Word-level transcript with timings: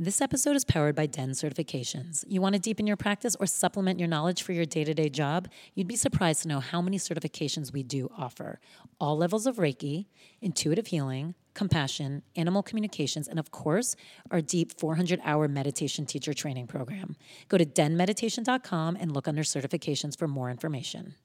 This 0.00 0.20
episode 0.20 0.54
is 0.54 0.64
powered 0.64 0.94
by 0.94 1.06
Den 1.06 1.30
Certifications. 1.30 2.24
You 2.28 2.40
want 2.40 2.52
to 2.52 2.60
deepen 2.60 2.86
your 2.86 2.96
practice 2.96 3.34
or 3.40 3.46
supplement 3.46 3.98
your 3.98 4.06
knowledge 4.06 4.44
for 4.44 4.52
your 4.52 4.64
day 4.64 4.84
to 4.84 4.94
day 4.94 5.08
job? 5.08 5.48
You'd 5.74 5.88
be 5.88 5.96
surprised 5.96 6.42
to 6.42 6.48
know 6.48 6.60
how 6.60 6.80
many 6.80 6.98
certifications 6.98 7.72
we 7.72 7.82
do 7.82 8.08
offer. 8.16 8.60
All 9.00 9.16
levels 9.16 9.44
of 9.44 9.56
Reiki, 9.56 10.06
intuitive 10.40 10.86
healing, 10.86 11.34
compassion, 11.54 12.22
animal 12.36 12.62
communications, 12.62 13.26
and 13.26 13.40
of 13.40 13.50
course, 13.50 13.96
our 14.30 14.40
deep 14.40 14.78
400 14.78 15.18
hour 15.24 15.48
meditation 15.48 16.06
teacher 16.06 16.32
training 16.32 16.68
program. 16.68 17.16
Go 17.48 17.58
to 17.58 17.66
denmeditation.com 17.66 18.96
and 19.00 19.10
look 19.10 19.26
under 19.26 19.42
certifications 19.42 20.16
for 20.16 20.28
more 20.28 20.48
information. 20.48 21.16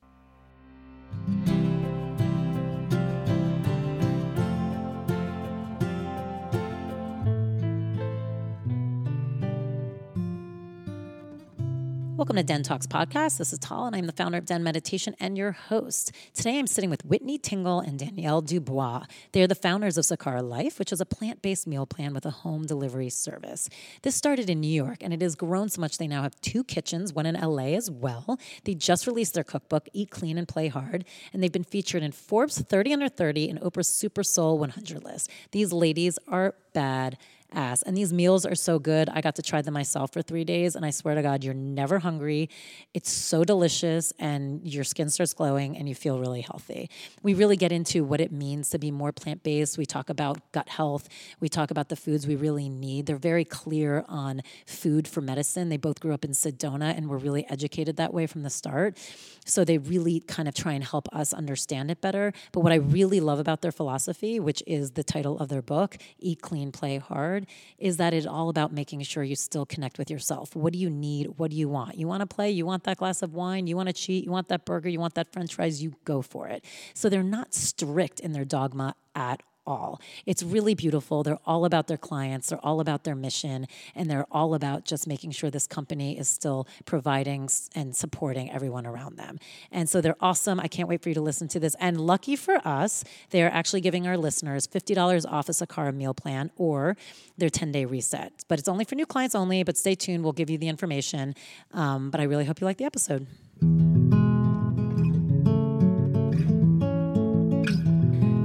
Welcome 12.23 12.37
to 12.37 12.43
Den 12.43 12.63
Talks 12.63 12.87
Podcast. 12.87 13.37
This 13.37 13.51
is 13.51 13.59
Tal, 13.59 13.85
and 13.85 13.93
I'm 13.97 14.05
the 14.05 14.13
founder 14.13 14.37
of 14.37 14.45
Den 14.45 14.63
Meditation 14.63 15.13
and 15.19 15.37
your 15.37 15.51
host. 15.51 16.13
Today 16.33 16.57
I'm 16.57 16.67
sitting 16.67 16.89
with 16.89 17.03
Whitney 17.03 17.37
Tingle 17.37 17.81
and 17.81 17.99
Danielle 17.99 18.41
DuBoise. 18.41 19.07
They 19.33 19.41
are 19.41 19.47
the 19.47 19.55
founders 19.55 19.97
of 19.97 20.05
Sakara 20.05 20.41
Life, 20.41 20.79
which 20.79 20.93
is 20.93 21.01
a 21.01 21.05
plant 21.05 21.41
based 21.41 21.67
meal 21.67 21.85
plan 21.85 22.13
with 22.13 22.25
a 22.25 22.29
home 22.29 22.65
delivery 22.65 23.09
service. 23.09 23.67
This 24.03 24.15
started 24.15 24.49
in 24.49 24.61
New 24.61 24.71
York, 24.71 24.99
and 25.01 25.13
it 25.13 25.21
has 25.21 25.35
grown 25.35 25.67
so 25.67 25.81
much 25.81 25.97
they 25.97 26.07
now 26.07 26.21
have 26.21 26.39
two 26.39 26.63
kitchens, 26.63 27.11
one 27.11 27.25
in 27.25 27.35
LA 27.35 27.75
as 27.75 27.91
well. 27.91 28.39
They 28.63 28.73
just 28.73 29.05
released 29.05 29.33
their 29.33 29.43
cookbook, 29.43 29.89
Eat 29.91 30.09
Clean 30.09 30.37
and 30.37 30.47
Play 30.47 30.69
Hard, 30.69 31.03
and 31.33 31.43
they've 31.43 31.51
been 31.51 31.65
featured 31.65 32.03
in 32.03 32.13
Forbes 32.13 32.57
30 32.57 32.93
Under 32.93 33.09
30 33.09 33.49
and 33.49 33.59
Oprah's 33.59 33.89
Super 33.89 34.23
Soul 34.23 34.57
100 34.59 35.03
list. 35.03 35.29
These 35.51 35.73
ladies 35.73 36.17
are 36.29 36.55
bad 36.73 37.17
ass. 37.53 37.81
And 37.81 37.95
these 37.95 38.11
meals 38.11 38.45
are 38.45 38.55
so 38.55 38.79
good. 38.79 39.09
I 39.09 39.21
got 39.21 39.35
to 39.35 39.41
try 39.41 39.61
them 39.61 39.73
myself 39.73 40.11
for 40.13 40.21
three 40.21 40.43
days, 40.43 40.75
and 40.75 40.85
I 40.85 40.89
swear 40.89 41.15
to 41.15 41.21
God, 41.21 41.43
you're 41.43 41.53
never 41.53 41.99
hungry. 41.99 42.49
It's 42.93 43.11
so 43.11 43.43
delicious, 43.43 44.13
and 44.19 44.65
your 44.65 44.83
skin 44.83 45.09
starts 45.09 45.33
glowing, 45.33 45.77
and 45.77 45.87
you 45.87 45.95
feel 45.95 46.19
really 46.19 46.41
healthy. 46.41 46.89
We 47.21 47.33
really 47.33 47.57
get 47.57 47.71
into 47.71 48.03
what 48.03 48.21
it 48.21 48.31
means 48.31 48.69
to 48.69 48.79
be 48.79 48.91
more 48.91 49.11
plant 49.11 49.43
based. 49.43 49.77
We 49.77 49.85
talk 49.85 50.09
about 50.09 50.51
gut 50.51 50.69
health, 50.69 51.09
we 51.39 51.49
talk 51.49 51.71
about 51.71 51.89
the 51.89 51.95
foods 51.95 52.27
we 52.27 52.35
really 52.35 52.69
need. 52.69 53.05
They're 53.05 53.17
very 53.17 53.45
clear 53.45 54.05
on 54.07 54.41
food 54.65 55.07
for 55.07 55.21
medicine. 55.21 55.69
They 55.69 55.77
both 55.77 55.99
grew 55.99 56.13
up 56.13 56.25
in 56.25 56.31
Sedona 56.31 56.95
and 56.95 57.09
were 57.09 57.17
really 57.17 57.47
educated 57.49 57.97
that 57.97 58.13
way 58.13 58.27
from 58.27 58.43
the 58.43 58.49
start. 58.49 58.97
So 59.45 59.63
they 59.63 59.77
really 59.77 60.19
kind 60.21 60.47
of 60.47 60.55
try 60.55 60.73
and 60.73 60.83
help 60.83 61.07
us 61.13 61.33
understand 61.33 61.91
it 61.91 62.01
better. 62.01 62.33
But 62.51 62.61
what 62.61 62.71
I 62.71 62.75
really 62.75 63.19
love 63.19 63.39
about 63.39 63.61
their 63.61 63.71
philosophy, 63.71 64.39
which 64.39 64.63
is 64.65 64.91
the 64.91 65.03
title 65.03 65.37
of 65.39 65.49
their 65.49 65.61
book, 65.61 65.97
Eat 66.19 66.41
Clean, 66.41 66.71
Play 66.71 66.97
Hard, 66.97 67.42
is 67.77 67.97
that 67.97 68.13
it's 68.13 68.25
all 68.25 68.49
about 68.49 68.71
making 68.71 69.01
sure 69.01 69.23
you 69.23 69.35
still 69.35 69.65
connect 69.65 69.97
with 69.97 70.09
yourself. 70.09 70.55
What 70.55 70.73
do 70.73 70.79
you 70.79 70.89
need? 70.89 71.27
What 71.37 71.51
do 71.51 71.57
you 71.57 71.69
want? 71.69 71.97
You 71.97 72.07
want 72.07 72.21
to 72.21 72.27
play? 72.27 72.51
You 72.51 72.65
want 72.65 72.83
that 72.83 72.97
glass 72.97 73.21
of 73.21 73.33
wine? 73.33 73.67
You 73.67 73.75
want 73.75 73.87
to 73.87 73.93
cheat? 73.93 74.23
You 74.23 74.31
want 74.31 74.47
that 74.49 74.65
burger? 74.65 74.89
You 74.89 74.99
want 74.99 75.15
that 75.15 75.31
french 75.31 75.55
fries? 75.55 75.81
You 75.81 75.95
go 76.05 76.21
for 76.21 76.47
it. 76.47 76.63
So 76.93 77.09
they're 77.09 77.23
not 77.23 77.53
strict 77.53 78.19
in 78.19 78.33
their 78.33 78.45
dogma 78.45 78.95
at 79.15 79.41
all. 79.65 80.01
It's 80.25 80.43
really 80.43 80.75
beautiful. 80.75 81.23
They're 81.23 81.39
all 81.45 81.65
about 81.65 81.87
their 81.87 81.97
clients, 81.97 82.49
they're 82.49 82.63
all 82.63 82.79
about 82.79 83.03
their 83.03 83.15
mission, 83.15 83.67
and 83.95 84.09
they're 84.09 84.27
all 84.31 84.53
about 84.53 84.85
just 84.85 85.07
making 85.07 85.31
sure 85.31 85.49
this 85.49 85.67
company 85.67 86.17
is 86.17 86.27
still 86.27 86.67
providing 86.85 87.49
and 87.75 87.95
supporting 87.95 88.51
everyone 88.51 88.85
around 88.85 89.17
them. 89.17 89.39
And 89.71 89.89
so 89.89 90.01
they're 90.01 90.15
awesome. 90.19 90.59
I 90.59 90.67
can't 90.67 90.87
wait 90.87 91.01
for 91.01 91.09
you 91.09 91.15
to 91.15 91.21
listen 91.21 91.47
to 91.49 91.59
this. 91.59 91.75
And 91.79 91.99
lucky 91.99 92.35
for 92.35 92.65
us, 92.65 93.03
they 93.31 93.43
are 93.43 93.49
actually 93.49 93.81
giving 93.81 94.07
our 94.07 94.17
listeners 94.17 94.67
$50 94.67 95.25
off 95.31 95.49
a 95.49 95.51
Sakara 95.51 95.93
meal 95.93 96.13
plan 96.13 96.51
or 96.55 96.95
their 97.37 97.49
10 97.49 97.71
day 97.71 97.85
reset. 97.85 98.33
But 98.47 98.59
it's 98.59 98.67
only 98.67 98.85
for 98.85 98.95
new 98.95 99.05
clients 99.05 99.35
only, 99.35 99.63
but 99.63 99.77
stay 99.77 99.95
tuned. 99.95 100.23
We'll 100.23 100.33
give 100.33 100.49
you 100.49 100.57
the 100.57 100.67
information. 100.67 101.35
Um, 101.73 102.11
but 102.11 102.19
I 102.19 102.23
really 102.23 102.45
hope 102.45 102.61
you 102.61 102.65
like 102.65 102.77
the 102.77 102.85
episode. 102.85 103.27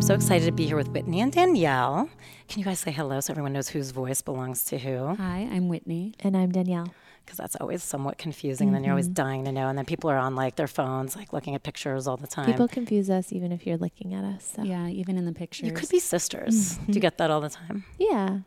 So 0.09 0.15
excited 0.15 0.47
to 0.47 0.53
be 0.53 0.65
here 0.65 0.75
with 0.75 0.89
Whitney 0.89 1.21
and 1.21 1.31
Danielle. 1.31 2.09
Can 2.49 2.61
you 2.61 2.65
guys 2.65 2.81
say 2.81 2.91
hello 2.91 3.21
so 3.21 3.31
everyone 3.31 3.53
knows 3.53 3.69
whose 3.69 3.91
voice 3.91 4.23
belongs 4.23 4.65
to 4.65 4.79
who? 4.79 5.15
Hi, 5.17 5.47
I'm 5.53 5.69
Whitney. 5.69 6.15
And 6.21 6.35
I'm 6.35 6.51
Danielle. 6.51 6.95
Because 7.23 7.37
that's 7.37 7.57
always 7.57 7.83
somewhat 7.83 8.17
confusing. 8.17 8.69
Mm-hmm. 8.69 8.75
Then 8.75 8.85
you're 8.85 8.93
always 8.93 9.09
dying 9.09 9.45
to 9.45 9.53
know. 9.53 9.69
And 9.69 9.77
then 9.77 9.85
people 9.85 10.09
are 10.09 10.17
on 10.17 10.35
like 10.35 10.57
their 10.57 10.67
phones, 10.67 11.15
like 11.15 11.35
looking 11.35 11.55
at 11.55 11.63
pictures 11.63 12.07
all 12.07 12.17
the 12.17 12.27
time. 12.27 12.47
People 12.47 12.69
confuse 12.69 13.11
us 13.11 13.35
even 13.35 13.53
if 13.53 13.67
you're 13.67 13.77
looking 13.77 14.15
at 14.15 14.25
us. 14.25 14.55
So. 14.57 14.63
Yeah, 14.63 14.89
even 14.89 15.19
in 15.19 15.27
the 15.27 15.35
pictures. 15.35 15.69
You 15.69 15.75
could 15.75 15.91
be 15.91 15.99
sisters. 15.99 16.79
Mm-hmm. 16.79 16.87
Do 16.87 16.93
you 16.95 17.03
get 17.03 17.19
that 17.19 17.31
all 17.31 17.43
the 17.43 17.51
time? 17.51 17.85
Yeah. 17.99 18.39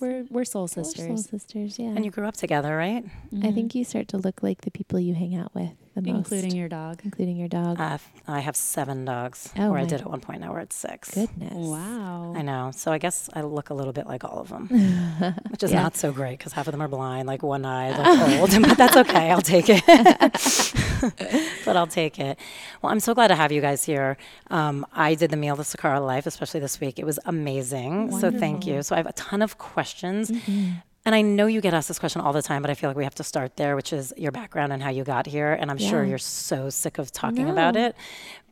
We're 0.00 0.24
we're 0.30 0.44
soul 0.44 0.68
sisters. 0.68 1.06
We're 1.06 1.16
soul 1.16 1.38
sisters, 1.38 1.78
yeah. 1.78 1.88
And 1.88 2.02
you 2.02 2.10
grew 2.10 2.28
up 2.28 2.36
together, 2.38 2.74
right? 2.74 3.04
Mm-hmm. 3.04 3.46
I 3.46 3.52
think 3.52 3.74
you 3.74 3.84
start 3.84 4.08
to 4.08 4.16
look 4.16 4.42
like 4.42 4.62
the 4.62 4.70
people 4.70 4.98
you 4.98 5.14
hang 5.14 5.34
out 5.34 5.54
with 5.54 5.72
the 6.00 6.12
most, 6.12 6.32
including 6.32 6.56
your 6.56 6.68
dog. 6.68 7.00
Including 7.04 7.36
your 7.36 7.48
dog. 7.48 7.80
Uh, 7.80 7.98
I 8.26 8.40
have 8.40 8.56
seven 8.56 9.04
dogs, 9.04 9.50
oh, 9.58 9.70
or 9.70 9.78
I 9.78 9.84
did 9.84 10.00
at 10.00 10.08
one 10.08 10.20
point. 10.20 10.40
Now 10.40 10.52
we're 10.52 10.60
at 10.60 10.72
six. 10.72 11.14
Goodness! 11.14 11.52
Wow. 11.54 12.34
I 12.36 12.42
know. 12.42 12.70
So 12.74 12.92
I 12.92 12.98
guess 12.98 13.28
I 13.34 13.42
look 13.42 13.70
a 13.70 13.74
little 13.74 13.92
bit 13.92 14.06
like 14.06 14.24
all 14.24 14.38
of 14.38 14.48
them, 14.48 14.68
which 15.50 15.62
is 15.62 15.72
yeah. 15.72 15.82
not 15.82 15.96
so 15.96 16.12
great 16.12 16.38
because 16.38 16.52
half 16.52 16.68
of 16.68 16.72
them 16.72 16.82
are 16.82 16.88
blind, 16.88 17.26
like 17.26 17.42
one 17.42 17.64
eye, 17.64 17.90
like 17.90 18.40
old. 18.40 18.50
but 18.62 18.76
that's 18.78 18.96
okay. 18.96 19.30
I'll 19.30 19.40
take 19.40 19.66
it. 19.68 19.82
but 21.64 21.76
I'll 21.76 21.86
take 21.86 22.18
it. 22.18 22.38
Well, 22.82 22.92
I'm 22.92 23.00
so 23.00 23.14
glad 23.14 23.28
to 23.28 23.34
have 23.34 23.52
you 23.52 23.60
guys 23.60 23.84
here. 23.84 24.16
Um, 24.50 24.86
I 24.92 25.14
did 25.14 25.30
the 25.30 25.36
meal, 25.36 25.56
the 25.56 25.62
Sakara 25.62 26.04
Life, 26.04 26.26
especially 26.26 26.60
this 26.60 26.80
week. 26.80 26.98
It 26.98 27.04
was 27.04 27.18
amazing. 27.24 28.10
Wonderful. 28.10 28.32
So 28.32 28.38
thank 28.38 28.66
you. 28.66 28.82
So 28.82 28.94
I 28.94 28.98
have 28.98 29.06
a 29.06 29.12
ton 29.12 29.42
of 29.42 29.58
questions. 29.58 30.30
Mm-hmm. 30.30 30.70
And 31.06 31.14
I 31.14 31.22
know 31.22 31.46
you 31.46 31.62
get 31.62 31.72
asked 31.72 31.88
this 31.88 31.98
question 31.98 32.20
all 32.20 32.34
the 32.34 32.42
time, 32.42 32.60
but 32.60 32.70
I 32.70 32.74
feel 32.74 32.90
like 32.90 32.96
we 32.96 33.04
have 33.04 33.14
to 33.14 33.24
start 33.24 33.56
there, 33.56 33.74
which 33.74 33.90
is 33.92 34.12
your 34.18 34.32
background 34.32 34.70
and 34.72 34.82
how 34.82 34.90
you 34.90 35.02
got 35.02 35.26
here. 35.26 35.52
And 35.52 35.70
I'm 35.70 35.78
yeah. 35.78 35.88
sure 35.88 36.04
you're 36.04 36.18
so 36.18 36.68
sick 36.68 36.98
of 36.98 37.10
talking 37.10 37.46
no. 37.46 37.52
about 37.52 37.74
it, 37.74 37.96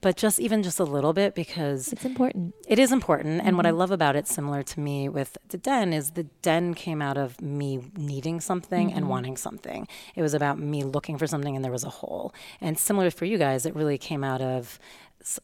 but 0.01 0.17
just 0.17 0.41
even 0.41 0.63
just 0.63 0.81
a 0.81 0.85
little 0.85 1.13
bit 1.13 1.35
because 1.35 1.93
it's 1.93 2.07
important. 2.07 2.55
It 2.67 2.79
is 2.79 2.91
important. 2.91 3.41
Mm-hmm. 3.41 3.49
And 3.49 3.57
what 3.59 3.67
I 3.67 3.71
mm-hmm. 3.71 3.79
love 3.79 3.91
about 3.91 4.17
it, 4.17 4.27
similar 4.27 4.63
to 4.63 4.81
me 4.81 5.11
with 5.11 5.37
the 5.51 5.59
den, 5.59 5.93
is 5.93 6.13
the 6.13 6.25
den 6.41 6.73
came 6.73 7.03
out 7.03 7.19
of 7.19 7.39
me 7.43 7.81
needing 7.99 8.41
something 8.41 8.89
mm-hmm. 8.89 8.97
and 8.97 9.09
wanting 9.11 9.37
something. 9.37 9.87
It 10.15 10.23
was 10.23 10.33
about 10.33 10.59
me 10.59 10.85
looking 10.85 11.19
for 11.19 11.27
something 11.27 11.55
and 11.55 11.63
there 11.63 11.73
was 11.73 11.85
a 11.85 11.91
hole. 11.91 12.33
And 12.63 12.79
similar 12.79 13.11
for 13.11 13.27
you 13.27 13.37
guys, 13.37 13.67
it 13.67 13.75
really 13.75 13.99
came 13.99 14.25
out 14.25 14.41
of 14.41 14.79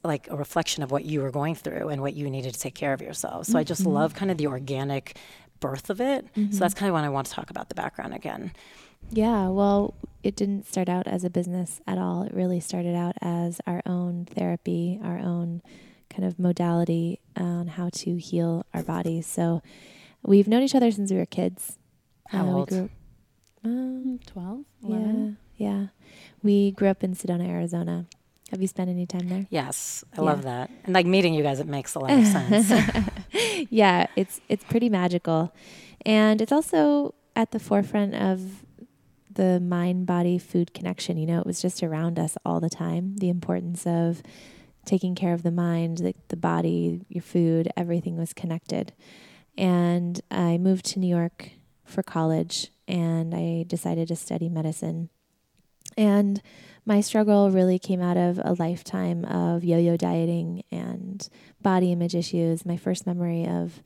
like 0.03 0.29
a 0.31 0.37
reflection 0.37 0.83
of 0.83 0.91
what 0.91 1.05
you 1.05 1.21
were 1.21 1.31
going 1.31 1.55
through 1.55 1.89
and 1.89 2.01
what 2.01 2.15
you 2.15 2.31
needed 2.31 2.55
to 2.55 2.61
take 2.61 2.75
care 2.75 2.93
of 2.93 3.03
yourself. 3.03 3.47
So 3.47 3.51
mm-hmm. 3.51 3.59
I 3.59 3.65
just 3.65 3.83
mm-hmm. 3.83 3.93
love 3.93 4.15
kind 4.15 4.31
of 4.31 4.39
the 4.39 4.47
organic 4.47 5.19
birth 5.65 5.89
of 5.89 6.01
it. 6.01 6.27
Mm-hmm. 6.35 6.53
So 6.53 6.59
that's 6.59 6.75
kind 6.75 6.91
of 6.91 6.95
when 6.95 7.05
I 7.05 7.09
want 7.09 7.27
to 7.29 7.33
talk 7.33 7.49
about 7.49 7.71
the 7.71 7.75
background 7.75 8.13
again. 8.15 8.53
Yeah, 9.11 9.49
well, 9.49 9.95
it 10.23 10.37
didn't 10.37 10.67
start 10.67 10.91
out 10.91 11.07
as 11.07 11.25
a 11.25 11.31
business 11.31 11.81
at 11.87 11.97
all. 11.97 12.23
It 12.23 12.35
really 12.35 12.61
started 12.61 12.95
out 12.95 13.15
as 13.23 13.61
our 13.67 13.81
own 13.87 14.27
therapy, 14.27 15.01
our 15.03 15.19
own 15.19 15.63
kind 16.11 16.25
of 16.25 16.39
modality 16.39 17.21
on 17.37 17.67
how 17.67 17.89
to 17.91 18.17
heal 18.17 18.67
our 18.75 18.83
bodies. 18.83 19.27
So 19.27 19.63
we've 20.23 20.49
known 20.49 20.63
each 20.63 20.75
other 20.75 20.91
since 20.91 21.11
we 21.11 21.17
were 21.17 21.27
kids. 21.27 21.79
How 22.29 22.45
uh, 22.45 22.53
old? 22.53 22.71
We 22.71 22.77
grew, 22.77 22.91
um, 23.65 24.21
12? 24.27 24.65
11? 24.85 25.39
Yeah, 25.57 25.69
yeah. 25.69 25.87
We 26.43 26.73
grew 26.73 26.89
up 26.89 27.03
in 27.03 27.15
Sedona, 27.15 27.49
Arizona. 27.49 28.07
Have 28.55 28.63
you 28.63 28.69
spent 28.69 28.89
any 28.89 29.05
time 29.05 29.29
there? 29.29 29.47
Yes, 29.51 30.05
I 30.13 30.19
yeah. 30.19 30.23
love 30.23 30.43
that. 30.43 30.71
And 30.85 30.95
like 30.95 31.07
meeting 31.07 31.35
you 31.35 31.43
guys, 31.43 31.59
it 31.59 31.67
makes 31.67 31.97
a 31.97 31.99
lot 31.99 32.13
of 32.13 32.25
sense. 32.25 32.73
yeah, 33.69 34.07
it's 34.15 34.41
it's 34.49 34.63
pretty 34.63 34.89
magical, 34.89 35.53
and 36.07 36.41
it's 36.41 36.53
also 36.53 37.17
at 37.35 37.51
the 37.51 37.59
forefront 37.59 38.15
of 38.15 38.65
the 39.29 39.59
mind 39.59 40.07
body 40.07 40.39
food 40.39 40.73
connection. 40.73 41.17
You 41.17 41.27
know, 41.27 41.41
it 41.41 41.47
was 41.47 41.61
just 41.61 41.83
around 41.83 42.17
us 42.17 42.39
all 42.47 42.61
the 42.61 42.71
time. 42.71 43.17
The 43.17 43.29
importance 43.29 43.89
of 43.89 44.23
taking 44.85 45.17
care 45.17 45.35
of 45.35 45.43
the 45.43 45.51
mind, 45.51 45.99
the, 45.99 46.15
the 46.29 46.37
body, 46.37 47.01
your 47.09 47.23
food, 47.23 47.69
everything 47.77 48.17
was 48.17 48.33
connected. 48.33 48.93
And 49.59 50.21
I 50.31 50.59
moved 50.59 50.85
to 50.93 51.01
New 51.01 51.09
York 51.09 51.51
for 51.85 52.05
college, 52.05 52.71
and 52.87 53.35
I 53.35 53.65
decided 53.67 54.07
to 54.09 54.17
study 54.17 54.49
medicine. 54.49 55.09
And 55.97 56.41
my 56.87 57.01
struggle 57.01 57.51
really 57.51 57.79
came 57.79 58.03
out 58.03 58.17
of 58.17 58.39
a 58.43 58.55
lifetime 58.59 59.25
of 59.25 59.65
yo 59.65 59.79
yo 59.79 59.97
dieting 59.97 60.63
and 60.71 61.29
body 61.63 61.93
image 61.93 62.15
issues. 62.15 62.67
My 62.67 62.77
first 62.77 63.07
memory 63.07 63.47
of 63.47 63.83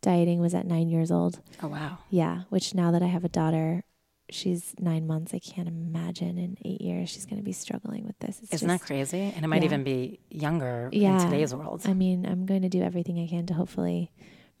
dieting 0.00 0.40
was 0.40 0.54
at 0.54 0.66
nine 0.66 0.88
years 0.88 1.10
old. 1.10 1.40
Oh, 1.62 1.68
wow. 1.68 1.98
Yeah, 2.10 2.42
which 2.50 2.74
now 2.74 2.92
that 2.92 3.02
I 3.02 3.06
have 3.06 3.24
a 3.24 3.28
daughter, 3.28 3.82
she's 4.30 4.74
nine 4.78 5.06
months. 5.06 5.34
I 5.34 5.38
can't 5.38 5.68
imagine 5.68 6.38
in 6.38 6.56
eight 6.64 6.80
years 6.80 7.10
she's 7.10 7.26
going 7.26 7.38
to 7.38 7.44
be 7.44 7.52
struggling 7.52 8.06
with 8.06 8.18
this. 8.20 8.38
It's 8.40 8.54
Isn't 8.54 8.68
just, 8.68 8.82
that 8.82 8.86
crazy? 8.86 9.32
And 9.34 9.44
it 9.44 9.48
might 9.48 9.62
yeah. 9.62 9.66
even 9.66 9.84
be 9.84 10.20
younger 10.30 10.88
yeah. 10.92 11.20
in 11.20 11.30
today's 11.30 11.54
world. 11.54 11.82
I 11.84 11.94
mean, 11.94 12.26
I'm 12.26 12.46
going 12.46 12.62
to 12.62 12.68
do 12.68 12.82
everything 12.82 13.18
I 13.18 13.26
can 13.26 13.46
to 13.46 13.54
hopefully 13.54 14.12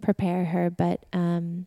prepare 0.02 0.44
her. 0.46 0.70
But 0.70 1.04
um, 1.12 1.66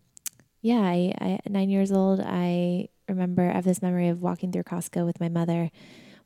yeah, 0.62 0.82
I, 0.82 1.14
I, 1.20 1.40
nine 1.48 1.70
years 1.70 1.92
old, 1.92 2.20
I 2.20 2.90
remember 3.08 3.50
I 3.50 3.54
have 3.54 3.66
this 3.66 3.82
memory 3.82 4.10
of 4.10 4.22
walking 4.22 4.52
through 4.52 4.64
Costco 4.64 5.06
with 5.06 5.20
my 5.20 5.30
mother, 5.30 5.72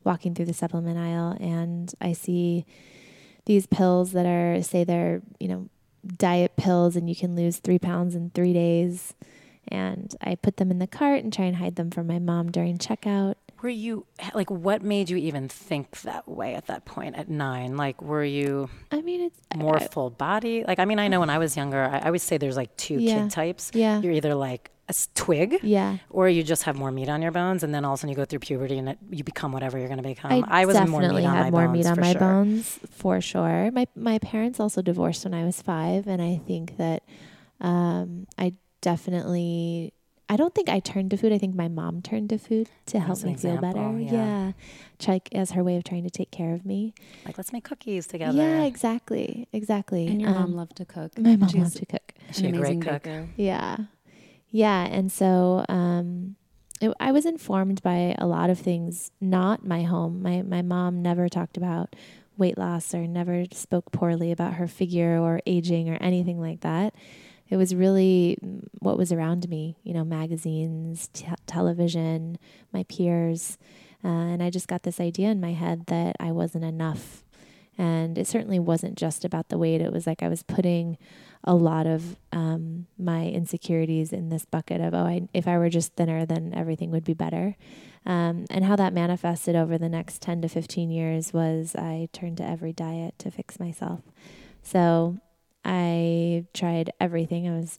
walking 0.06 0.34
through 0.34 0.46
the 0.46 0.54
supplement 0.54 0.96
aisle, 0.98 1.36
and 1.38 1.92
I 2.00 2.14
see 2.14 2.64
these 3.44 3.66
pills 3.66 4.12
that 4.12 4.24
are 4.24 4.62
say 4.62 4.84
they're 4.84 5.20
you 5.38 5.48
know 5.48 5.68
diet 6.06 6.56
pills 6.56 6.96
and 6.96 7.08
you 7.08 7.16
can 7.16 7.36
lose 7.36 7.58
three 7.58 7.78
pounds 7.78 8.14
in 8.14 8.30
three 8.30 8.52
days, 8.52 9.14
And 9.68 10.14
I 10.20 10.36
put 10.36 10.56
them 10.56 10.70
in 10.70 10.78
the 10.78 10.86
cart 10.86 11.24
and 11.24 11.32
try 11.32 11.46
and 11.46 11.56
hide 11.56 11.76
them 11.76 11.90
from 11.90 12.06
my 12.06 12.18
mom 12.18 12.52
during 12.52 12.78
checkout. 12.78 13.34
Were 13.66 13.70
you 13.70 14.06
like, 14.32 14.48
what 14.48 14.82
made 14.82 15.10
you 15.10 15.16
even 15.16 15.48
think 15.48 16.02
that 16.02 16.28
way 16.28 16.54
at 16.54 16.68
that 16.68 16.84
point 16.84 17.16
at 17.16 17.28
nine? 17.28 17.76
Like, 17.76 18.00
were 18.00 18.22
you 18.22 18.70
I 18.92 19.00
mean, 19.02 19.22
it's 19.22 19.40
more 19.56 19.78
I- 19.78 19.88
full 19.88 20.08
body? 20.10 20.62
Like, 20.64 20.78
I 20.78 20.84
mean, 20.84 21.00
I 21.00 21.08
know 21.08 21.18
when 21.18 21.30
I 21.30 21.38
was 21.38 21.56
younger, 21.56 21.82
I, 21.82 21.98
I 21.98 22.06
always 22.06 22.22
say 22.22 22.38
there's 22.38 22.56
like 22.56 22.76
two 22.76 22.98
Yeah. 23.00 23.22
kid 23.22 23.30
types. 23.32 23.72
Yeah. 23.74 24.00
You're 24.00 24.12
either 24.12 24.36
like 24.36 24.70
a 24.88 24.94
twig, 25.16 25.58
yeah. 25.64 25.96
or 26.10 26.28
you 26.28 26.44
just 26.44 26.62
have 26.62 26.76
more 26.76 26.92
meat 26.92 27.08
on 27.08 27.22
your 27.22 27.32
bones, 27.32 27.64
and 27.64 27.74
then 27.74 27.84
all 27.84 27.94
of 27.94 27.98
a 27.98 28.00
sudden 28.02 28.10
you 28.10 28.14
go 28.14 28.24
through 28.24 28.38
puberty 28.38 28.78
and 28.78 28.90
it, 28.90 28.98
you 29.10 29.24
become 29.24 29.50
whatever 29.50 29.78
you're 29.78 29.88
going 29.88 30.00
to 30.00 30.08
become. 30.08 30.44
I, 30.48 30.64
was 30.64 30.76
more 30.76 31.00
definitely 31.00 31.22
meat 31.22 31.28
on 31.28 31.34
had 31.34 31.42
my 31.46 31.50
more 31.50 31.66
bones 31.66 31.76
meat 31.76 31.86
on 31.88 31.94
for 31.96 32.00
my 32.02 32.12
sure. 32.12 32.20
bones 32.20 32.78
for 32.92 33.20
sure. 33.20 33.70
My 33.72 33.88
my 33.96 34.20
parents 34.20 34.60
also 34.60 34.80
divorced 34.80 35.24
when 35.24 35.34
I 35.34 35.44
was 35.44 35.60
five, 35.60 36.06
and 36.06 36.22
I 36.22 36.40
think 36.46 36.76
that 36.76 37.02
um, 37.60 38.28
I 38.38 38.54
definitely. 38.80 39.92
I 40.28 40.36
don't 40.36 40.54
think 40.54 40.68
I 40.68 40.80
turned 40.80 41.10
to 41.12 41.16
food. 41.16 41.32
I 41.32 41.38
think 41.38 41.54
my 41.54 41.68
mom 41.68 42.02
turned 42.02 42.30
to 42.30 42.38
food 42.38 42.68
to 42.86 42.98
help 42.98 43.22
me 43.22 43.34
feel 43.36 43.58
better. 43.58 43.78
example, 43.78 44.00
yeah. 44.00 44.52
Try 44.98 45.20
as 45.32 45.52
her 45.52 45.62
way 45.62 45.76
of 45.76 45.84
trying 45.84 46.02
to 46.02 46.10
take 46.10 46.32
care 46.32 46.52
of 46.52 46.66
me. 46.66 46.94
Like, 47.24 47.38
let's 47.38 47.52
make 47.52 47.62
cookies 47.64 48.08
together. 48.08 48.36
Yeah, 48.36 48.64
exactly, 48.64 49.46
exactly. 49.52 50.08
And 50.08 50.20
your 50.20 50.30
Um, 50.30 50.36
mom 50.36 50.52
loved 50.56 50.76
to 50.78 50.84
cook. 50.84 51.16
My 51.18 51.36
mom 51.36 51.48
She's 51.48 51.60
loved 51.62 51.76
to 51.76 51.86
cook. 51.86 52.12
Is 52.30 52.36
she 52.38 52.46
an 52.46 52.54
a 52.54 52.58
amazing 52.58 52.80
great 52.80 52.92
cook? 52.94 53.02
baker. 53.04 53.28
Yeah. 53.36 53.76
Yeah. 54.50 54.84
And 54.86 55.12
so 55.12 55.64
um, 55.68 56.34
it, 56.80 56.92
I 56.98 57.12
was 57.12 57.24
informed 57.24 57.80
by 57.82 58.16
a 58.18 58.26
lot 58.26 58.50
of 58.50 58.58
things, 58.58 59.12
not 59.20 59.64
my 59.64 59.82
home. 59.84 60.22
My, 60.22 60.42
my 60.42 60.62
mom 60.62 61.02
never 61.02 61.28
talked 61.28 61.56
about 61.56 61.94
weight 62.36 62.58
loss 62.58 62.92
or 62.94 63.06
never 63.06 63.44
spoke 63.52 63.92
poorly 63.92 64.32
about 64.32 64.54
her 64.54 64.66
figure 64.66 65.18
or 65.20 65.40
aging 65.46 65.88
or 65.88 65.96
anything 66.00 66.40
like 66.40 66.60
that. 66.60 66.94
It 67.48 67.56
was 67.56 67.74
really 67.74 68.38
mm, 68.42 68.66
what 68.80 68.98
was 68.98 69.12
around 69.12 69.48
me, 69.48 69.76
you 69.82 69.94
know, 69.94 70.04
magazines, 70.04 71.08
t- 71.12 71.26
television, 71.46 72.38
my 72.72 72.84
peers. 72.84 73.58
Uh, 74.04 74.08
and 74.08 74.42
I 74.42 74.50
just 74.50 74.68
got 74.68 74.82
this 74.82 75.00
idea 75.00 75.28
in 75.28 75.40
my 75.40 75.52
head 75.52 75.86
that 75.86 76.16
I 76.20 76.32
wasn't 76.32 76.64
enough. 76.64 77.24
And 77.78 78.16
it 78.16 78.26
certainly 78.26 78.58
wasn't 78.58 78.96
just 78.96 79.24
about 79.24 79.48
the 79.48 79.58
weight. 79.58 79.80
It 79.80 79.92
was 79.92 80.06
like 80.06 80.22
I 80.22 80.28
was 80.28 80.42
putting 80.42 80.96
a 81.44 81.54
lot 81.54 81.86
of 81.86 82.16
um, 82.32 82.86
my 82.98 83.26
insecurities 83.26 84.12
in 84.12 84.30
this 84.30 84.44
bucket 84.44 84.80
of, 84.80 84.94
oh, 84.94 85.04
I, 85.04 85.28
if 85.34 85.46
I 85.46 85.58
were 85.58 85.68
just 85.68 85.94
thinner, 85.94 86.24
then 86.24 86.52
everything 86.54 86.90
would 86.90 87.04
be 87.04 87.14
better. 87.14 87.56
Um, 88.04 88.46
and 88.50 88.64
how 88.64 88.76
that 88.76 88.92
manifested 88.92 89.56
over 89.56 89.78
the 89.78 89.88
next 89.88 90.22
10 90.22 90.42
to 90.42 90.48
15 90.48 90.90
years 90.90 91.32
was 91.32 91.76
I 91.76 92.08
turned 92.12 92.38
to 92.38 92.48
every 92.48 92.72
diet 92.72 93.18
to 93.18 93.30
fix 93.30 93.60
myself. 93.60 94.00
So 94.62 95.18
I 95.66 96.44
tried 96.54 96.92
everything. 97.00 97.48
I 97.48 97.58
was 97.58 97.78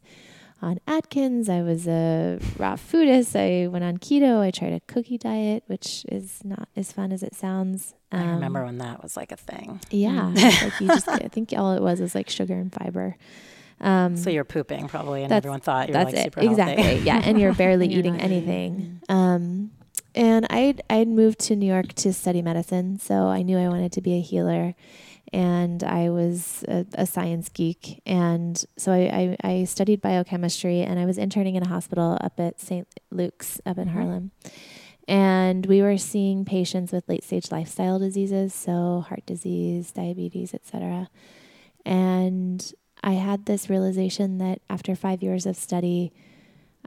on 0.61 0.79
Atkins. 0.87 1.47
I 1.49 1.61
was 1.61 1.87
a 1.87 2.39
raw 2.57 2.75
foodist. 2.75 3.35
I 3.35 3.67
went 3.67 3.85
on 3.85 3.97
keto. 3.97 4.39
I 4.41 4.51
tried 4.51 4.73
a 4.73 4.79
cookie 4.81 5.17
diet, 5.17 5.63
which 5.67 6.05
is 6.11 6.41
not 6.43 6.67
as 6.75 6.91
fun 6.91 7.11
as 7.11 7.23
it 7.23 7.33
sounds. 7.35 7.93
I 8.11 8.21
Um, 8.21 8.29
remember 8.35 8.65
when 8.65 8.77
that 8.79 9.01
was 9.01 9.15
like 9.15 9.31
a 9.31 9.37
thing. 9.37 9.79
Yeah, 9.91 10.27
like 10.35 10.81
you 10.81 10.87
just. 10.87 11.07
I 11.07 11.27
think 11.29 11.53
all 11.55 11.73
it 11.73 11.81
was 11.81 12.01
was 12.01 12.13
like 12.15 12.29
sugar 12.29 12.55
and 12.55 12.73
fiber. 12.73 13.15
Um, 13.79 14.17
So 14.17 14.29
you're 14.31 14.43
pooping 14.43 14.87
probably, 14.87 15.23
and 15.23 15.31
everyone 15.31 15.59
thought 15.61 15.87
you 15.89 15.93
were 15.93 16.03
like 16.03 16.13
it 16.15 16.23
super 16.23 16.41
healthy. 16.41 16.51
exactly. 16.61 16.99
yeah, 17.05 17.21
and 17.23 17.39
you're 17.39 17.53
barely 17.53 17.87
you're 17.89 17.99
eating 17.99 18.15
eating. 18.15 18.25
anything. 18.31 19.01
Um, 19.07 19.71
and 20.15 20.47
I'd 20.49 20.81
I'd 20.89 21.07
moved 21.07 21.37
to 21.41 21.55
New 21.55 21.67
York 21.71 21.93
to 21.93 22.11
study 22.11 22.41
medicine, 22.41 22.97
so 22.97 23.27
I 23.27 23.43
knew 23.43 23.57
I 23.59 23.67
wanted 23.67 23.91
to 23.91 24.01
be 24.01 24.15
a 24.17 24.21
healer, 24.21 24.73
and 25.33 25.83
I 25.83 26.09
was 26.09 26.63
a, 26.67 26.85
a 26.93 27.05
science 27.05 27.49
geek, 27.49 28.01
and 28.05 28.63
so 28.77 28.91
I, 28.91 29.35
I 29.43 29.49
I 29.51 29.63
studied 29.65 30.01
biochemistry, 30.01 30.81
and 30.81 30.99
I 30.99 31.05
was 31.05 31.17
interning 31.17 31.55
in 31.55 31.63
a 31.63 31.67
hospital 31.69 32.17
up 32.21 32.39
at 32.39 32.59
St. 32.59 32.87
Luke's 33.11 33.59
up 33.65 33.77
in 33.77 33.87
Mhm. 33.87 33.91
Harlem. 33.93 34.31
And 35.09 35.65
we 35.65 35.81
were 35.81 35.97
seeing 35.97 36.43
patients 36.43 36.91
with 36.91 37.07
late 37.07 37.23
stage 37.23 37.49
lifestyle 37.51 37.97
diseases, 37.97 38.53
so 38.53 39.05
heart 39.07 39.25
disease, 39.25 39.91
diabetes, 39.93 40.53
etc. 40.53 41.09
And 41.85 42.73
I 43.03 43.13
had 43.13 43.45
this 43.45 43.69
realization 43.69 44.37
that 44.39 44.59
after 44.69 44.95
five 44.95 45.23
years 45.23 45.45
of 45.45 45.55
study, 45.55 46.11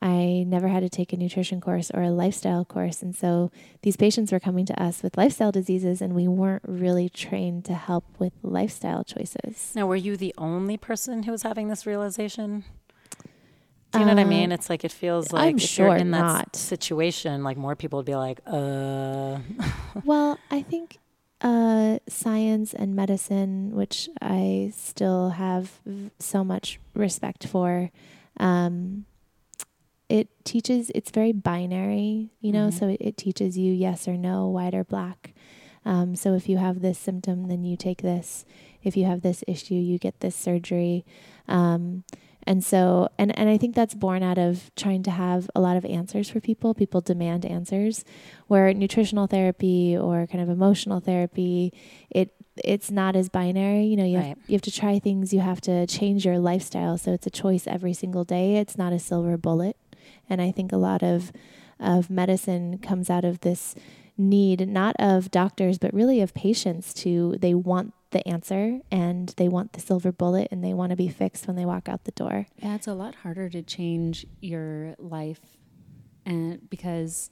I 0.03 0.45
never 0.47 0.69
had 0.69 0.81
to 0.81 0.89
take 0.89 1.13
a 1.13 1.17
nutrition 1.17 1.61
course 1.61 1.91
or 1.93 2.03
a 2.03 2.11
lifestyle 2.11 2.65
course. 2.65 3.03
And 3.03 3.15
so 3.15 3.51
these 3.83 3.97
patients 3.97 4.33
were 4.33 4.41
coming 4.41 4.65
to 4.67 4.83
us 4.83 5.03
with 5.03 5.17
lifestyle 5.19 5.53
diseases, 5.53 6.01
and 6.01 6.15
we 6.15 6.27
weren't 6.27 6.63
really 6.67 7.09
trained 7.11 7.65
to 7.67 7.75
help 7.75 8.05
with 8.19 8.33
lifestyle 8.43 9.05
choices. 9.05 9.73
Now, 9.75 9.87
were 9.87 9.97
you 9.97 10.17
the 10.17 10.35
only 10.39 10.77
person 10.79 11.25
who 11.25 11.33
was 11.33 11.43
having 11.43 11.69
this 11.69 11.85
realization? 11.87 12.65
Do 13.93 13.99
you 13.99 14.05
know 14.07 14.13
what 14.13 14.21
I 14.21 14.25
Uh, 14.25 14.29
mean? 14.29 14.53
It's 14.53 14.71
like 14.71 14.85
it 14.85 14.93
feels 14.93 15.33
like 15.33 15.49
I'm 15.49 15.57
if 15.57 15.63
sure 15.63 15.89
you're 15.89 15.97
in 15.97 16.13
that 16.13 16.21
not. 16.21 16.57
situation, 16.57 17.43
like 17.43 17.57
more 17.57 17.75
people 17.75 17.99
would 17.99 18.07
be 18.07 18.15
like, 18.15 18.41
uh, 18.47 19.39
well, 20.05 20.39
I 20.51 20.63
think 20.63 20.99
uh, 21.41 21.99
science 22.09 22.73
and 22.73 22.95
medicine, 22.95 23.73
which 23.75 24.09
I 24.23 24.73
still 24.77 25.31
have 25.31 25.81
v- 25.85 26.11
so 26.21 26.45
much 26.45 26.79
respect 26.95 27.47
for, 27.49 27.91
um, 28.39 29.07
it 30.11 30.29
teaches, 30.45 30.91
it's 30.95 31.11
very 31.11 31.33
binary, 31.33 32.31
you 32.41 32.53
know, 32.53 32.69
Mhm. 32.69 32.73
so 32.79 32.89
it, 32.89 33.01
it 33.01 33.17
teaches 33.17 33.57
you 33.57 33.73
yes 33.73 34.09
or 34.09 34.17
no, 34.17 34.49
white 34.49 34.75
or 34.75 34.85
black. 34.85 35.33
Um, 35.85 36.15
so 36.17 36.35
if 36.35 36.49
you 36.49 36.59
have 36.59 36.81
this 36.83 36.99
symptom, 36.99 37.49
then 37.49 37.65
you 37.65 37.77
take 37.77 38.03
this. 38.03 38.45
If 38.83 38.97
you 38.97 39.05
have 39.05 39.23
this 39.23 39.43
issue, 39.47 39.75
you 39.75 39.99
get 39.99 40.21
this 40.21 40.35
surgery. 40.37 41.05
Um, 41.49 42.05
and 42.47 42.65
so, 42.65 43.09
and, 43.19 43.37
and 43.39 43.49
I 43.49 43.57
think 43.59 43.75
that's 43.75 43.95
born 43.95 44.23
out 44.23 44.39
of 44.39 44.71
trying 44.75 45.03
to 45.05 45.11
have 45.11 45.49
a 45.55 45.61
lot 45.61 45.77
of 45.77 45.85
answers 45.85 46.29
for 46.31 46.41
people. 46.41 46.75
People 46.75 47.01
demand 47.01 47.45
answers 47.45 48.05
where 48.49 48.73
nutritional 48.75 49.27
therapy 49.27 49.97
or 49.97 50.27
kind 50.27 50.43
of 50.43 50.49
emotional 50.49 51.01
therapy, 51.01 51.73
it 52.11 52.35
it's 52.65 52.91
not 52.91 53.15
as 53.17 53.29
binary. 53.31 53.85
You 53.85 53.97
know, 53.97 54.05
you 54.05 54.19
have, 54.19 54.39
you 54.49 54.53
have 54.55 54.63
to 54.63 54.71
try 54.73 54.99
things. 54.99 55.33
You 55.33 55.41
have 55.41 55.61
to 55.63 55.87
change 55.87 56.27
your 56.27 56.39
lifestyle. 56.39 56.99
So 56.99 57.13
it's 57.13 57.27
a 57.27 57.31
choice 57.31 57.67
every 57.67 57.95
single 57.95 58.25
day. 58.25 58.57
It's 58.57 58.77
not 58.77 58.93
a 58.93 58.99
silver 58.99 59.37
bullet. 59.39 59.77
And 60.31 60.41
I 60.41 60.51
think 60.53 60.73
a 60.73 60.79
lot 60.79 61.03
of 61.03 61.33
of 61.79 62.11
medicine 62.11 62.79
comes 62.79 63.09
out 63.09 63.25
of 63.25 63.41
this 63.41 63.75
need, 64.19 64.69
not 64.69 64.95
of 64.99 65.31
doctors, 65.31 65.79
but 65.79 65.93
really 65.93 66.21
of 66.21 66.33
patients. 66.35 66.95
To 66.95 67.37
they 67.39 67.55
want 67.55 67.93
the 68.11 68.27
answer 68.27 68.81
and 68.91 69.29
they 69.37 69.49
want 69.49 69.73
the 69.73 69.81
silver 69.81 70.13
bullet 70.13 70.49
and 70.51 70.65
they 70.65 70.75
want 70.75 70.91
to 70.91 70.97
be 70.97 71.09
fixed 71.09 71.47
when 71.47 71.57
they 71.57 71.65
walk 71.65 71.89
out 71.89 72.05
the 72.05 72.11
door. 72.13 72.47
Yeah, 72.57 72.75
it's 72.75 72.87
a 72.87 72.95
lot 72.95 73.17
harder 73.17 73.49
to 73.51 73.63
change 73.63 74.27
your 74.41 74.95
life 74.99 75.41
and 76.27 76.69
because 76.71 77.31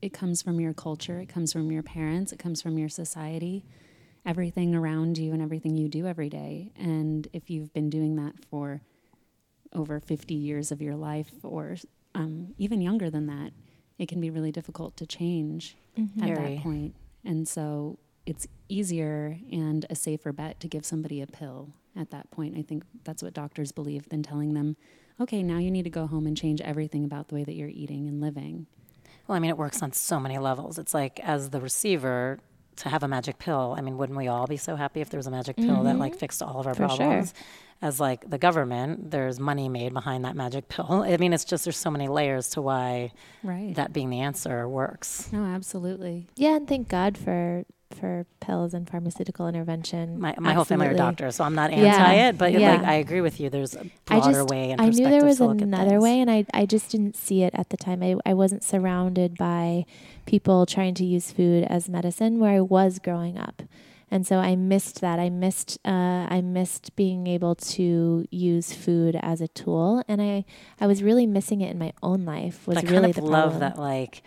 it 0.00 0.12
comes 0.12 0.42
from 0.42 0.60
your 0.60 0.74
culture, 0.74 1.20
it 1.20 1.28
comes 1.28 1.52
from 1.52 1.70
your 1.70 1.82
parents, 1.82 2.32
it 2.32 2.38
comes 2.38 2.60
from 2.60 2.78
your 2.78 2.88
society, 2.88 3.64
everything 4.26 4.74
around 4.74 5.18
you 5.18 5.32
and 5.32 5.40
everything 5.42 5.76
you 5.76 5.88
do 5.88 6.06
every 6.06 6.28
day. 6.28 6.72
And 6.76 7.28
if 7.32 7.50
you've 7.50 7.72
been 7.72 7.90
doing 7.90 8.16
that 8.16 8.34
for 8.50 8.80
over 9.72 10.00
50 10.00 10.34
years 10.34 10.72
of 10.72 10.82
your 10.82 10.96
life 10.96 11.30
or 11.42 11.76
um, 12.14 12.54
even 12.58 12.80
younger 12.80 13.10
than 13.10 13.26
that, 13.26 13.52
it 13.98 14.08
can 14.08 14.20
be 14.20 14.30
really 14.30 14.52
difficult 14.52 14.96
to 14.98 15.06
change 15.06 15.76
at 15.96 16.28
Very. 16.28 16.56
that 16.56 16.62
point. 16.62 16.94
And 17.24 17.46
so 17.46 17.98
it's 18.26 18.46
easier 18.68 19.38
and 19.50 19.84
a 19.90 19.94
safer 19.94 20.32
bet 20.32 20.60
to 20.60 20.68
give 20.68 20.84
somebody 20.84 21.20
a 21.20 21.26
pill 21.26 21.70
at 21.96 22.10
that 22.10 22.30
point. 22.30 22.56
I 22.56 22.62
think 22.62 22.84
that's 23.04 23.22
what 23.22 23.34
doctors 23.34 23.72
believe 23.72 24.08
than 24.08 24.22
telling 24.22 24.54
them, 24.54 24.76
okay, 25.20 25.42
now 25.42 25.58
you 25.58 25.70
need 25.70 25.82
to 25.84 25.90
go 25.90 26.06
home 26.06 26.26
and 26.26 26.36
change 26.36 26.60
everything 26.62 27.04
about 27.04 27.28
the 27.28 27.34
way 27.34 27.44
that 27.44 27.54
you're 27.54 27.68
eating 27.68 28.08
and 28.08 28.20
living. 28.20 28.66
well, 29.26 29.36
I 29.36 29.38
mean, 29.38 29.50
it 29.50 29.58
works 29.58 29.82
on 29.82 29.92
so 29.92 30.18
many 30.18 30.38
levels. 30.38 30.78
It's 30.78 30.94
like 30.94 31.20
as 31.20 31.50
the 31.50 31.60
receiver 31.60 32.40
to 32.76 32.88
have 32.88 33.02
a 33.02 33.08
magic 33.08 33.38
pill. 33.38 33.74
I 33.76 33.80
mean, 33.82 33.98
wouldn't 33.98 34.16
we 34.18 34.28
all 34.28 34.46
be 34.46 34.56
so 34.56 34.76
happy 34.76 35.00
if 35.00 35.10
there 35.10 35.18
was 35.18 35.26
a 35.26 35.30
magic 35.30 35.56
pill 35.56 35.82
that 35.84 35.98
like 35.98 36.16
fixed 36.16 36.42
all 36.42 36.58
of 36.60 36.66
our 36.66 36.74
Mm-hmm. 36.74 36.82
For 36.84 36.88
sure. 36.88 36.96
problems? 36.98 37.34
As 37.82 37.98
like 37.98 38.30
the 38.30 38.38
government, 38.38 39.10
there's 39.10 39.40
money 39.40 39.68
made 39.68 39.92
behind 39.92 40.24
that 40.24 40.36
magic 40.36 40.68
pill. 40.68 41.02
I 41.06 41.16
mean, 41.16 41.32
it's 41.32 41.44
just 41.44 41.64
there's 41.64 41.76
so 41.76 41.90
many 41.90 42.06
layers 42.08 42.50
to 42.50 42.62
why 42.62 43.12
Right. 43.42 43.74
that 43.74 43.92
being 43.92 44.08
the 44.10 44.20
answer 44.20 44.68
works. 44.68 45.30
no, 45.32 45.44
absolutely. 45.44 46.28
Yeah, 46.36 46.56
and 46.56 46.68
thank 46.68 46.88
God 46.88 47.18
for 47.18 47.64
for 47.94 48.26
pills 48.40 48.74
and 48.74 48.88
pharmaceutical 48.88 49.46
intervention. 49.48 50.20
My, 50.20 50.34
my 50.38 50.52
whole 50.52 50.64
family 50.64 50.86
are 50.88 50.94
doctors, 50.94 51.36
so 51.36 51.44
I'm 51.44 51.54
not 51.54 51.70
Yeah. 51.72 51.78
anti 51.96 52.14
it, 52.14 52.38
but 52.38 52.52
Yeah. 52.52 52.72
like 52.76 52.84
I 52.84 52.94
agree 52.94 53.20
with 53.20 53.38
you. 53.40 53.50
There's 53.50 53.74
a 53.74 53.86
broader 54.06 54.32
just 54.32 54.48
way 54.50 54.70
and 54.72 54.80
I 54.80 54.88
knew 54.88 55.08
there 55.08 55.24
was 55.24 55.38
to 55.38 55.46
look 55.46 55.58
at 55.58 55.62
another 55.68 56.00
way, 56.00 56.20
and 56.20 56.30
I 56.30 56.44
I 56.54 56.66
just 56.66 56.90
didn't 56.90 57.16
see 57.16 57.42
it 57.42 57.54
at 57.54 57.68
the 57.70 57.76
time. 57.76 58.02
I 58.02 58.16
I 58.24 58.34
wasn't 58.34 58.64
surrounded 58.64 59.36
by 59.36 59.84
people 60.26 60.66
trying 60.66 60.94
to 60.94 61.04
use 61.04 61.30
food 61.32 61.64
as 61.64 61.88
medicine 61.88 62.38
where 62.38 62.52
I 62.56 62.60
was 62.60 62.98
growing 62.98 63.38
up, 63.38 63.62
and 64.10 64.26
so 64.26 64.38
I 64.38 64.56
missed 64.56 65.00
that. 65.00 65.18
I 65.18 65.30
missed 65.30 65.78
uh, 65.84 66.26
I 66.28 66.40
missed 66.42 66.94
being 66.96 67.26
able 67.26 67.54
to 67.76 68.26
use 68.30 68.72
food 68.72 69.16
as 69.22 69.40
a 69.40 69.48
tool, 69.48 70.02
and 70.08 70.20
I 70.22 70.44
I 70.80 70.86
was 70.86 71.02
really 71.02 71.26
missing 71.26 71.60
it 71.60 71.70
in 71.70 71.78
my 71.78 71.92
own 72.02 72.24
life. 72.24 72.66
Was 72.66 72.78
I 72.78 72.82
kind 72.82 72.92
really 72.92 73.10
of 73.10 73.16
the 73.16 73.22
love 73.22 73.52
problem. 73.52 73.60
that 73.60 73.78
like 73.78 74.22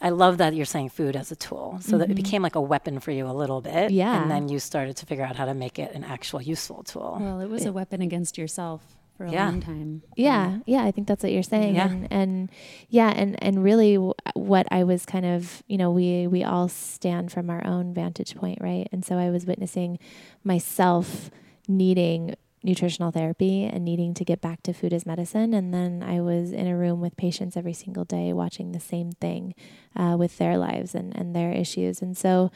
I 0.00 0.10
love 0.10 0.38
that 0.38 0.54
you're 0.54 0.66
saying 0.66 0.90
food 0.90 1.16
as 1.16 1.30
a 1.32 1.36
tool. 1.36 1.78
So 1.80 1.98
that 1.98 2.10
it 2.10 2.14
became 2.14 2.42
like 2.42 2.56
a 2.56 2.60
weapon 2.60 3.00
for 3.00 3.10
you 3.10 3.26
a 3.26 3.32
little 3.32 3.60
bit. 3.60 3.72
Mm-hmm. 3.72 3.94
Yeah. 3.94 4.20
And 4.22 4.30
then 4.30 4.48
you 4.48 4.58
started 4.58 4.96
to 4.98 5.06
figure 5.06 5.24
out 5.24 5.36
how 5.36 5.46
to 5.46 5.54
make 5.54 5.78
it 5.78 5.92
an 5.94 6.04
actual 6.04 6.42
useful 6.42 6.82
tool. 6.82 7.18
Well, 7.20 7.40
it 7.40 7.48
was 7.48 7.64
a 7.64 7.72
weapon 7.72 8.02
against 8.02 8.36
yourself 8.36 8.82
for 9.16 9.24
a 9.26 9.30
Yeah. 9.30 9.46
long 9.48 9.60
time. 9.60 10.02
Yeah, 10.16 10.58
yeah, 10.66 10.82
I 10.82 10.90
think 10.90 11.06
that's 11.06 11.22
what 11.22 11.30
you're 11.32 11.44
saying. 11.44 11.76
Yeah. 11.76 11.88
And, 11.88 12.08
and 12.12 12.50
yeah, 12.88 13.10
and 13.14 13.40
and 13.42 13.62
really, 13.62 13.94
w- 13.94 14.12
what 14.34 14.66
I 14.72 14.82
was 14.82 15.06
kind 15.06 15.24
of, 15.24 15.62
you 15.68 15.78
know, 15.78 15.90
we 15.92 16.26
we 16.26 16.42
all 16.42 16.68
stand 16.68 17.30
from 17.30 17.48
our 17.48 17.64
own 17.64 17.94
vantage 17.94 18.34
point, 18.34 18.58
right? 18.60 18.88
And 18.90 19.04
so 19.04 19.16
I 19.16 19.30
was 19.30 19.46
witnessing 19.46 20.00
myself 20.42 21.30
needing 21.68 22.34
nutritional 22.64 23.10
therapy 23.10 23.64
and 23.64 23.84
needing 23.84 24.14
to 24.14 24.24
get 24.24 24.40
back 24.40 24.62
to 24.62 24.72
food 24.72 24.92
as 24.92 25.04
medicine. 25.04 25.52
And 25.52 25.72
then 25.72 26.02
I 26.02 26.20
was 26.20 26.52
in 26.52 26.66
a 26.66 26.76
room 26.76 27.00
with 27.00 27.16
patients 27.16 27.56
every 27.56 27.74
single 27.74 28.04
day, 28.04 28.32
watching 28.32 28.72
the 28.72 28.80
same 28.80 29.12
thing 29.12 29.54
uh, 29.94 30.16
with 30.18 30.38
their 30.38 30.56
lives 30.56 30.94
and 30.94 31.14
and 31.16 31.36
their 31.36 31.52
issues. 31.52 32.00
And 32.02 32.16
so, 32.16 32.50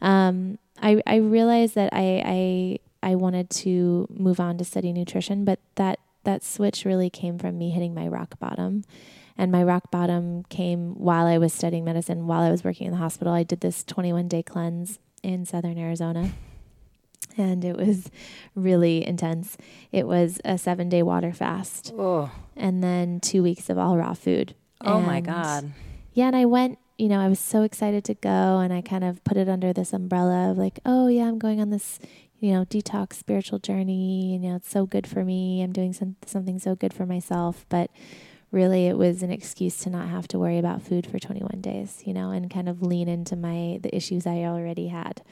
um, 0.00 0.58
I 0.80 1.02
I 1.06 1.16
realized 1.16 1.74
that 1.74 1.90
I 1.92 2.22
I 2.24 3.10
I 3.10 3.14
wanted 3.16 3.50
to 3.50 4.06
move 4.10 4.40
on 4.40 4.56
to 4.58 4.64
study 4.64 4.92
nutrition, 4.92 5.44
but 5.44 5.58
that 5.74 5.98
that 6.24 6.44
switch 6.44 6.84
really 6.84 7.10
came 7.10 7.38
from 7.38 7.58
me 7.58 7.70
hitting 7.70 7.94
my 7.94 8.06
rock 8.06 8.38
bottom. 8.38 8.84
And 9.40 9.52
my 9.52 9.62
rock 9.62 9.90
bottom 9.92 10.44
came 10.48 10.94
while 10.96 11.26
I 11.26 11.38
was 11.38 11.52
studying 11.52 11.84
medicine, 11.84 12.26
while 12.26 12.42
I 12.42 12.50
was 12.50 12.64
working 12.64 12.86
in 12.86 12.92
the 12.92 12.98
hospital. 12.98 13.32
I 13.32 13.44
did 13.44 13.60
this 13.60 13.84
21 13.84 14.26
day 14.26 14.42
cleanse 14.42 14.98
in 15.22 15.44
southern 15.44 15.78
Arizona. 15.78 16.32
And 17.36 17.64
it 17.64 17.76
was 17.76 18.10
really 18.54 19.06
intense. 19.06 19.56
It 19.92 20.06
was 20.06 20.40
a 20.44 20.58
seven 20.58 20.88
day 20.88 21.02
water 21.02 21.32
fast 21.32 21.92
Oh, 21.96 22.30
and 22.56 22.82
then 22.82 23.20
two 23.20 23.42
weeks 23.42 23.70
of 23.70 23.78
all 23.78 23.96
raw 23.96 24.14
food. 24.14 24.54
oh 24.80 25.00
my 25.00 25.20
God. 25.20 25.72
yeah, 26.14 26.26
and 26.26 26.34
I 26.36 26.46
went, 26.46 26.78
you 26.96 27.08
know, 27.08 27.20
I 27.20 27.28
was 27.28 27.38
so 27.38 27.62
excited 27.62 28.04
to 28.06 28.14
go 28.14 28.58
and 28.58 28.72
I 28.72 28.80
kind 28.80 29.04
of 29.04 29.22
put 29.22 29.36
it 29.36 29.48
under 29.48 29.72
this 29.72 29.92
umbrella 29.92 30.50
of 30.50 30.58
like, 30.58 30.80
oh 30.84 31.06
yeah, 31.06 31.24
I'm 31.28 31.38
going 31.38 31.60
on 31.60 31.70
this, 31.70 32.00
you 32.40 32.52
know, 32.52 32.64
detox 32.64 33.12
spiritual 33.14 33.60
journey, 33.60 34.32
you 34.32 34.38
know, 34.40 34.56
it's 34.56 34.70
so 34.70 34.84
good 34.86 35.06
for 35.06 35.24
me. 35.24 35.62
I'm 35.62 35.72
doing 35.72 35.92
some, 35.92 36.16
something 36.26 36.58
so 36.58 36.74
good 36.74 36.92
for 36.92 37.06
myself, 37.06 37.64
but 37.68 37.90
really 38.50 38.86
it 38.88 38.96
was 38.98 39.22
an 39.22 39.30
excuse 39.30 39.76
to 39.78 39.90
not 39.90 40.08
have 40.08 40.26
to 40.28 40.38
worry 40.40 40.58
about 40.58 40.82
food 40.82 41.06
for 41.06 41.20
21 41.20 41.60
days, 41.60 42.02
you 42.04 42.12
know, 42.12 42.30
and 42.32 42.50
kind 42.50 42.68
of 42.68 42.82
lean 42.82 43.06
into 43.08 43.36
my 43.36 43.78
the 43.80 43.94
issues 43.94 44.26
I 44.26 44.38
already 44.44 44.88
had. 44.88 45.22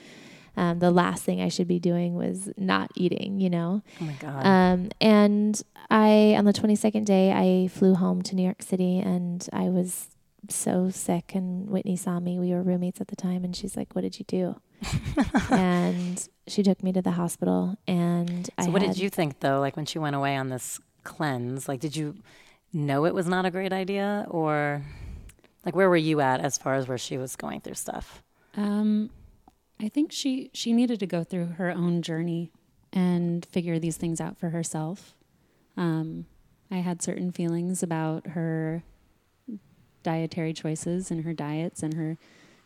Um, 0.57 0.79
the 0.79 0.91
last 0.91 1.23
thing 1.23 1.41
I 1.43 1.49
should 1.49 1.69
be 1.69 1.79
doing 1.79 2.15
was 2.15 2.51
not 2.57 2.91
eating, 2.95 3.41
you 3.41 3.51
know. 3.51 3.83
Oh 4.01 4.05
my 4.05 4.13
God. 4.15 4.47
Um, 4.47 4.91
and 5.01 5.63
I, 5.91 6.35
on 6.37 6.47
the 6.47 6.53
22nd 6.53 7.05
day, 7.05 7.33
I 7.33 7.69
flew 7.69 7.95
home 7.95 8.23
to 8.23 8.35
New 8.35 8.43
York 8.43 8.63
City 8.63 8.99
and 8.99 9.47
I 9.53 9.65
was 9.69 10.09
so 10.49 10.89
sick. 10.91 11.35
And 11.35 11.69
Whitney 11.69 11.97
saw 11.97 12.21
me. 12.21 12.39
We 12.39 12.53
were 12.53 12.63
roommates 12.63 13.01
at 13.01 13.09
the 13.09 13.17
time. 13.17 13.45
And 13.45 13.55
she's 13.55 13.77
like, 13.77 13.95
What 13.95 14.03
did 14.03 14.19
you 14.19 14.25
do? 14.27 14.61
and 15.51 16.29
she 16.47 16.63
took 16.63 16.83
me 16.83 16.93
to 16.93 17.03
the 17.03 17.13
hospital. 17.13 17.77
And 17.87 18.49
I 18.59 18.65
so 18.65 18.71
what 18.71 18.83
had, 18.83 18.93
did 18.93 19.01
you 19.01 19.11
think 19.11 19.41
though? 19.41 19.61
Like 19.61 19.77
when 19.77 19.87
she 19.87 19.99
went 19.99 20.17
away 20.17 20.37
on 20.37 20.49
this 20.49 20.81
cleanse, 21.05 21.69
like 21.69 21.81
did 21.81 21.97
you 21.97 22.17
know 22.73 23.05
it 23.05 23.15
was 23.15 23.27
not 23.27 23.45
a 23.47 23.51
great 23.51 23.73
idea 23.73 24.27
or 24.29 24.83
like 25.65 25.75
where 25.75 25.89
were 25.89 25.97
you 25.97 26.21
at 26.21 26.41
as 26.41 26.59
far 26.59 26.75
as 26.75 26.89
where 26.89 26.99
she 26.99 27.19
was 27.19 27.37
going 27.37 27.61
through 27.61 27.75
stuff? 27.75 28.23
Um, 28.57 29.11
I 29.81 29.89
think 29.89 30.13
she 30.13 30.51
she 30.55 30.73
needed 30.73 31.01
to 31.01 31.07
go 31.07 31.25
through 31.25 31.47
her 31.59 31.71
own 31.71 32.03
journey 32.03 32.51
and 32.93 33.45
figure 33.45 33.79
these 33.79 33.97
things 33.97 34.21
out 34.21 34.39
for 34.39 34.51
herself. 34.51 35.15
Um, 35.77 36.27
I 36.71 36.77
had 36.77 37.03
certain 37.03 37.31
feelings 37.31 37.83
about 37.83 38.29
her 38.29 38.83
dietary 40.03 40.53
choices 40.53 41.11
and 41.11 41.25
her 41.25 41.33
diets 41.33 41.83
and 41.83 41.95
her 41.95 42.17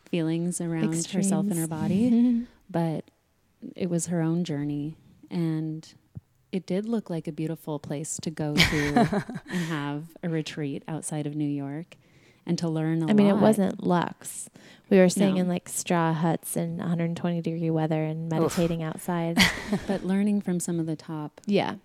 feelings 0.09 0.61
around 0.61 1.05
herself 1.07 1.45
and 1.49 1.57
her 1.57 1.67
body, 1.67 2.45
but 2.69 3.05
it 3.75 3.89
was 3.89 4.07
her 4.07 4.21
own 4.21 4.43
journey 4.43 4.97
and 5.29 5.93
it 6.51 6.65
did 6.65 6.85
look 6.85 7.09
like 7.09 7.27
a 7.27 7.31
beautiful 7.31 7.79
place 7.79 8.17
to 8.21 8.29
go 8.29 8.55
to 8.55 9.23
and 9.49 9.65
have 9.65 10.03
a 10.21 10.29
retreat 10.29 10.83
outside 10.87 11.25
of 11.25 11.35
New 11.35 11.47
York 11.47 11.95
and 12.45 12.57
to 12.57 12.67
learn 12.69 13.09
I 13.09 13.13
mean, 13.13 13.27
it 13.27 13.37
wasn't 13.37 13.83
luxe. 13.83 14.49
We 14.89 14.97
were 14.97 15.09
staying 15.09 15.35
No. 15.35 15.41
in 15.41 15.47
like 15.47 15.69
straw 15.69 16.13
huts 16.13 16.57
in 16.57 16.77
120 16.77 17.41
degree 17.41 17.69
weather 17.69 18.03
and 18.03 18.27
meditating 18.29 18.83
outside. 18.83 19.37
but 19.87 20.03
learning 20.03 20.41
from 20.41 20.59
some 20.59 20.79
of 20.79 20.85
the 20.85 20.95
top 20.97 21.39
yeah. 21.45 21.75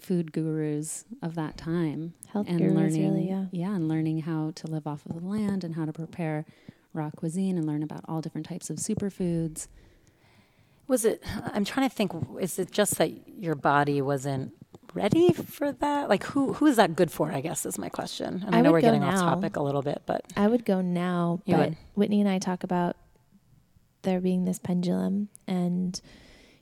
food 0.00 0.32
gurus 0.32 1.04
of 1.22 1.34
that 1.36 1.56
time 1.56 2.14
Health 2.32 2.46
and 2.48 2.58
gurus, 2.58 2.74
learning 2.74 3.12
really, 3.12 3.48
yeah. 3.52 3.74
and 3.74 3.88
learning 3.88 4.22
how 4.22 4.50
to 4.56 4.66
live 4.66 4.86
off 4.86 5.06
of 5.06 5.14
the 5.20 5.26
land 5.26 5.62
and 5.62 5.76
how 5.76 5.84
to 5.84 5.92
prepare 5.92 6.44
raw 6.92 7.10
cuisine 7.10 7.56
and 7.56 7.66
learn 7.66 7.82
about 7.84 8.04
all 8.08 8.20
different 8.20 8.48
types 8.48 8.68
of 8.68 8.78
superfoods 8.78 9.68
Was 10.88 11.04
it 11.04 11.22
I'm 11.52 11.64
trying 11.64 11.88
to 11.88 11.94
think 11.94 12.12
is 12.40 12.58
it 12.58 12.72
just 12.72 12.98
that 12.98 13.12
your 13.28 13.54
body 13.54 14.02
wasn't 14.02 14.54
ready 14.94 15.32
for 15.32 15.72
that? 15.72 16.08
Like 16.08 16.24
who 16.24 16.52
who 16.54 16.66
is 16.66 16.76
that 16.76 16.96
good 16.96 17.10
for, 17.10 17.30
I 17.32 17.40
guess 17.40 17.64
is 17.66 17.78
my 17.78 17.88
question. 17.88 18.42
And 18.46 18.54
I, 18.54 18.58
I 18.58 18.60
know 18.62 18.72
we're 18.72 18.80
getting 18.80 19.02
off 19.04 19.14
topic 19.14 19.56
a 19.56 19.62
little 19.62 19.82
bit, 19.82 20.02
but 20.06 20.24
I 20.36 20.46
would 20.48 20.64
go 20.64 20.80
now, 20.80 21.40
You 21.44 21.56
but 21.56 21.68
would? 21.70 21.76
Whitney 21.94 22.20
and 22.20 22.28
I 22.28 22.38
talk 22.38 22.64
about 22.64 22.96
there 24.02 24.20
being 24.20 24.44
this 24.44 24.58
pendulum 24.58 25.28
and 25.46 26.00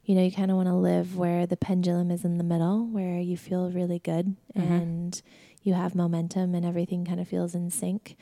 you 0.05 0.15
know, 0.15 0.23
you 0.23 0.33
kind 0.33 0.51
of 0.51 0.57
want 0.57 0.69
to 0.69 0.75
live 0.75 1.17
where 1.19 1.47
the 1.47 1.57
pendulum 1.57 2.11
is 2.11 2.25
in 2.25 2.39
the 2.39 2.45
middle, 2.45 2.87
where 2.87 3.21
you 3.21 3.37
feel 3.37 3.71
really 3.71 3.99
good 3.99 4.37
Mhm. 4.57 4.71
and 4.81 5.23
you 5.63 5.75
have 5.75 5.95
momentum 5.95 6.55
and 6.55 6.65
everything 6.65 7.05
kind 7.05 7.21
of 7.21 7.29
feels 7.29 7.55
in 7.55 7.71
sync. 7.71 8.17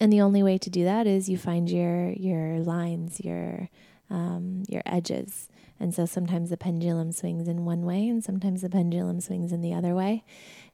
And 0.00 0.12
the 0.12 0.20
only 0.20 0.42
way 0.42 0.58
to 0.58 0.68
do 0.68 0.82
that 0.82 1.06
is 1.06 1.28
you 1.28 1.38
find 1.38 1.70
your 1.70 2.10
your 2.10 2.58
lines, 2.60 3.20
your 3.20 3.68
um, 4.10 4.64
your 4.68 4.82
edges. 4.84 5.48
And 5.80 5.94
so 5.94 6.06
sometimes 6.06 6.50
the 6.50 6.56
pendulum 6.56 7.12
swings 7.12 7.48
in 7.48 7.64
one 7.64 7.82
way 7.82 8.08
and 8.08 8.22
sometimes 8.22 8.62
the 8.62 8.70
pendulum 8.70 9.20
swings 9.20 9.52
in 9.52 9.60
the 9.60 9.74
other 9.74 9.94
way. 9.94 10.24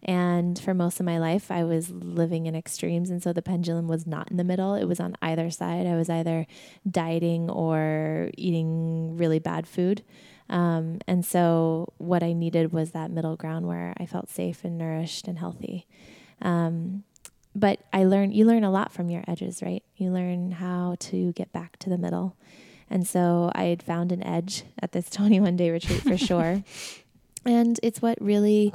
And 0.02 0.58
for 0.58 0.74
most 0.74 1.00
of 1.00 1.06
my 1.06 1.18
life, 1.18 1.50
I 1.50 1.64
was 1.64 1.90
living 1.90 2.46
in 2.46 2.54
extremes. 2.54 3.10
And 3.10 3.22
so 3.22 3.32
the 3.32 3.42
pendulum 3.42 3.88
was 3.88 4.06
not 4.06 4.30
in 4.30 4.36
the 4.36 4.44
middle, 4.44 4.74
it 4.74 4.84
was 4.84 5.00
on 5.00 5.16
either 5.22 5.50
side. 5.50 5.86
I 5.86 5.96
was 5.96 6.10
either 6.10 6.46
dieting 6.88 7.50
or 7.50 8.30
eating 8.36 9.16
really 9.16 9.38
bad 9.38 9.66
food. 9.66 10.02
Um, 10.50 11.00
and 11.06 11.24
so 11.24 11.92
what 11.98 12.22
I 12.22 12.32
needed 12.32 12.72
was 12.72 12.92
that 12.92 13.10
middle 13.10 13.36
ground 13.36 13.66
where 13.66 13.94
I 13.98 14.06
felt 14.06 14.30
safe 14.30 14.64
and 14.64 14.78
nourished 14.78 15.28
and 15.28 15.38
healthy. 15.38 15.86
Um, 16.40 17.04
but 17.54 17.80
I 17.92 18.04
learned, 18.04 18.34
you 18.34 18.44
learn 18.44 18.64
a 18.64 18.70
lot 18.70 18.92
from 18.92 19.10
your 19.10 19.24
edges, 19.26 19.62
right? 19.62 19.82
You 19.96 20.10
learn 20.10 20.52
how 20.52 20.96
to 21.00 21.32
get 21.32 21.52
back 21.52 21.78
to 21.80 21.90
the 21.90 21.98
middle. 21.98 22.36
And 22.90 23.06
so 23.06 23.50
I 23.54 23.64
had 23.64 23.82
found 23.82 24.12
an 24.12 24.22
edge 24.22 24.64
at 24.80 24.92
this 24.92 25.10
21 25.10 25.56
day 25.56 25.70
retreat 25.70 26.02
for 26.02 26.16
sure. 26.16 26.62
and 27.44 27.78
it's 27.82 28.02
what 28.02 28.20
really, 28.20 28.72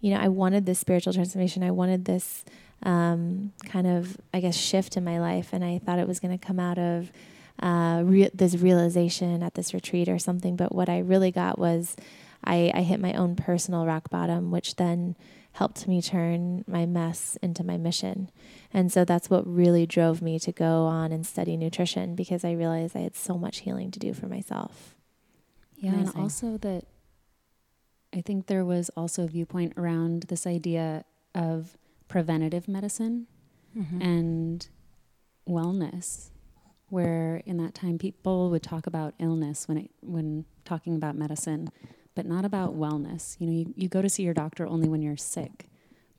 you 0.00 0.12
know, 0.12 0.20
I 0.20 0.28
wanted 0.28 0.66
this 0.66 0.78
spiritual 0.78 1.12
transformation. 1.12 1.62
I 1.62 1.70
wanted 1.70 2.04
this 2.04 2.44
um, 2.82 3.52
kind 3.66 3.86
of, 3.86 4.16
I 4.32 4.40
guess, 4.40 4.56
shift 4.56 4.96
in 4.96 5.04
my 5.04 5.18
life. 5.18 5.50
And 5.52 5.64
I 5.64 5.78
thought 5.78 5.98
it 5.98 6.08
was 6.08 6.20
going 6.20 6.36
to 6.36 6.46
come 6.46 6.60
out 6.60 6.78
of 6.78 7.10
uh, 7.60 8.02
re- 8.04 8.30
this 8.32 8.54
realization 8.56 9.42
at 9.42 9.54
this 9.54 9.74
retreat 9.74 10.08
or 10.08 10.18
something. 10.18 10.56
But 10.56 10.74
what 10.74 10.88
I 10.88 11.00
really 11.00 11.32
got 11.32 11.58
was 11.58 11.96
I, 12.44 12.70
I 12.74 12.82
hit 12.82 13.00
my 13.00 13.12
own 13.14 13.34
personal 13.36 13.84
rock 13.84 14.10
bottom, 14.10 14.50
which 14.50 14.76
then 14.76 15.16
helped 15.58 15.88
me 15.88 16.00
turn 16.00 16.64
my 16.66 16.84
mess 16.86 17.36
into 17.42 17.62
my 17.64 17.76
mission. 17.76 18.30
And 18.72 18.92
so 18.92 19.04
that's 19.04 19.28
what 19.28 19.44
really 19.46 19.86
drove 19.86 20.22
me 20.22 20.38
to 20.40 20.52
go 20.52 20.84
on 20.86 21.10
and 21.12 21.26
study 21.26 21.56
nutrition 21.56 22.14
because 22.14 22.44
I 22.44 22.52
realized 22.52 22.96
I 22.96 23.00
had 23.00 23.16
so 23.16 23.36
much 23.36 23.58
healing 23.60 23.90
to 23.92 23.98
do 23.98 24.12
for 24.14 24.26
myself. 24.26 24.94
Yeah, 25.76 25.92
Amazing. 25.94 26.08
and 26.14 26.22
also 26.22 26.58
that 26.58 26.84
I 28.14 28.20
think 28.20 28.46
there 28.46 28.64
was 28.64 28.88
also 28.96 29.24
a 29.24 29.26
viewpoint 29.26 29.74
around 29.76 30.24
this 30.24 30.46
idea 30.46 31.04
of 31.34 31.76
preventative 32.08 32.68
medicine 32.68 33.26
Mm-hmm. 33.78 34.00
and 34.02 34.68
wellness, 35.46 36.30
where 36.88 37.42
in 37.44 37.58
that 37.58 37.74
time 37.74 37.98
people 37.98 38.48
would 38.50 38.62
talk 38.62 38.86
about 38.86 39.12
illness 39.18 39.68
when 39.68 39.76
it, 39.78 39.90
when 40.00 40.46
talking 40.64 40.94
about 40.96 41.14
medicine, 41.16 41.68
but 42.18 42.26
not 42.26 42.44
about 42.44 42.76
wellness. 42.76 43.36
You 43.38 43.46
know, 43.46 43.52
you, 43.52 43.74
you 43.76 43.88
go 43.88 44.02
to 44.02 44.08
see 44.08 44.24
your 44.24 44.34
doctor 44.34 44.66
only 44.66 44.88
when 44.88 45.02
you're 45.02 45.16
sick, 45.16 45.68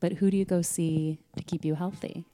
but 0.00 0.14
who 0.14 0.30
do 0.30 0.36
you 0.38 0.46
go 0.46 0.62
see 0.62 1.18
to 1.36 1.42
keep 1.44 1.62
you 1.62 1.74
healthy? 1.74 2.24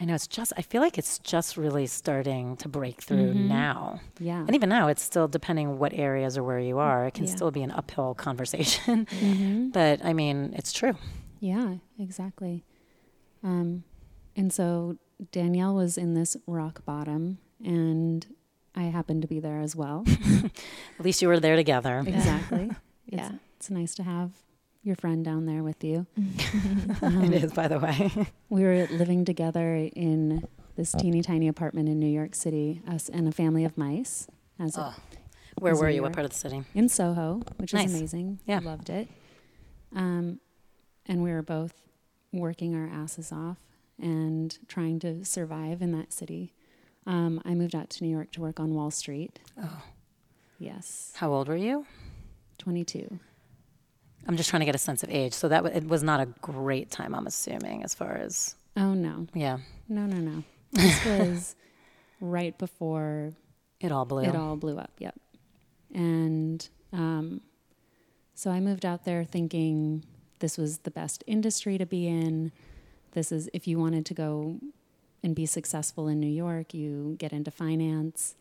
I 0.00 0.04
know 0.04 0.14
it's 0.14 0.28
just 0.28 0.52
I 0.56 0.62
feel 0.62 0.80
like 0.80 0.98
it's 0.98 1.18
just 1.18 1.56
really 1.56 1.86
starting 1.86 2.56
to 2.58 2.68
break 2.68 3.02
through 3.02 3.34
Mhm. 3.34 3.48
now. 3.48 4.00
Yeah, 4.20 4.40
And 4.46 4.54
even 4.54 4.68
now 4.68 4.86
it's 4.88 5.02
still 5.02 5.26
depending 5.28 5.78
what 5.80 5.92
areas 5.92 6.38
or 6.38 6.44
where 6.44 6.60
you 6.60 6.78
are, 6.78 7.06
it 7.06 7.14
can 7.14 7.26
Yeah. 7.26 7.34
still 7.36 7.50
be 7.50 7.62
an 7.62 7.72
uphill 7.72 8.14
conversation. 8.26 9.06
mm-hmm. 9.06 9.70
but 9.70 10.02
I 10.04 10.12
mean, 10.12 10.54
it's 10.56 10.72
true. 10.72 10.94
Yeah, 11.40 11.74
exactly. 11.98 12.64
Um, 13.42 13.82
and 14.36 14.52
so 14.52 14.96
Danielle 15.32 15.74
was 15.74 15.98
in 15.98 16.14
this 16.14 16.36
rock 16.46 16.84
bottom, 16.84 17.38
and 17.62 18.24
I 18.74 18.84
happened 18.84 19.22
to 19.22 19.28
be 19.28 19.40
there 19.40 19.60
as 19.60 19.74
well. 19.76 20.04
At 20.98 21.04
least 21.04 21.20
you 21.20 21.28
were 21.28 21.40
there 21.40 21.56
together. 21.56 22.02
exactly. 22.06 22.70
Yeah. 23.12 23.26
It's, 23.26 23.34
it's 23.56 23.70
nice 23.70 23.94
to 23.96 24.02
have 24.02 24.30
your 24.82 24.96
friend 24.96 25.24
down 25.24 25.46
there 25.46 25.62
with 25.62 25.82
you. 25.84 26.06
Um, 27.02 27.24
it 27.32 27.44
is, 27.44 27.52
by 27.52 27.68
the 27.68 27.78
way. 27.78 28.10
We 28.48 28.62
were 28.64 28.86
living 28.90 29.24
together 29.24 29.74
in 29.94 30.46
this 30.76 30.92
teeny 30.92 31.22
tiny 31.22 31.48
apartment 31.48 31.88
in 31.88 31.98
New 31.98 32.06
York 32.08 32.34
City, 32.34 32.82
us 32.86 33.08
and 33.08 33.26
a 33.28 33.32
family 33.32 33.64
of 33.64 33.76
mice, 33.78 34.26
as 34.58 34.76
Oh, 34.78 34.94
Where 35.58 35.72
Is 35.72 35.80
were 35.80 35.90
you? 35.90 36.02
What 36.02 36.12
part 36.12 36.24
of 36.26 36.30
the 36.32 36.36
city? 36.38 36.64
in 36.74 36.88
Soho, 36.88 37.42
which 37.58 37.72
Nice. 37.74 37.88
is 37.88 37.94
amazing. 37.94 38.38
Yeah. 38.46 38.60
loved 38.62 38.88
it. 38.90 39.08
Um, 39.94 40.40
and 41.06 41.22
we 41.22 41.30
were 41.32 41.42
both 41.42 41.74
working 42.32 42.74
our 42.74 42.86
asses 42.88 43.32
off 43.32 43.58
and 44.00 44.56
trying 44.68 44.98
to 45.00 45.24
survive 45.24 45.82
in 45.82 45.92
that 45.92 46.12
city. 46.12 46.52
Um, 47.06 47.42
I 47.44 47.54
moved 47.54 47.74
out 47.74 47.90
to 47.90 48.04
New 48.04 48.10
York 48.10 48.30
to 48.32 48.40
work 48.40 48.58
on 48.60 48.74
Wall 48.74 48.90
Street. 48.90 49.40
Oh. 49.60 49.82
Yes, 50.58 51.12
How 51.16 51.32
old 51.32 51.48
were 51.48 51.56
you? 51.56 51.86
22. 52.62 53.18
I'm 54.28 54.36
just 54.36 54.48
trying 54.50 54.60
to 54.60 54.66
get 54.66 54.74
a 54.76 54.78
sense 54.78 55.02
of 55.02 55.10
age. 55.10 55.32
So 55.32 55.48
that 55.48 55.64
w- 55.64 55.76
it 55.76 55.86
was 55.88 56.02
not 56.02 56.20
a 56.20 56.26
great 56.40 56.90
time, 56.90 57.14
I'm 57.14 57.26
assuming, 57.26 57.82
as 57.82 57.92
far 57.92 58.12
as 58.14 58.54
Oh, 58.76 58.94
no. 58.94 59.26
yeah, 59.34 59.58
No, 59.88 60.06
no, 60.06 60.16
no. 60.18 60.44
This 60.72 61.04
was 61.04 61.56
right 62.20 62.56
before 62.56 63.32
it 63.80 63.90
all 63.92 64.04
blew. 64.04 64.22
it 64.22 64.34
all 64.36 64.56
blew 64.56 64.78
up. 64.78 64.92
Yep. 64.98 65.16
And 65.92 66.66
um, 66.92 67.40
so 68.34 68.50
I 68.50 68.60
moved 68.60 68.86
out 68.86 69.04
there 69.04 69.24
thinking 69.24 70.04
this 70.38 70.56
was 70.56 70.78
the 70.78 70.90
best 70.90 71.22
industry 71.26 71.76
to 71.78 71.84
be 71.84 72.06
in. 72.06 72.52
This 73.12 73.32
is 73.32 73.50
if 73.52 73.66
you 73.66 73.78
wanted 73.78 74.06
to 74.06 74.14
go 74.14 74.58
and 75.22 75.34
be 75.34 75.46
successful 75.46 76.08
in 76.08 76.18
New 76.20 76.30
York, 76.30 76.72
you 76.74 77.16
get 77.18 77.32
into 77.32 77.50
finance. 77.50 78.34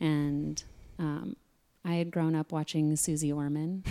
And 0.00 0.62
um, 0.98 1.36
I 1.84 1.94
had 1.94 2.10
grown 2.10 2.34
up 2.34 2.52
watching 2.52 2.94
Suze 2.96 3.24
Orman. 3.30 3.82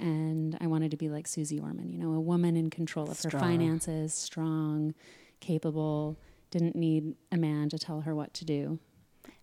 And 0.00 0.56
I 0.60 0.68
wanted 0.68 0.92
to 0.92 0.96
be 0.96 1.08
like 1.08 1.26
Suze 1.26 1.52
Orman, 1.60 1.90
you 1.90 1.98
know, 1.98 2.12
a 2.12 2.20
woman 2.20 2.56
in 2.56 2.70
control 2.70 3.10
of 3.10 3.20
her 3.22 3.30
finances, 3.30 4.14
strong, 4.14 4.94
capable, 5.40 6.16
didn't 6.50 6.76
need 6.76 7.14
a 7.32 7.36
man 7.36 7.68
to 7.70 7.78
tell 7.78 8.02
her 8.02 8.14
what 8.14 8.32
to 8.34 8.44
do. 8.44 8.78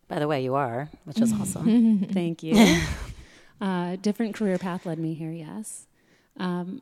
By 0.07 0.19
the 0.19 0.27
way, 0.27 0.43
you 0.43 0.55
are, 0.55 0.89
which 1.03 1.19
is 1.19 1.33
awesome. 1.39 2.05
Thank 2.11 2.43
you. 2.43 2.81
uh, 3.61 3.97
different 3.97 4.35
career 4.35 4.57
path 4.57 4.85
led 4.85 4.99
me 4.99 5.13
here, 5.13 5.31
yes. 5.31 5.87
Um, 6.37 6.81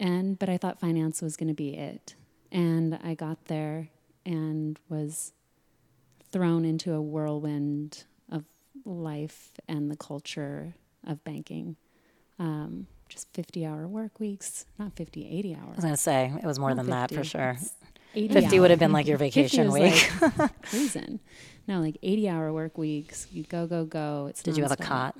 and 0.00 0.38
but 0.38 0.48
I 0.48 0.56
thought 0.56 0.80
finance 0.80 1.22
was 1.22 1.36
going 1.36 1.48
to 1.48 1.54
be 1.54 1.76
it, 1.76 2.14
and 2.50 2.98
I 3.04 3.14
got 3.14 3.44
there 3.46 3.90
and 4.24 4.78
was 4.88 5.32
thrown 6.30 6.64
into 6.64 6.92
a 6.94 7.00
whirlwind 7.00 8.04
life 8.84 9.52
and 9.68 9.90
the 9.90 9.96
culture 9.96 10.74
of 11.06 11.22
banking. 11.24 11.76
Um, 12.38 12.86
just 13.08 13.28
50 13.34 13.66
hour 13.66 13.86
work 13.86 14.18
weeks, 14.18 14.64
not 14.78 14.96
50, 14.96 15.28
80 15.28 15.54
hours. 15.54 15.64
I 15.64 15.76
was 15.76 15.84
gonna 15.84 15.96
say 15.96 16.32
it 16.42 16.46
was 16.46 16.58
more 16.58 16.70
Not 16.70 16.76
than 16.76 16.86
that 16.90 17.10
for 17.12 17.24
sure. 17.24 17.56
It's 17.60 17.74
80 18.14 18.34
Fifty 18.34 18.60
would 18.60 18.70
have 18.70 18.78
been 18.78 18.92
like 18.92 19.06
your 19.06 19.18
vacation 19.18 19.72
week. 19.72 20.10
Like 20.20 20.62
cruising. 20.62 21.20
No, 21.66 21.80
like 21.80 21.96
80 22.02 22.28
hour 22.28 22.52
work 22.52 22.76
weeks. 22.76 23.26
You 23.30 23.44
go, 23.44 23.66
go, 23.66 23.84
go. 23.84 24.26
It's 24.28 24.42
Did 24.42 24.56
you 24.56 24.62
have 24.64 24.72
a 24.72 24.76
cot? 24.76 25.16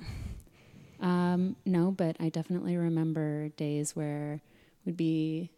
Um, 0.99 1.55
no, 1.65 1.91
but 1.91 2.15
I 2.19 2.29
definitely 2.29 2.77
remember 2.77 3.49
days 3.49 3.95
where 3.95 4.41
we'd 4.85 4.97
be 4.97 5.49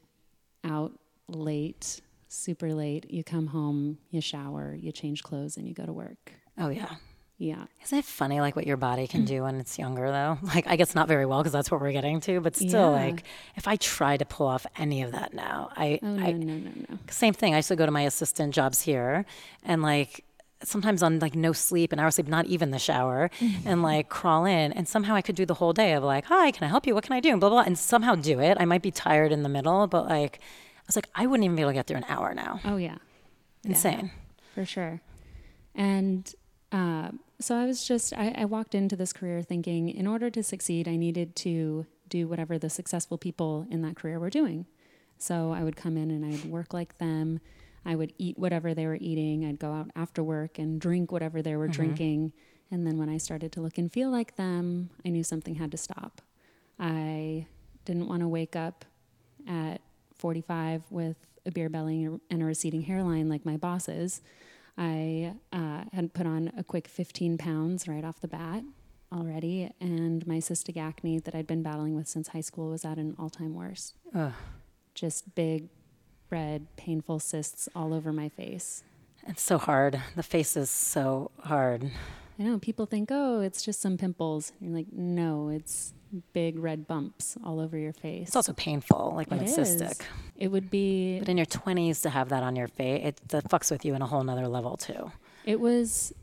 out 0.63 0.93
late, 1.27 2.01
super 2.29 2.73
late. 2.73 3.11
You 3.11 3.23
come 3.23 3.47
home, 3.47 3.97
you 4.11 4.21
shower, 4.21 4.73
you 4.73 4.91
change 4.91 5.21
clothes, 5.23 5.57
and 5.57 5.67
you 5.67 5.73
go 5.73 5.85
to 5.85 5.93
work. 5.93 6.33
Oh 6.57 6.69
yeah. 6.69 6.95
Yeah. 7.37 7.65
Isn't 7.83 7.97
it 7.99 8.05
funny 8.05 8.39
like 8.39 8.55
what 8.55 8.65
your 8.65 8.77
body 8.77 9.07
can 9.07 9.25
do 9.25 9.43
when 9.43 9.59
it's 9.59 9.77
younger 9.77 10.09
though? 10.09 10.37
Like 10.55 10.67
I 10.67 10.75
guess 10.77 10.95
not 10.95 11.07
very 11.09 11.25
well 11.25 11.39
because 11.39 11.51
that's 11.51 11.69
what 11.69 11.81
we're 11.81 11.91
getting 11.91 12.21
to, 12.21 12.39
but 12.39 12.55
still 12.55 12.69
Yeah. 12.93 13.05
like 13.07 13.23
if 13.57 13.67
I 13.67 13.75
try 13.75 14.15
to 14.15 14.25
pull 14.25 14.47
off 14.47 14.65
any 14.77 15.01
of 15.03 15.11
that 15.11 15.33
now, 15.33 15.69
I, 15.75 15.99
Oh, 16.01 16.07
no, 16.07 16.23
I 16.23 16.31
no, 16.31 16.53
no, 16.53 16.71
no. 16.89 16.97
same 17.09 17.33
thing. 17.33 17.53
I 17.53 17.57
used 17.57 17.67
to 17.67 17.75
go 17.75 17.85
to 17.85 17.91
my 17.91 18.03
assistant 18.03 18.53
jobs 18.53 18.81
here 18.81 19.25
and 19.63 19.81
like 19.81 20.23
sometimes 20.63 21.03
on 21.03 21.19
like 21.19 21.35
no 21.35 21.51
sleep 21.51 21.91
and 21.91 21.99
hour 21.99 22.09
sleep, 22.09 22.27
not 22.29 22.45
even 22.45 22.71
the 22.71 22.79
shower, 22.79 23.29
and 23.65 23.83
like 23.83 24.07
crawl 24.07 24.45
in 24.45 24.71
and 24.71 24.87
somehow 24.87 25.13
I 25.13 25.21
could 25.21 25.35
do 25.35 25.45
the 25.45 25.55
whole 25.55 25.73
day 25.73 25.91
of 25.93 26.03
like, 26.03 26.25
hi, 26.25 26.51
can 26.51 26.63
I 26.63 26.67
help 26.69 26.87
you? 26.87 26.95
What 26.95 27.03
can 27.03 27.13
I 27.13 27.19
do? 27.19 27.31
And 27.31 27.39
blah 27.41 27.49
blah, 27.49 27.57
blah 27.63 27.67
and 27.67 27.77
somehow 27.77 28.15
do 28.15 28.39
it. 28.39 28.55
I 28.61 28.65
might 28.65 28.81
be 28.81 28.91
tired 28.91 29.33
in 29.33 29.43
the 29.43 29.49
middle, 29.49 29.87
but 29.87 30.07
like 30.07 30.39
I 30.39 30.83
was 30.87 30.95
like, 30.95 31.09
I 31.13 31.27
wouldn't 31.27 31.43
even 31.43 31.57
be 31.57 31.63
able 31.63 31.71
to 31.71 31.75
get 31.75 31.85
through 31.87 31.97
an 31.97 32.05
hour 32.07 32.33
now. 32.33 32.61
Oh, 32.63 32.77
yeah. 32.77 32.97
Insane. 33.65 34.11
for 34.53 34.63
sure. 34.65 35.01
And 35.73 36.31
uh, 36.71 37.09
so 37.39 37.55
I 37.55 37.65
was 37.65 37.85
just, 37.85 38.13
I, 38.13 38.33
I 38.37 38.45
walked 38.45 38.75
into 38.75 38.95
this 38.95 39.13
career 39.13 39.41
thinking 39.41 39.89
in 39.89 40.07
order 40.07 40.29
to 40.29 40.43
succeed, 40.43 40.87
I 40.87 40.95
needed 40.95 41.35
to 41.37 41.85
do 42.07 42.27
whatever 42.27 42.57
the 42.57 42.69
successful 42.69 43.17
people 43.17 43.65
in 43.69 43.81
that 43.81 43.95
career 43.95 44.19
were 44.19 44.29
doing. 44.29 44.65
So 45.17 45.51
I 45.51 45.63
would 45.63 45.75
come 45.75 45.97
in 45.97 46.11
and 46.11 46.25
I'd 46.25 46.45
work 46.45 46.73
like 46.73 46.97
them. 46.97 47.39
I 47.85 47.95
would 47.95 48.13
eat 48.17 48.37
whatever 48.37 48.73
they 48.73 48.85
were 48.87 48.97
eating. 48.99 49.45
I'd 49.45 49.59
go 49.59 49.73
out 49.73 49.91
after 49.95 50.23
work 50.23 50.57
and 50.57 50.79
drink 50.79 51.11
whatever 51.11 51.41
they 51.41 51.55
were 51.55 51.65
mm-hmm. 51.65 51.73
drinking. 51.73 52.33
And 52.71 52.85
then 52.85 52.97
when 52.97 53.09
I 53.09 53.17
started 53.17 53.51
to 53.53 53.61
look 53.61 53.77
and 53.77 53.91
feel 53.91 54.09
like 54.09 54.35
them, 54.35 54.89
I 55.05 55.09
knew 55.09 55.23
something 55.23 55.55
had 55.55 55.71
to 55.71 55.77
stop. 55.77 56.21
I 56.79 57.47
didn't 57.85 58.07
want 58.07 58.21
to 58.21 58.27
wake 58.27 58.55
up 58.55 58.85
at 59.47 59.81
45 60.15 60.83
with 60.89 61.17
a 61.45 61.51
beer 61.51 61.69
belly 61.69 62.05
and 62.29 62.41
a 62.41 62.45
receding 62.45 62.81
hairline 62.81 63.29
like 63.29 63.45
my 63.45 63.57
bosses. 63.57 64.21
I 64.77 65.33
uh, 65.53 65.83
had 65.93 66.13
put 66.13 66.25
on 66.25 66.51
a 66.57 66.63
quick 66.63 66.87
15 66.87 67.37
pounds 67.37 67.87
right 67.87 68.03
off 68.03 68.19
the 68.19 68.27
bat 68.27 68.63
already, 69.11 69.71
and 69.79 70.25
my 70.27 70.37
cystic 70.37 70.77
acne 70.77 71.19
that 71.19 71.33
I'd 71.35 71.47
been 71.47 71.63
battling 71.63 71.95
with 71.95 72.07
since 72.07 72.29
high 72.29 72.41
school 72.41 72.69
was 72.69 72.83
at 72.83 72.97
an 72.97 73.15
all 73.17 73.29
time 73.29 73.53
worst. 73.53 73.95
Ugh. 74.13 74.33
Just 74.93 75.35
big, 75.35 75.69
red, 76.29 76.67
painful 76.75 77.19
cysts 77.19 77.69
all 77.75 77.93
over 77.93 78.11
my 78.11 78.29
face. 78.29 78.83
It's 79.27 79.41
so 79.41 79.57
hard. 79.57 80.01
The 80.15 80.23
face 80.23 80.55
is 80.55 80.69
so 80.69 81.31
hard. 81.39 81.89
I 82.39 82.43
know 82.43 82.59
people 82.59 82.85
think, 82.85 83.09
oh, 83.11 83.39
it's 83.41 83.63
just 83.63 83.81
some 83.81 83.97
pimples. 83.97 84.51
And 84.59 84.69
you're 84.69 84.77
like, 84.77 84.91
no, 84.91 85.49
it's 85.49 85.93
big 86.33 86.59
red 86.59 86.87
bumps 86.87 87.37
all 87.43 87.59
over 87.59 87.77
your 87.77 87.93
face. 87.93 88.27
It's 88.27 88.35
also 88.35 88.53
painful, 88.53 89.13
like 89.15 89.29
when 89.31 89.39
It 89.39 89.43
it's 89.49 89.57
is. 89.57 89.81
cystic. 89.81 90.01
It 90.35 90.49
would 90.49 90.69
be 90.69 91.19
But 91.19 91.29
in 91.29 91.37
your 91.37 91.45
20s 91.45 92.01
to 92.03 92.09
have 92.09 92.29
that 92.29 92.43
on 92.43 92.55
your 92.55 92.67
face, 92.67 93.01
it 93.05 93.21
that 93.29 93.49
fucks 93.49 93.71
with 93.71 93.85
you 93.85 93.95
in 93.95 94.01
a 94.01 94.05
whole 94.05 94.23
nother 94.23 94.47
level 94.47 94.75
too. 94.77 95.11
It 95.45 95.59
was 95.59 96.13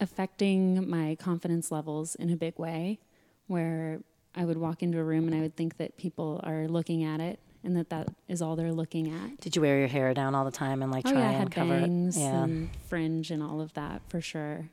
affecting 0.00 0.88
my 0.88 1.16
confidence 1.18 1.70
levels 1.70 2.14
in 2.16 2.30
a 2.30 2.36
big 2.36 2.58
way, 2.58 2.98
where 3.46 4.00
I 4.34 4.44
would 4.44 4.58
walk 4.58 4.82
into 4.82 4.98
a 4.98 5.04
room 5.04 5.26
and 5.26 5.34
I 5.34 5.40
would 5.40 5.56
think 5.56 5.78
that 5.78 5.96
people 5.96 6.40
are 6.44 6.68
looking 6.68 7.04
at 7.04 7.20
it 7.20 7.38
and 7.64 7.76
that 7.76 7.88
that 7.90 8.08
is 8.28 8.42
all 8.42 8.54
they're 8.56 8.72
looking 8.72 9.12
at. 9.12 9.40
Did 9.40 9.56
you 9.56 9.62
wear 9.62 9.78
your 9.78 9.88
hair 9.88 10.12
down 10.14 10.34
all 10.34 10.44
the 10.44 10.50
time 10.50 10.82
and 10.82 10.92
like 10.92 11.06
Oh 11.06 11.12
try 11.12 11.20
yeah, 11.20 11.28
I 11.30 11.32
and 11.32 11.50
cover 11.50 11.80
bangs 11.80 12.16
it? 12.16 12.20
Yeah. 12.20 12.44
and 12.44 12.68
fringe 12.88 13.30
and 13.30 13.42
all 13.42 13.60
of 13.60 13.72
that 13.74 14.02
for 14.08 14.20
sure. 14.20 14.68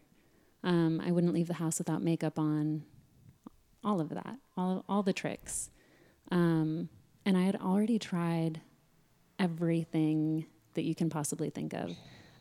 Um, 0.64 1.02
I 1.06 1.12
wouldn't 1.12 1.34
leave 1.34 1.48
the 1.48 1.56
house 1.56 1.78
without 1.80 2.02
makeup 2.02 2.40
on. 2.40 2.84
All 3.84 4.00
of 4.00 4.10
that, 4.10 4.38
all 4.56 4.86
all 4.88 5.04
the 5.04 5.12
tricks, 5.12 5.70
um, 6.32 6.88
and 7.26 7.38
I 7.38 7.42
had 7.42 7.58
already 7.58 8.00
tried 8.00 8.62
everything 9.40 10.46
that 10.74 10.84
you 10.84 10.96
can 10.96 11.10
possibly 11.10 11.50
think 11.50 11.74
of. 11.74 11.92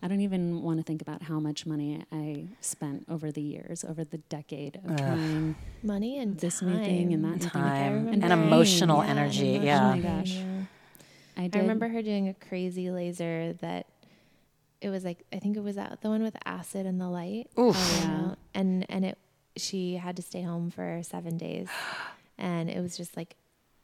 I 0.04 0.08
don't 0.08 0.20
even 0.20 0.62
want 0.62 0.78
to 0.78 0.82
think 0.84 1.00
about 1.02 1.22
how 1.22 1.38
much 1.38 1.64
money 1.64 2.04
I 2.10 2.46
spent 2.60 3.06
over 3.08 3.30
the 3.30 3.40
years, 3.42 3.84
over 3.84 4.04
the 4.04 4.18
decade 4.18 4.76
of 4.84 4.96
trying 4.96 5.54
Money 5.82 6.18
and 6.18 6.36
this 6.38 6.58
time. 6.60 6.70
new 6.76 6.84
thing 6.84 7.12
and 7.12 7.24
that 7.24 7.30
new 7.36 7.38
thing. 7.38 7.50
Time 7.50 7.92
remember- 8.06 8.24
and 8.26 8.32
emotional 8.32 9.02
Yeah, 9.04 9.10
energy. 9.10 9.54
and 9.56 9.64
Yeah. 9.64 9.86
Oh 9.86 9.96
my 9.96 10.00
gosh. 10.00 10.34
Yeah. 10.34 10.62
I 11.36 11.42
did. 11.42 11.56
I 11.56 11.60
remember 11.60 11.88
her 11.88 12.02
doing 12.02 12.28
a 12.28 12.34
crazy 12.34 12.90
laser 12.90 13.52
that 13.60 13.86
it 14.82 14.90
was 14.90 15.04
like 15.04 15.24
I 15.32 15.38
think 15.38 15.56
it 15.56 15.62
was 15.62 15.76
that 15.76 16.00
the 16.02 16.08
one 16.10 16.22
with 16.22 16.36
acid 16.44 16.84
and 16.86 17.00
the 17.00 17.08
light. 17.08 17.48
Oof. 17.58 17.76
Oh, 17.78 18.00
yeah. 18.02 18.34
And 18.54 18.84
and 18.90 19.04
it 19.06 19.18
she 19.56 19.94
had 19.96 20.16
to 20.16 20.22
stay 20.22 20.42
home 20.42 20.70
for 20.70 21.00
seven 21.02 21.36
days, 21.38 21.68
and 22.38 22.68
it 22.68 22.80
was 22.82 22.96
just 22.96 23.16
like 23.16 23.36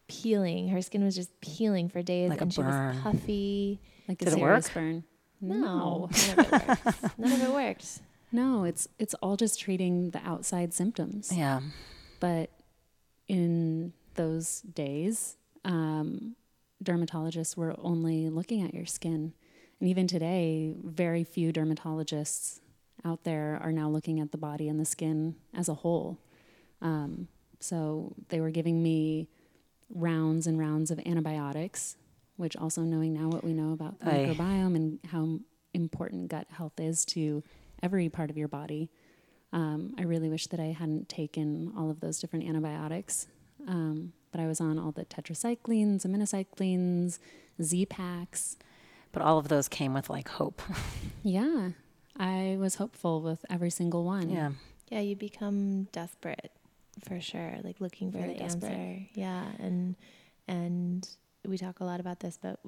peeling. 0.09 0.69
Her 0.69 0.83
skin 0.83 1.05
was 1.05 1.15
just 1.15 1.31
peeling 1.41 1.89
for 1.89 2.03
days, 2.03 2.31
Like 2.31 2.41
a 2.41 2.45
and 2.45 2.53
she 2.55 2.63
burn. 2.63 2.95
was 2.95 3.03
puffy. 3.03 3.81
like 4.09 4.21
a 4.23 4.25
Did 4.27 4.35
it 4.35 4.37
serious 4.37 4.67
work? 4.69 4.75
burn. 4.75 5.05
No, 5.41 6.09
none 6.11 6.39
of 6.39 6.39
it 6.39 6.53
worked. 6.69 7.19
none 7.19 7.33
of 7.33 7.43
it 7.43 7.53
worked. 7.53 8.01
No, 8.33 8.65
it's 8.65 8.89
it's 8.99 9.15
all 9.15 9.37
just 9.37 9.61
treating 9.61 10.11
the 10.11 10.21
outside 10.27 10.75
symptoms. 10.75 11.31
Yeah. 11.35 11.61
But 12.21 12.51
in 13.29 13.93
those 14.15 14.61
days, 14.63 15.37
um, 15.65 16.35
dermatologists 16.83 17.57
were 17.57 17.75
only 17.79 18.29
looking 18.29 18.63
at 18.63 18.75
your 18.75 18.87
skin, 18.87 19.33
and 19.81 19.89
even 19.89 20.07
today, 20.07 20.75
very 20.83 21.25
few 21.25 21.53
dermatologists 21.53 22.61
out 23.05 23.25
there 23.25 23.61
are 23.63 23.73
now 23.73 23.89
looking 23.89 24.21
at 24.21 24.33
the 24.33 24.39
body 24.39 24.69
and 24.69 24.81
the 24.81 24.85
skin 24.85 25.37
as 25.55 25.69
a 25.69 25.75
whole. 25.75 26.19
Um, 26.83 27.29
so 27.61 28.15
they 28.29 28.41
were 28.41 28.51
giving 28.51 28.83
me 28.83 29.29
rounds 29.91 30.47
and 30.47 30.59
rounds 30.59 30.91
of 30.91 30.99
antibiotics, 31.07 31.97
which 32.37 32.57
also 32.57 32.83
knowing 32.83 33.15
now 33.15 33.29
what 33.29 33.45
we 33.45 33.53
know 33.53 33.73
about 33.73 34.01
the 34.01 34.11
Aye. 34.11 34.35
microbiome 34.35 34.77
and 34.77 34.99
how 35.11 35.41
important 35.75 36.29
gut 36.29 36.47
health 36.51 36.79
is 36.79 37.05
to 37.05 37.43
every 37.83 38.09
part 38.09 38.31
of 38.31 38.37
your 38.37 38.49
body. 38.49 38.91
Um, 39.53 39.95
I 39.99 40.03
really 40.03 40.29
wish 40.29 40.47
that 40.49 40.61
I 40.61 40.77
hadn't 40.79 41.09
taken 41.09 41.73
all 41.77 41.91
of 41.91 42.01
those 42.01 42.19
different 42.19 42.47
antibiotics, 42.47 43.29
um, 43.67 44.13
but 44.31 44.41
I 44.41 44.47
was 44.47 44.61
on 44.61 44.79
all 44.79 44.93
the 44.93 45.05
tetracyclines, 45.05 46.05
aminocyclines, 46.07 47.19
Z-Packs. 47.63 48.57
But 49.13 49.23
all 49.23 49.39
of 49.39 49.49
those 49.49 49.69
came 49.69 49.95
with 49.95 50.11
like 50.11 50.29
hope. 50.29 50.63
Yeah, 51.25 51.71
I 52.17 52.57
was 52.59 52.77
hopeful 52.77 53.21
with 53.21 53.45
every 53.51 53.71
single 53.71 54.05
one. 54.05 54.31
yeah. 54.31 54.53
Yeah, 54.91 55.01
you 55.01 55.17
become 55.17 55.85
desperate 55.93 56.53
for 57.07 57.21
sure, 57.21 57.57
like 57.63 57.81
looking 57.81 58.11
for 58.11 58.19
Very 58.19 58.33
the 58.35 58.39
desperate. 58.39 58.71
answer. 58.73 59.07
Yeah, 59.15 59.45
and 59.59 59.97
and 60.47 61.07
we 61.47 61.59
talk 61.59 61.81
a 61.81 61.85
lot 61.85 62.01
about 62.01 62.21
this, 62.21 62.39
but 62.41 62.61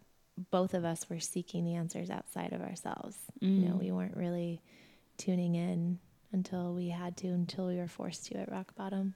both 0.51 0.75
of 0.75 0.85
us 0.85 1.09
were 1.09 1.21
seeking 1.21 1.65
the 1.65 1.75
answers 1.77 2.11
outside 2.11 2.53
of 2.53 2.61
ourselves. 2.61 3.17
You 3.41 3.49
know, 3.69 3.75
Mm. 3.77 3.81
we 3.81 3.93
weren't 3.93 4.17
really 4.17 4.61
tuning 5.17 5.55
in 5.55 5.99
until 6.33 6.75
we 6.75 6.89
had 6.89 7.17
to, 7.19 7.29
until 7.29 7.67
we 7.67 7.77
were 7.77 7.89
forced 7.89 8.27
to 8.27 8.35
at 8.39 8.51
rock 8.51 8.75
bottom. 8.75 9.15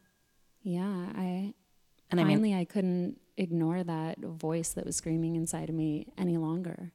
Yeah, 0.62 1.10
I 1.14 1.52
And 2.10 2.20
I 2.20 2.24
mean, 2.24 2.37
finally 2.38 2.54
I 2.54 2.64
couldn't 2.64 3.20
ignore 3.37 3.82
that 3.84 4.18
voice 4.20 4.70
that 4.74 4.87
was 4.87 4.96
screaming 4.96 5.37
inside 5.37 5.68
of 5.68 5.74
me 5.74 6.06
any 6.16 6.37
longer. 6.38 6.92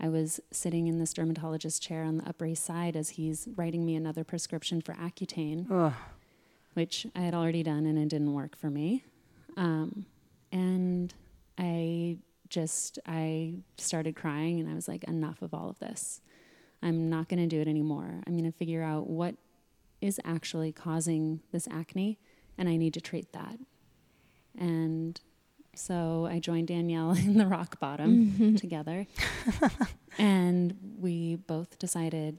I 0.00 0.08
was 0.08 0.40
sitting 0.52 0.86
in 0.86 0.98
this 0.98 1.12
dermatologist's 1.12 1.78
chair 1.78 2.04
on 2.04 2.18
the 2.18 2.28
Upper 2.28 2.46
East 2.46 2.64
Side 2.64 2.96
as 2.96 3.10
he's 3.10 3.48
writing 3.56 3.84
me 3.84 3.96
another 3.96 4.24
prescription 4.24 4.80
for 4.80 4.94
Accutane, 4.94 5.66
ugh, 5.70 5.94
which 6.74 7.06
I 7.16 7.20
had 7.20 7.34
already 7.34 7.62
done 7.62 7.86
and 7.86 7.98
it 7.98 8.08
didn't 8.08 8.32
work 8.32 8.56
for 8.56 8.70
me. 8.70 9.04
Um, 9.56 10.06
and 10.52 11.12
I 11.58 12.18
just 12.48 12.98
I 13.06 13.54
started 13.76 14.14
crying 14.16 14.60
and 14.60 14.70
I 14.70 14.74
was 14.74 14.88
like, 14.88 15.04
enough 15.04 15.42
of 15.42 15.52
all 15.52 15.68
of 15.68 15.78
this. 15.80 16.20
I'm 16.82 17.10
not 17.10 17.28
going 17.28 17.40
to 17.40 17.46
do 17.46 17.60
it 17.60 17.68
anymore. 17.68 18.22
I'm 18.26 18.34
going 18.34 18.50
to 18.50 18.56
figure 18.56 18.82
out 18.82 19.08
what 19.08 19.34
is 20.00 20.20
actually 20.24 20.72
causing 20.72 21.40
this 21.50 21.66
acne, 21.68 22.18
and 22.56 22.68
I 22.68 22.76
need 22.76 22.94
to 22.94 23.00
treat 23.00 23.32
that. 23.32 23.58
And 24.56 25.20
so 25.78 26.26
I 26.30 26.38
joined 26.38 26.68
Danielle 26.68 27.12
in 27.26 27.38
the 27.38 27.46
rock 27.46 27.78
bottom 27.80 28.56
together, 28.56 29.06
and 30.18 30.74
we 31.00 31.36
both 31.36 31.78
decided 31.78 32.38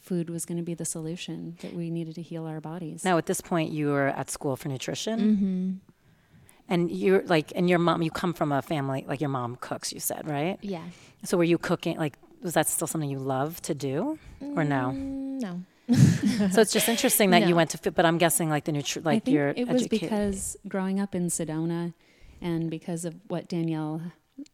food 0.00 0.28
was 0.30 0.44
going 0.44 0.58
to 0.58 0.64
be 0.64 0.74
the 0.74 0.84
solution 0.84 1.56
that 1.62 1.72
we 1.74 1.88
needed 1.90 2.14
to 2.16 2.22
heal 2.22 2.44
our 2.46 2.60
bodies. 2.60 3.04
now 3.04 3.16
at 3.18 3.26
this 3.26 3.40
point 3.40 3.70
you 3.70 3.88
were 3.88 4.08
at 4.08 4.30
school 4.30 4.56
for 4.56 4.68
nutrition, 4.68 5.18
Mm-hmm. 5.20 5.70
and 6.68 6.90
you're 6.90 7.22
like, 7.26 7.52
and 7.54 7.68
your 7.70 7.78
mom. 7.78 8.02
You 8.02 8.10
come 8.10 8.32
from 8.32 8.50
a 8.52 8.62
family 8.62 9.04
like 9.06 9.20
your 9.20 9.30
mom 9.30 9.56
cooks. 9.60 9.92
You 9.92 10.00
said 10.00 10.28
right. 10.28 10.58
Yeah. 10.62 10.82
So 11.24 11.36
were 11.36 11.44
you 11.44 11.58
cooking? 11.58 11.96
Like, 11.98 12.14
was 12.42 12.54
that 12.54 12.66
still 12.68 12.86
something 12.88 13.10
you 13.10 13.18
love 13.18 13.60
to 13.62 13.74
do, 13.74 14.18
or 14.56 14.64
no? 14.64 14.92
Mm, 14.94 15.40
no. 15.40 15.60
so 16.50 16.60
it's 16.62 16.72
just 16.72 16.88
interesting 16.88 17.30
that 17.30 17.46
you 17.46 17.54
went 17.60 17.70
to, 17.70 17.78
fit, 17.78 17.94
but 17.94 18.04
I'm 18.06 18.16
guessing 18.18 18.48
like 18.48 18.64
the 18.64 18.72
nutri- 18.72 19.02
I 19.02 19.10
like 19.10 19.24
think 19.24 19.34
your 19.34 19.48
it 19.50 19.68
was 19.68 19.82
educated- 19.82 20.00
because 20.10 20.56
growing 20.66 20.98
up 21.00 21.14
in 21.14 21.26
Sedona 21.28 21.92
and 22.42 22.70
because 22.70 23.04
of 23.04 23.14
what 23.28 23.48
Danielle 23.48 24.02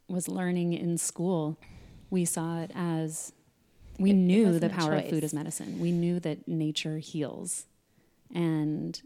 was 0.09 0.29
learning 0.29 0.75
in 0.75 0.99
school, 0.99 1.59
we 2.11 2.25
saw 2.25 2.61
it 2.61 2.71
as 2.75 3.33
we 3.99 4.11
It- 4.11 4.13
it 4.13 4.17
knew 4.17 4.45
wasn't 4.47 4.61
the 4.63 4.69
power 4.71 4.95
of 4.95 5.09
food 5.09 5.25
as 5.25 5.35
medicine. 5.35 5.81
We 5.81 5.91
knew 5.91 6.21
that 6.21 6.47
nature 6.47 6.99
heals. 6.99 7.67
And 8.33 9.01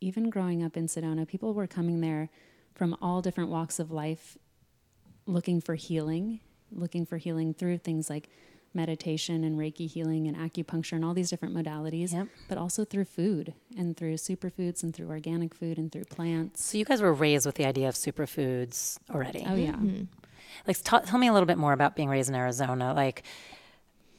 even 0.00 0.30
growing 0.30 0.62
up 0.62 0.76
in 0.76 0.86
Sedona, 0.86 1.26
people 1.26 1.52
were 1.52 1.66
coming 1.66 2.00
there 2.00 2.30
from 2.74 2.96
all 3.02 3.20
different 3.20 3.50
walks 3.50 3.78
of 3.78 3.90
life 3.90 4.38
looking 5.26 5.60
for 5.60 5.74
healing, 5.74 6.40
looking 6.72 7.04
for 7.04 7.18
healing 7.18 7.52
through 7.52 7.78
things 7.78 8.08
like 8.08 8.30
meditation 8.74 9.42
and 9.44 9.58
Reiki 9.58 9.88
healing 9.90 10.26
and 10.28 10.36
acupuncture 10.36 10.92
and 10.92 11.04
all 11.04 11.12
these 11.14 11.28
different 11.30 11.54
modalities 11.54 12.12
Yep. 12.12 12.28
but 12.48 12.56
also 12.58 12.84
through 12.84 13.06
food 13.06 13.54
and 13.76 13.96
through 13.96 14.14
superfoods 14.14 14.82
and 14.82 14.94
through 14.94 15.08
organic 15.08 15.54
food 15.54 15.76
and 15.78 15.90
through 15.90 16.04
plants. 16.04 16.64
So 16.64 16.78
you 16.78 16.84
guys 16.84 17.02
were 17.02 17.12
raised 17.12 17.46
with 17.46 17.56
the 17.56 17.64
idea 17.66 17.88
of 17.88 17.94
superfoods 17.96 18.98
already. 19.10 19.44
Oh 19.48 19.54
yeah. 19.56 19.72
Mhm. 19.72 20.06
Like, 20.66 20.76
t- 20.78 20.96
tell 21.06 21.18
me 21.18 21.28
a 21.28 21.32
little 21.32 21.46
bit 21.46 21.58
more 21.58 21.72
about 21.72 21.96
being 21.96 22.08
raised 22.08 22.28
in 22.28 22.34
Arizona. 22.34 22.92
Like, 22.94 23.22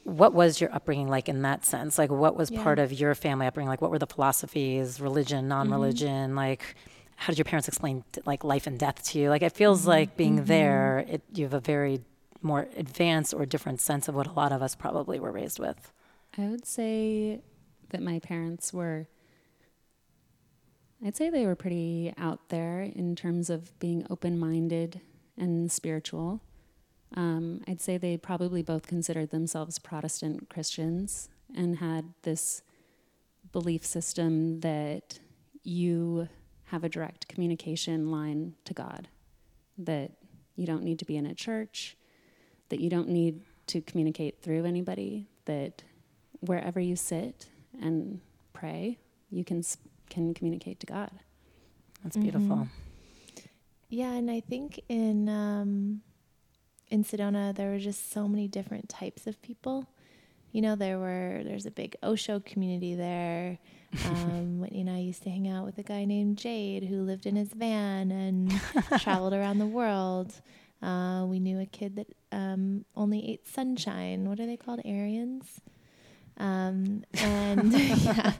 what 0.04 0.34
was 0.34 0.60
your 0.60 0.74
upbringing 0.74 1.08
like 1.08 1.28
in 1.28 1.42
that 1.42 1.64
sense? 1.64 1.96
Like, 1.98 2.10
what 2.10 2.36
was 2.36 2.50
Yeah. 2.50 2.62
part 2.62 2.78
of 2.78 2.92
your 2.92 3.14
family 3.14 3.46
upbringing? 3.46 3.68
Like, 3.68 3.80
what 3.80 3.90
were 3.90 3.98
the 3.98 4.06
philosophies, 4.06 5.00
religion, 5.00 5.46
non-religion? 5.48 6.28
Mm-hmm. 6.30 6.36
Like, 6.36 6.74
how 7.16 7.28
did 7.28 7.38
your 7.38 7.44
parents 7.44 7.68
explain 7.68 8.02
like 8.26 8.42
life 8.42 8.66
and 8.66 8.78
death 8.78 9.02
to 9.10 9.18
you? 9.18 9.28
Like, 9.30 9.42
it 9.42 9.52
feels 9.52 9.86
like 9.86 10.16
being 10.16 10.36
Mm-hmm. 10.38 10.46
there, 10.46 11.04
it, 11.08 11.22
you 11.32 11.44
have 11.44 11.54
a 11.54 11.60
very 11.60 12.00
more 12.42 12.68
advanced 12.76 13.34
or 13.34 13.46
different 13.46 13.80
sense 13.80 14.08
of 14.08 14.14
what 14.14 14.26
a 14.26 14.32
lot 14.32 14.52
of 14.52 14.62
us 14.62 14.74
probably 14.74 15.20
were 15.20 15.32
raised 15.32 15.58
with. 15.58 15.92
I 16.36 16.42
would 16.42 16.66
say 16.66 17.40
that 17.90 18.02
my 18.02 18.18
parents 18.18 18.72
were 18.72 19.08
I'd 21.04 21.16
say 21.16 21.30
they 21.30 21.46
were 21.46 21.56
pretty 21.56 22.14
out 22.16 22.48
there 22.48 22.82
in 22.82 23.16
terms 23.16 23.50
of 23.50 23.76
being 23.80 24.06
open-minded 24.08 25.00
and 25.36 25.70
spiritual. 25.70 26.40
Um, 27.16 27.62
I'd 27.66 27.80
say 27.80 27.98
they 27.98 28.16
probably 28.16 28.62
both 28.62 28.86
considered 28.86 29.30
themselves 29.30 29.80
Protestant 29.80 30.48
Christians 30.48 31.28
and 31.54 31.78
had 31.78 32.14
this 32.22 32.62
belief 33.50 33.84
system 33.84 34.60
that 34.60 35.18
you 35.64 36.28
have 36.66 36.84
a 36.84 36.88
direct 36.88 37.26
communication 37.26 38.10
line 38.10 38.54
to 38.64 38.72
God, 38.72 39.08
that 39.76 40.12
you 40.54 40.66
don't 40.66 40.84
need 40.84 41.00
to 41.00 41.04
be 41.04 41.16
in 41.16 41.26
a 41.26 41.34
church, 41.34 41.96
that 42.72 42.80
you 42.80 42.88
don't 42.88 43.08
need 43.10 43.42
to 43.66 43.82
communicate 43.82 44.40
through 44.40 44.64
anybody, 44.64 45.28
that 45.44 45.82
wherever 46.40 46.80
you 46.80 46.96
sit 46.96 47.48
and 47.82 48.18
pray, 48.54 48.96
you 49.30 49.44
can 49.44 49.62
can 50.08 50.32
communicate 50.32 50.80
to 50.80 50.86
God. 50.86 51.10
That's 52.02 52.16
beautiful. 52.16 52.56
Mhm. 52.56 52.68
Yeah, 53.90 54.12
and 54.12 54.30
I 54.30 54.40
think 54.40 54.80
in 54.88 55.28
um, 55.28 56.00
in 56.88 57.04
Sedona 57.04 57.54
there 57.54 57.70
were 57.70 57.78
just 57.78 58.10
so 58.10 58.26
many 58.26 58.48
different 58.48 58.88
types 58.88 59.26
of 59.26 59.40
people. 59.42 59.86
You 60.52 60.62
know, 60.62 60.74
there 60.74 60.98
were 60.98 61.42
there's 61.44 61.66
a 61.66 61.70
big 61.70 61.94
Osho 62.02 62.40
community 62.40 62.94
there. 62.94 63.58
Um, 64.06 64.60
Whitney 64.60 64.80
and 64.80 64.88
I 64.90 65.00
used 65.00 65.22
to 65.24 65.30
hang 65.30 65.46
out 65.46 65.66
with 65.66 65.76
a 65.76 65.82
guy 65.82 66.06
named 66.06 66.38
Jade 66.38 66.84
who 66.84 67.02
lived 67.02 67.26
in 67.26 67.36
his 67.36 67.52
van 67.52 68.10
and 68.10 68.50
traveled 69.00 69.34
around 69.34 69.58
the 69.58 69.66
world. 69.66 70.32
Uh, 70.80 71.26
we 71.28 71.38
knew 71.38 71.60
a 71.60 71.66
kid 71.66 71.96
that 71.96 72.06
um, 72.32 72.84
only 72.96 73.30
ate 73.30 73.46
sunshine. 73.46 74.28
What 74.28 74.40
are 74.40 74.46
they 74.46 74.56
called? 74.56 74.80
Aryans. 74.84 75.60
Um, 76.38 77.04
and 77.14 77.72
yeah, 77.72 78.32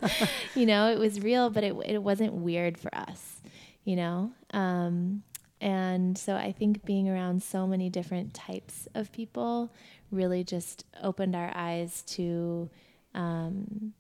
you 0.55 0.67
know, 0.67 0.91
it 0.91 0.99
was 0.99 1.21
real, 1.21 1.51
but 1.51 1.63
it 1.63 1.77
it 1.85 2.03
wasn't 2.03 2.33
weird 2.33 2.79
for 2.79 2.93
us, 2.95 3.43
you 3.85 3.97
know. 3.97 4.33
Um, 4.53 5.23
and 5.61 6.19
so 6.19 6.35
I 6.35 6.51
think 6.51 6.85
being 6.85 7.09
around 7.09 7.43
so 7.43 7.67
many 7.69 7.89
different 7.89 8.35
types 8.35 8.89
of 8.95 9.13
people 9.13 9.73
really 10.11 10.43
just 10.43 10.85
opened 11.03 11.37
our 11.37 11.53
eyes 11.55 12.03
to 12.03 12.69
um, 13.15 13.93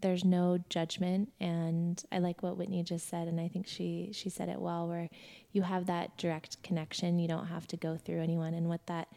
there's 0.00 0.24
no 0.24 0.58
judgment 0.68 1.32
and 1.40 2.02
I 2.12 2.18
like 2.18 2.42
what 2.42 2.56
Whitney 2.56 2.82
just 2.82 3.08
said 3.08 3.26
and 3.26 3.40
I 3.40 3.48
think 3.48 3.66
she 3.66 4.10
she 4.12 4.30
said 4.30 4.48
it 4.48 4.60
well 4.60 4.86
where 4.86 5.08
you 5.52 5.62
have 5.62 5.86
that 5.86 6.16
direct 6.16 6.62
connection 6.62 7.18
you 7.18 7.26
don't 7.26 7.46
have 7.46 7.66
to 7.68 7.76
go 7.76 7.96
through 7.96 8.22
anyone 8.22 8.54
and 8.54 8.68
what 8.68 8.86
that 8.86 9.08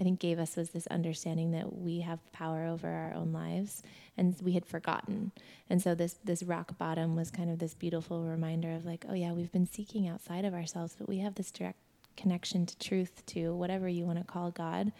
I 0.00 0.02
think 0.02 0.18
gave 0.18 0.38
us 0.38 0.56
was 0.56 0.70
this 0.70 0.86
understanding 0.86 1.50
that 1.52 1.76
we 1.76 2.00
have 2.00 2.18
power 2.32 2.66
over 2.66 2.88
our 2.88 3.14
own 3.14 3.32
lives 3.32 3.82
and 4.16 4.34
we 4.42 4.52
had 4.52 4.64
forgotten 4.64 5.30
and 5.68 5.82
so 5.82 5.94
this 5.94 6.16
this 6.24 6.42
rock 6.42 6.78
bottom 6.78 7.14
was 7.14 7.30
kind 7.30 7.50
of 7.50 7.58
this 7.58 7.74
beautiful 7.74 8.24
reminder 8.24 8.72
of 8.72 8.86
like 8.86 9.04
oh 9.08 9.14
yeah 9.14 9.32
we've 9.32 9.52
been 9.52 9.66
seeking 9.66 10.08
outside 10.08 10.44
of 10.44 10.54
ourselves 10.54 10.96
but 10.98 11.08
we 11.08 11.18
have 11.18 11.34
this 11.34 11.50
direct 11.50 11.78
connection 12.16 12.66
to 12.66 12.78
truth 12.78 13.24
to 13.26 13.54
whatever 13.54 13.88
you 13.88 14.04
want 14.04 14.18
to 14.18 14.24
call 14.24 14.50
God 14.50 14.92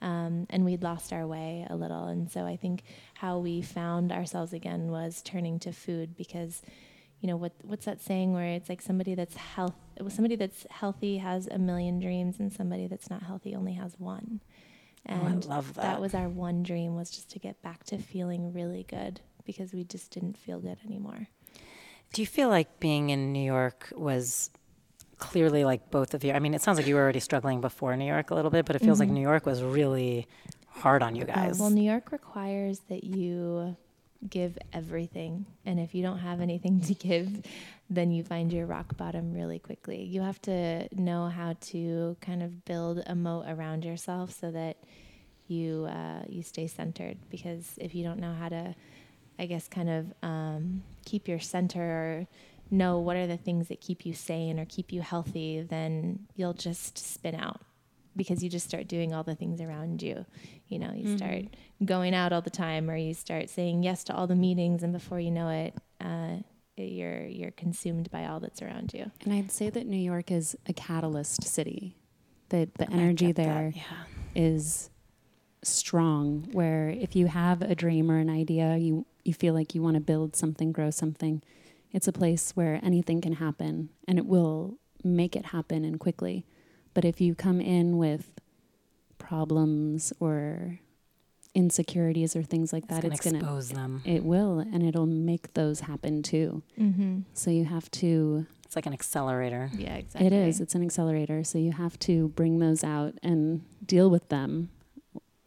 um, 0.00 0.46
and 0.50 0.64
we'd 0.64 0.82
lost 0.82 1.12
our 1.12 1.26
way 1.26 1.66
a 1.68 1.76
little. 1.76 2.06
And 2.06 2.30
so 2.30 2.44
I 2.44 2.56
think 2.56 2.82
how 3.14 3.38
we 3.38 3.62
found 3.62 4.12
ourselves 4.12 4.52
again 4.52 4.90
was 4.90 5.22
turning 5.22 5.58
to 5.60 5.72
food 5.72 6.16
because, 6.16 6.62
you 7.20 7.26
know, 7.28 7.36
what 7.36 7.52
what's 7.62 7.84
that 7.86 8.00
saying 8.00 8.32
where 8.32 8.46
it's 8.46 8.68
like 8.68 8.80
somebody 8.80 9.14
that's 9.14 9.34
health, 9.36 9.74
somebody 10.08 10.36
that's 10.36 10.66
healthy 10.70 11.18
has 11.18 11.48
a 11.48 11.58
million 11.58 11.98
dreams, 11.98 12.38
and 12.38 12.52
somebody 12.52 12.86
that's 12.86 13.10
not 13.10 13.22
healthy 13.24 13.54
only 13.56 13.72
has 13.74 13.98
one. 13.98 14.40
Oh, 15.08 15.14
I 15.14 15.16
And 15.30 15.44
love 15.46 15.74
that. 15.74 15.82
that 15.82 16.00
was 16.00 16.14
our 16.14 16.28
one 16.28 16.62
dream 16.62 16.94
was 16.94 17.10
just 17.10 17.30
to 17.30 17.38
get 17.38 17.60
back 17.62 17.84
to 17.84 17.98
feeling 17.98 18.52
really 18.52 18.84
good 18.88 19.20
because 19.44 19.72
we 19.72 19.84
just 19.84 20.10
didn't 20.12 20.36
feel 20.36 20.58
good 20.60 20.78
anymore. 20.84 21.28
Do 22.12 22.22
you 22.22 22.26
feel 22.26 22.48
like 22.48 22.78
being 22.80 23.10
in 23.10 23.32
New 23.32 23.44
York 23.44 23.92
was 23.96 24.50
clearly 25.18 25.64
like 25.64 25.90
both 25.90 26.14
of 26.14 26.22
you? 26.24 26.32
I 26.32 26.38
mean, 26.38 26.54
it 26.54 26.62
sounds 26.62 26.78
like 26.78 26.86
you 26.86 26.94
were 26.94 27.00
already 27.02 27.20
struggling 27.20 27.60
before 27.60 27.96
New 27.96 28.04
York 28.06 28.30
a 28.30 28.34
little 28.34 28.50
bit, 28.50 28.64
but 28.66 28.76
it 28.76 28.80
feels 28.80 29.00
like 29.00 29.08
Mhm. 29.08 29.12
New 29.14 29.20
York 29.22 29.44
was 29.46 29.62
really 29.62 30.26
hard 30.68 31.02
on 31.02 31.16
you 31.16 31.22
Uh, 31.24 31.34
guys. 31.34 31.58
well, 31.58 31.70
New 31.70 31.82
York 31.82 32.12
requires 32.12 32.80
that 32.88 33.04
you 33.04 33.76
give 34.28 34.58
everything. 34.72 35.46
And 35.64 35.78
if 35.78 35.94
you 35.94 36.02
don't 36.02 36.18
have 36.18 36.40
anything 36.40 36.80
to 36.82 36.94
give, 36.94 37.42
then 37.90 38.10
you 38.10 38.22
find 38.22 38.52
your 38.52 38.66
rock 38.66 38.96
bottom 38.96 39.32
really 39.32 39.58
quickly. 39.58 40.02
You 40.02 40.22
have 40.22 40.40
to 40.42 40.88
know 40.94 41.28
how 41.28 41.56
to 41.60 42.16
kind 42.20 42.42
of 42.42 42.64
build 42.64 43.02
a 43.06 43.14
moat 43.14 43.44
around 43.48 43.84
yourself 43.84 44.32
so 44.32 44.50
that 44.50 44.78
you 45.46 45.86
uh, 45.90 46.22
you 46.28 46.42
stay 46.42 46.66
centered. 46.66 47.18
Because 47.30 47.74
if 47.78 47.94
you 47.94 48.04
don't 48.04 48.20
know 48.20 48.34
how 48.34 48.48
to, 48.48 48.74
I 49.38 49.46
guess, 49.46 49.68
kind 49.68 49.88
of 49.88 50.12
um, 50.22 50.82
keep 51.04 51.28
your 51.28 51.40
center 51.40 51.82
or 51.82 52.26
know 52.70 52.98
what 52.98 53.16
are 53.16 53.26
the 53.26 53.38
things 53.38 53.68
that 53.68 53.80
keep 53.80 54.04
you 54.04 54.12
sane 54.12 54.60
or 54.60 54.66
keep 54.66 54.92
you 54.92 55.00
healthy, 55.00 55.62
then 55.62 56.26
you'll 56.34 56.52
just 56.52 56.98
spin 56.98 57.34
out 57.34 57.62
because 58.18 58.42
you 58.42 58.50
just 58.50 58.66
start 58.68 58.86
doing 58.88 59.14
all 59.14 59.22
the 59.22 59.34
things 59.34 59.62
around 59.62 60.02
you. 60.02 60.26
You 60.68 60.78
know, 60.80 60.92
you 60.94 61.16
start 61.16 61.44
going 61.82 62.12
out 62.14 62.34
all 62.34 62.42
the 62.42 62.50
time, 62.50 62.90
or 62.90 62.96
you 62.96 63.14
start 63.14 63.48
saying 63.48 63.82
yes 63.82 64.04
to 64.04 64.14
all 64.14 64.26
the 64.26 64.34
meetings, 64.36 64.82
and 64.82 64.92
before 64.92 65.18
you 65.18 65.30
know 65.30 65.48
it, 65.48 65.74
uh, 66.02 66.36
you're 66.76 67.24
you're 67.24 67.50
consumed 67.52 68.10
by 68.10 68.26
all 68.26 68.40
that's 68.40 68.60
around 68.60 68.92
you. 68.92 69.10
And 69.24 69.32
I'd 69.32 69.50
say 69.50 69.70
that 69.70 69.86
New 69.86 69.96
York 69.96 70.30
is 70.30 70.54
a 70.66 70.72
catalyst 70.74 71.42
city. 71.44 71.96
that 72.50 72.74
the 72.74 72.90
energy 72.92 73.32
there 73.32 73.72
Yeah. 73.74 73.82
is 74.34 74.90
strong 75.62 76.48
where 76.52 76.88
if 76.88 77.16
you 77.16 77.26
have 77.26 77.62
a 77.62 77.74
dream 77.74 78.10
or 78.10 78.16
an 78.18 78.30
idea 78.30 78.76
you 78.76 79.04
you 79.24 79.34
feel 79.34 79.52
like 79.52 79.74
you 79.74 79.82
want 79.82 79.94
to 79.96 80.00
build 80.00 80.36
something 80.36 80.70
grow 80.72 80.88
something 80.90 81.42
it's 81.92 82.06
a 82.08 82.12
place 82.12 82.52
where 82.54 82.78
anything 82.82 83.20
can 83.20 83.34
happen 83.34 83.88
and 84.06 84.18
it 84.18 84.24
will 84.26 84.78
make 85.04 85.34
it 85.34 85.46
happen 85.46 85.84
and 85.84 85.98
quickly 85.98 86.46
but 86.98 87.04
if 87.04 87.20
you 87.20 87.32
come 87.36 87.60
in 87.60 87.96
with 87.96 88.32
problems 89.18 90.12
or 90.18 90.80
insecurities 91.54 92.34
or 92.34 92.42
things 92.42 92.72
like 92.72 92.88
that 92.88 93.04
It's 93.04 93.14
it's 93.16 93.24
gonna 93.24 93.40
going 93.40 93.60
to 93.62 93.74
them. 93.74 94.02
it 94.04 94.24
will 94.24 94.58
and 94.58 94.82
it'll 94.82 95.06
make 95.06 95.54
those 95.54 95.80
happen 95.80 96.22
too 96.24 96.62
Mm-hmm. 96.78 97.20
so 97.34 97.50
you 97.52 97.64
have 97.66 97.88
to 98.02 98.46
It's 98.66 98.74
like 98.76 98.86
an 98.86 98.92
accelerator. 98.92 99.70
Yeah, 99.76 99.94
exactly. 99.94 100.26
it 100.26 100.32
is 100.32 100.60
it's 100.60 100.74
an 100.74 100.82
accelerator 100.82 101.44
so 101.44 101.58
you 101.58 101.70
have 101.72 101.98
to 102.00 102.28
bring 102.30 102.58
those 102.58 102.82
out 102.82 103.14
and 103.22 103.62
deal 103.86 104.10
with 104.10 104.28
them 104.28 104.70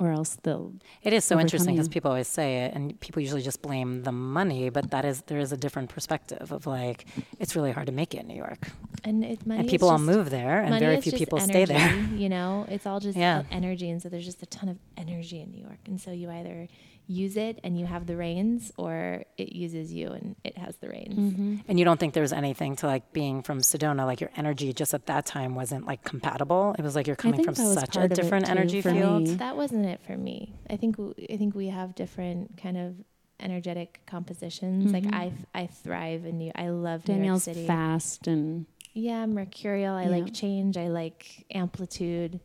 or 0.01 0.11
else 0.11 0.37
they'll 0.43 0.73
It 1.03 1.13
is 1.13 1.23
so 1.23 1.39
interesting 1.39 1.75
because 1.75 1.87
people 1.87 2.09
always 2.11 2.27
say 2.27 2.49
it, 2.65 2.73
and 2.75 2.99
people 2.99 3.21
usually 3.21 3.43
just 3.43 3.61
blame 3.61 4.03
the 4.03 4.11
money. 4.11 4.69
But 4.69 4.91
that 4.91 5.05
is 5.05 5.21
there 5.29 5.39
is 5.39 5.51
a 5.51 5.57
different 5.57 5.89
perspective 5.89 6.51
of 6.51 6.65
like 6.65 7.05
it's 7.39 7.55
really 7.55 7.71
hard 7.71 7.85
to 7.91 7.93
make 8.01 8.13
it 8.15 8.21
in 8.23 8.27
New 8.27 8.35
York, 8.47 8.61
And 9.03 9.23
it, 9.23 9.39
and 9.45 9.67
people 9.73 9.89
all 9.89 9.99
move 10.13 10.29
there, 10.29 10.61
and 10.61 10.79
very 10.79 10.99
few 11.01 11.13
people 11.13 11.39
stay 11.39 11.65
there. 11.65 11.89
You 12.23 12.29
know, 12.29 12.65
it's 12.69 12.85
all 12.85 12.99
just 12.99 13.17
Yeah. 13.17 13.43
energy, 13.51 13.89
and 13.93 14.01
so 14.01 14.09
there's 14.09 14.25
just 14.25 14.41
a 14.41 14.49
ton 14.57 14.67
of 14.69 14.77
energy 14.97 15.39
in 15.41 15.51
New 15.51 15.61
York, 15.61 15.79
and 15.87 15.99
so 16.01 16.11
you 16.11 16.29
either 16.29 16.67
use 17.11 17.35
it 17.37 17.59
and 17.63 17.77
you 17.79 17.85
have 17.85 18.05
the 18.07 18.15
reins, 18.15 18.71
or 18.77 19.23
it 19.37 19.49
uses 19.53 19.91
you 19.93 20.07
and 20.17 20.35
it 20.43 20.57
has 20.57 20.77
the 20.77 20.87
reins. 20.89 21.61
And 21.67 21.77
you 21.79 21.85
don't 21.85 21.99
think 21.99 22.13
there's 22.13 22.33
anything 22.33 22.75
to 22.77 22.85
like 22.87 23.11
being 23.13 23.43
from 23.43 23.59
Sedona, 23.59 24.05
like 24.05 24.21
your 24.21 24.31
energy 24.37 24.71
just 24.73 24.93
at 24.93 25.05
that 25.07 25.25
time 25.25 25.53
wasn't 25.55 25.85
like 25.85 26.03
compatible. 26.03 26.75
It 26.79 26.83
was 26.83 26.95
like 26.95 27.07
you're 27.07 27.15
coming 27.25 27.43
from 27.43 27.55
such 27.55 27.95
a 27.95 27.99
part 27.99 28.05
of 28.11 28.11
it, 28.17 28.21
different 28.21 28.49
energy 28.49 28.81
for 28.81 28.91
field. 28.91 29.23
me. 29.27 29.33
That 29.35 29.55
wasn't 29.57 29.85
it 29.85 29.99
for 30.07 30.15
me. 30.17 30.53
I 30.69 30.77
think 30.77 30.97
w- 30.97 31.13
I 31.33 31.37
think 31.37 31.55
we 31.55 31.67
have 31.67 31.95
different 31.95 32.57
kind 32.57 32.77
of 32.77 32.95
energetic 33.39 34.01
compositions. 34.05 34.91
Like 34.93 35.05
i 35.13 35.23
I 35.23 35.25
f- 35.27 35.45
I 35.55 35.67
thrive 35.67 36.25
in 36.25 36.37
New. 36.37 36.51
I 36.55 36.69
love 36.69 37.07
New 37.07 37.13
York 37.15 37.19
Danielle's 37.19 37.43
City. 37.43 37.65
fast 37.67 38.27
and 38.27 38.65
Yeah, 38.93 39.25
mercurial. 39.25 39.95
I 39.95 40.03
Yeah. 40.03 40.09
like 40.17 40.33
change. 40.33 40.77
I 40.77 40.87
like 40.89 41.45
amplitude. 41.53 42.39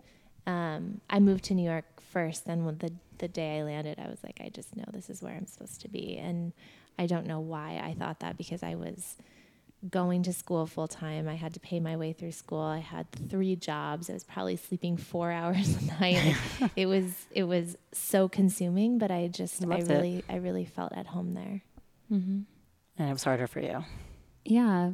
Um, 0.47 1.01
I 1.11 1.19
moved 1.19 1.45
to 1.45 1.55
New 1.55 1.65
York 1.69 1.87
first, 2.01 2.47
and 2.47 2.65
when 2.65 2.79
the 2.79 2.93
the 3.19 3.29
day 3.29 3.59
I 3.59 3.63
landed, 3.63 3.99
I 3.99 4.09
was 4.09 4.23
like, 4.23 4.41
I 4.45 4.49
just 4.49 4.77
know 4.77 4.85
this 4.93 5.09
is 5.11 5.23
where 5.23 5.35
I'm 5.35 5.47
supposed 5.47 5.81
to 5.83 5.89
be, 5.89 6.17
and 6.19 6.53
I 6.99 7.07
don't 7.07 7.27
know 7.27 7.41
why 7.41 7.81
I 7.83 7.95
thought 7.99 8.21
that 8.21 8.37
because 8.39 8.63
I 8.63 8.75
was 8.75 9.17
going 9.91 10.23
to 10.25 10.33
school 10.33 10.67
full 10.67 10.89
time. 10.89 11.29
I 11.29 11.35
had 11.35 11.53
to 11.55 11.61
pay 11.61 11.79
my 11.81 11.97
way 11.97 12.13
through 12.13 12.33
school. 12.33 12.61
I 12.63 12.79
had 12.79 13.11
three 13.13 13.55
jobs. 13.57 14.09
I 14.09 14.15
was 14.15 14.25
probably 14.25 14.57
sleeping 14.57 14.97
four 14.97 15.31
hours 15.41 15.77
a 15.77 16.01
night. 16.01 16.35
it 16.77 16.87
was 16.87 17.27
it 17.31 17.45
was 17.45 17.77
so 17.93 18.29
consuming, 18.29 18.99
but 18.99 19.11
I 19.11 19.29
just 19.29 19.61
You 19.61 19.71
I 19.73 19.77
loved 19.77 19.91
it. 19.91 19.95
really 19.95 20.25
I 20.29 20.37
really 20.37 20.65
felt 20.65 20.93
at 20.93 21.07
home 21.09 21.35
there. 21.35 21.63
mm-hmm. 22.11 22.41
And 22.99 23.11
it 23.11 23.13
was 23.13 23.25
harder 23.25 23.47
for 23.47 23.61
you. 23.61 23.85
yeah. 24.45 24.93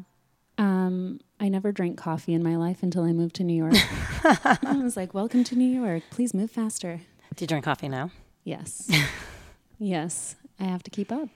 Um, 0.58 1.20
I 1.40 1.48
never 1.48 1.72
drank 1.72 1.96
coffee 1.96 2.34
in 2.34 2.42
my 2.42 2.56
life 2.56 2.82
until 2.82 3.04
I 3.04 3.12
moved 3.12 3.36
to 3.36 3.44
New 3.44 3.54
York. 3.54 3.72
I 4.24 4.78
was 4.82 4.96
like, 4.96 5.14
"Welcome 5.14 5.44
to 5.44 5.56
New 5.56 5.64
York. 5.80 6.02
Please 6.10 6.34
move 6.34 6.50
faster." 6.50 7.00
Do 7.36 7.42
you 7.42 7.46
drink 7.46 7.64
coffee 7.64 7.88
now? 7.88 8.10
Yes, 8.44 8.90
yes. 9.78 10.36
I 10.60 10.64
have 10.64 10.82
to 10.84 10.90
keep 10.90 11.10
up. 11.10 11.28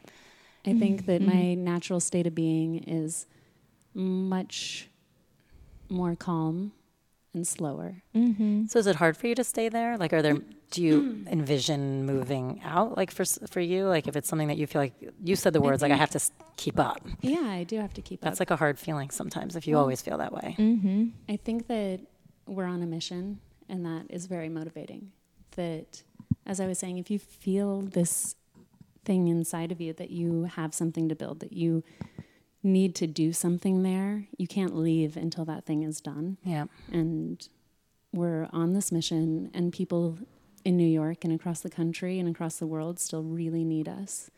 I 0.64 0.74
think 0.78 1.06
that 1.06 1.22
my 1.22 1.54
natural 1.54 2.00
state 2.00 2.26
of 2.26 2.34
being 2.34 2.78
is 2.84 3.26
much 3.94 4.88
more 5.88 6.16
calm 6.16 6.72
and 7.34 7.46
slower. 7.46 8.02
Mm-hmm. 8.14 8.66
So 8.66 8.78
is 8.80 8.86
it 8.86 8.96
hard 8.96 9.16
for 9.16 9.26
you 9.28 9.34
to 9.36 9.44
stay 9.44 9.68
there? 9.68 9.96
Like, 9.96 10.12
are 10.12 10.22
there? 10.22 10.38
Do 10.72 10.82
you 10.82 11.24
envision 11.30 12.04
moving 12.04 12.60
out? 12.64 12.96
Like 12.96 13.10
for 13.12 13.24
for 13.24 13.60
you, 13.60 13.86
like 13.86 14.08
if 14.08 14.16
it's 14.16 14.28
something 14.28 14.48
that 14.48 14.56
you 14.56 14.66
feel 14.66 14.82
like 14.82 14.94
you 15.22 15.36
said 15.36 15.52
the 15.52 15.60
words 15.60 15.82
like 15.82 15.92
I 15.92 15.96
have 15.96 16.10
to 16.10 16.20
keep 16.56 16.78
up. 16.78 17.00
Yeah, 17.20 17.42
I 17.42 17.62
do 17.64 17.78
have 17.78 17.94
to 17.94 18.02
keep 18.02 18.20
That's 18.20 18.26
up. 18.26 18.38
That's 18.38 18.40
like 18.40 18.50
a 18.50 18.56
hard 18.56 18.78
feeling 18.78 19.10
sometimes 19.10 19.54
if 19.56 19.66
you 19.66 19.74
Well- 19.74 19.82
always 19.82 20.02
feel 20.02 20.18
that 20.18 20.32
way. 20.32 20.56
Mm-hmm. 20.58 21.06
I 21.28 21.36
think 21.36 21.68
that 21.68 22.00
we're 22.46 22.64
on 22.66 22.82
a 22.82 22.86
mission, 22.86 23.40
and 23.68 23.84
that 23.86 24.06
is 24.10 24.26
very 24.26 24.48
motivating. 24.48 25.12
That, 25.56 26.02
as 26.46 26.60
I 26.60 26.66
was 26.66 26.78
saying, 26.78 26.98
if 26.98 27.10
you 27.10 27.18
feel 27.18 27.82
this 27.82 28.36
thing 29.04 29.28
inside 29.28 29.72
of 29.72 29.80
you 29.80 29.92
that 29.94 30.10
you 30.10 30.44
have 30.44 30.74
something 30.74 31.08
to 31.08 31.14
build, 31.14 31.40
that 31.40 31.52
you 31.52 31.82
need 32.62 32.94
to 32.96 33.06
do 33.06 33.32
something 33.32 33.82
there, 33.82 34.26
you 34.36 34.46
can't 34.46 34.76
leave 34.76 35.16
until 35.16 35.44
that 35.44 35.64
thing 35.64 35.82
is 35.82 36.00
done. 36.00 36.36
Yeah. 36.42 36.66
And 36.90 37.48
we're 38.12 38.48
on 38.52 38.72
this 38.72 38.90
mission, 38.90 39.50
and 39.54 39.72
people 39.72 40.18
in 40.64 40.76
New 40.76 40.86
York 40.86 41.24
and 41.24 41.32
across 41.32 41.60
the 41.60 41.70
country 41.70 42.18
and 42.18 42.28
across 42.28 42.56
the 42.56 42.66
world 42.66 42.98
still 42.98 43.22
really 43.22 43.64
need 43.64 43.88
us. 43.88 44.30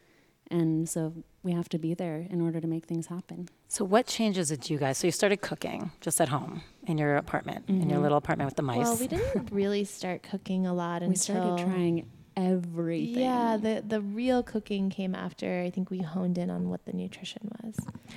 And 0.51 0.89
so 0.89 1.13
we 1.43 1.53
have 1.53 1.69
to 1.71 1.79
be 1.79 1.95
there 1.95 2.27
in 2.29 2.41
order 2.41 2.61
to 2.61 2.67
make 2.67 2.87
things 2.87 3.07
happen. 3.07 3.49
So 3.69 3.85
what 3.85 4.07
changes 4.07 4.49
did 4.49 4.69
you 4.69 4.79
guys? 4.79 4.99
So 4.99 5.07
you 5.07 5.13
started 5.13 5.41
cooking 5.41 5.91
just 6.01 6.21
at 6.21 6.29
home 6.29 6.63
in 6.89 6.99
your 6.99 7.17
apartment, 7.17 7.69
in 7.69 7.89
your 7.91 7.99
Mhm. 7.99 8.03
little 8.03 8.19
apartment 8.19 8.47
with 8.49 8.57
the 8.57 8.63
mice. 8.63 8.79
Well, 8.79 8.97
we 8.97 9.07
didn't 9.15 9.53
really 9.53 9.85
start 9.85 10.23
cooking 10.23 10.67
a 10.67 10.73
lot 10.75 11.03
until 11.03 11.11
We 11.11 11.17
started 11.17 11.65
trying 11.65 12.07
everything. 12.37 13.19
Yeah, 13.23 13.57
the 13.57 13.83
the 13.87 14.01
real 14.01 14.43
cooking 14.43 14.91
came 14.91 15.15
after 15.15 15.63
I 15.63 15.71
think 15.71 15.91
we 15.91 15.99
honed 15.99 16.39
in 16.39 16.51
on 16.51 16.69
what 16.71 16.85
the 16.87 16.93
nutrition 16.93 17.51
was. 17.63 17.75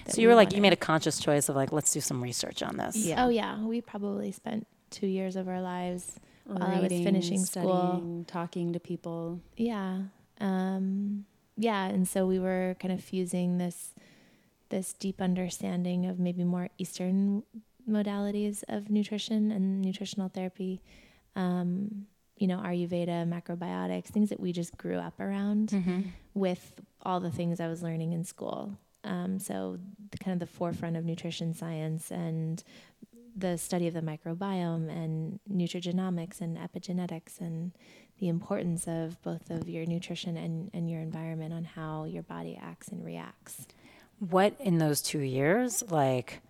so 0.08 0.22
you 0.22 0.28
we 0.28 0.32
were 0.32 0.36
like, 0.36 0.54
you 0.54 0.62
made 0.62 0.74
a 0.74 0.78
conscious 0.78 1.20
choice 1.20 1.50
of 1.50 1.56
like, 1.56 1.72
let's 1.72 1.92
do 1.92 2.00
some 2.02 2.22
research 2.22 2.64
on 2.64 2.78
this. 2.78 2.96
Yeah. 2.96 3.26
Oh 3.26 3.30
yeah, 3.30 3.64
we 3.64 3.82
probably 3.82 4.32
spent 4.32 4.68
two 4.90 5.08
years 5.08 5.36
of 5.36 5.48
our 5.48 5.62
lives. 5.62 6.20
While 6.46 6.64
I 6.64 6.80
was 6.80 6.84
Reading, 6.92 7.04
finishing 7.04 7.46
school. 7.46 7.62
studying, 7.64 8.26
talking 8.26 8.74
to 8.74 8.80
people. 8.80 9.40
Yeah, 9.56 10.02
um, 10.42 11.26
yeah, 11.56 11.86
and 11.86 12.08
so 12.08 12.26
we 12.26 12.40
were 12.40 12.76
kind 12.80 12.94
of 12.94 13.02
fusing 13.02 13.58
this 13.58 13.94
this 14.70 14.94
deep 14.94 15.22
understanding 15.22 16.06
of 16.06 16.18
maybe 16.20 16.44
more 16.44 16.70
Eastern 16.78 17.44
modalities 17.90 18.64
of 18.68 18.90
nutrition 18.90 19.52
and 19.52 19.82
nutritional 19.82 20.30
therapy. 20.30 20.82
Um, 21.36 22.08
you 22.38 22.48
know, 22.48 22.58
Ayurveda, 22.58 23.28
macrobiotics, 23.30 24.08
things 24.08 24.30
that 24.30 24.40
we 24.40 24.52
just 24.52 24.76
grew 24.78 24.98
up 24.98 25.20
around. 25.20 25.70
Mm-hmm. 25.70 26.02
with 26.34 26.82
all 27.04 27.20
the 27.20 27.32
things 27.32 27.60
I 27.60 27.68
was 27.68 27.84
learning 27.84 28.14
in 28.14 28.24
school. 28.24 28.78
Um, 29.04 29.40
so, 29.40 29.80
the, 30.12 30.18
kind 30.18 30.34
of 30.34 30.40
the 30.40 30.54
forefront 30.54 30.96
of 30.96 31.06
nutrition 31.06 31.54
science 31.54 32.12
and 32.12 32.64
the 33.36 33.58
study 33.58 33.88
of 33.88 33.94
the 33.94 34.02
microbiome 34.02 34.90
and 34.90 35.40
nutrigenomics 35.52 36.42
and 36.42 36.58
epigenetics 36.58 37.40
and 37.40 37.72
the 38.20 38.28
importance 38.28 38.88
of 38.88 39.22
both 39.24 39.50
of 39.50 39.68
your 39.68 39.86
nutrition 39.86 40.38
and, 40.38 40.70
and 40.74 40.90
your 40.90 41.00
environment 41.00 41.54
on 41.54 41.64
how 41.64 42.04
your 42.04 42.24
body 42.24 42.60
acts 42.62 42.90
and 42.90 43.04
reacts. 43.04 43.68
What 44.20 44.56
in 44.60 44.78
those 44.78 45.02
two 45.02 45.22
years, 45.22 45.84
like, 45.90 46.42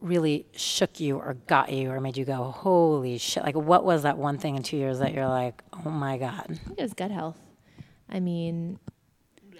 really 0.00 0.46
shook 0.54 1.00
you 1.00 1.16
or 1.18 1.34
got 1.46 1.72
you 1.72 1.90
or 1.90 2.00
made 2.00 2.16
you 2.16 2.24
go, 2.24 2.44
holy 2.44 3.18
shit? 3.18 3.42
Like, 3.42 3.56
what 3.56 3.84
was 3.84 4.02
that 4.02 4.18
one 4.18 4.38
thing 4.38 4.56
in 4.56 4.62
two 4.62 4.76
years 4.76 4.98
that 4.98 5.12
you're 5.14 5.28
like, 5.28 5.62
oh 5.84 5.90
my 5.90 6.18
God? 6.18 6.58
It 6.76 6.82
was 6.82 6.94
gut 6.94 7.10
health. 7.10 7.38
I 8.08 8.20
mean, 8.20 8.78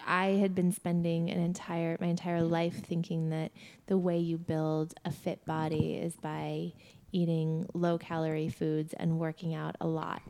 I 0.06 0.26
had 0.26 0.54
been 0.54 0.72
spending 0.72 1.30
an 1.30 1.40
entire 1.40 1.96
my 2.00 2.06
entire 2.06 2.42
life 2.42 2.84
thinking 2.84 3.30
that 3.30 3.50
the 3.86 3.98
way 3.98 4.18
you 4.18 4.38
build 4.38 4.94
a 5.04 5.10
fit 5.10 5.44
body 5.44 5.94
is 5.94 6.14
by 6.16 6.72
eating 7.12 7.66
low 7.74 7.98
calorie 7.98 8.48
foods 8.48 8.94
and 8.94 9.18
working 9.18 9.54
out 9.54 9.76
a 9.80 9.86
lot. 9.86 10.22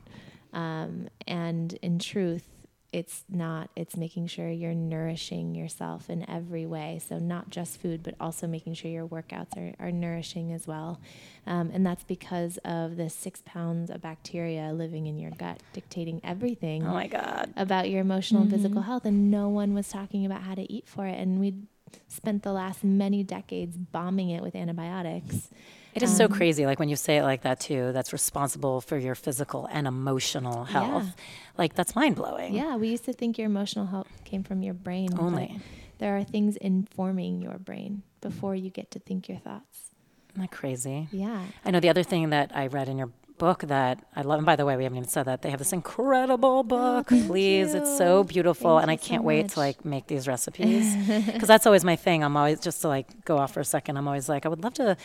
Um, 0.53 1.09
and 1.27 1.73
in 1.83 1.99
truth, 1.99 2.49
it's 2.97 3.25
not. 3.29 3.69
It's 3.77 3.95
making 3.95 4.27
sure 4.29 4.49
you're 4.49 4.73
nourishing 4.75 5.55
yourself 5.55 6.09
in 6.09 6.29
every 6.31 6.65
way. 6.65 6.99
So 7.07 7.19
not 7.19 7.51
just 7.51 7.79
food, 7.79 8.03
but 8.03 8.15
also 8.19 8.47
making 8.47 8.73
sure 8.73 8.91
your 8.91 9.07
workouts 9.07 9.55
are, 9.59 9.75
are 9.79 9.93
nourishing 9.93 10.51
as 10.51 10.67
well. 10.67 10.99
Um, 11.47 11.71
and 11.75 11.85
that's 11.85 12.05
because 12.05 12.59
of 12.65 12.97
the 12.97 13.11
six 13.11 13.43
pounds 13.45 13.91
of 13.91 14.01
bacteria 14.01 14.73
living 14.73 15.07
in 15.07 15.19
your 15.19 15.31
gut, 15.33 15.63
dictating 15.75 16.23
everything 16.25 16.87
Oh 16.87 16.95
my 16.95 17.07
God. 17.07 17.53
about 17.55 17.91
your 17.91 18.01
emotional 18.01 18.41
and 18.43 18.51
physical 18.51 18.81
health. 18.81 19.05
And 19.05 19.31
no 19.31 19.51
one 19.51 19.75
was 19.75 19.91
talking 19.91 20.25
about 20.25 20.41
how 20.41 20.55
to 20.55 20.73
eat 20.73 20.89
for 20.89 21.07
it. 21.07 21.19
And 21.19 21.39
we 21.39 21.55
spent 22.09 22.45
the 22.45 22.53
last 22.53 22.83
many 22.83 23.23
decades 23.25 23.77
bombing 23.77 24.31
it 24.31 24.43
with 24.43 24.57
antibiotics. 24.57 25.51
It 25.97 26.03
is 26.03 26.15
so 26.17 26.27
Um, 26.27 26.33
crazy, 26.33 26.67
like 26.67 26.79
when 26.79 26.89
you 26.91 26.97
say 26.97 27.17
it 27.17 27.23
like 27.23 27.43
that 27.43 27.59
too, 27.59 27.91
that's 27.93 28.13
responsible 28.13 28.81
for 28.83 28.99
your 28.99 29.15
physical 29.15 29.67
and 29.73 29.87
emotional 29.87 30.65
health. 30.65 31.05
Yeah. 31.07 31.25
Like, 31.57 31.75
that's 31.75 31.95
mind 31.97 32.17
blowing. 32.17 32.55
Yeah, 32.55 32.77
we 32.77 32.89
used 32.89 33.07
to 33.07 33.13
think 33.15 33.39
your 33.39 33.47
emotional 33.47 33.87
health 33.87 34.09
came 34.25 34.43
from 34.45 34.63
your 34.63 34.75
brain. 34.75 35.09
Only. 35.19 35.59
there 35.99 36.17
are 36.19 36.25
things 36.25 36.57
informing 36.57 37.41
your 37.41 37.59
brain 37.59 38.03
before 38.21 38.55
you 38.55 38.69
get 38.71 38.91
to 38.91 38.99
think 38.99 39.29
your 39.29 39.39
thoughts. 39.39 39.91
Isn't 40.33 40.43
that 40.43 40.51
crazy? 40.51 41.09
Yeah. 41.11 41.47
I 41.65 41.71
know 41.71 41.81
the 41.81 41.89
other 41.89 42.03
thing 42.03 42.29
that 42.29 42.53
I 42.55 42.67
read 42.67 42.89
in 42.91 42.99
your 42.99 43.11
book 43.38 43.61
that 43.62 44.03
I 44.14 44.22
love. 44.22 44.38
And 44.38 44.46
by 44.46 44.57
the 44.57 44.64
way, 44.64 44.77
we 44.77 44.83
haven't 44.85 44.99
even 44.99 45.09
said 45.09 45.25
that 45.25 45.42
they 45.42 45.51
have 45.51 45.59
this 45.59 45.72
incredible 45.72 46.62
book. 46.62 47.09
Please, 47.09 47.75
it's 47.75 47.96
so 47.99 48.25
beautiful, 48.25 48.77
Thank 48.79 48.83
and 48.83 48.90
I 48.90 48.96
can't 48.96 49.25
wait 49.25 49.49
to 49.51 49.59
like 49.61 49.85
make 49.85 50.07
these 50.07 50.27
recipes 50.35 50.94
because 51.27 51.49
that's 51.49 51.66
always 51.66 51.85
my 51.85 51.96
thing. 51.96 52.22
I'm 52.25 52.37
always 52.37 52.61
just 52.61 52.83
to 52.83 52.88
like 52.88 53.25
go 53.25 53.38
off 53.38 53.53
for 53.55 53.61
a 53.61 53.64
second. 53.64 53.96
I'm 53.96 54.07
always 54.09 54.29
like, 54.29 54.46
I 54.46 54.49
would 54.49 54.62
love 54.62 54.75
to 54.75 54.96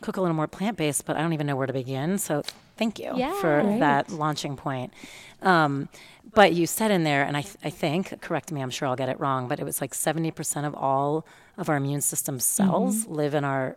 cook 0.00 0.16
a 0.16 0.20
little 0.20 0.36
more 0.36 0.46
plant 0.48 0.76
based, 0.76 1.04
but 1.06 1.16
I 1.16 1.20
don't 1.22 1.32
even 1.32 1.46
know 1.46 1.56
where 1.56 1.66
to 1.66 1.72
begin. 1.72 2.18
So 2.18 2.42
thank 2.76 2.98
you 2.98 3.12
Yeah. 3.16 3.32
for 3.40 3.62
Great. 3.62 3.80
that 3.80 4.10
launching 4.10 4.56
point. 4.56 4.92
Um, 5.42 5.88
but 6.34 6.52
you 6.52 6.66
said 6.66 6.90
in 6.90 7.04
there, 7.04 7.22
and 7.24 7.36
I, 7.36 7.44
I 7.64 7.70
think, 7.70 8.20
correct 8.20 8.52
me, 8.52 8.60
I'm 8.60 8.70
sure 8.70 8.86
I'll 8.86 8.96
get 8.96 9.08
it 9.08 9.18
wrong, 9.18 9.48
but 9.48 9.58
it 9.60 9.64
was 9.64 9.80
like 9.80 9.92
70% 9.94 10.66
of 10.66 10.74
all 10.74 11.24
of 11.56 11.68
our 11.68 11.76
immune 11.76 12.00
system 12.02 12.38
cells 12.38 13.04
Mm-hmm. 13.04 13.14
live 13.14 13.34
in 13.34 13.44
our 13.44 13.76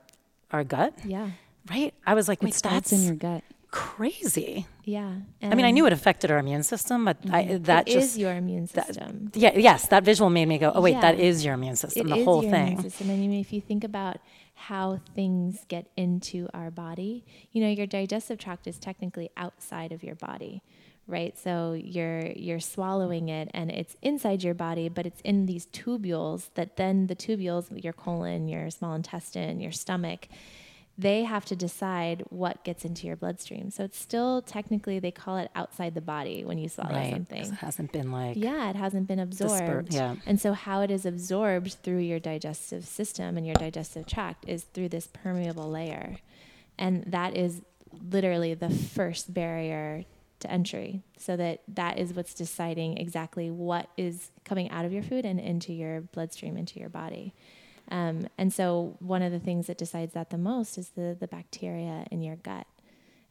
our 0.52 0.66
gut, 0.66 0.94
Yeah. 1.06 1.30
right? 1.70 1.94
I 2.06 2.14
was 2.14 2.28
like, 2.28 2.44
wait, 2.44 2.54
starts 2.54 2.90
that's 2.90 3.02
in 3.02 3.08
your 3.08 3.16
gut. 3.16 3.42
Crazy. 3.72 4.68
Yeah. 4.84 5.14
I 5.42 5.56
mean, 5.56 5.66
I 5.66 5.72
knew 5.72 5.86
it 5.86 5.94
affected 5.94 6.30
our 6.32 6.38
immune 6.38 6.64
system, 6.64 7.06
but 7.06 7.18
I, 7.32 7.44
mm-hmm. 7.44 7.64
that 7.64 7.88
It 7.88 7.94
just 7.94 8.12
is 8.14 8.18
your 8.18 8.34
immune 8.34 8.68
system. 8.68 9.32
yeah, 9.34 9.58
yes, 9.58 9.88
that 9.88 10.04
visual 10.04 10.30
made 10.30 10.48
me 10.48 10.58
go, 10.58 10.72
oh 10.76 10.82
wait, 10.82 11.00
that 11.02 11.18
Yeah. 11.18 11.26
is 11.26 11.46
your 11.46 11.54
immune 11.54 11.76
system, 11.78 12.08
It 12.08 12.10
the 12.10 12.20
is 12.20 12.26
whole 12.26 12.44
your 12.44 12.52
thing. 12.52 12.68
Immune 12.74 12.84
system. 12.90 13.10
And 13.10 13.18
I 13.18 13.28
mean, 13.28 13.40
if 13.40 13.54
you 13.54 13.62
think 13.62 13.84
about 13.84 14.18
how 14.54 15.00
things 15.16 15.66
get 15.70 15.88
into 15.98 16.48
our 16.54 16.70
body, 16.70 17.26
you 17.52 17.62
know, 17.64 17.70
your 17.70 17.88
digestive 17.88 18.38
tract 18.38 18.68
is 18.68 18.78
technically 18.78 19.30
outside 19.38 19.92
of 19.92 20.04
your 20.04 20.16
body, 20.16 20.62
right? 21.08 21.38
So 21.38 21.74
you're 21.74 22.28
you're 22.36 22.60
swallowing 22.60 23.30
it, 23.30 23.50
and 23.54 23.72
it's 23.72 23.96
inside 24.02 24.44
your 24.44 24.54
body, 24.54 24.90
but 24.90 25.06
it's 25.06 25.22
in 25.22 25.46
these 25.46 25.66
tubules 25.68 26.50
that 26.56 26.76
then 26.78 27.08
the 27.08 27.16
tubules, 27.16 27.66
your 27.84 27.94
colon, 27.94 28.48
your 28.48 28.70
small 28.70 28.94
intestine, 28.94 29.60
your 29.62 29.72
stomach. 29.72 30.28
They 30.98 31.24
have 31.24 31.46
to 31.46 31.56
decide 31.56 32.24
what 32.30 32.64
gets 32.64 32.86
into 32.86 33.08
your 33.08 33.16
bloodstream. 33.16 33.72
So 33.72 33.84
it's 33.86 33.98
still 34.00 34.42
technically, 34.42 35.00
they 35.00 35.10
call 35.12 35.38
it 35.38 35.50
outside 35.56 35.96
the 35.96 36.02
body 36.02 36.44
when 36.46 36.58
you 36.60 36.70
swallow 36.70 36.92
Right. 36.94 37.12
something. 37.14 37.42
It 37.46 37.54
hasn't 37.56 37.92
been 37.92 38.12
like, 38.12 38.38
Yeah, 38.38 38.70
it 38.70 38.76
hasn't 38.76 39.08
been 39.08 39.18
absorbed. 39.20 39.94
yeah. 39.94 40.16
And 40.26 40.40
so, 40.40 40.54
how 40.54 40.82
it 40.82 40.92
is 40.92 41.06
absorbed 41.06 41.74
through 41.82 42.00
your 42.00 42.20
digestive 42.20 42.86
system 42.86 43.38
and 43.38 43.46
your 43.48 43.56
digestive 43.56 44.06
tract 44.06 44.46
is 44.48 44.64
through 44.66 44.90
this 44.90 45.08
permeable 45.08 45.70
layer. 45.72 46.18
And 46.78 47.04
that 47.08 47.36
is 47.36 47.62
literally 48.10 48.54
the 48.54 48.70
first 48.70 49.34
barrier 49.34 50.06
to 50.42 50.52
entry. 50.52 51.02
So, 51.18 51.36
that 51.38 51.62
that 51.70 51.98
is 52.00 52.14
what's 52.14 52.34
deciding 52.34 52.98
exactly 52.98 53.50
what 53.50 53.90
is 53.98 54.30
coming 54.46 54.70
out 54.70 54.86
of 54.86 54.92
your 54.94 55.04
food 55.04 55.26
and 55.26 55.40
into 55.40 55.72
your 55.74 56.02
bloodstream, 56.02 56.58
into 56.58 56.80
your 56.80 56.90
body. 56.90 57.34
Um, 57.92 58.28
and 58.38 58.52
so, 58.52 58.96
one 59.00 59.22
of 59.22 59.32
the 59.32 59.40
things 59.40 59.68
that 59.68 59.78
decides 59.78 60.14
that 60.14 60.32
the 60.32 60.38
most 60.38 60.78
is 60.78 60.90
the, 60.90 61.16
the 61.20 61.28
bacteria 61.28 62.08
in 62.10 62.24
your 62.24 62.38
gut. 62.38 62.66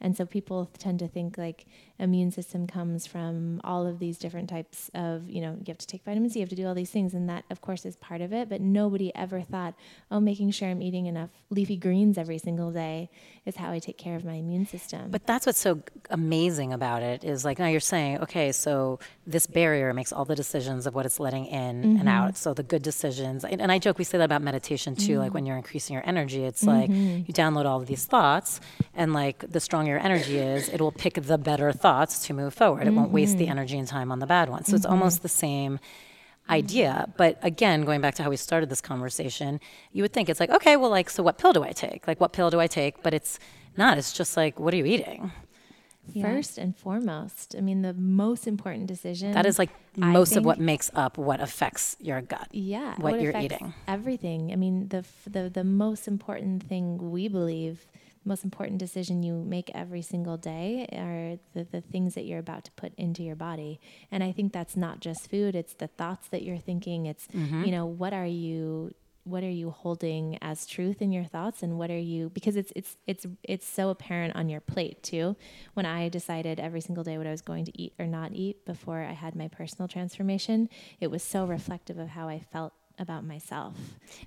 And 0.01 0.17
so 0.17 0.25
people 0.25 0.71
tend 0.79 0.99
to 1.01 1.09
think 1.09 1.37
like 1.37 1.67
immune 2.01 2.31
system 2.31 2.67
comes 2.67 3.07
from 3.07 3.61
all 3.63 3.87
of 3.87 3.99
these 3.99 4.19
different 4.19 4.49
types 4.49 4.91
of, 4.95 5.29
you 5.29 5.41
know, 5.41 5.53
you 5.53 5.65
have 5.69 5.79
to 5.79 5.87
take 5.87 6.03
vitamin 6.05 6.31
C, 6.31 6.39
you 6.41 6.43
have 6.43 6.49
to 6.49 6.57
do 6.57 6.67
all 6.67 6.75
these 6.75 6.91
things. 6.91 7.15
And 7.15 7.29
that, 7.29 7.45
of 7.51 7.61
course, 7.61 7.85
is 7.85 7.97
part 7.97 8.21
of 8.21 8.33
it. 8.33 8.49
But 8.49 8.61
nobody 8.61 9.15
ever 9.15 9.43
thought, 9.43 9.75
oh, 10.11 10.19
making 10.19 10.51
sure 10.53 10.69
I'm 10.69 10.83
eating 10.83 11.07
enough 11.07 11.31
leafy 11.51 11.77
greens 11.77 12.19
every 12.19 12.39
single 12.39 12.71
day 12.73 13.11
is 13.45 13.57
how 13.57 13.71
I 13.71 13.79
take 13.79 13.99
care 13.99 14.17
of 14.17 14.25
my 14.25 14.35
immune 14.35 14.67
system. 14.67 15.11
But 15.11 15.27
that's 15.27 15.47
what's 15.47 15.59
so 15.61 15.83
amazing 16.11 16.73
about 16.73 17.03
it 17.03 17.23
is 17.25 17.45
like 17.45 17.59
now 17.59 17.67
you're 17.69 17.81
saying, 17.81 18.19
okay, 18.21 18.53
so 18.53 18.99
this 19.27 19.47
barrier 19.47 19.93
makes 19.95 20.13
all 20.13 20.25
the 20.25 20.35
decisions 20.35 20.87
of 20.87 20.95
what 20.95 21.07
it's 21.07 21.21
letting 21.21 21.47
in 21.47 21.61
Mm-hmm. 21.81 22.01
and 22.01 22.09
out. 22.09 22.37
So 22.37 22.53
the 22.55 22.63
good 22.63 22.83
decisions, 22.83 23.45
and, 23.45 23.61
and 23.61 23.71
I 23.71 23.79
joke, 23.79 23.99
we 23.99 24.05
say 24.05 24.19
that 24.19 24.25
about 24.25 24.43
meditation 24.43 24.97
too. 24.97 25.19
Like 25.19 25.27
Mm-hmm. 25.29 25.35
when 25.35 25.47
you're 25.47 25.57
increasing 25.57 25.95
your 25.95 26.07
energy, 26.07 26.45
it's 26.45 26.65
like 26.65 26.91
you 26.91 27.25
download 27.33 27.65
all 27.67 27.81
of 27.81 27.87
these 27.87 28.05
thoughts, 28.05 28.61
and 28.95 29.13
like 29.13 29.39
the 29.51 29.61
stronger 29.61 29.91
your 29.93 30.01
energy 30.01 30.39
is, 30.39 30.69
it 30.69 30.81
will 30.81 30.93
pick 30.93 31.15
the 31.15 31.39
better 31.39 31.73
thoughts 31.91 32.15
to 32.27 32.33
move 32.43 32.53
forward. 32.63 32.87
It 32.87 32.95
won't 32.99 33.11
waste 33.19 33.37
the 33.37 33.45
Mm-hmm. 33.45 33.51
energy 33.59 33.79
and 33.83 33.89
time 33.89 34.09
on 34.15 34.19
the 34.25 34.31
bad 34.37 34.47
ones. 34.55 34.65
So 34.69 34.75
it's 34.79 34.87
almost 34.95 35.17
the 35.29 35.35
same 35.47 35.73
idea. 36.49 36.93
But 37.17 37.33
again, 37.43 37.79
going 37.89 38.01
back 38.05 38.15
to 38.17 38.23
how 38.25 38.31
we 38.31 38.37
started 38.49 38.69
this 38.75 38.81
conversation, 38.93 39.51
you 39.93 40.01
would 40.05 40.13
think 40.17 40.29
it's 40.29 40.41
like, 40.43 40.51
okay, 40.59 40.75
well, 40.81 40.91
like, 40.99 41.09
so 41.11 41.21
what 41.29 41.37
pill 41.39 41.53
do 41.59 41.63
I 41.71 41.73
take? 41.73 42.01
Like, 42.11 42.19
what 42.21 42.33
pill 42.33 42.51
do 42.55 42.59
I 42.61 42.69
take? 42.81 43.03
But 43.03 43.13
it's 43.19 43.33
not. 43.77 43.99
It's 43.99 44.13
just 44.21 44.37
like, 44.37 44.55
what 44.63 44.73
are 44.75 44.77
you 44.83 44.85
eating? 44.95 45.33
First 46.21 46.59
and 46.59 46.77
foremost, 46.77 47.55
I 47.57 47.61
mean, 47.61 47.83
the 47.83 47.95
most 47.95 48.47
important 48.49 48.87
decision. 48.95 49.31
That 49.33 49.47
is 49.47 49.59
like 49.63 49.71
most 49.97 50.35
of 50.37 50.45
what 50.45 50.59
makes 50.59 50.91
up 50.95 51.19
what 51.19 51.41
affects 51.41 51.97
your 52.01 52.21
gut. 52.21 52.49
yeah 52.53 52.95
what 52.99 53.15
it 53.15 53.23
you're 53.23 53.37
eating. 53.37 53.75
everything 53.87 54.41
i 54.55 54.57
mean 54.65 54.77
the 54.95 55.03
the 55.37 55.51
the 55.59 55.65
most 55.65 56.07
important 56.15 56.63
thing 56.71 56.85
we 57.17 57.25
believe 57.39 57.77
most 58.25 58.45
important 58.45 58.79
decision 58.79 59.23
you 59.23 59.35
make 59.35 59.71
every 59.75 60.03
single 60.03 60.37
day 60.37 60.87
are 60.93 61.39
the, 61.55 61.65
the 61.71 61.81
things 61.81 62.15
that 62.15 62.25
you're 62.27 62.39
about 62.39 62.65
to 62.65 62.71
put 62.73 62.93
into 62.97 63.23
your 63.23 63.37
body 63.37 63.81
and 64.11 64.23
i 64.23 64.31
think 64.31 64.53
that's 64.53 64.77
not 64.77 65.01
just 65.01 65.31
food 65.31 65.55
it's 65.55 65.75
the 65.75 65.87
thoughts 65.87 66.29
that 66.29 66.43
you're 66.43 66.59
thinking 66.59 67.07
it's 67.07 67.27
Mm-hmm. 67.29 67.65
you 67.65 67.71
know 67.73 67.87
what 67.87 68.13
are 68.13 68.27
you 68.27 68.93
what 69.25 69.45
are 69.45 69.51
you 69.51 69.71
holding 69.71 70.39
as 70.43 70.67
truth 70.67 71.03
in 71.03 71.13
your 71.13 71.25
thoughts 71.25 71.63
and 71.63 71.79
what 71.79 71.91
are 71.91 71.99
you 71.99 72.31
because 72.31 72.57
it's 72.57 72.73
it's 72.75 72.97
it's 73.07 73.27
it's 73.43 73.67
so 73.67 73.91
apparent 73.91 74.35
on 74.35 74.49
your 74.49 74.61
plate 74.61 75.03
too 75.03 75.37
when 75.75 75.85
i 75.87 76.09
decided 76.09 76.59
every 76.59 76.81
single 76.81 77.05
day 77.05 77.19
what 77.19 77.27
i 77.27 77.31
was 77.31 77.43
going 77.43 77.65
to 77.65 77.81
eat 77.81 77.93
or 77.99 78.07
not 78.07 78.33
eat 78.33 78.65
before 78.65 79.01
i 79.03 79.13
had 79.13 79.35
my 79.37 79.47
personal 79.49 79.87
transformation 79.87 80.69
it 81.01 81.11
was 81.11 81.23
so 81.23 81.45
reflective 81.45 81.99
of 81.99 82.09
how 82.09 82.29
i 82.29 82.39
felt 82.53 82.73
about 83.01 83.25
myself 83.25 83.75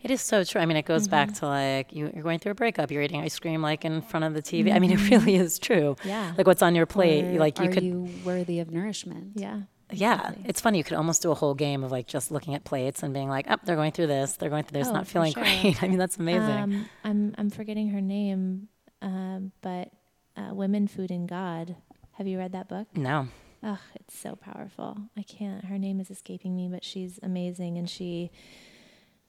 It 0.02 0.12
is 0.12 0.20
so 0.22 0.44
true. 0.44 0.60
I 0.60 0.66
mean, 0.66 0.76
it 0.78 0.86
goes 0.86 1.04
Mm-hmm. 1.04 1.12
back 1.12 1.34
to 1.36 1.46
like 1.48 1.94
you, 1.94 2.12
you're 2.14 2.24
going 2.24 2.40
through 2.40 2.52
a 2.54 2.56
breakup. 2.56 2.92
You're 2.92 3.04
eating 3.04 3.22
ice 3.22 3.38
cream 3.40 3.62
like 3.62 3.86
in 3.86 4.02
front 4.02 4.26
of 4.26 4.34
the 4.34 4.42
TV. 4.42 4.74
I 4.74 4.80
mean, 4.80 4.92
it 4.92 5.10
really 5.10 5.36
is 5.36 5.60
true. 5.60 5.96
Mm-hmm. 6.00 6.10
Yeah. 6.10 6.34
Like 6.38 6.48
what's 6.48 6.62
on 6.62 6.74
your 6.76 6.86
plate. 6.86 7.24
Or 7.26 7.40
like 7.40 7.60
you 7.60 7.70
are 7.70 7.74
could. 7.74 7.84
you 7.84 8.10
worthy 8.26 8.60
of 8.60 8.72
nourishment? 8.72 9.32
yeah 9.36 9.62
yeah, 9.92 10.32
it's 10.46 10.60
funny. 10.60 10.80
You 10.80 10.84
could 10.84 10.98
almost 10.98 11.22
do 11.22 11.30
a 11.30 11.36
whole 11.36 11.54
game 11.54 11.84
of 11.84 11.92
like 11.92 12.08
just 12.08 12.32
looking 12.32 12.56
at 12.56 12.64
plates 12.64 13.04
and 13.04 13.14
being 13.14 13.30
like, 13.30 13.46
"Oh, 13.48 13.58
they're 13.64 13.76
going 13.76 13.92
through 13.92 14.08
this. 14.08 14.34
They're 14.38 14.50
going 14.50 14.64
through 14.64 14.80
this. 14.80 14.88
Oh, 14.88 14.94
not 14.94 15.06
feeling 15.06 15.34
sure. 15.34 15.44
great." 15.44 15.84
I 15.84 15.88
mean, 15.88 16.00
that's 16.00 16.18
amazing. 16.18 16.42
um, 16.64 16.90
i'm 17.04 17.36
i'm 17.38 17.50
forgetting 17.52 17.90
her 17.90 18.02
name 18.02 18.70
um, 19.04 19.52
but 19.62 19.90
uh, 20.36 20.50
women 20.52 20.88
food 20.88 21.12
and 21.12 21.30
god 21.30 21.76
have 22.14 22.26
you 22.26 22.40
read 22.40 22.54
that 22.54 22.68
book 22.70 22.88
no. 22.96 23.28
Oh, 23.64 23.80
it's 23.96 24.18
so 24.18 24.36
powerful. 24.36 24.98
I 25.18 25.24
can't. 25.24 25.66
Her 25.66 25.78
name 25.78 26.02
is 26.02 26.12
escaping 26.12 26.56
me, 26.56 26.68
but 26.68 26.84
she's 26.84 27.20
amazing, 27.24 27.78
and 27.78 27.90
she 27.90 28.30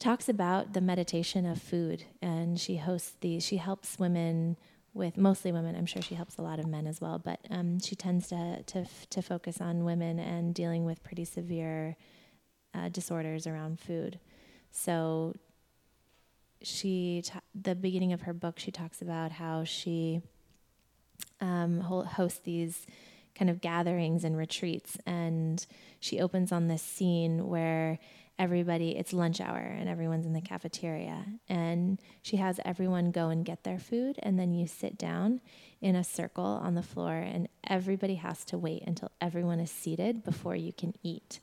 talks 0.01 0.29
about 0.29 0.73
the 0.73 0.81
meditation 0.81 1.47
of 1.47 1.63
food, 1.63 2.05
and 2.21 2.59
she 2.59 2.77
hosts 2.77 3.13
these. 3.21 3.45
She 3.45 3.59
helps 3.59 3.99
women 3.99 4.57
with 4.93 5.17
mostly 5.17 5.53
women. 5.53 5.77
I'm 5.77 5.87
sure 5.87 6.03
she 6.03 6.17
helps 6.17 6.37
a 6.37 6.43
lot 6.43 6.59
of 6.59 6.67
men 6.67 6.89
as 6.89 7.01
well, 7.01 7.19
but 7.19 7.41
um, 7.49 7.79
she 7.81 7.95
tends 7.95 8.29
to 8.29 8.63
to 8.65 8.87
to 9.11 9.23
focus 9.23 9.61
on 9.61 9.85
women 9.85 10.19
and 10.19 10.53
dealing 10.53 10.85
with 10.85 11.05
pretty 11.05 11.25
severe 11.25 11.97
uh, 12.75 12.89
disorders 12.89 13.47
around 13.47 13.79
food. 13.79 14.19
So 14.73 15.35
she 16.61 17.23
ta- 17.25 17.41
the 17.55 17.75
beginning 17.75 18.13
of 18.13 18.23
her 18.23 18.33
book 18.33 18.59
she 18.59 18.73
talks 18.73 19.01
about 19.01 19.33
how 19.33 19.63
she 19.63 20.23
um, 21.41 21.81
hosts 21.81 22.41
these 22.41 22.87
kind 23.35 23.51
of 23.51 23.61
gatherings 23.61 24.25
and 24.25 24.37
retreats 24.37 24.97
and 25.07 25.67
she 26.01 26.21
opens 26.21 26.53
on 26.53 26.69
this 26.69 26.83
scene 26.83 27.49
where 27.49 27.99
everybody 28.39 28.97
it's 28.97 29.13
lunch 29.13 29.41
hour 29.41 29.59
and 29.59 29.89
everyone's 29.89 30.27
in 30.27 30.33
the 30.33 30.41
cafeteria 30.41 31.25
and 31.49 32.01
she 32.23 32.37
has 32.37 32.59
everyone 32.65 33.11
go 33.11 33.29
and 33.29 33.45
get 33.45 33.63
their 33.63 33.79
food 33.79 34.19
and 34.23 34.39
then 34.39 34.55
you 34.55 34.67
sit 34.67 34.99
down 34.99 35.41
in 35.85 35.97
a 35.97 36.03
circle 36.03 36.59
on 36.63 36.75
the 36.75 36.83
floor 36.83 37.13
and 37.13 37.47
everybody 37.69 38.15
has 38.15 38.43
to 38.43 38.57
wait 38.57 38.83
until 38.87 39.11
everyone 39.21 39.61
is 39.61 39.71
seated 39.71 40.25
before 40.25 40.57
you 40.57 40.73
can 40.73 40.95
eat. 41.03 41.41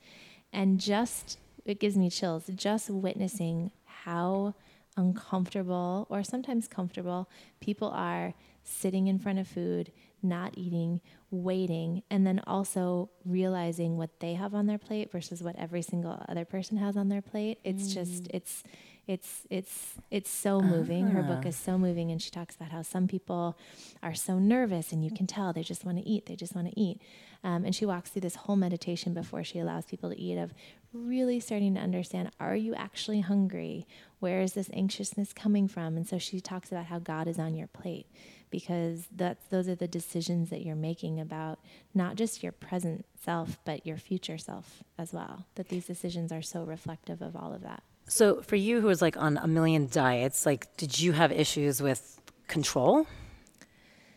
And 0.51 0.79
just 0.79 1.37
it 1.63 1.79
gives 1.79 1.95
me 1.95 2.09
chills 2.09 2.49
just 2.55 2.89
witnessing 2.89 3.69
how 3.85 4.55
uncomfortable 4.97 6.07
or 6.09 6.23
sometimes 6.23 6.67
comfortable 6.67 7.29
people 7.59 7.89
are 7.89 8.33
sitting 8.63 9.05
in 9.05 9.19
front 9.19 9.37
of 9.37 9.47
food 9.47 9.91
not 10.23 10.57
eating 10.57 11.01
waiting 11.31 12.03
and 12.11 12.27
then 12.27 12.41
also 12.45 13.09
realizing 13.25 13.97
what 13.97 14.19
they 14.19 14.33
have 14.33 14.53
on 14.53 14.67
their 14.67 14.77
plate 14.77 15.11
versus 15.11 15.41
what 15.41 15.55
every 15.57 15.81
single 15.81 16.23
other 16.27 16.45
person 16.45 16.77
has 16.77 16.97
on 16.97 17.07
their 17.07 17.21
plate. 17.21 17.57
It's 17.63 17.93
just 17.93 18.27
it's 18.31 18.63
it's 19.07 19.47
it's 19.49 19.93
it's 20.11 20.29
so 20.29 20.59
moving. 20.61 21.07
Her 21.07 21.23
book 21.23 21.45
is 21.45 21.55
so 21.55 21.77
moving 21.77 22.11
and 22.11 22.21
she 22.21 22.29
talks 22.29 22.55
about 22.55 22.71
how 22.71 22.81
some 22.81 23.07
people 23.07 23.57
are 24.03 24.13
so 24.13 24.39
nervous 24.39 24.91
and 24.91 25.03
you 25.03 25.09
can 25.09 25.25
tell 25.25 25.53
they 25.53 25.63
just 25.63 25.85
want 25.85 25.97
to 25.97 26.07
eat 26.07 26.25
they 26.25 26.35
just 26.35 26.53
want 26.53 26.67
to 26.67 26.79
eat. 26.79 27.01
Um, 27.43 27.65
and 27.65 27.73
she 27.73 27.85
walks 27.85 28.11
through 28.11 28.21
this 28.21 28.35
whole 28.35 28.55
meditation 28.55 29.13
before 29.13 29.43
she 29.43 29.57
allows 29.57 29.85
people 29.85 30.11
to 30.11 30.19
eat 30.19 30.37
of 30.37 30.53
really 30.93 31.39
starting 31.39 31.73
to 31.75 31.81
understand 31.81 32.29
are 32.39 32.55
you 32.55 32.75
actually 32.75 33.21
hungry? 33.21 33.87
Where 34.19 34.41
is 34.41 34.53
this 34.53 34.69
anxiousness 34.73 35.33
coming 35.33 35.67
from? 35.67 35.95
And 35.95 36.07
so 36.07 36.19
she 36.19 36.41
talks 36.41 36.71
about 36.71 36.85
how 36.85 36.99
god 36.99 37.27
is 37.27 37.39
on 37.39 37.55
your 37.55 37.67
plate 37.67 38.05
because 38.51 39.07
that's 39.15 39.45
those 39.47 39.67
are 39.67 39.75
the 39.75 39.87
decisions 39.87 40.49
that 40.49 40.61
you're 40.63 40.75
making 40.75 41.19
about 41.19 41.57
not 41.93 42.15
just 42.15 42.43
your 42.43 42.51
present 42.51 43.05
self 43.23 43.57
but 43.65 43.85
your 43.85 43.97
future 43.97 44.37
self 44.37 44.83
as 44.99 45.11
well 45.13 45.45
that 45.55 45.69
these 45.69 45.85
decisions 45.85 46.31
are 46.31 46.41
so 46.41 46.63
reflective 46.63 47.21
of 47.21 47.35
all 47.35 47.53
of 47.53 47.61
that 47.61 47.81
So 48.07 48.41
for 48.41 48.57
you, 48.57 48.81
who 48.81 48.87
was 48.87 49.01
like 49.01 49.15
on 49.17 49.37
a 49.37 49.47
million 49.47 49.87
diets, 49.89 50.45
like, 50.45 50.75
did 50.75 50.99
you 50.99 51.13
have 51.13 51.31
issues 51.31 51.81
with 51.81 52.19
control? 52.47 53.07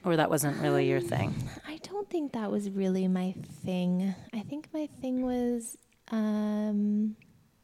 or 0.05 0.17
that 0.17 0.29
wasn't 0.29 0.61
really 0.61 0.87
your 0.87 1.01
thing? 1.01 1.33
I 1.67 1.79
don't 1.79 2.09
think 2.11 2.33
that 2.33 2.51
was 2.51 2.69
really 2.71 3.09
my 3.09 3.35
thing. 3.65 4.15
I 4.35 4.41
think 4.41 4.69
my 4.75 4.87
thing 5.01 5.23
was 5.23 5.79
um, 6.11 7.17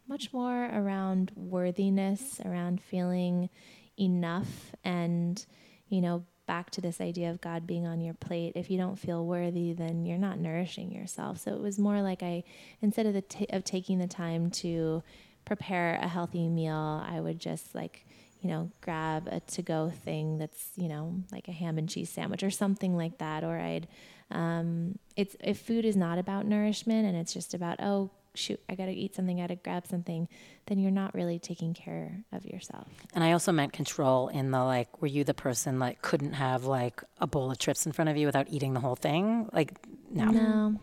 much 0.08 0.32
more 0.32 0.64
around 0.72 1.32
worthiness, 1.36 2.40
around 2.44 2.80
feeling 2.80 3.50
enough, 3.98 4.74
and, 4.84 5.44
you 5.88 6.00
know, 6.00 6.24
back 6.50 6.70
to 6.70 6.80
this 6.80 7.00
idea 7.00 7.30
of 7.30 7.40
God 7.40 7.64
being 7.64 7.86
on 7.86 8.00
your 8.00 8.14
plate. 8.14 8.54
If 8.56 8.70
you 8.72 8.76
don't 8.76 8.98
feel 8.98 9.24
worthy, 9.24 9.72
then 9.72 10.04
you're 10.04 10.18
not 10.18 10.40
nourishing 10.40 10.90
yourself. 10.90 11.38
So 11.38 11.54
it 11.54 11.60
was 11.60 11.78
more 11.78 12.02
like 12.02 12.24
I, 12.24 12.42
instead 12.82 13.06
of 13.06 13.14
the 13.14 13.22
t- 13.22 13.46
of 13.50 13.62
taking 13.62 13.98
the 14.00 14.08
time 14.08 14.50
to 14.62 15.04
prepare 15.44 16.00
a 16.02 16.08
healthy 16.08 16.48
meal, 16.48 17.04
I 17.06 17.20
would 17.20 17.38
just 17.38 17.72
like 17.72 18.04
you 18.40 18.48
know, 18.48 18.70
grab 18.80 19.28
a 19.30 19.40
to 19.40 19.62
go 19.62 19.90
thing 20.04 20.38
that's, 20.38 20.70
you 20.76 20.88
know, 20.88 21.14
like 21.30 21.46
a 21.48 21.52
ham 21.52 21.76
and 21.78 21.88
cheese 21.88 22.08
sandwich 22.08 22.42
or 22.42 22.50
something 22.50 22.96
like 22.96 23.18
that. 23.18 23.44
Or 23.44 23.58
I'd, 23.58 23.86
um, 24.30 24.98
it's, 25.14 25.36
if 25.40 25.58
food 25.58 25.84
is 25.84 25.96
not 25.96 26.18
about 26.18 26.46
nourishment 26.46 27.06
and 27.06 27.16
it's 27.16 27.34
just 27.34 27.52
about, 27.52 27.78
oh, 27.80 28.10
shoot, 28.40 28.60
I 28.68 28.74
got 28.74 28.86
to 28.86 28.92
eat 28.92 29.14
something, 29.14 29.38
I 29.38 29.44
got 29.44 29.48
to 29.48 29.56
grab 29.56 29.86
something, 29.86 30.28
then 30.66 30.78
you're 30.78 30.90
not 30.90 31.14
really 31.14 31.38
taking 31.38 31.74
care 31.74 32.24
of 32.32 32.44
yourself. 32.44 32.88
And 33.14 33.22
I 33.22 33.32
also 33.32 33.52
meant 33.52 33.72
control 33.72 34.28
in 34.28 34.50
the 34.50 34.64
like, 34.64 35.00
were 35.00 35.08
you 35.08 35.22
the 35.24 35.34
person 35.34 35.78
like 35.78 36.02
couldn't 36.02 36.32
have 36.32 36.64
like 36.64 37.02
a 37.20 37.26
bowl 37.26 37.50
of 37.50 37.58
chips 37.58 37.86
in 37.86 37.92
front 37.92 38.08
of 38.08 38.16
you 38.16 38.26
without 38.26 38.46
eating 38.50 38.74
the 38.74 38.80
whole 38.80 38.96
thing? 38.96 39.48
Like, 39.52 39.74
no. 40.10 40.24
No. 40.30 40.80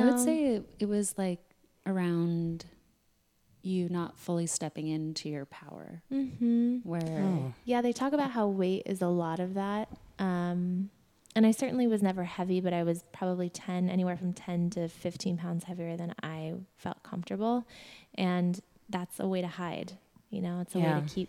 I 0.00 0.04
would 0.04 0.18
say 0.20 0.54
it, 0.56 0.66
it 0.78 0.86
was 0.88 1.14
like 1.18 1.40
around 1.86 2.64
you 3.62 3.88
not 3.88 4.16
fully 4.18 4.46
stepping 4.46 4.88
into 4.88 5.28
your 5.28 5.44
power, 5.46 6.02
Mm-hmm. 6.12 6.78
where 6.82 7.20
Oh. 7.22 7.54
Yeah, 7.64 7.82
they 7.82 7.92
talk 7.92 8.12
about 8.12 8.30
how 8.30 8.46
weight 8.48 8.82
is 8.86 9.02
a 9.02 9.08
lot 9.08 9.38
of 9.40 9.54
that. 9.54 9.88
Um, 10.18 10.90
and 11.36 11.46
I 11.46 11.52
certainly 11.52 11.86
was 11.86 12.02
never 12.02 12.24
heavy, 12.24 12.60
but 12.60 12.72
I 12.72 12.82
was 12.82 13.04
probably 13.12 13.48
10, 13.48 13.88
anywhere 13.88 14.16
from 14.16 14.32
10 14.32 14.70
to 14.70 14.88
15 14.88 15.36
pounds 15.36 15.64
heavier 15.64 15.96
than 15.96 16.14
I 16.22 16.54
felt 16.76 17.02
comfortable. 17.02 17.66
And 18.14 18.60
that's 18.88 19.20
a 19.20 19.28
way 19.28 19.40
to 19.40 19.46
hide, 19.46 19.92
you 20.30 20.42
know, 20.42 20.60
it's 20.60 20.74
a 20.74 20.80
Yeah. 20.80 20.96
way 20.96 21.06
to 21.06 21.14
keep 21.14 21.28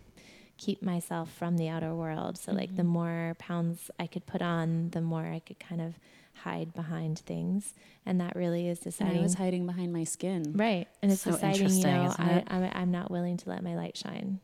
keep 0.58 0.82
myself 0.82 1.32
from 1.32 1.56
the 1.56 1.68
outer 1.68 1.92
world. 1.94 2.38
So 2.38 2.52
like 2.52 2.76
the 2.76 2.82
mm-hmm. 2.82 2.92
more 2.92 3.36
pounds 3.38 3.90
I 3.98 4.06
could 4.06 4.26
put 4.26 4.42
on, 4.42 4.90
the 4.90 5.00
more 5.00 5.24
I 5.24 5.40
could 5.40 5.58
kind 5.58 5.80
of 5.80 5.98
hide 6.34 6.72
behind 6.72 7.18
things. 7.18 7.74
And 8.06 8.20
that 8.20 8.36
really 8.36 8.68
is 8.68 8.78
and 8.78 8.84
deciding 8.84 9.18
I 9.18 9.22
was 9.22 9.34
hiding 9.34 9.66
behind 9.66 9.92
my 9.92 10.04
skin. 10.04 10.52
Right. 10.54 10.86
And 11.02 11.10
it's 11.10 11.22
So 11.22 11.32
deciding, 11.32 11.70
you 11.70 11.84
know, 11.84 12.14
I. 12.16 12.44
I'm, 12.46 12.70
I'm 12.74 12.90
not 12.90 13.10
willing 13.10 13.38
to 13.38 13.48
let 13.48 13.62
my 13.64 13.74
light 13.74 13.96
shine. 13.96 14.40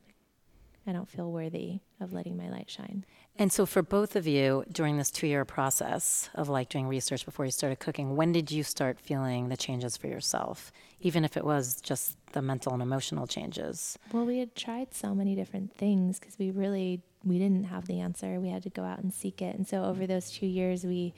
I 0.86 0.92
don't 0.92 1.08
feel 1.08 1.30
worthy 1.30 1.80
of 2.00 2.12
letting 2.12 2.36
my 2.36 2.48
light 2.48 2.70
shine. 2.70 3.04
And 3.38 3.52
so 3.52 3.66
for 3.66 3.82
both 3.82 4.16
of 4.16 4.26
you 4.26 4.64
during 4.70 4.98
this 4.98 5.12
two 5.12 5.28
year 5.28 5.44
process 5.44 6.28
of 6.34 6.48
like 6.48 6.68
doing 6.68 6.88
research 6.88 7.24
before 7.24 7.44
you 7.44 7.52
started 7.52 7.78
cooking, 7.78 8.16
when 8.16 8.32
did 8.32 8.50
you 8.50 8.64
start 8.64 8.98
feeling 8.98 9.48
the 9.48 9.56
changes 9.56 9.96
for 9.96 10.08
yourself? 10.08 10.72
Even 11.00 11.24
if 11.24 11.36
it 11.36 11.44
was 11.44 11.80
just 11.80 12.16
the 12.32 12.42
mental 12.42 12.72
and 12.72 12.82
emotional 12.82 13.28
changes. 13.28 13.96
Well, 14.12 14.26
we 14.26 14.38
had 14.38 14.56
tried 14.56 14.92
so 14.92 15.14
many 15.14 15.36
different 15.36 15.72
things 15.74 16.18
because 16.18 16.36
we 16.38 16.50
really 16.50 17.00
we 17.24 17.38
didn't 17.38 17.64
have 17.64 17.86
the 17.86 18.00
answer. 18.00 18.40
We 18.40 18.48
had 18.48 18.64
to 18.64 18.70
go 18.70 18.82
out 18.82 18.98
and 18.98 19.14
seek 19.14 19.40
it. 19.40 19.54
And 19.54 19.66
so 19.66 19.84
over 19.84 20.06
those 20.06 20.30
two 20.30 20.46
years, 20.46 20.84
we 20.84 21.14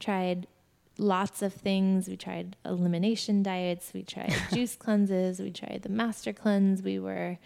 tried 0.00 0.48
lots 0.98 1.42
of 1.42 1.54
things. 1.54 2.08
We 2.08 2.16
tried 2.16 2.56
elimination 2.64 3.42
diets. 3.42 3.92
We 3.94 4.02
tried 4.02 4.34
juice 4.52 4.74
cleanses. 4.74 5.40
We 5.40 5.50
tried 5.50 5.80
the 5.82 5.88
master 5.88 6.32
cleanse. 6.32 6.82
We 6.82 6.98
were 6.98 7.38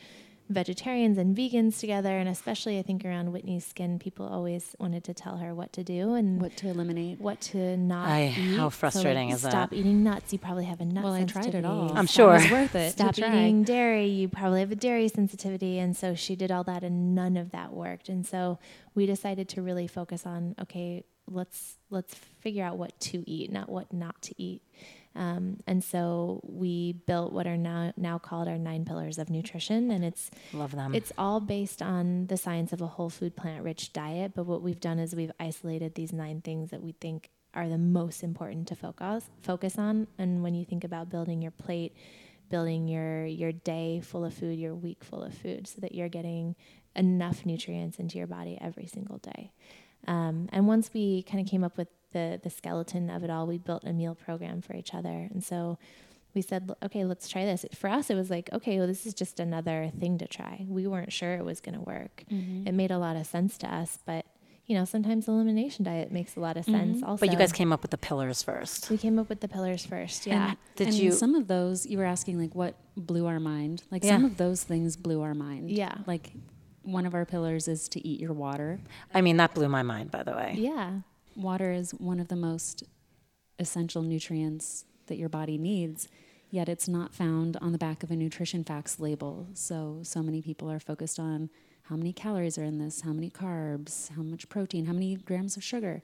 vegetarians 0.49 1.19
and 1.19 1.37
vegans 1.37 1.81
together. 1.81 2.17
And 2.19 2.29
especially, 2.29 2.79
I 2.79 2.83
think 2.83 3.05
around 3.05 3.33
Whitney's 3.33 3.65
skin, 3.67 3.99
people 3.99 4.27
always 4.27 4.75
wanted 4.79 5.05
to 5.05 5.15
tell 5.15 5.39
her 5.39 5.55
what 5.55 5.73
to 5.75 5.83
do 5.85 6.15
and 6.15 6.41
What 6.41 6.57
to 6.59 6.69
eliminate? 6.69 7.21
what 7.21 7.41
to 7.53 7.77
not 7.77 8.09
I- 8.09 8.27
eat. 8.27 8.57
how 8.57 8.67
So, 8.69 8.71
frustrating 8.71 9.29
like, 9.29 9.35
is 9.37 9.43
that? 9.43 9.51
Stop 9.51 9.73
eating 9.73 10.03
nuts. 10.05 10.33
You 10.33 10.39
probably 10.39 10.65
have 10.67 10.81
a 10.81 10.85
nut 10.85 11.05
Well, 11.05 11.13
I 11.15 11.25
tried 11.25 11.55
it 11.55 11.65
all. 11.65 11.91
I'm 11.91 12.07
That 12.07 12.11
sure. 12.11 12.33
was 12.35 12.51
worth 12.51 12.75
it. 12.75 12.93
Stop 12.93 13.15
to 13.17 13.23
try. 13.23 13.31
eating 13.45 13.63
dairy. 13.65 14.07
You 14.07 14.29
probably 14.29 14.61
have 14.61 14.71
a 14.73 14.77
dairy 14.77 15.09
sensitivity. 15.09 15.79
And 15.79 15.97
so 15.97 16.15
she 16.15 16.37
did 16.37 16.51
all 16.51 16.65
that 16.65 16.83
and 16.85 17.15
none 17.15 17.37
of 17.37 17.51
that 17.51 17.73
worked. 17.73 18.09
And 18.09 18.25
so 18.27 18.59
we 18.95 19.07
decided 19.07 19.49
to 19.51 19.63
really 19.63 19.87
focus 19.87 20.27
on, 20.27 20.55
okay, 20.61 21.05
let's 21.29 21.79
let's 21.91 22.15
figure 22.15 22.65
out 22.65 22.79
what 22.79 22.99
to 23.01 23.29
eat, 23.29 23.51
not 23.51 23.69
what 23.69 23.93
not 23.93 24.23
to 24.23 24.35
eat. 24.41 24.63
Um, 25.17 25.59
and 25.67 25.83
so 25.83 26.41
we 26.45 26.93
built 27.07 27.33
what 27.33 27.47
are 27.47 27.57
now 27.57 27.93
now 27.97 28.19
called 28.19 28.49
our 28.49 28.59
nine 28.59 28.85
pillars 28.85 29.19
of 29.19 29.31
nutrition, 29.31 29.91
and 29.91 30.05
it's 30.05 30.31
Love 30.53 30.73
them. 30.73 30.95
it's 30.95 31.13
all 31.17 31.41
based 31.41 31.81
on 31.83 32.27
the 32.27 32.37
science 32.37 32.73
of 32.73 32.81
a 32.81 32.87
whole 32.87 33.11
food, 33.11 33.35
plant 33.35 33.65
rich 33.65 33.93
diet. 33.93 34.33
But 34.35 34.45
what 34.47 34.63
we've 34.63 34.81
done 34.81 34.99
is 34.99 35.15
we've 35.15 35.33
isolated 35.41 35.95
these 35.95 36.13
nine 36.13 36.41
things 36.43 36.71
that 36.71 36.83
we 36.83 36.93
think 36.93 37.31
are 37.55 37.69
the 37.69 37.79
most 37.79 38.23
important 38.23 38.69
to 38.69 38.77
focus 38.77 39.31
focus 39.41 39.79
on. 39.79 40.07
And 40.19 40.43
when 40.43 40.55
you 40.55 40.65
think 40.65 40.85
about 40.85 41.09
building 41.09 41.41
your 41.41 41.53
plate, 41.53 41.95
building 42.51 42.87
your 42.87 43.25
your 43.25 43.53
day 43.53 44.01
full 44.01 44.25
of 44.25 44.35
food, 44.35 44.59
your 44.59 44.75
week 44.75 45.03
full 45.03 45.23
of 45.23 45.33
food, 45.35 45.67
so 45.67 45.81
that 45.81 45.95
you're 45.95 46.11
getting 46.11 46.55
enough 46.95 47.45
nutrients 47.47 47.99
into 47.99 48.19
your 48.19 48.27
body 48.27 48.59
every 48.61 48.87
single 48.87 49.19
day. 49.19 49.53
Um, 50.07 50.49
and 50.53 50.69
once 50.69 50.91
we 50.95 51.23
kind 51.25 51.41
of 51.45 51.51
came 51.51 51.65
up 51.65 51.77
with 51.77 51.89
the 52.13 52.41
the 52.43 52.51
skeleton 52.51 53.11
of 53.11 53.23
it 53.25 53.31
all, 53.31 53.47
we 53.47 53.59
built 53.59 53.85
a 53.85 53.93
meal 53.93 54.15
program 54.15 54.61
for 54.63 54.75
each 54.75 54.95
other. 54.95 55.29
And 55.33 55.43
so 55.45 55.79
we 56.35 56.43
said, 56.43 56.71
okay, 56.83 57.05
let's 57.05 57.29
try 57.29 57.45
this. 57.47 57.65
For 57.75 57.89
us, 57.89 58.11
it 58.11 58.15
was 58.15 58.29
like, 58.31 58.51
okay, 58.53 58.79
well, 58.79 58.87
this 58.87 59.07
is 59.07 59.15
just 59.15 59.41
another 59.41 59.91
thing 59.99 60.19
to 60.19 60.27
try. 60.27 60.67
We 60.69 60.87
weren't 60.87 61.13
sure 61.13 61.35
it 61.35 61.45
was 61.45 61.61
going 61.61 61.77
to 61.77 61.81
work. 61.81 62.25
Mm-hmm. 62.31 62.67
It 62.69 62.73
made 62.75 62.91
a 62.91 62.99
lot 62.99 63.17
of 63.17 63.27
sense 63.27 63.57
to 63.59 63.75
us, 63.75 63.99
but 64.05 64.27
you 64.67 64.77
know, 64.77 64.85
sometimes 64.85 65.29
elimination 65.29 65.85
diet 65.85 66.11
makes 66.11 66.35
a 66.37 66.41
lot 66.41 66.57
of 66.57 66.65
sense. 66.65 67.01
Also, 67.03 67.21
but 67.25 67.31
you 67.33 67.39
guys 67.39 67.53
came 67.53 67.73
up 67.73 67.83
with 67.83 67.93
the 67.93 67.97
pillars 67.99 68.43
first. 68.43 68.91
we 68.91 68.99
came 68.99 69.17
up 69.19 69.29
with 69.29 69.41
the 69.41 69.47
pillars 69.47 69.87
first. 69.87 70.27
Yeah. 70.27 70.49
And, 70.49 70.57
Did 70.75 70.89
and 70.89 70.97
you- 70.97 71.13
Some 71.13 71.37
of 71.37 71.47
those 71.47 71.87
you 71.87 71.99
were 71.99 72.05
asking 72.05 72.41
like 72.41 72.55
what 72.55 72.75
blew 72.97 73.27
our 73.27 73.39
mind. 73.39 73.85
Like 73.93 74.03
Yeah. 74.03 74.17
some 74.17 74.25
of 74.25 74.37
those 74.37 74.65
things 74.65 74.97
blew 74.97 75.23
our 75.23 75.35
mind. 75.35 75.71
Yeah. 75.71 75.99
Like 76.07 76.33
one 76.83 77.07
of 77.07 77.15
our 77.15 77.25
pillars 77.25 77.69
is 77.69 77.89
to 77.91 78.05
eat 78.07 78.19
your 78.21 78.33
water. 78.33 78.81
I 79.15 79.21
mean, 79.21 79.37
that 79.37 79.55
blew 79.55 79.69
my 79.69 79.83
mind, 79.85 80.11
by 80.11 80.23
the 80.25 80.33
way. 80.33 80.55
yeah. 80.59 80.99
Water 81.37 81.71
is 81.71 81.93
one 81.93 82.19
of 82.19 82.29
the 82.29 82.37
most 82.37 82.83
essential 83.59 84.03
nutrients 84.03 84.85
that 85.07 85.19
your 85.19 85.29
body 85.29 85.59
needs, 85.59 86.09
yet 86.51 86.69
it's 86.69 86.89
not 86.89 87.15
found 87.15 87.57
on 87.61 87.73
the 87.73 87.79
back 87.79 88.03
of 88.03 88.11
a 88.11 88.17
nutrition 88.17 88.65
facts 88.65 88.99
label. 88.99 89.47
So, 89.55 90.01
so 90.03 90.23
many 90.23 90.41
people 90.43 90.71
are 90.71 90.81
focused 90.81 91.21
on 91.21 91.51
how 91.83 91.97
many 91.97 92.13
calories 92.13 92.59
are 92.59 92.65
in 92.65 92.79
this, 92.79 93.03
how 93.03 93.13
many 93.13 93.31
carbs, 93.31 94.11
how 94.17 94.23
much 94.23 94.49
protein, 94.49 94.87
how 94.87 94.93
many 94.93 95.15
grams 95.17 95.57
of 95.57 95.63
sugar, 95.63 96.03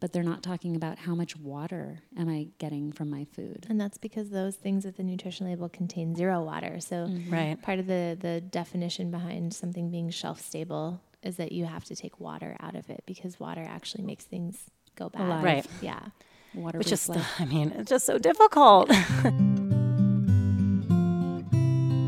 but 0.00 0.12
they're 0.12 0.22
not 0.22 0.42
talking 0.42 0.76
about 0.76 0.98
how 0.98 1.14
much 1.14 1.36
water 1.36 2.02
am 2.16 2.28
I 2.28 2.48
getting 2.58 2.92
from 2.92 3.10
my 3.10 3.24
food. 3.24 3.66
And 3.68 3.80
that's 3.80 3.98
because 3.98 4.30
those 4.30 4.54
things 4.54 4.84
with 4.84 4.96
the 4.96 5.02
nutrition 5.02 5.46
label 5.46 5.68
contain 5.68 6.14
zero 6.14 6.42
water. 6.42 6.78
So 6.78 7.06
mm-hmm. 7.06 7.32
Right. 7.32 7.62
part 7.62 7.78
of 7.78 7.86
the 7.86 8.16
the 8.20 8.40
definition 8.40 9.10
behind 9.10 9.54
something 9.54 9.90
being 9.90 10.10
shelf 10.10 10.40
stable 10.40 11.00
is 11.24 11.36
that 11.36 11.52
you 11.52 11.64
have 11.64 11.84
to 11.86 11.96
take 11.96 12.20
water 12.20 12.56
out 12.60 12.76
of 12.76 12.88
it 12.90 13.02
because 13.06 13.40
water 13.40 13.64
actually 13.66 14.04
makes 14.04 14.24
things 14.24 14.58
go 14.96 15.08
bad. 15.08 15.22
Alive. 15.22 15.44
Right. 15.44 15.66
Yeah. 15.80 16.00
Water 16.54 16.78
Which 16.78 16.92
is. 16.92 17.10
I 17.38 17.44
mean, 17.46 17.72
it's 17.72 17.90
just 17.90 18.06
so 18.06 18.18
difficult. 18.18 18.90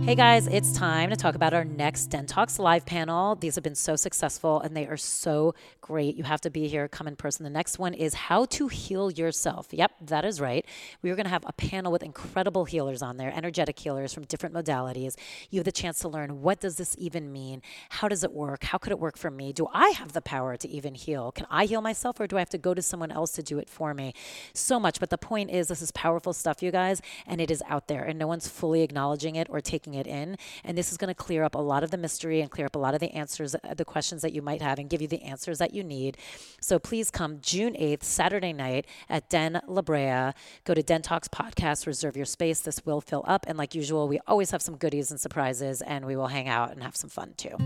Hey 0.07 0.15
guys, 0.15 0.47
it's 0.47 0.71
time 0.73 1.11
to 1.11 1.17
talk 1.17 1.35
about 1.35 1.53
our 1.53 1.65
next 1.65 2.11
Dentalks 2.11 2.61
live 2.61 2.87
panel. 2.87 3.35
These 3.35 3.57
have 3.57 3.65
been 3.65 3.75
so 3.75 3.97
successful 3.97 4.61
and 4.61 4.77
they 4.77 4.87
are 4.87 4.97
so 4.97 5.57
great. 5.81 6.15
You 6.15 6.23
have 6.23 6.41
to 6.43 6.51
be 6.51 6.69
here, 6.69 6.87
come 6.87 7.09
in 7.09 7.17
person. 7.17 7.43
The 7.43 7.51
next 7.51 7.81
one 7.81 7.93
is 7.93 8.15
How 8.15 8.45
to 8.45 8.69
Heal 8.69 9.11
Yourself. 9.11 9.67
Yep, 9.73 9.91
that 10.03 10.25
is 10.25 10.41
right. 10.41 10.65
We 11.03 11.11
are 11.11 11.17
going 11.17 11.25
to 11.25 11.31
have 11.31 11.45
a 11.45 11.53
panel 11.53 11.91
with 11.91 12.05
incredible 12.05 12.67
healers 12.67 13.03
on 13.03 13.17
there, 13.17 13.33
energetic 13.35 13.81
healers 13.81 14.15
from 14.15 14.23
different 14.27 14.55
modalities. 14.55 15.17
You 15.51 15.59
have 15.59 15.65
the 15.65 15.73
chance 15.73 15.99
to 16.01 16.09
learn 16.09 16.41
what 16.41 16.61
does 16.61 16.77
this 16.77 16.95
even 17.01 17.33
mean? 17.33 17.61
How 17.89 18.07
does 18.07 18.23
it 18.23 18.33
work? 18.33 18.63
How 18.63 18.79
could 18.79 18.93
it 18.93 19.01
work 19.01 19.19
for 19.19 19.33
me? 19.33 19.53
Do 19.53 19.67
I 19.75 19.89
have 19.89 20.13
the 20.13 20.23
power 20.23 20.57
to 20.57 20.69
even 20.69 20.95
heal? 20.95 21.33
Can 21.33 21.49
I 21.51 21.65
heal 21.65 21.81
myself 21.81 22.21
or 22.21 22.29
do 22.29 22.37
I 22.37 22.41
have 22.41 22.51
to 22.51 22.59
go 22.59 22.75
to 22.75 22.83
someone 22.83 23.11
else 23.11 23.33
to 23.33 23.43
do 23.43 23.59
it 23.59 23.69
for 23.69 23.93
me? 23.93 24.15
So 24.55 24.79
much, 24.79 25.01
but 25.01 25.11
the 25.11 25.19
point 25.19 25.51
is 25.51 25.67
this 25.67 25.83
is 25.83 25.91
powerful 25.91 26.33
stuff, 26.33 26.63
you 26.63 26.71
guys, 26.71 27.03
and 27.27 27.41
it 27.41 27.51
is 27.51 27.61
out 27.69 27.89
there 27.89 28.05
and 28.05 28.17
no 28.17 28.29
one's 28.29 28.47
fully 28.47 28.83
acknowledging 28.83 29.35
it 29.35 29.49
or 29.51 29.61
taking 29.61 29.96
it 29.97 30.07
in. 30.07 30.37
And 30.65 30.77
this 30.77 30.93
is 30.93 30.97
going 30.97 31.09
to 31.09 31.15
clear 31.15 31.43
up 31.43 31.55
a 31.55 31.59
lot 31.59 31.83
of 31.83 31.91
the 31.91 31.99
mystery 31.99 32.41
and 32.41 32.51
clear 32.51 32.67
up 32.67 32.77
a 32.77 32.79
lot 32.79 32.95
of 32.95 33.01
the 33.01 33.11
answers, 33.13 33.55
uh, 33.55 33.75
the 33.75 33.85
questions 33.85 34.23
that 34.23 34.33
you 34.33 34.43
might 34.43 34.63
have, 34.63 34.79
and 34.79 34.89
give 34.89 35.03
you 35.03 35.09
the 35.09 35.23
answers 35.23 35.59
that 35.59 35.75
you 35.75 35.83
need. 35.83 36.17
So 36.61 36.79
please 36.79 37.11
come 37.11 37.41
June 37.41 37.75
8th, 37.75 38.03
Saturday 38.03 38.53
night 38.53 38.87
at 39.09 39.29
Den 39.29 39.61
La 39.67 39.83
Brea. 39.83 40.33
Go 40.65 40.75
to 40.75 40.83
Den 40.83 41.03
Talks 41.03 41.29
Podcast, 41.29 41.87
reserve 41.87 42.17
your 42.17 42.27
space. 42.27 42.61
This 42.61 42.85
will 42.87 43.01
fill 43.01 43.25
up. 43.27 43.45
And 43.49 43.59
like 43.59 43.75
usual, 43.75 44.09
we 44.09 44.21
always 44.27 44.51
have 44.51 44.63
some 44.63 44.77
goodies 44.77 45.11
and 45.11 45.21
surprises, 45.21 45.83
and 45.83 46.05
we 46.05 46.17
will 46.17 46.29
hang 46.29 46.49
out 46.49 46.73
and 46.73 46.83
have 46.83 46.97
some 46.97 47.11
fun 47.11 47.35
too. 47.37 47.57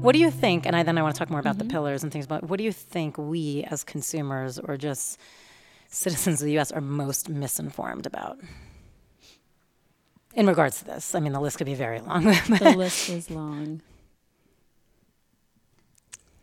What 0.00 0.12
do 0.12 0.20
you 0.20 0.30
think? 0.30 0.64
And 0.64 0.76
I, 0.76 0.84
then 0.84 0.96
I 0.96 1.02
want 1.02 1.16
to 1.16 1.18
talk 1.18 1.28
more 1.28 1.40
about 1.40 1.58
the 1.58 1.64
pillars 1.64 2.04
and 2.04 2.12
things. 2.12 2.26
But 2.26 2.44
what 2.44 2.58
do 2.58 2.64
you 2.64 2.72
think 2.72 3.18
we 3.18 3.64
as 3.64 3.82
consumers 3.82 4.58
or 4.58 4.76
just 4.76 5.18
citizens 5.88 6.40
of 6.40 6.46
the 6.46 6.52
U.S. 6.52 6.70
are 6.70 6.80
most 6.80 7.28
misinformed 7.28 8.06
about 8.06 8.38
in 10.34 10.46
regards 10.46 10.78
to 10.78 10.84
this? 10.84 11.14
I 11.14 11.20
mean, 11.20 11.32
the 11.32 11.40
list 11.40 11.58
could 11.58 11.66
be 11.66 11.74
very 11.74 12.00
long. 12.00 12.24
the 12.48 12.74
list 12.76 13.08
is 13.08 13.30
long. 13.30 13.82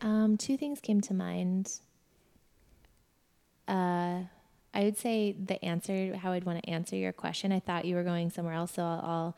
Um, 0.02 0.38
two 0.38 0.58
things 0.58 0.80
came 0.82 1.02
to 1.02 1.14
mind. 1.14 1.80
Uh, 3.68 4.22
I 4.74 4.84
would 4.84 4.98
say 4.98 5.32
the 5.32 5.64
answer, 5.64 6.16
how 6.16 6.34
I'd 6.34 6.43
want 6.43 6.62
to 6.64 6.70
answer 6.70 6.96
your 6.96 7.14
question. 7.14 7.52
I 7.52 7.60
thought 7.60 7.86
you 7.86 7.96
were 7.96 8.04
going 8.04 8.30
somewhere 8.30 8.54
else, 8.54 8.74
so 8.74 8.84
I'll, 8.84 9.02
I'll, 9.04 9.38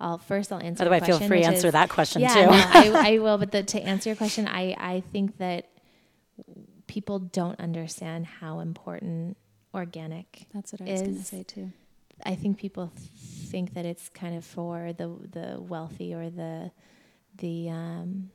I'll 0.00 0.18
first 0.18 0.50
I'll 0.50 0.62
answer. 0.62 0.80
By 0.80 0.84
the 0.84 0.90
way, 0.90 0.98
your 1.06 1.18
feel 1.18 1.28
free 1.28 1.40
to 1.40 1.46
answer 1.46 1.68
is- 1.68 1.72
that 1.74 1.90
question 1.90 2.22
yeah, 2.22 2.34
too. 2.34 2.40
no, 2.40 2.50
I, 2.52 2.92
I 3.14 3.18
will. 3.18 3.36
But 3.38 3.52
the, 3.52 3.62
to 3.62 3.80
answer 3.80 4.08
your 4.08 4.16
question, 4.16 4.48
I, 4.48 4.74
I 4.78 5.02
think 5.12 5.36
that 5.38 5.68
people 6.86 7.18
don't 7.18 7.60
understand 7.60 8.26
how 8.26 8.60
important 8.60 9.36
organic 9.74 10.46
That's 10.54 10.72
what 10.72 10.80
I 10.82 10.84
was 10.92 11.02
going 11.02 11.18
to 11.18 11.24
say 11.24 11.42
too. 11.42 11.72
I 12.24 12.34
think 12.34 12.58
people 12.58 12.92
think 12.96 13.74
that 13.74 13.84
it's 13.84 14.08
kind 14.08 14.36
of 14.36 14.44
for 14.44 14.92
the 14.92 15.08
the 15.30 15.60
wealthy 15.60 16.12
or 16.14 16.30
the 16.30 16.70
the 17.36 17.70
um, 17.70 18.30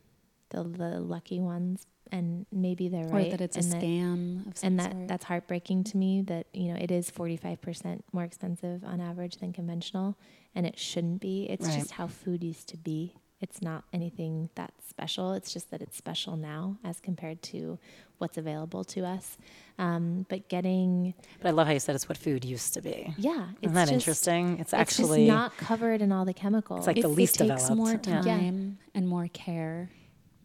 the, 0.50 0.64
the 0.64 1.00
lucky 1.02 1.40
ones, 1.42 1.86
and 2.12 2.46
maybe 2.52 2.88
they're 2.88 3.08
Or 3.08 3.18
right. 3.18 3.32
that 3.32 3.42
it's 3.42 3.58
a 3.58 3.60
and 3.60 3.72
that, 3.74 3.82
scam 3.82 4.48
of 4.48 4.58
some 4.58 4.68
and 4.68 4.80
that 4.80 4.92
sort. 4.94 5.08
that's 5.10 5.26
heartbreaking 5.26 5.84
to 5.86 5.98
me. 5.98 6.22
That 6.22 6.48
you 6.54 6.72
know 6.72 6.80
it 6.80 6.92
is 6.92 7.10
forty 7.10 7.36
five 7.36 7.60
percent 7.62 8.06
more 8.14 8.24
expensive 8.24 8.84
on 8.86 9.02
average 9.02 9.38
than 9.38 9.52
conventional, 9.52 10.18
and 10.56 10.66
it 10.66 10.80
shouldn't 10.80 11.20
be. 11.20 11.44
It's 11.50 11.68
Right. 11.68 11.80
just 11.80 11.92
how 11.92 12.08
food 12.08 12.44
used 12.44 12.70
to 12.70 12.78
be. 12.78 13.16
It's 13.44 13.62
not 13.62 13.84
anything 13.92 14.50
that 14.56 14.74
special. 14.88 15.34
It's 15.34 15.52
just 15.52 15.70
that 15.72 15.82
it's 15.82 15.98
special 15.98 16.38
now 16.38 16.78
as 16.84 17.02
compared 17.02 17.42
to 17.52 17.78
what's 18.20 18.38
available 18.38 18.86
to 18.86 19.06
us. 19.06 19.38
Um, 19.78 20.26
but 20.30 20.48
getting 20.48 21.14
But 21.42 21.50
I 21.50 21.52
love 21.52 21.68
how 21.68 21.74
you 21.74 21.80
said 21.82 21.94
it's 21.96 22.08
what 22.08 22.18
food 22.18 22.46
used 22.46 22.74
to 22.76 22.82
be. 22.82 23.14
yeah, 23.18 23.50
it's 23.56 23.64
Isn't 23.64 23.76
that 23.76 23.82
just, 23.90 23.94
interesting? 23.94 24.54
It's 24.54 24.62
It's 24.72 24.74
actually 24.74 25.26
just 25.26 25.36
not 25.38 25.58
covered 25.58 26.02
in 26.02 26.14
all 26.14 26.24
the 26.24 26.34
chemicals. 26.34 26.80
It's 26.80 26.88
like 26.88 27.02
the 27.02 27.10
if 27.10 27.18
least 27.18 27.36
it 27.42 27.48
takes 27.50 27.68
developed. 27.68 28.08
more 28.08 28.16
Yeah. 28.16 28.22
time 28.22 28.78
and 28.96 29.10
more 29.10 29.28
care 29.28 29.90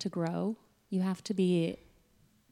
to 0.01 0.09
grow, 0.09 0.57
you 0.91 1.01
have 1.03 1.23
to 1.25 1.35
be 1.35 1.77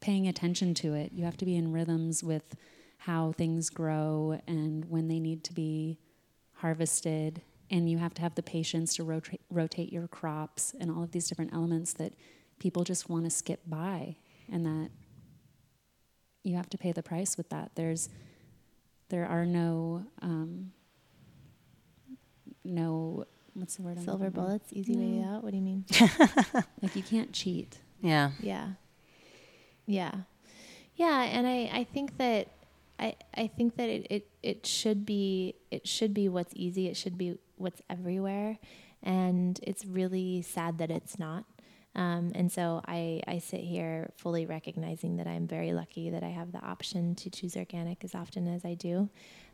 paying 0.01 0.29
attention 0.29 0.75
to 0.75 0.95
it. 0.95 1.11
You 1.13 1.25
have 1.25 1.37
to 1.39 1.45
be 1.45 1.57
in 1.57 1.73
rhythms 1.73 2.23
with 2.23 2.55
how 2.99 3.33
things 3.33 3.69
grow 3.69 4.41
and 4.47 4.85
when 4.85 5.09
they 5.09 5.19
need 5.19 5.43
to 5.45 5.53
be 5.53 5.99
harvested. 6.53 7.43
And 7.71 7.91
you 7.91 7.99
have 7.99 8.15
to 8.15 8.23
have 8.23 8.35
the 8.37 8.43
patience 8.43 8.95
to 8.97 9.05
rotate, 9.05 9.41
rotate 9.51 9.93
your 9.93 10.07
crops 10.07 10.75
and 10.79 10.91
all 10.91 11.03
of 11.03 11.11
these 11.11 11.29
different 11.29 11.53
elements 11.53 11.93
that 11.95 12.13
people 12.59 12.85
just 12.85 13.09
want 13.09 13.25
to 13.25 13.31
skip 13.31 13.61
by. 13.67 14.17
And 14.51 14.65
that 14.65 14.91
you 16.45 16.55
have 16.55 16.71
to 16.71 16.79
pay 16.79 16.93
the 16.93 17.03
price 17.03 17.37
with 17.37 17.49
that. 17.51 17.73
There's, 17.75 18.09
there 19.09 19.27
are 19.27 19.45
no, 19.45 20.05
um, 20.23 20.71
no, 22.65 23.25
what's 23.55 23.77
the 23.77 23.83
word? 23.83 23.99
I'm 23.99 24.05
silver 24.05 24.31
bullets, 24.31 24.69
easy 24.73 24.95
way 24.97 25.25
out. 25.25 25.43
What 25.43 25.51
do 25.51 25.57
you 25.57 25.63
mean? 25.63 25.85
Like 26.83 26.95
you 26.95 27.03
can't 27.03 27.33
cheat. 27.33 27.79
yeah. 28.01 28.31
Yeah. 28.41 28.69
Yeah. 29.87 30.13
Yeah, 30.95 31.23
and 31.25 31.47
I, 31.47 31.71
I 31.73 31.85
think 31.85 32.17
that 32.19 32.49
I, 32.99 33.15
I 33.35 33.49
think 33.49 33.77
that 33.77 33.89
it, 33.91 34.07
it, 34.09 34.29
it 34.43 34.67
should 34.67 35.05
be 35.05 35.55
it 35.71 35.87
should 35.87 36.15
be 36.15 36.29
what's 36.29 36.53
easy, 36.57 36.89
it 36.89 36.97
should 36.97 37.19
be 37.19 37.39
what's 37.57 37.83
everywhere. 37.89 38.59
And 39.03 39.59
it's 39.63 39.85
really 39.85 40.43
sad 40.43 40.79
that 40.79 40.91
it's 40.91 41.19
not. 41.19 41.45
Um, 41.97 42.33
and 42.35 42.53
so 42.53 42.83
I, 42.87 43.23
I 43.27 43.39
sit 43.39 43.61
here 43.61 44.11
fully 44.17 44.45
recognizing 44.45 45.17
that 45.17 45.27
I'm 45.27 45.47
very 45.47 45.73
lucky 45.73 46.11
that 46.11 46.23
I 46.23 46.29
have 46.29 46.53
the 46.53 46.61
option 46.61 47.15
to 47.17 47.31
choose 47.31 47.57
organic 47.57 48.05
as 48.05 48.15
often 48.15 48.47
as 48.47 48.67
I 48.67 48.75
do. 48.75 49.09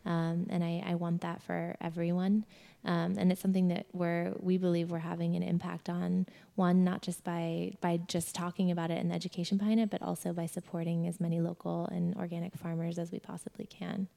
Um, 0.05 0.49
and 0.51 0.65
I, 0.65 0.83
I 0.85 0.97
want 0.97 1.21
that 1.21 1.41
for 1.41 1.77
everyone. 1.81 2.45
Um, 2.85 3.15
and 3.17 3.31
it's 3.31 3.41
something 3.41 3.69
that 3.69 3.87
we're, 3.93 4.33
we 4.41 4.59
believe 4.59 4.91
we're 4.91 4.99
having 4.99 5.37
an 5.37 5.45
impact 5.45 5.89
on 5.89 6.27
one, 6.57 6.83
not 6.83 7.01
just 7.01 7.23
by, 7.23 7.75
by 7.81 7.99
just 8.09 8.35
talking 8.35 8.73
about 8.73 8.91
it 8.91 8.99
and 8.99 9.13
the 9.13 9.15
education 9.15 9.57
behind 9.57 9.79
it, 9.79 9.91
but 9.91 10.03
also 10.03 10.33
by 10.33 10.47
supporting 10.47 11.07
as 11.07 11.21
many 11.21 11.41
local 11.41 11.87
and 11.93 12.17
organic 12.17 12.57
farmers 12.57 12.99
as 12.99 13.13
we 13.13 13.21
possibly 13.21 13.67
can. 13.67 14.09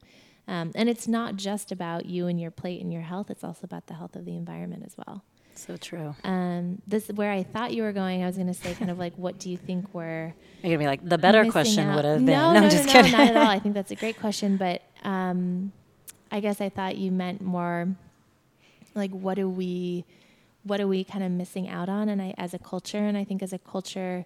Um, 0.47 0.71
and 0.75 0.87
it's 0.89 1.07
not 1.07 1.35
just 1.37 1.71
about 1.71 2.05
you 2.05 2.27
and 2.27 2.39
your 2.39 2.51
plate 2.51 2.81
and 2.81 2.93
your 2.93 3.01
health, 3.01 3.29
it's 3.31 3.43
also 3.43 3.61
about 3.63 3.87
the 3.87 3.95
health 3.95 4.15
of 4.15 4.25
the 4.25 4.35
environment 4.35 4.83
as 4.85 4.95
well. 4.97 5.23
So 5.55 5.77
true. 5.77 6.15
Um, 6.23 6.81
this 6.85 7.07
where 7.07 7.31
I 7.31 7.43
thought 7.43 7.73
you 7.73 7.83
were 7.83 7.93
going. 7.93 8.21
I 8.23 8.27
was 8.27 8.35
going 8.35 8.47
to 8.47 8.53
say, 8.53 8.73
kind 8.73 8.91
of 8.91 8.99
like, 8.99 9.13
what 9.15 9.39
do 9.39 9.49
you 9.49 9.57
think 9.57 9.85
we're 9.93 10.33
You're 10.61 10.71
gonna 10.71 10.77
be 10.79 10.85
like 10.85 11.07
the 11.07 11.17
better 11.17 11.49
question 11.49 11.87
out? 11.87 11.95
would 11.95 12.05
have 12.05 12.17
been. 12.17 12.25
No, 12.25 12.51
No, 12.53 12.59
no, 12.59 12.65
I'm 12.65 12.69
just 12.69 12.85
no, 12.87 12.91
kidding. 12.91 13.11
no, 13.13 13.17
not 13.19 13.27
at 13.29 13.37
all. 13.37 13.47
I 13.47 13.59
think 13.63 13.73
that's 13.73 13.91
a 13.91 13.95
great 13.95 14.19
question, 14.19 14.57
but 14.57 14.81
um, 15.03 15.71
I 16.29 16.41
guess 16.41 16.59
I 16.59 16.67
thought 16.69 16.97
you 16.97 17.09
meant 17.11 17.41
more 17.41 17.87
like 18.95 19.11
what 19.11 19.35
do 19.35 19.49
we, 19.49 20.03
what 20.63 20.81
are 20.81 20.87
we 20.87 21.03
kind 21.05 21.23
of 21.23 21.31
missing 21.31 21.69
out 21.69 21.87
on? 21.89 22.09
And 22.09 22.21
I, 22.21 22.33
as 22.37 22.53
a 22.53 22.59
culture, 22.59 22.97
and 22.99 23.17
I 23.17 23.23
think 23.23 23.41
as 23.41 23.53
a 23.53 23.57
culture, 23.59 24.25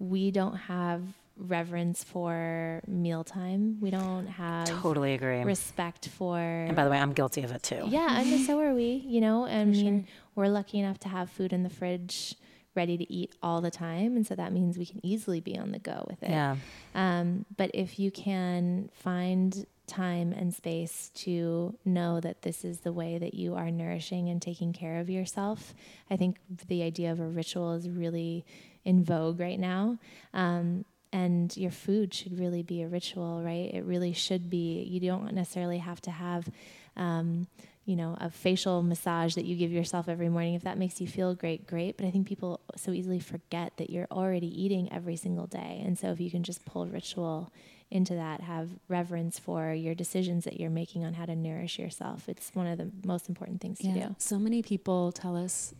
we 0.00 0.30
don't 0.32 0.56
have 0.56 1.02
reverence 1.36 2.02
for 2.04 2.80
mealtime. 2.86 3.78
We 3.80 3.90
don't 3.90 4.26
have 4.26 4.68
Totally 4.68 5.14
agree. 5.14 5.42
respect 5.42 6.08
for. 6.08 6.38
And 6.38 6.74
by 6.76 6.84
the 6.84 6.90
way, 6.90 6.98
I'm 6.98 7.12
guilty 7.12 7.42
of 7.42 7.52
it 7.52 7.62
too. 7.62 7.84
Yeah, 7.88 8.20
and 8.20 8.40
so 8.46 8.58
are 8.60 8.74
we. 8.74 9.02
You 9.06 9.20
know, 9.20 9.44
I 9.46 9.60
For 9.60 9.66
mean, 9.66 10.04
sure. 10.04 10.12
we're 10.34 10.48
lucky 10.48 10.78
enough 10.78 10.98
to 11.00 11.08
have 11.08 11.30
food 11.30 11.52
in 11.52 11.62
the 11.62 11.70
fridge 11.70 12.34
ready 12.74 12.96
to 12.98 13.10
eat 13.12 13.34
all 13.42 13.60
the 13.60 13.70
time, 13.70 14.16
and 14.16 14.26
so 14.26 14.34
that 14.34 14.52
means 14.52 14.76
we 14.76 14.84
can 14.86 15.04
easily 15.04 15.40
be 15.40 15.58
on 15.58 15.72
the 15.72 15.78
go 15.78 16.04
with 16.08 16.22
it. 16.22 16.30
Yeah. 16.30 16.56
Um, 16.94 17.46
but 17.56 17.70
if 17.74 17.98
you 17.98 18.10
can 18.10 18.90
find 18.92 19.66
time 19.86 20.32
and 20.32 20.52
space 20.54 21.10
to 21.14 21.78
know 21.84 22.18
that 22.20 22.42
this 22.42 22.64
is 22.64 22.80
the 22.80 22.92
way 22.92 23.18
that 23.18 23.34
you 23.34 23.54
are 23.54 23.70
nourishing 23.70 24.28
and 24.28 24.42
taking 24.42 24.72
care 24.72 25.00
of 25.00 25.08
yourself, 25.08 25.74
I 26.10 26.16
think 26.16 26.38
the 26.68 26.82
idea 26.82 27.12
of 27.12 27.20
a 27.20 27.26
ritual 27.26 27.72
is 27.74 27.88
really 27.88 28.44
in 28.84 29.04
vogue 29.04 29.40
right 29.40 29.58
now. 29.60 29.98
Um, 30.34 30.84
and 31.12 31.56
your 31.56 31.70
food 31.70 32.12
should 32.12 32.38
really 32.38 32.62
be 32.62 32.82
a 32.82 32.88
ritual, 32.88 33.42
right? 33.42 33.72
It 33.72 33.84
really 33.84 34.12
should 34.12 34.50
be. 34.50 34.82
You 34.82 35.00
don't 35.00 35.32
necessarily 35.32 35.78
have 35.78 36.00
to 36.02 36.10
have. 36.10 36.48
Um, 36.96 37.46
you 37.84 37.94
know, 37.94 38.16
a 38.20 38.28
facial 38.28 38.82
massage 38.82 39.36
that 39.36 39.44
you 39.44 39.54
give 39.54 39.70
yourself 39.70 40.08
every 40.08 40.28
morning. 40.28 40.54
If 40.54 40.64
that 40.64 40.76
makes 40.76 41.00
you 41.00 41.06
feel 41.06 41.36
great, 41.36 41.68
great. 41.68 41.96
But 41.96 42.06
I 42.06 42.10
think 42.10 42.26
people 42.26 42.58
so 42.74 42.90
easily 42.90 43.20
forget 43.20 43.76
that 43.76 43.90
you're 43.90 44.08
already 44.10 44.48
eating 44.60 44.92
every 44.92 45.14
single 45.14 45.46
day. 45.46 45.82
And 45.84 45.96
so 45.96 46.10
if 46.10 46.20
you 46.20 46.28
can 46.28 46.42
just 46.42 46.64
pull 46.64 46.86
ritual 46.86 47.52
into 47.88 48.14
that, 48.14 48.40
have 48.40 48.70
reverence 48.88 49.38
for 49.38 49.72
your 49.72 49.94
decisions 49.94 50.42
that 50.46 50.58
you're 50.58 50.68
making 50.68 51.04
on 51.04 51.14
how 51.14 51.26
to 51.26 51.36
nourish 51.36 51.78
yourself, 51.78 52.28
it's 52.28 52.50
one 52.54 52.66
of 52.66 52.76
the 52.76 52.90
most 53.04 53.28
important 53.28 53.60
things 53.60 53.78
to 53.78 53.84
do. 53.94 54.16
So 54.18 54.36
many 54.40 54.62
people 54.62 55.12
tell 55.12 55.36
us, 55.36 55.72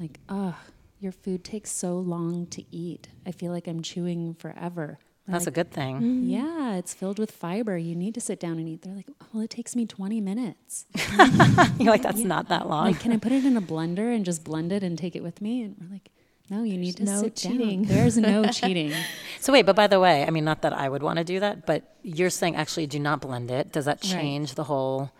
like, 0.00 0.18
oh, 0.28 0.56
your 1.02 1.12
food 1.12 1.44
takes 1.44 1.70
so 1.72 1.96
long 1.98 2.46
to 2.46 2.64
eat. 2.74 3.08
I 3.26 3.32
feel 3.32 3.52
like 3.52 3.66
I'm 3.66 3.82
chewing 3.82 4.34
forever. 4.34 4.98
We're 5.26 5.32
That's 5.32 5.46
a 5.46 5.50
good 5.52 5.70
thing. 5.70 5.96
Mm-hmm. 5.96 6.30
Yeah, 6.30 6.74
it's 6.76 6.94
filled 6.94 7.18
with 7.18 7.30
fiber. 7.30 7.76
You 7.76 7.94
need 7.94 8.14
to 8.14 8.20
sit 8.20 8.40
down 8.40 8.58
and 8.58 8.68
eat. 8.68 8.82
They're 8.82 8.94
like, 8.94 9.08
well, 9.32 9.42
it 9.42 9.50
takes 9.50 9.76
me 9.76 9.86
20 9.86 10.20
minutes. 10.20 10.86
You're 11.78 11.90
like, 11.92 12.02
that's 12.02 12.22
not 12.24 12.48
that 12.48 12.68
long. 12.68 12.86
Like, 12.86 13.00
can 13.00 13.12
I 13.12 13.18
put 13.18 13.32
it 13.32 13.44
in 13.44 13.56
a 13.56 13.60
blender 13.62 14.14
and 14.14 14.24
just 14.24 14.42
blend 14.44 14.72
it 14.72 14.82
and 14.82 14.98
take 14.98 15.14
it 15.14 15.22
with 15.22 15.40
me? 15.40 15.62
And 15.62 15.76
we're 15.80 15.92
like, 15.92 16.10
no, 16.50 16.64
you 16.64 16.76
need 16.76 16.96
to 16.96 17.04
no 17.04 17.20
sit 17.20 17.36
cheating. 17.36 17.84
down. 17.84 17.94
There's 17.96 18.18
no 18.18 18.44
cheating. 18.52 18.92
So 19.40 19.52
wait, 19.52 19.64
but 19.64 19.76
by 19.76 19.86
the 19.86 20.00
way, 20.00 20.24
I 20.24 20.30
mean, 20.30 20.44
not 20.44 20.62
that 20.62 20.72
I 20.72 20.88
would 20.88 21.02
want 21.04 21.18
to 21.18 21.24
do 21.24 21.38
that, 21.40 21.66
but 21.66 21.94
you're 22.02 22.30
saying 22.30 22.56
actually 22.56 22.86
do 22.88 22.98
not 22.98 23.20
blend 23.20 23.50
it. 23.50 23.70
Does 23.72 23.84
that 23.84 24.00
Right. 24.02 24.12
change 24.12 24.54
the 24.56 24.64
whole 24.64 25.12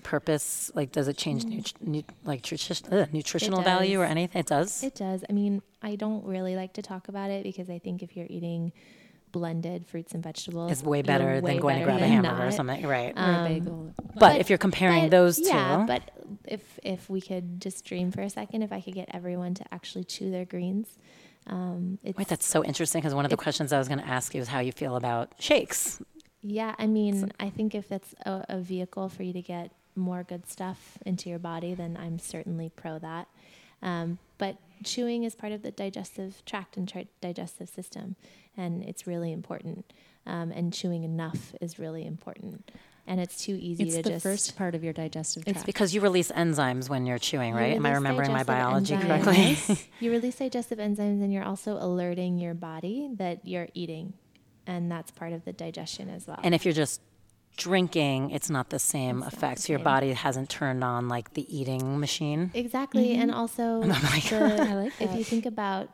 purpose? 0.00 0.70
Like, 0.74 0.92
does 0.92 1.08
it 1.08 1.16
change 1.16 1.44
nut- 1.44 1.72
nu- 1.80 2.02
like 2.24 2.38
nutrition, 2.50 2.76
ugh, 2.92 3.08
nutritional 3.12 3.62
value 3.62 4.00
or 4.00 4.04
anything? 4.04 4.40
It 4.40 4.46
does. 4.46 4.82
It 4.82 4.94
does. 4.94 5.24
I 5.28 5.32
mean, 5.32 5.62
I 5.82 5.96
don't 5.96 6.24
really 6.24 6.56
like 6.56 6.72
to 6.74 6.82
talk 6.82 7.08
about 7.08 7.30
it 7.30 7.42
because 7.44 7.68
I 7.70 7.78
think 7.78 8.02
if 8.02 8.16
you're 8.16 8.26
eating 8.28 8.72
blended 9.32 9.86
fruits 9.86 10.12
and 10.12 10.22
vegetables, 10.24 10.72
it's 10.72 10.82
way 10.82 10.98
you're 10.98 11.04
better 11.04 11.40
way 11.40 11.52
than 11.52 11.60
going 11.60 11.78
to 11.80 11.84
better 11.84 11.84
grab 11.84 11.96
a 11.98 12.00
than 12.00 12.10
hamburger 12.24 12.46
or 12.48 12.50
something, 12.50 12.84
right? 12.86 13.12
Or 13.16 13.20
a 13.22 13.24
Um, 13.24 13.44
bagel. 13.48 13.92
but, 14.16 14.40
if 14.40 14.48
you're 14.50 14.58
comparing 14.58 15.04
but- 15.04 15.10
those 15.12 15.36
two, 15.38 15.44
yeah. 15.46 15.84
But 15.86 16.10
if 16.46 16.80
if 16.82 17.08
we 17.08 17.20
could 17.20 17.60
just 17.60 17.84
dream 17.84 18.10
for 18.10 18.22
a 18.22 18.30
second, 18.30 18.62
if 18.62 18.72
I 18.72 18.80
could 18.80 18.94
get 18.94 19.08
everyone 19.12 19.54
to 19.54 19.64
actually 19.72 20.04
chew 20.04 20.30
their 20.32 20.44
greens, 20.44 20.98
um, 21.46 21.98
it's 22.02 22.18
wait, 22.18 22.28
that's 22.28 22.46
so 22.46 22.64
interesting 22.64 23.00
because 23.00 23.14
one 23.14 23.24
of 23.24 23.30
the 23.30 23.36
questions 23.36 23.72
I 23.72 23.78
was 23.78 23.86
going 23.88 24.00
to 24.00 24.06
ask 24.08 24.34
you 24.34 24.40
is 24.40 24.48
how 24.48 24.58
you 24.60 24.72
feel 24.72 24.96
about 24.96 25.32
shakes. 25.38 26.02
yeah. 26.42 26.74
I 26.78 26.86
mean, 26.86 27.30
I 27.38 27.50
think 27.50 27.74
if 27.74 27.88
that's 27.88 28.14
a, 28.26 28.44
a 28.48 28.58
vehicle 28.60 29.08
for 29.08 29.22
you 29.22 29.32
to 29.32 29.42
get 29.42 29.70
more 29.96 30.22
good 30.22 30.48
stuff 30.48 30.98
into 31.04 31.28
your 31.28 31.38
body, 31.38 31.74
then 31.74 31.96
I'm 32.00 32.18
certainly 32.18 32.70
pro 32.74 32.98
that. 32.98 33.28
Um, 33.82 34.18
but 34.38 34.56
chewing 34.84 35.24
is 35.24 35.34
part 35.34 35.52
of 35.52 35.62
the 35.62 35.70
digestive 35.70 36.42
tract 36.44 36.76
and 36.76 36.88
tri- 36.88 37.08
digestive 37.20 37.68
system, 37.68 38.16
and 38.56 38.82
it's 38.82 39.06
really 39.06 39.32
important. 39.32 39.92
Um, 40.26 40.52
and 40.52 40.72
chewing 40.72 41.02
enough 41.02 41.54
is 41.60 41.78
really 41.78 42.04
important. 42.06 42.70
And 43.06 43.18
it's 43.20 43.42
too 43.42 43.56
easy 43.58 43.84
It's 43.84 43.96
to 43.96 44.02
just. 44.02 44.14
It's 44.14 44.22
the 44.22 44.28
first 44.30 44.56
part 44.56 44.74
of 44.74 44.84
your 44.84 44.92
digestive 44.92 45.44
It's 45.46 45.52
tract. 45.52 45.66
Because 45.66 45.94
you 45.94 46.00
release 46.00 46.30
enzymes 46.30 46.88
when 46.88 47.06
you're 47.06 47.18
chewing, 47.18 47.54
You 47.54 47.58
right? 47.58 47.74
Am 47.74 47.86
I 47.86 47.92
remembering 47.92 48.30
my 48.30 48.44
biology 48.44 48.94
enzymes. 48.94 49.24
correctly? 49.24 49.88
you 50.00 50.10
release 50.12 50.36
digestive 50.36 50.78
enzymes 50.78 51.22
and 51.22 51.32
you're 51.32 51.42
also 51.42 51.78
alerting 51.78 52.38
your 52.38 52.54
body 52.54 53.08
that 53.14 53.44
you're 53.44 53.68
eating. 53.74 54.12
And 54.66 54.92
that's 54.92 55.10
part 55.10 55.32
of 55.32 55.44
the 55.44 55.52
digestion 55.52 56.10
as 56.10 56.28
well. 56.28 56.38
and 56.44 56.54
if 56.54 56.64
you're 56.64 56.74
just 56.74 57.00
drinking, 57.60 58.30
it's 58.30 58.50
not 58.50 58.70
the 58.70 58.78
same 58.78 59.18
It's 59.18 59.26
not 59.26 59.32
effect. 59.34 59.56
the 59.58 59.62
So 59.62 59.72
your 59.74 59.78
same. 59.80 59.84
body 59.84 60.12
hasn't 60.12 60.48
turned 60.50 60.82
on 60.82 61.08
like 61.08 61.34
the 61.34 61.44
eating 61.58 62.00
machine. 62.00 62.50
exactly. 62.54 63.14
And 63.14 63.30
also, 63.30 63.80
the, 63.82 63.94
I 64.70 64.74
like 64.74 64.92
if 65.00 65.14
you 65.16 65.24
think 65.24 65.46
about 65.46 65.88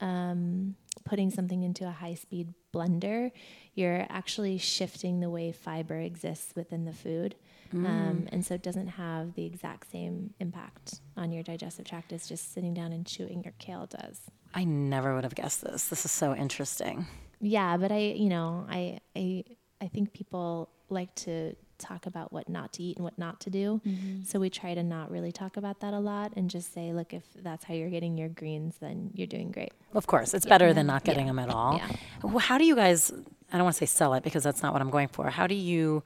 um, 0.00 0.74
putting 1.04 1.30
something 1.30 1.62
into 1.62 1.86
a 1.86 1.90
high 1.90 2.14
speed 2.14 2.52
blender, 2.74 3.30
you're 3.74 4.06
actually 4.10 4.58
shifting 4.58 5.20
the 5.20 5.30
way 5.30 5.52
fiber 5.52 5.98
exists 5.98 6.52
within 6.54 6.84
the 6.84 6.92
food. 6.92 7.34
Um, 7.72 8.26
and 8.32 8.46
so 8.46 8.54
it 8.54 8.62
doesn't 8.62 8.86
have 8.86 9.34
the 9.34 9.44
exact 9.44 9.90
same 9.90 10.32
impact 10.40 11.00
on 11.16 11.32
your 11.32 11.42
digestive 11.42 11.84
tract 11.84 12.12
as 12.12 12.26
just 12.26 12.54
sitting 12.54 12.72
down 12.72 12.92
and 12.92 13.04
chewing 13.04 13.42
your 13.44 13.52
kale 13.58 13.86
does. 13.86 14.20
I 14.54 14.64
never 14.64 15.14
would 15.14 15.24
have 15.24 15.34
guessed 15.34 15.62
this. 15.62 15.88
This 15.88 16.04
is 16.06 16.10
so 16.12 16.34
interesting. 16.34 17.06
Yeah, 17.40 17.76
but 17.76 17.90
I, 17.92 17.98
you 17.98 18.28
know, 18.30 18.66
I, 18.70 19.00
I, 19.16 19.44
I 19.80 19.88
think 19.88 20.12
people 20.12 20.68
like 20.88 21.14
to 21.16 21.54
talk 21.78 22.06
about 22.06 22.32
what 22.32 22.48
not 22.48 22.72
to 22.72 22.82
eat 22.82 22.96
and 22.96 23.04
what 23.04 23.18
not 23.18 23.38
to 23.40 23.50
do. 23.50 23.80
Mm-hmm. 23.86 24.22
So 24.22 24.40
we 24.40 24.48
try 24.48 24.72
to 24.74 24.82
not 24.82 25.10
really 25.10 25.30
talk 25.32 25.56
about 25.58 25.80
that 25.80 25.92
a 25.92 25.98
lot 25.98 26.32
and 26.36 26.48
just 26.48 26.72
say, 26.72 26.92
look, 26.92 27.12
if 27.12 27.22
that's 27.42 27.64
how 27.64 27.74
you're 27.74 27.90
getting 27.90 28.16
your 28.16 28.28
greens, 28.30 28.76
then 28.80 29.10
you're 29.14 29.26
doing 29.26 29.50
great. 29.50 29.72
Of 29.92 30.06
course, 30.06 30.32
it's 30.32 30.46
better 30.46 30.72
than 30.72 30.86
not 30.86 31.04
getting 31.04 31.26
Yeah. 31.26 31.32
them 31.32 31.38
at 31.40 31.50
all. 31.50 31.76
Yeah. 31.76 31.88
Well, 32.22 32.38
How 32.38 32.56
do 32.56 32.64
you 32.64 32.74
guys, 32.74 33.12
I 33.52 33.56
don't 33.58 33.64
want 33.64 33.74
to 33.76 33.78
say 33.80 33.86
sell 33.86 34.14
it 34.14 34.22
because 34.22 34.42
that's 34.42 34.62
not 34.62 34.72
what 34.72 34.80
I'm 34.80 34.90
going 34.90 35.08
for. 35.08 35.28
How 35.28 35.46
do 35.46 35.54
you, 35.54 36.02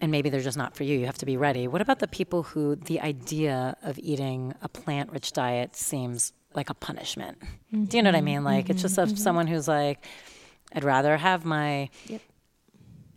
and 0.00 0.10
maybe 0.10 0.28
they're 0.28 0.40
just 0.42 0.58
not 0.58 0.76
for 0.76 0.84
you, 0.84 0.98
you 0.98 1.06
have 1.06 1.18
to 1.18 1.26
be 1.26 1.38
ready. 1.38 1.66
What 1.66 1.80
about 1.80 2.00
the 2.00 2.08
people 2.08 2.42
who 2.42 2.76
the 2.76 3.00
idea 3.00 3.76
of 3.82 3.98
eating 3.98 4.52
a 4.60 4.68
plant 4.68 5.10
rich 5.10 5.32
diet 5.32 5.74
seems 5.74 6.32
like 6.54 6.68
a 6.68 6.74
punishment? 6.74 7.38
Do 7.72 7.96
you 7.96 8.02
know 8.02 8.08
what 8.08 8.16
I 8.16 8.18
Mm-hmm. 8.18 8.24
mean? 8.26 8.44
Like 8.44 8.68
it's 8.68 8.82
just 8.82 8.94
mm-hmm. 8.96 9.02
of 9.04 9.08
mm-hmm. 9.10 9.16
someone 9.18 9.46
who's 9.46 9.68
like, 9.68 10.04
I'd 10.74 10.84
rather 10.84 11.16
have 11.16 11.44
my. 11.46 11.88
Yep. 12.08 12.20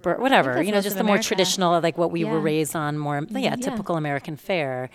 Bur- 0.01 0.17
Whatever, 0.19 0.61
you 0.61 0.71
know, 0.71 0.81
just 0.81 0.95
of 0.95 0.97
the 0.99 1.03
more 1.03 1.17
traditional, 1.17 1.79
like 1.81 1.97
what 1.97 2.11
we 2.11 2.23
were 2.23 2.31
Yeah. 2.31 2.35
Mm-hmm. 2.37 2.45
raised 2.45 2.75
on, 2.75 2.97
more, 2.97 3.25
yeah, 3.29 3.39
Yeah. 3.39 3.55
typical 3.55 3.95
American 3.97 4.35
fare 4.37 4.89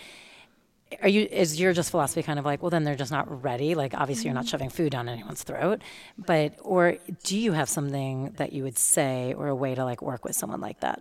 are 1.01 1.09
you 1.09 1.23
is 1.31 1.59
your 1.59 1.73
just 1.73 1.91
philosophy 1.91 2.23
kind 2.23 2.39
of 2.39 2.45
like 2.45 2.61
well 2.61 2.69
then 2.69 2.85
they're 2.85 2.95
just 2.95 3.11
not 3.11 3.43
ready 3.43 3.75
like 3.75 3.95
obviously 3.95 4.27
you're 4.27 4.35
not 4.35 4.45
Mm-hmm. 4.45 4.51
shoving 4.51 4.69
food 4.69 4.93
down 4.93 5.09
anyone's 5.09 5.43
throat 5.43 5.81
but 6.19 6.53
or 6.61 6.99
do 7.25 7.39
you 7.39 7.53
have 7.53 7.67
something 7.67 8.35
that 8.37 8.53
you 8.53 8.63
would 8.63 8.77
say 8.77 9.33
or 9.33 9.49
a 9.49 9.55
way 9.55 9.75
to 9.75 9.85
like 9.87 10.03
work 10.03 10.23
with 10.23 10.37
someone 10.37 10.61
like 10.61 10.81
that 10.81 11.01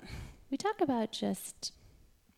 We 0.49 0.55
talk 0.55 0.79
about 0.79 1.11
just 1.11 1.73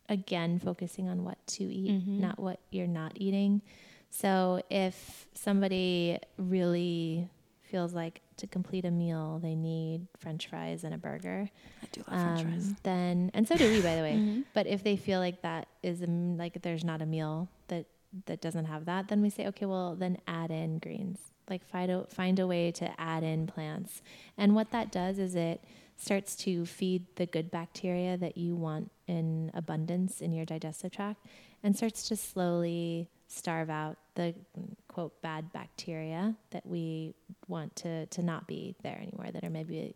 again 0.09 0.57
focusing 0.57 1.07
on 1.07 1.23
what 1.23 1.37
to 1.45 1.63
eat, 1.63 2.07
not 2.07 2.39
what 2.39 2.59
you're 2.71 2.87
not 2.87 3.11
eating. 3.15 3.61
So 4.09 4.61
if 4.71 5.27
somebody 5.35 6.17
really 6.39 7.29
feels 7.61 7.93
like 7.93 8.21
to 8.37 8.47
complete 8.47 8.85
a 8.85 8.91
meal 8.91 9.39
they 9.41 9.55
need 9.55 10.07
french 10.17 10.47
fries 10.47 10.83
and 10.83 10.93
a 10.93 10.97
burger, 10.97 11.49
i 11.81 11.85
do 11.91 12.01
love 12.07 12.21
french 12.21 12.41
fries 12.41 12.67
um, 12.67 12.77
then 12.83 13.31
and 13.33 13.47
so 13.47 13.55
do 13.55 13.69
we 13.69 13.81
by 13.81 13.95
the 13.95 14.01
way. 14.01 14.43
But 14.53 14.67
if 14.67 14.83
they 14.83 14.95
feel 14.95 15.19
like 15.19 15.41
that 15.41 15.67
is 15.81 16.01
a 16.01 16.05
m 16.05 16.37
like 16.37 16.61
there's 16.61 16.83
not 16.83 17.01
a 17.01 17.05
meal 17.05 17.49
that 17.67 17.85
that 18.25 18.41
doesn't 18.41 18.65
have 18.65 18.85
that, 18.85 19.07
then 19.07 19.21
we 19.21 19.29
say 19.29 19.47
okay, 19.47 19.65
well 19.65 19.95
then 19.95 20.17
add 20.27 20.51
in 20.51 20.79
greens. 20.79 21.19
Like 21.49 21.63
find 21.65 21.89
a 21.91 22.05
find 22.07 22.39
a 22.39 22.47
way 22.47 22.71
to 22.71 22.87
add 22.99 23.23
in 23.23 23.47
plants. 23.47 24.01
And 24.37 24.55
what 24.55 24.71
that 24.71 24.91
does 24.91 25.17
is 25.19 25.35
it 25.35 25.63
starts 25.97 26.35
to 26.35 26.65
feed 26.65 27.05
the 27.15 27.25
good 27.25 27.49
bacteria 27.51 28.17
that 28.17 28.37
you 28.37 28.55
want 28.55 28.91
in 29.07 29.51
abundance 29.53 30.21
in 30.21 30.31
your 30.31 30.45
digestive 30.45 30.91
tract 30.91 31.25
and 31.63 31.75
starts 31.75 32.07
to 32.09 32.15
slowly 32.15 33.09
starve 33.27 33.69
out 33.69 33.97
the 34.15 34.33
quote 34.87 35.21
bad 35.21 35.51
bacteria 35.51 36.35
that 36.51 36.65
we 36.65 37.13
want 37.47 37.75
to 37.77 38.05
to 38.07 38.21
not 38.21 38.47
be 38.47 38.75
there 38.83 38.99
anymore 39.01 39.31
that 39.31 39.43
are 39.43 39.49
maybe 39.49 39.95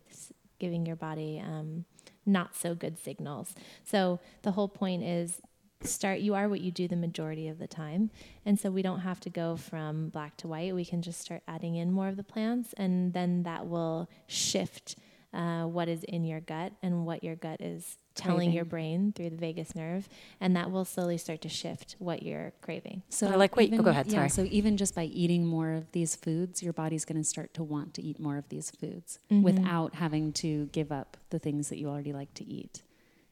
giving 0.60 0.86
your 0.86 0.96
body 0.96 1.42
um, 1.44 1.86
not 2.26 2.56
so 2.56 2.74
good 2.74 2.98
signals. 3.00 3.54
So 3.84 4.20
the 4.42 4.52
whole 4.52 4.68
point 4.68 5.04
is 5.04 5.42
start 5.82 6.20
you 6.20 6.34
are 6.34 6.50
what 6.50 6.62
you 6.62 6.72
do 6.72 6.88
the 6.88 6.96
majority 6.96 7.48
of 7.48 7.60
the 7.60 7.68
time. 7.68 8.10
And 8.46 8.60
so 8.60 8.72
we 8.72 8.82
don't 8.82 9.02
have 9.02 9.20
to 9.22 9.30
go 9.30 9.56
from 9.56 10.10
black 10.10 10.36
to 10.38 10.48
white. 10.48 10.74
We 10.74 10.86
can 10.86 11.02
just 11.02 11.22
start 11.22 11.44
adding 11.48 11.76
in 11.76 11.92
more 11.92 12.08
of 12.08 12.18
the 12.18 12.24
plants 12.24 12.74
and 12.78 13.14
then 13.14 13.44
that 13.44 13.68
will 13.68 14.10
shift 14.26 14.96
uh, 15.34 15.64
what 15.66 15.88
is 15.90 16.04
in 16.04 16.24
your 16.24 16.40
gut 16.40 16.72
and 16.82 17.06
what 17.06 17.24
your 17.24 17.36
gut 17.36 17.62
is 17.62 17.98
telling 18.16 18.52
your 18.52 18.66
brain 18.66 19.12
through 19.16 19.30
the 19.30 19.36
vagus 19.36 19.76
nerve 19.76 20.10
and 20.42 20.56
that 20.56 20.72
will 20.72 20.86
slowly 20.86 21.18
start 21.20 21.40
to 21.42 21.50
shift 21.50 21.96
what 22.00 22.24
you're 22.24 22.52
craving 22.62 23.04
So 23.10 23.28
I 23.28 23.36
like 23.36 23.56
what- 23.56 23.72
oh, 23.72 23.84
go 23.84 23.92
ahead, 23.92 24.08
Yeah, 24.08 24.14
sorry. 24.28 24.30
so 24.30 24.44
even 24.50 24.76
just 24.78 24.96
by 24.96 25.04
eating 25.04 25.46
more 25.46 25.72
of 25.74 25.92
these 25.92 26.16
foods, 26.16 26.64
your 26.64 26.74
body's 26.74 27.06
going 27.06 27.22
to 27.22 27.24
start 27.24 27.54
to 27.56 27.64
want 27.64 27.94
to 27.96 28.02
eat 28.02 28.20
more 28.20 28.38
of 28.38 28.50
these 28.50 28.72
foods 28.72 29.20
Mm-hmm. 29.30 29.44
without 29.44 29.96
having 29.96 30.34
to 30.34 30.66
give 30.72 30.92
up 30.92 31.18
the 31.30 31.38
things 31.40 31.70
that 31.70 31.78
you 31.78 31.88
already 31.90 32.14
like 32.14 32.34
to 32.36 32.46
eat. 32.46 32.82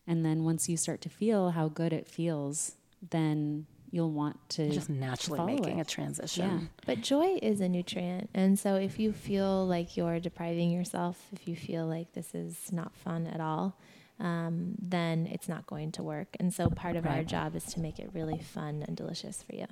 And 0.05 0.23
then 0.23 0.43
once 0.43 0.69
you 0.69 0.77
start 0.77 1.01
to 1.01 1.09
feel 1.09 1.51
how 1.51 1.67
good 1.69 1.91
it 1.91 2.07
feels, 2.07 2.75
then 3.09 3.65
you'll 3.95 4.11
want 4.11 4.37
to 4.49 4.69
just 4.69 4.89
naturally 4.89 5.55
making 5.55 5.79
it. 5.79 5.87
a 5.87 5.89
transition 5.89 6.49
Yeah. 6.49 6.67
But 6.85 7.01
joy 7.01 7.39
is 7.41 7.61
a 7.61 7.69
nutrient. 7.69 8.29
And 8.33 8.59
so 8.59 8.75
if 8.75 8.99
you 8.99 9.13
feel 9.13 9.65
like 9.65 9.95
you're 9.95 10.19
depriving 10.19 10.69
yourself, 10.69 11.15
if 11.31 11.47
you 11.47 11.55
feel 11.55 11.85
like 11.85 12.11
this 12.11 12.35
is 12.35 12.71
not 12.73 12.93
fun 12.93 13.25
at 13.25 13.39
all, 13.39 13.77
um, 14.19 14.75
then 14.81 15.27
it's 15.31 15.47
not 15.47 15.65
going 15.65 15.93
to 15.93 16.03
work. 16.03 16.35
And 16.39 16.53
so 16.53 16.69
part 16.69 16.95
of 16.97 17.05
our 17.05 17.23
job 17.23 17.55
is 17.55 17.63
to 17.73 17.79
make 17.79 17.97
it 17.99 18.09
really 18.13 18.37
fun 18.39 18.83
and 18.85 18.97
delicious 18.97 19.41
for 19.43 19.55
you. 19.55 19.67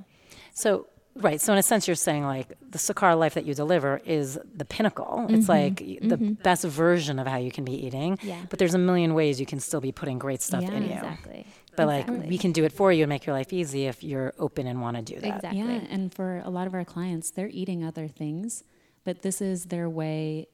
So 0.54 0.88
right. 1.16 1.40
So 1.40 1.54
in 1.54 1.60
a 1.60 1.64
sense, 1.64 1.88
you're 1.88 1.96
saying 1.96 2.24
like 2.24 2.48
the 2.72 2.78
Sakara 2.78 3.18
life 3.18 3.34
that 3.36 3.46
you 3.46 3.54
deliver 3.54 4.02
is 4.06 4.40
the 4.56 4.66
pinnacle. 4.66 5.28
It's 5.30 5.50
like 5.50 5.78
the 5.78 6.18
best 6.18 6.64
version 6.66 7.20
of 7.20 7.28
how 7.28 7.38
you 7.38 7.52
can 7.52 7.66
be 7.66 7.86
eating. 7.86 8.18
Mm-hmm. 8.18 8.28
Yeah. 8.28 8.42
But 8.50 8.60
there's 8.60 8.74
a 8.74 8.80
million 8.80 9.14
ways 9.14 9.40
you 9.40 9.46
can 9.46 9.60
still 9.60 9.82
be 9.82 9.92
putting 9.92 10.18
great 10.18 10.42
stuff 10.42 10.64
in 10.64 10.72
Yeah. 10.72 10.80
you. 10.80 10.94
Exactly. 10.96 11.46
But 11.76 11.88
like 11.88 12.08
we 12.08 12.38
can 12.38 12.52
do 12.52 12.64
it 12.64 12.72
for 12.72 12.92
you 12.92 13.04
and 13.04 13.10
make 13.10 13.26
your 13.26 13.36
life 13.36 13.52
easy 13.52 13.88
if 13.88 14.04
you're 14.04 14.34
open 14.38 14.68
and 14.68 14.82
want 14.82 14.98
to 14.98 15.04
do 15.04 15.20
that. 15.20 15.36
Exactly. 15.36 15.60
Yeah, 15.60 15.82
and 15.90 16.14
for 16.14 16.42
a 16.44 16.50
lot 16.50 16.68
of 16.68 16.74
our 16.74 16.86
clients, 16.86 17.32
they're 17.32 17.50
eating 17.50 17.84
other 17.84 18.08
things, 18.08 18.64
but 19.04 19.22
this 19.22 19.42
is 19.42 19.66
their 19.66 19.90
way. 19.90 20.48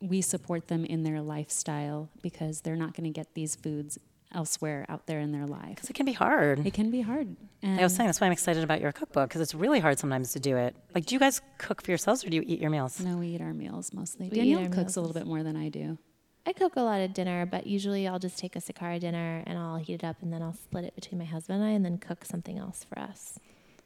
We 0.00 0.20
support 0.20 0.68
them 0.68 0.84
in 0.84 1.04
their 1.04 1.20
lifestyle 1.20 2.08
because 2.22 2.62
they're 2.62 2.76
not 2.76 2.94
going 2.94 3.04
to 3.04 3.10
get 3.10 3.34
these 3.34 3.54
foods 3.54 3.98
elsewhere 4.34 4.86
out 4.88 5.06
there 5.06 5.20
in 5.20 5.30
their 5.32 5.46
life. 5.46 5.76
Because 5.76 5.90
it 5.90 5.94
can 5.94 6.06
be 6.06 6.12
hard. 6.12 6.66
It 6.66 6.74
can 6.74 6.90
be 6.90 7.02
hard. 7.02 7.36
And 7.62 7.78
I 7.78 7.82
was 7.84 7.94
saying 7.94 8.08
that's 8.08 8.20
why 8.20 8.26
I'm 8.26 8.32
excited 8.32 8.64
about 8.64 8.80
your 8.80 8.92
cookbook 8.92 9.28
because 9.28 9.40
it's 9.40 9.54
really 9.54 9.78
hard 9.78 9.98
sometimes 9.98 10.32
to 10.32 10.40
do 10.40 10.56
it. 10.56 10.74
Like, 10.94 11.06
do 11.06 11.14
you 11.14 11.18
guys 11.18 11.40
cook 11.58 11.82
for 11.82 11.90
yourselves 11.90 12.24
or 12.24 12.30
do 12.30 12.36
you 12.36 12.44
eat 12.46 12.60
your 12.60 12.70
meals? 12.70 12.98
no, 13.00 13.18
we 13.18 13.28
eat 13.28 13.40
our 13.40 13.54
meals 13.54 13.92
mostly. 13.92 14.28
We 14.28 14.38
eat 14.38 14.40
Danielle 14.40 14.64
cooks 14.64 14.76
meals 14.76 14.96
a 14.96 15.00
little 15.00 15.14
bit 15.14 15.26
more 15.26 15.42
than 15.42 15.56
I 15.56 15.68
do. 15.68 15.98
I 16.44 16.52
cook 16.52 16.74
a 16.74 16.80
lot 16.80 17.00
of 17.00 17.14
dinner, 17.14 17.46
but 17.46 17.66
usually 17.66 18.08
I'll 18.08 18.18
just 18.18 18.36
take 18.36 18.56
a 18.56 18.58
Sakara 18.58 18.98
dinner 18.98 19.44
and 19.46 19.56
I'll 19.56 19.76
heat 19.76 19.94
it 19.94 20.04
up 20.04 20.16
and 20.22 20.32
then 20.32 20.42
I'll 20.42 20.54
split 20.54 20.84
it 20.84 20.94
between 20.96 21.18
my 21.18 21.24
husband 21.24 21.62
and 21.62 21.70
I 21.70 21.72
and 21.72 21.84
then 21.84 21.98
cook 21.98 22.24
something 22.24 22.58
else 22.58 22.84
for 22.84 22.98
us. 22.98 23.38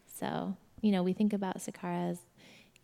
So, 0.07 0.57
you 0.81 0.91
know, 0.91 1.03
we 1.03 1.13
think 1.13 1.35
about 1.35 1.59
Sakara 1.59 2.13
as 2.13 2.21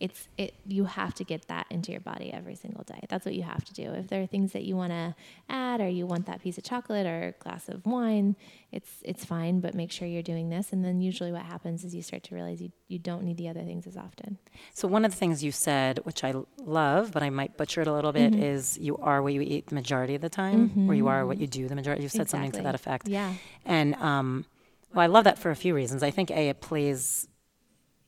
it's 0.07 0.27
it 0.37 0.53
you 0.67 0.85
have 0.85 1.15
to 1.15 1.25
get 1.33 1.47
that 1.47 1.67
into 1.71 1.93
your 1.93 2.01
body 2.01 2.29
every 2.33 2.57
single 2.57 2.83
day. 2.85 3.03
That's 3.09 3.25
what 3.25 3.35
you 3.39 3.45
have 3.45 3.65
to 3.67 3.73
do. 3.73 3.85
If 3.93 4.09
there 4.09 4.21
are 4.23 4.27
things 4.27 4.51
that 4.53 4.65
you 4.65 4.75
want 4.77 4.91
to 4.93 5.15
add 5.49 5.81
or 5.81 5.89
you 5.89 6.05
want 6.13 6.27
that 6.27 6.43
piece 6.43 6.59
of 6.59 6.65
chocolate 6.65 7.07
or 7.07 7.19
a 7.29 7.33
glass 7.45 7.69
of 7.69 7.87
wine, 7.87 8.35
it's 8.73 8.91
it's 9.11 9.25
fine, 9.25 9.61
but 9.61 9.75
make 9.75 9.93
sure 9.93 10.09
you're 10.09 10.23
doing 10.35 10.49
this 10.51 10.73
and 10.73 10.85
then 10.85 11.01
usually 11.01 11.31
what 11.31 11.43
happens 11.43 11.85
is 11.85 11.95
you 11.95 12.03
start 12.03 12.23
to 12.25 12.35
realize 12.35 12.61
you, 12.61 12.73
you 12.89 12.99
don't 12.99 13.23
need 13.23 13.37
the 13.37 13.49
other 13.49 13.63
things 13.63 13.87
as 13.87 13.97
often. 13.97 14.39
So, 14.75 14.89
one 14.89 15.05
of 15.05 15.13
the 15.13 15.17
things 15.17 15.45
you 15.45 15.53
said, 15.53 16.01
which 16.03 16.25
I 16.25 16.35
love, 16.59 17.13
but 17.13 17.23
I 17.23 17.31
might 17.31 17.57
butcher 17.57 17.81
it 17.83 17.87
a 17.87 17.93
little 17.93 18.13
bit, 18.13 18.33
Mm-hmm. 18.33 18.43
is 18.43 18.79
you 18.79 18.97
are 18.99 19.23
what 19.23 19.33
you 19.35 19.41
eat 19.41 19.67
the 19.69 19.75
majority 19.77 20.15
of 20.15 20.21
the 20.21 20.29
time, 20.31 20.89
or 20.91 20.95
you 20.95 21.07
are 21.09 21.25
what 21.27 21.39
you 21.39 21.47
do 21.47 21.69
the 21.69 21.75
majority. 21.75 22.03
you've 22.03 22.13
said 22.13 22.29
something 22.29 22.53
to 22.53 22.63
that 22.63 22.75
effect. 22.75 23.07
Yeah. 23.09 23.35
And 23.65 23.95
um, 23.97 24.47
well, 24.95 25.03
I 25.03 25.07
love 25.07 25.25
that 25.25 25.39
for 25.39 25.51
a 25.51 25.57
few 25.57 25.75
reasons. 25.75 26.03
I 26.03 26.11
think 26.11 26.31
A, 26.31 26.49
it 26.49 26.61
plays 26.61 27.29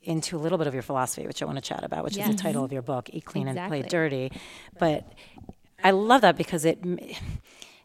into 0.04 0.36
a 0.36 0.40
little 0.40 0.58
bit 0.58 0.66
of 0.66 0.74
your 0.74 0.82
philosophy, 0.82 1.26
which 1.26 1.42
I 1.42 1.46
want 1.46 1.56
to 1.56 1.62
chat 1.62 1.84
about, 1.84 2.04
which 2.04 2.16
is 2.16 2.26
the 2.26 2.34
title 2.34 2.64
of 2.64 2.72
your 2.72 2.82
book, 2.82 3.10
Eat 3.12 3.24
Clean 3.24 3.48
and 3.48 3.68
Play 3.68 3.82
Dirty. 3.82 4.32
But 4.78 5.10
I 5.82 5.90
love 5.90 6.22
that 6.22 6.36
because 6.36 6.64
it, 6.64 6.78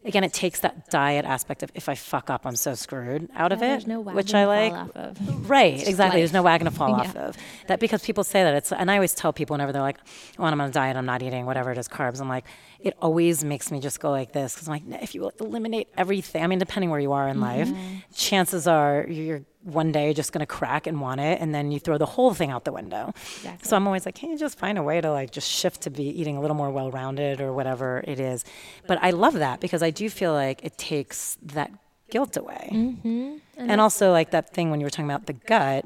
again, 0.04 0.24
it 0.24 0.32
takes 0.32 0.60
that 0.60 0.88
diet 0.90 1.24
aspect 1.24 1.62
of 1.62 1.70
if 1.74 1.88
I 1.88 1.94
fuck 1.94 2.30
up, 2.30 2.46
I'm 2.46 2.56
so 2.56 2.74
screwed 2.74 3.28
out 3.34 3.52
of 3.52 3.58
it, 3.58 3.66
there's 3.66 3.86
no 3.86 4.00
which 4.00 4.32
wagon 4.32 4.36
I 4.36 4.42
to 4.42 4.46
like. 4.46 4.72
fall 4.72 5.02
off 5.02 5.18
of. 5.18 5.50
Right, 5.50 5.86
exactly. 5.86 6.20
There's 6.20 6.32
no 6.32 6.42
wagon 6.42 6.64
to 6.66 6.70
fall 6.70 6.94
off 6.94 7.14
of. 7.16 7.36
That 7.66 7.80
because 7.80 8.02
people 8.04 8.24
say 8.24 8.42
that 8.42 8.54
it's, 8.54 8.72
and 8.72 8.90
I 8.90 8.94
always 8.94 9.14
tell 9.14 9.32
people 9.32 9.54
whenever 9.54 9.72
they're 9.72 9.82
like, 9.82 9.98
"Oh, 10.38 10.44
I'm 10.44 10.60
on 10.60 10.68
a 10.68 10.72
diet, 10.72 10.96
I'm 10.96 11.06
not 11.06 11.22
eating 11.22 11.46
whatever 11.46 11.70
it 11.72 11.78
is, 11.78 11.88
carbs." 11.88 12.20
I'm 12.20 12.28
like, 12.28 12.44
it 12.80 12.94
always 13.00 13.44
makes 13.44 13.70
me 13.70 13.80
just 13.80 14.00
go 14.00 14.10
like 14.10 14.32
this 14.32 14.54
because 14.54 14.68
I'm 14.68 14.72
like, 14.72 15.02
if 15.02 15.14
you 15.14 15.30
eliminate 15.40 15.88
everything, 15.96 16.42
I 16.42 16.46
mean, 16.46 16.58
depending 16.58 16.90
where 16.90 17.00
you 17.00 17.12
are 17.12 17.28
in 17.28 17.40
life, 17.40 17.68
mm-hmm. 17.68 17.96
chances 18.14 18.66
are 18.66 19.06
you're 19.08 19.42
one 19.62 19.92
day 19.92 20.14
just 20.14 20.32
going 20.32 20.40
to 20.40 20.46
crack 20.46 20.86
and 20.86 21.00
want 21.00 21.20
it, 21.20 21.40
and 21.40 21.54
then 21.54 21.70
you 21.70 21.78
throw 21.78 21.98
the 21.98 22.06
whole 22.06 22.32
thing 22.32 22.50
out 22.50 22.64
the 22.64 22.72
window. 22.72 23.12
Exactly. 23.36 23.68
So 23.68 23.76
I'm 23.76 23.86
always 23.86 24.06
like, 24.06 24.14
can 24.14 24.30
you 24.30 24.38
just 24.38 24.58
find 24.58 24.78
a 24.78 24.82
way 24.82 25.00
to 25.00 25.10
like 25.10 25.30
just 25.32 25.50
shift 25.50 25.82
to 25.82 25.90
be 25.90 26.04
eating 26.04 26.36
a 26.36 26.40
little 26.40 26.56
more 26.56 26.70
well-rounded 26.70 27.40
or 27.40 27.52
whatever 27.52 28.02
it 28.06 28.18
is? 28.18 28.44
But 28.86 28.98
I 29.02 29.10
love 29.10 29.34
that 29.34 29.60
because 29.60 29.82
I 29.82 29.90
do 29.90 30.08
feel 30.08 30.32
like 30.32 30.64
it 30.64 30.78
takes 30.78 31.36
that 31.42 31.70
guilt 32.10 32.36
away 32.36 32.70
Mm-hmm. 32.72 33.36
and 33.56 33.80
also 33.80 34.10
like 34.10 34.30
that 34.32 34.52
thing 34.52 34.70
when 34.70 34.80
you 34.80 34.86
were 34.86 34.90
talking 34.90 35.04
about 35.04 35.26
the 35.26 35.32
gut 35.34 35.84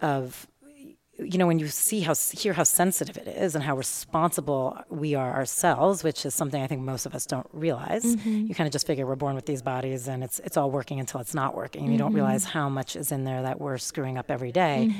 of 0.00 0.46
you 1.24 1.38
know, 1.38 1.46
when 1.46 1.58
you 1.58 1.68
see 1.68 2.00
how 2.00 2.14
hear 2.14 2.52
how 2.52 2.62
sensitive 2.64 3.16
it 3.16 3.26
is 3.28 3.54
and 3.54 3.64
how 3.64 3.76
responsible 3.76 4.78
we 4.90 5.14
are 5.14 5.32
ourselves, 5.32 6.04
which 6.04 6.24
is 6.26 6.34
something 6.34 6.62
I 6.62 6.66
think 6.66 6.82
most 6.82 7.06
of 7.06 7.14
us 7.14 7.26
don't 7.26 7.46
realize. 7.52 8.04
Mm-hmm. 8.04 8.46
You 8.46 8.54
kind 8.54 8.66
of 8.66 8.72
just 8.72 8.86
figure 8.86 9.06
we're 9.06 9.16
born 9.16 9.34
with 9.34 9.46
these 9.46 9.62
bodies 9.62 10.06
and 10.08 10.22
it's 10.22 10.38
it's 10.40 10.56
all 10.56 10.70
working 10.70 11.00
until 11.00 11.20
it's 11.20 11.34
not 11.34 11.56
working. 11.56 11.90
You 11.90 11.98
don't 11.98 12.08
Mm-hmm. 12.10 12.16
realize 12.16 12.44
how 12.44 12.68
much 12.68 12.94
is 12.96 13.10
in 13.10 13.24
there 13.24 13.42
that 13.42 13.60
we're 13.60 13.78
screwing 13.78 14.18
up 14.18 14.30
every 14.30 14.52
day. 14.52 14.90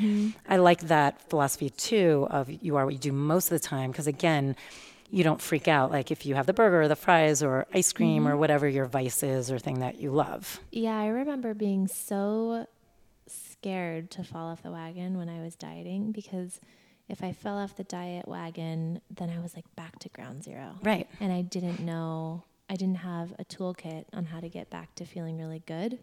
I 0.49 0.57
like 0.57 0.81
that 0.89 1.21
philosophy 1.31 1.71
too 1.71 2.27
of 2.31 2.51
you 2.51 2.77
are 2.77 2.85
what 2.87 2.95
you 2.95 3.01
do 3.01 3.13
most 3.13 3.53
of 3.53 3.61
the 3.61 3.67
time 3.67 3.91
because 3.93 4.07
again, 4.07 4.57
you 5.11 5.23
don't 5.23 5.41
freak 5.41 5.69
out 5.69 5.93
like 5.93 6.11
if 6.11 6.27
you 6.27 6.35
have 6.35 6.47
the 6.47 6.53
burger 6.55 6.83
or 6.83 6.89
the 6.89 6.97
fries 6.97 7.43
or 7.43 7.67
ice 7.73 7.93
cream 7.93 8.25
Mm-hmm. 8.25 8.33
or 8.33 8.37
whatever 8.37 8.67
your 8.69 8.87
vice 8.87 9.23
is 9.23 9.51
or 9.53 9.59
thing 9.59 9.81
that 9.81 10.01
you 10.01 10.11
love. 10.11 10.61
Yeah, 10.73 10.99
I 10.99 11.07
remember 11.07 11.55
being 11.55 11.87
so 11.89 12.67
scared 13.65 14.11
to 14.11 14.23
fall 14.23 14.51
off 14.51 14.63
the 14.63 14.71
wagon 14.71 15.17
when 15.17 15.31
I 15.31 15.41
was 15.41 15.55
dieting 15.55 16.13
because 16.13 16.61
if 17.09 17.25
I 17.25 17.33
fell 17.33 17.57
off 17.57 17.75
the 17.77 17.85
diet 17.85 18.29
wagon, 18.29 19.01
then 19.11 19.31
I 19.31 19.41
was 19.41 19.57
like 19.57 19.65
back 19.75 19.99
to 20.01 20.11
ground 20.11 20.45
zero. 20.45 20.79
Right. 20.83 21.09
And 21.19 21.33
I 21.33 21.41
didn't 21.41 21.81
know, 21.81 22.45
I 22.69 22.77
didn't 22.77 22.99
have 22.99 23.33
a 23.39 23.45
toolkit 23.45 24.05
on 24.13 24.27
how 24.27 24.41
to 24.41 24.51
get 24.51 24.69
back 24.69 24.95
to 24.97 25.07
feeling 25.07 25.39
really 25.39 25.63
good. 25.65 25.99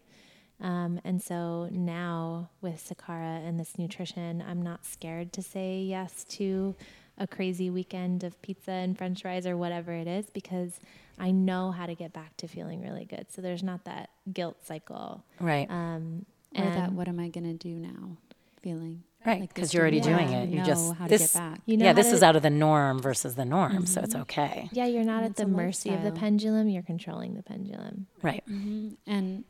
Um, 0.60 1.00
and 1.04 1.22
so 1.22 1.70
now 1.72 2.50
with 2.62 2.84
Sakara 2.84 3.48
and 3.48 3.60
this 3.60 3.78
nutrition, 3.78 4.44
I'm 4.48 4.64
not 4.64 4.84
scared 4.84 5.32
to 5.34 5.44
say 5.44 5.82
yes 5.82 6.24
to 6.30 6.76
a 7.20 7.28
crazy 7.28 7.70
weekend 7.70 8.24
of 8.24 8.42
pizza 8.42 8.72
and 8.72 8.98
french 8.98 9.22
fries 9.22 9.46
or 9.46 9.56
whatever 9.56 9.92
it 9.92 10.08
is 10.08 10.32
because 10.32 10.80
I 11.20 11.30
know 11.30 11.70
how 11.70 11.86
to 11.86 11.94
get 11.94 12.12
back 12.12 12.36
to 12.38 12.48
feeling 12.48 12.82
really 12.82 13.06
good. 13.06 13.28
So 13.30 13.44
there's 13.44 13.62
not 13.62 13.86
that 13.86 14.10
guilt 14.34 14.66
cycle. 14.66 15.24
Right. 15.40 15.70
Um, 15.70 16.26
Or 16.56 16.64
that, 16.66 16.92
what 16.94 17.08
am 17.08 17.20
I 17.20 17.30
going 17.30 17.46
to 17.46 17.54
do 17.54 17.76
now? 17.76 18.18
Feeling. 18.62 19.04
Right, 19.26 19.42
because 19.42 19.70
this 19.70 19.74
you're 19.76 19.82
already 19.84 20.02
doing 20.02 20.30
it. 20.34 20.50
You 20.50 20.64
just 20.64 20.96
how 20.96 21.06
to 21.06 21.10
this, 21.10 21.34
get 21.34 21.40
back. 21.40 21.60
you 21.68 21.78
know 21.78 21.86
yeah, 21.86 21.94
this 21.94 22.10
to- 22.10 22.16
is 22.16 22.24
out 22.24 22.36
of 22.36 22.42
the 22.42 22.50
norm 22.50 23.00
versus 23.00 23.36
the 23.36 23.46
norm, 23.46 23.86
so 23.86 24.02
it's 24.02 24.16
okay. 24.16 24.68
Yeah, 24.72 24.88
you're 24.88 25.04
not 25.04 25.18
And 25.24 25.26
at 25.32 25.36
the 25.36 25.44
a 25.44 25.48
mercy 25.48 25.94
of 25.94 26.02
the 26.04 26.12
pendulum, 26.12 26.68
you're 26.70 26.82
controlling 26.82 27.36
the 27.36 27.44
pendulum. 27.44 28.08
Right. 28.24 28.44
hmm 28.48 28.90
And 29.06 29.44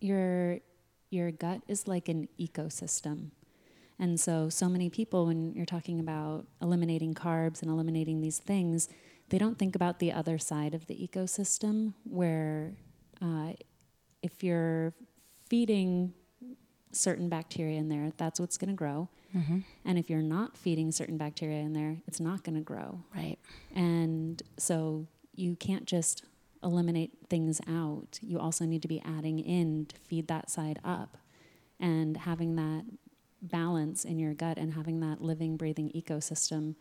your 0.00 0.58
your 1.10 1.30
gut 1.30 1.62
is 1.66 1.88
like 1.88 2.08
an 2.08 2.28
ecosystem. 2.38 3.30
And 3.98 4.20
so 4.20 4.48
so 4.50 4.68
many 4.68 4.90
people 4.90 5.26
when 5.26 5.54
you're 5.54 5.66
talking 5.66 5.98
about 5.98 6.46
eliminating 6.60 7.14
carbs 7.14 7.62
and 7.62 7.70
eliminating 7.70 8.20
these 8.20 8.38
things, 8.38 8.88
they 9.30 9.38
don't 9.38 9.58
think 9.58 9.74
about 9.74 9.98
the 9.98 10.12
other 10.12 10.38
side 10.38 10.74
of 10.74 10.86
the 10.88 10.94
ecosystem 10.94 11.94
where 12.04 12.74
uh, 13.22 13.52
if 14.22 14.42
you're 14.44 14.92
feeding 15.48 16.12
certain 16.92 17.28
bacteria 17.28 17.78
in 17.78 17.88
there, 17.88 18.10
that's 18.16 18.40
what's 18.40 18.56
going 18.58 18.70
to 18.70 18.74
grow. 18.76 19.08
And 19.84 19.98
if 19.98 20.10
you're 20.10 20.22
not 20.22 20.56
feeding 20.56 20.90
certain 20.90 21.16
bacteria 21.16 21.58
in 21.58 21.72
there, 21.72 21.98
it's 22.06 22.20
not 22.20 22.42
going 22.42 22.56
to 22.56 22.62
grow. 22.62 23.00
Right. 23.14 23.38
And 23.74 24.42
so 24.58 25.06
you 25.34 25.56
can't 25.56 25.84
just 25.84 26.24
eliminate 26.62 27.12
things 27.28 27.60
out. 27.68 28.18
You 28.20 28.38
also 28.38 28.64
need 28.64 28.82
to 28.82 28.88
be 28.88 29.00
adding 29.04 29.38
in 29.38 29.86
to 29.86 29.96
feed 29.96 30.28
that 30.28 30.50
side 30.50 30.80
up. 30.84 31.16
And 31.78 32.16
having 32.16 32.56
that 32.56 32.84
balance 33.40 34.04
in 34.04 34.18
your 34.18 34.34
gut 34.34 34.58
and 34.58 34.74
having 34.74 35.00
that 35.00 35.22
living, 35.22 35.56
breathing 35.56 35.90
ecosystem 35.94 36.74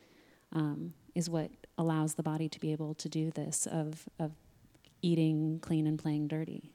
um, 0.51 0.93
is 1.15 1.29
what 1.29 1.51
allows 1.77 2.15
the 2.15 2.23
body 2.23 2.49
to 2.49 2.59
be 2.59 2.71
able 2.71 2.95
to 2.95 3.07
do 3.07 3.31
this 3.31 3.67
of, 3.67 4.09
of 4.19 4.31
eating 5.01 5.59
clean 5.61 5.87
and 5.87 5.97
playing 5.97 6.27
dirty. 6.27 6.73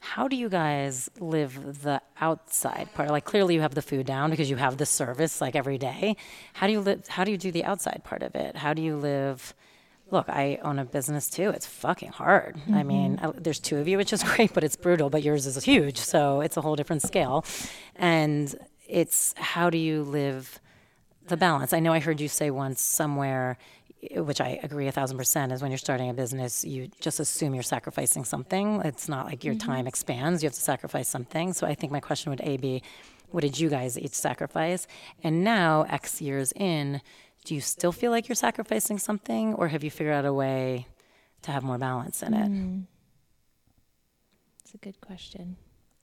How 0.00 0.28
do 0.28 0.36
you 0.36 0.48
guys 0.48 1.10
live 1.18 1.82
the 1.82 2.00
outside 2.20 2.88
part? 2.94 3.10
Like 3.10 3.24
clearly 3.24 3.54
you 3.54 3.60
have 3.60 3.74
the 3.74 3.82
food 3.82 4.06
down 4.06 4.30
because 4.30 4.48
you 4.48 4.56
have 4.56 4.76
the 4.76 4.86
service 4.86 5.40
like 5.40 5.56
every 5.56 5.78
day. 5.78 6.16
How 6.54 6.66
do 6.66 6.72
you 6.72 6.80
live 6.80 7.06
how 7.08 7.24
do 7.24 7.30
you 7.30 7.38
do 7.38 7.50
the 7.50 7.64
outside 7.64 8.02
part 8.04 8.22
of 8.22 8.34
it? 8.34 8.56
How 8.56 8.74
do 8.74 8.82
you 8.82 8.96
live 8.96 9.54
Look, 10.10 10.30
I 10.30 10.58
own 10.62 10.78
a 10.78 10.86
business 10.86 11.28
too. 11.28 11.50
It's 11.50 11.66
fucking 11.66 12.12
hard. 12.12 12.56
I 12.72 12.82
mean, 12.82 13.18
uh, 13.22 13.32
there's 13.36 13.60
two 13.60 13.76
of 13.76 13.86
you, 13.86 13.98
which 13.98 14.12
is 14.12 14.22
great, 14.36 14.54
but 14.54 14.64
it's 14.64 14.76
brutal, 14.76 15.10
but 15.10 15.22
yours 15.22 15.44
is 15.44 15.62
huge, 15.62 15.98
so 15.98 16.40
it's 16.40 16.56
a 16.56 16.62
whole 16.62 16.76
different 16.76 17.02
scale. 17.02 17.44
And 17.94 18.54
it's 18.86 19.34
how 19.36 19.68
do 19.68 19.76
you 19.76 20.02
live 20.02 20.60
the 21.26 21.36
balance? 21.36 21.74
I 21.74 21.80
know 21.80 21.92
I 21.92 21.98
heard 21.98 22.20
you 22.20 22.28
say 22.28 22.50
once 22.50 22.80
somewhere 22.80 23.58
which 24.14 24.40
I 24.40 24.60
agree 24.62 24.86
a 24.86 24.92
thousand 24.92 25.16
percent, 25.16 25.52
is 25.52 25.60
when 25.60 25.70
you're 25.70 25.78
starting 25.78 26.08
a 26.08 26.14
business, 26.14 26.64
you 26.64 26.88
just 27.00 27.20
assume 27.20 27.54
you're 27.54 27.62
sacrificing 27.62 28.24
something. 28.24 28.80
It's 28.84 29.08
not 29.08 29.26
like 29.26 29.44
your 29.44 29.54
mm-hmm. 29.54 29.70
time 29.70 29.86
expands, 29.86 30.42
you 30.42 30.46
have 30.46 30.54
to 30.54 30.60
sacrifice 30.60 31.08
something. 31.08 31.52
So 31.52 31.66
I 31.66 31.74
think 31.74 31.92
my 31.92 32.00
question 32.00 32.30
would 32.30 32.40
A 32.42 32.56
be, 32.56 32.82
what 33.30 33.42
did 33.42 33.58
you 33.58 33.68
guys 33.68 33.98
each 33.98 34.14
sacrifice? 34.14 34.86
And 35.22 35.44
now, 35.44 35.82
X 35.88 36.22
years 36.22 36.52
in, 36.52 37.00
do 37.44 37.54
you 37.54 37.60
still 37.60 37.92
feel 37.92 38.10
like 38.10 38.28
you're 38.28 38.36
sacrificing 38.36 38.98
something, 38.98 39.54
or 39.54 39.68
have 39.68 39.84
you 39.84 39.90
figured 39.90 40.14
out 40.14 40.24
a 40.24 40.32
way 40.32 40.86
to 41.42 41.50
have 41.50 41.62
more 41.62 41.78
balance 41.78 42.22
in 42.22 42.34
it? 42.34 42.50
Mm. 42.50 42.84
It's 44.62 44.74
a 44.74 44.78
good 44.78 45.00
question. 45.00 45.56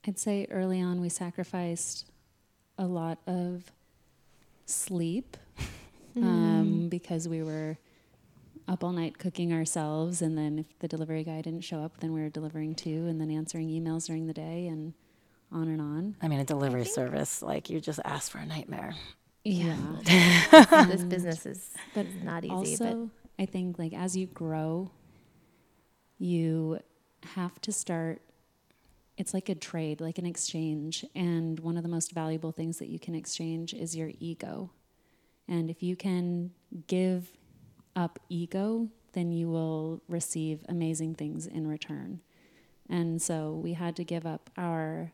I'd 0.06 0.18
say 0.18 0.46
early 0.50 0.80
on 0.80 1.00
we 1.00 1.08
sacrificed 1.08 2.10
a 2.78 2.86
lot 2.86 3.18
of 3.26 3.72
sleep 4.66 5.36
mm-hmm. 6.16 6.24
um, 6.26 6.88
because 6.88 7.28
we 7.28 7.42
were 7.42 7.78
up 8.68 8.82
all 8.82 8.92
night 8.92 9.18
cooking 9.18 9.52
ourselves, 9.52 10.22
and 10.22 10.36
then 10.36 10.58
if 10.58 10.78
the 10.80 10.88
delivery 10.88 11.24
guy 11.24 11.40
didn't 11.40 11.62
show 11.62 11.80
up, 11.80 12.00
then 12.00 12.12
we 12.12 12.20
were 12.20 12.28
delivering 12.28 12.74
too, 12.74 13.06
and 13.06 13.20
then 13.20 13.30
answering 13.30 13.68
emails 13.68 14.06
during 14.06 14.26
the 14.26 14.32
day, 14.32 14.66
and 14.66 14.94
on 15.52 15.68
and 15.68 15.80
on. 15.80 16.16
I 16.20 16.28
mean, 16.28 16.40
a 16.40 16.44
delivery 16.44 16.84
service, 16.84 17.42
like 17.42 17.70
you 17.70 17.80
just 17.80 18.00
asked 18.04 18.30
for 18.32 18.38
a 18.38 18.46
nightmare. 18.46 18.94
Yeah. 19.44 19.76
this 20.02 21.04
business 21.04 21.46
is, 21.46 21.70
But 21.94 22.06
not 22.24 22.44
easy, 22.44 22.52
also, 22.52 23.10
I 23.38 23.46
think 23.46 23.78
like 23.78 23.94
as 23.94 24.16
you 24.16 24.26
grow, 24.26 24.90
you 26.18 26.80
have 27.34 27.60
to 27.62 27.72
start. 27.72 28.22
It's 29.16 29.32
like 29.32 29.48
a 29.48 29.54
trade, 29.54 30.00
like 30.00 30.18
an 30.18 30.26
exchange, 30.26 31.04
and 31.14 31.58
one 31.60 31.76
of 31.76 31.82
the 31.82 31.88
most 31.88 32.12
valuable 32.12 32.52
things 32.52 32.78
that 32.78 32.88
you 32.88 32.98
can 32.98 33.14
exchange 33.14 33.72
is 33.72 33.96
your 33.96 34.10
ego. 34.18 34.72
And 35.48 35.70
if 35.70 35.82
you 35.82 35.96
can 35.96 36.50
give 36.86 37.30
up 37.96 38.18
ego, 38.28 38.88
then 39.14 39.32
you 39.32 39.48
will 39.48 40.02
receive 40.08 40.64
amazing 40.68 41.14
things 41.14 41.46
in 41.46 41.66
return. 41.66 42.20
And 42.88 43.20
so 43.20 43.52
we 43.52 43.72
had 43.72 43.96
to 43.96 44.04
give 44.04 44.26
up 44.26 44.50
our 44.56 45.12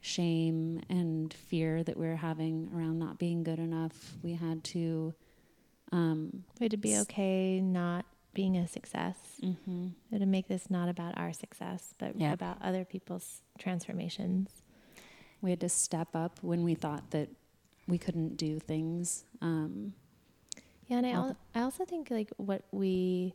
shame 0.00 0.80
and 0.88 1.32
fear 1.32 1.82
that 1.84 1.96
we 1.96 2.06
were 2.06 2.16
having 2.16 2.70
around 2.74 2.98
not 2.98 3.18
being 3.18 3.42
good 3.44 3.58
enough. 3.58 4.14
We 4.22 4.32
had 4.32 4.64
to 4.64 5.14
um, 5.92 6.44
we 6.58 6.64
had 6.64 6.70
to 6.72 6.76
be 6.76 6.96
okay 6.98 7.60
not 7.60 8.04
being 8.34 8.56
a 8.56 8.66
success. 8.68 9.16
mhm. 9.42 9.92
We 10.10 10.12
had 10.12 10.20
to 10.20 10.26
make 10.26 10.46
this 10.48 10.70
not 10.70 10.88
about 10.88 11.16
our 11.18 11.32
success, 11.32 11.94
but 11.98 12.14
about 12.34 12.58
other 12.62 12.84
people's 12.84 13.42
transformations. 13.58 14.62
we 15.40 15.50
had 15.50 15.60
to 15.60 15.68
step 15.68 16.08
up 16.14 16.38
when 16.42 16.62
we 16.64 16.74
thought 16.74 17.10
that 17.12 17.28
we 17.86 17.96
couldn't 17.98 18.36
do 18.36 18.58
things. 18.58 19.24
Um, 19.40 19.94
Yeah, 20.88 20.98
and 20.98 21.06
I, 21.06 21.10
al- 21.10 21.36
I 21.54 21.60
also 21.62 21.84
think 21.84 22.10
like 22.10 22.30
what 22.36 22.62
we, 22.72 23.34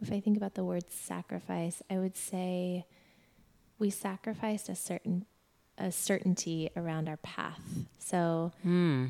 if 0.00 0.12
I 0.12 0.20
think 0.20 0.36
about 0.36 0.54
the 0.54 0.64
word 0.64 0.90
sacrifice, 0.90 1.82
I 1.90 1.98
would 1.98 2.16
say 2.16 2.86
we 3.78 3.90
sacrificed 3.90 4.68
a 4.68 4.74
certain 4.74 5.24
a 5.80 5.92
certainty 5.92 6.70
around 6.76 7.08
our 7.08 7.18
path. 7.18 7.60
So 8.00 8.52
Hmm. 8.62 9.06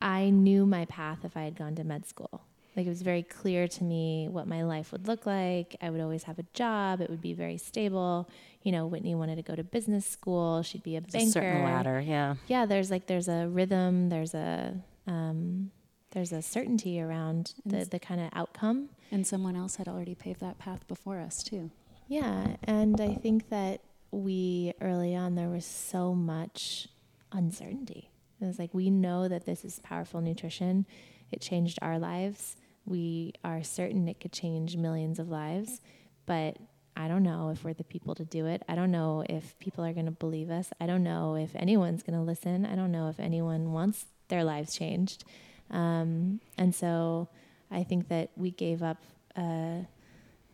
I 0.00 0.30
knew 0.30 0.64
my 0.66 0.84
path 0.84 1.24
if 1.24 1.36
I 1.36 1.42
had 1.42 1.56
gone 1.56 1.74
to 1.74 1.84
med 1.84 2.06
school. 2.06 2.42
Like 2.76 2.86
it 2.86 2.88
was 2.88 3.02
very 3.02 3.24
clear 3.24 3.66
to 3.68 3.84
me 3.84 4.28
what 4.30 4.46
my 4.46 4.62
life 4.62 4.92
would 4.92 5.08
look 5.08 5.26
like. 5.26 5.74
I 5.82 5.90
would 5.90 6.00
always 6.00 6.22
have 6.22 6.38
a 6.38 6.44
job. 6.54 7.00
It 7.00 7.10
would 7.10 7.20
be 7.20 7.34
very 7.34 7.58
stable. 7.58 8.28
You 8.62 8.70
know, 8.72 8.86
Whitney 8.86 9.14
wanted 9.16 9.34
to 9.36 9.42
go 9.42 9.56
to 9.56 9.64
business 9.64 10.06
school. 10.06 10.62
She'd 10.62 10.82
be 10.84 10.94
a 10.94 10.98
It's 10.98 11.12
banker. 11.12 11.28
a 11.28 11.32
certain 11.32 11.64
ladder, 11.64 12.00
yeah. 12.00 12.36
Yeah, 12.46 12.64
there's 12.66 12.88
like 12.90 13.08
there's 13.08 13.26
a 13.28 13.48
rhythm. 13.48 14.08
There's 14.10 14.32
a 14.32 14.74
um, 15.08 15.70
there's 16.12 16.32
a 16.32 16.42
certainty 16.42 17.00
around 17.00 17.54
the 17.66 17.84
the 17.84 17.98
kind 17.98 18.20
of 18.20 18.30
outcome. 18.32 18.90
and 19.10 19.26
someone 19.26 19.56
else 19.56 19.76
had 19.76 19.88
already 19.88 20.14
paved 20.14 20.40
that 20.40 20.58
path 20.58 20.86
before 20.88 21.18
us, 21.18 21.42
too. 21.42 21.70
Yeah, 22.08 22.56
and 22.64 23.00
I 23.00 23.14
think 23.14 23.48
that 23.50 23.80
we 24.10 24.74
early 24.80 25.14
on 25.14 25.34
there 25.34 25.48
was 25.48 25.64
so 25.64 26.14
much 26.14 26.88
uncertainty. 27.32 28.10
It 28.40 28.44
was 28.44 28.58
like 28.58 28.74
we 28.74 28.90
know 28.90 29.28
that 29.28 29.46
this 29.46 29.64
is 29.64 29.78
powerful 29.80 30.20
nutrition. 30.20 30.86
It 31.30 31.40
changed 31.40 31.78
our 31.80 31.98
lives. 31.98 32.56
We 32.84 33.32
are 33.44 33.62
certain 33.62 34.08
it 34.08 34.20
could 34.20 34.32
change 34.32 34.76
millions 34.76 35.18
of 35.18 35.28
lives, 35.30 35.80
but 36.26 36.56
I 36.96 37.08
don't 37.08 37.22
know 37.22 37.50
if 37.50 37.64
we're 37.64 37.72
the 37.72 37.84
people 37.84 38.14
to 38.16 38.24
do 38.24 38.46
it. 38.46 38.62
I 38.68 38.74
don't 38.74 38.90
know 38.90 39.24
if 39.28 39.58
people 39.58 39.84
are 39.84 39.92
going 39.94 40.06
to 40.06 40.12
believe 40.12 40.50
us. 40.50 40.70
I 40.80 40.86
don't 40.86 41.02
know 41.04 41.36
if 41.36 41.54
anyone's 41.56 42.02
going 42.02 42.18
to 42.18 42.24
listen. 42.24 42.66
I 42.66 42.74
don't 42.74 42.92
know 42.92 43.08
if 43.08 43.18
anyone 43.18 43.72
wants 43.72 44.04
their 44.28 44.44
lives 44.44 44.76
changed. 44.76 45.24
Um, 45.72 46.40
and 46.58 46.74
so 46.74 47.28
I 47.70 47.82
think 47.82 48.08
that 48.08 48.30
we 48.36 48.50
gave 48.50 48.82
up 48.82 48.98
uh, 49.36 49.80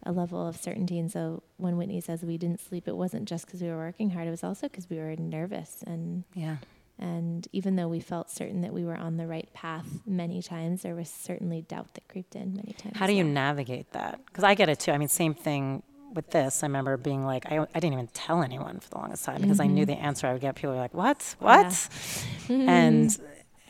a 0.05 0.13
level 0.13 0.47
of 0.47 0.57
certainty. 0.57 0.99
And 0.99 1.11
so 1.11 1.43
when 1.57 1.77
Whitney 1.77 2.01
says 2.01 2.23
we 2.23 2.39
didn't 2.39 2.61
sleep, 2.61 2.87
it 2.89 2.97
wasn't 2.97 3.29
just 3.29 3.47
because 3.47 3.61
we 3.61 3.69
were 3.69 3.77
working 3.77 4.11
hard. 4.11 4.29
It 4.29 4.31
was 4.31 4.45
also 4.45 4.69
because 4.69 4.89
we 4.89 4.99
were 4.99 5.15
nervous 5.17 5.83
and 5.87 6.25
Yeah. 6.35 6.57
And 7.01 7.47
even 7.53 7.77
though 7.77 7.87
we 7.87 8.01
felt 8.01 8.29
certain 8.29 8.63
that 8.63 8.73
we 8.73 8.85
were 8.85 8.97
on 8.97 9.19
the 9.19 9.27
right 9.29 9.49
path 9.53 9.87
many 10.05 10.43
times, 10.43 10.83
there 10.83 10.97
was 10.97 11.09
certainly 11.09 11.63
doubt 11.63 11.95
that 11.95 12.09
creeped 12.09 12.35
in 12.35 12.55
many 12.55 12.73
times. 12.73 12.97
How 12.97 13.07
do 13.07 13.13
you 13.13 13.23
navigate 13.23 13.93
that? 13.93 14.19
Because 14.27 14.43
I 14.43 14.55
get 14.57 14.69
it 14.69 14.81
too. 14.81 14.91
I 14.91 14.99
mean, 14.99 15.07
same 15.07 15.33
thing 15.33 15.85
with 16.13 16.31
this. 16.33 16.65
I 16.65 16.67
remember 16.67 16.97
being 16.97 17.25
like, 17.25 17.47
I, 17.47 17.59
I 17.61 17.79
didn't 17.79 17.93
even 17.93 18.09
tell 18.09 18.43
anyone 18.43 18.81
for 18.81 18.89
the 18.91 18.97
longest 18.99 19.25
time 19.25 19.43
because 19.43 19.61
I 19.61 19.67
knew 19.69 19.83
Mm-hmm. 19.87 19.93
the 19.95 19.99
answer 20.07 20.27
I 20.27 20.33
would 20.33 20.41
get. 20.41 20.57
People 20.57 20.71
were 20.73 20.77
like, 20.81 20.95
what? 20.95 21.37
What? 21.39 21.89
And 22.49 23.17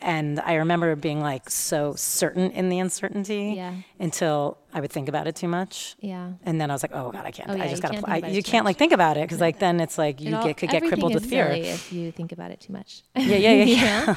and 0.01 0.39
I 0.39 0.55
remember 0.55 0.95
being 0.95 1.21
like 1.21 1.49
so 1.49 1.93
certain 1.95 2.51
in 2.51 2.69
the 2.69 2.79
uncertainty 2.79 3.53
Yeah. 3.55 3.73
until 3.99 4.57
I 4.73 4.81
would 4.81 4.91
think 4.91 5.09
about 5.09 5.27
it 5.27 5.35
too 5.35 5.47
much. 5.47 5.95
Yeah. 5.99 6.31
And 6.43 6.59
then 6.59 6.69
I 6.71 6.73
was 6.73 6.83
like, 6.83 6.91
oh 6.93 7.11
God, 7.11 7.25
I 7.25 7.31
can't. 7.31 7.49
Oh, 7.49 7.53
I 7.53 7.67
just 7.69 7.75
you 7.77 7.81
gotta. 7.81 7.93
can't 7.93 8.05
pl- 8.05 8.13
think 8.13 8.13
I, 8.13 8.17
about 8.17 8.31
it 8.31 8.35
you 8.35 8.43
can't 8.43 8.65
like 8.65 8.77
think 8.77 8.91
about 8.91 9.17
it 9.17 9.21
because 9.27 9.39
like 9.41 9.59
then 9.65 9.79
it's 9.79 9.97
like 9.97 10.21
you 10.21 10.29
It 10.29 10.33
all- 10.33 10.43
get 10.43 10.57
could 10.57 10.69
get 10.69 10.83
crippled 10.83 11.13
with 11.13 11.25
fear. 11.25 11.47
if 11.47 11.91
you 11.93 12.11
think 12.11 12.31
about 12.31 12.51
it 12.51 12.59
too 12.59 12.73
much. 12.73 13.03
Yeah, 13.15 13.35
yeah, 13.35 13.51
yeah, 13.51 13.63
You 13.65 13.75
yeah. 13.75 14.15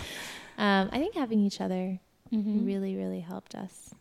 um, 0.58 0.90
I 0.92 0.98
think 0.98 1.14
having 1.14 1.40
each 1.40 1.60
other 1.60 2.00
Mm-hmm. 2.32 2.64
really, 2.64 2.96
really 2.96 3.20
helped 3.20 3.54
us. 3.54 3.92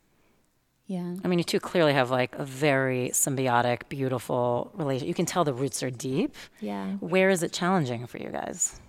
Yeah. 0.86 1.16
I 1.22 1.28
mean, 1.28 1.38
you 1.38 1.44
two 1.44 1.60
clearly 1.60 1.92
have 1.92 2.10
like 2.10 2.34
a 2.36 2.46
very 2.46 3.10
symbiotic, 3.10 3.88
beautiful 3.90 4.70
relation. 4.74 5.06
You 5.06 5.12
can 5.12 5.26
tell 5.26 5.44
the 5.44 5.52
roots 5.52 5.82
are 5.82 5.90
deep. 5.90 6.34
Yeah. 6.60 6.92
Where 7.00 7.28
is 7.28 7.42
it 7.42 7.52
challenging 7.52 8.06
for 8.06 8.16
you 8.16 8.30
guys? 8.30 8.80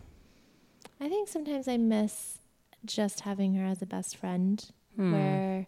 I 1.02 1.10
think 1.10 1.28
sometimes 1.28 1.68
I 1.68 1.76
miss 1.76 2.38
just 2.86 3.22
having 3.22 3.54
her 3.56 3.66
as 3.66 3.82
a 3.82 3.86
best 3.86 4.16
friend 4.18 4.64
Hmm. 4.96 5.12
where, 5.12 5.68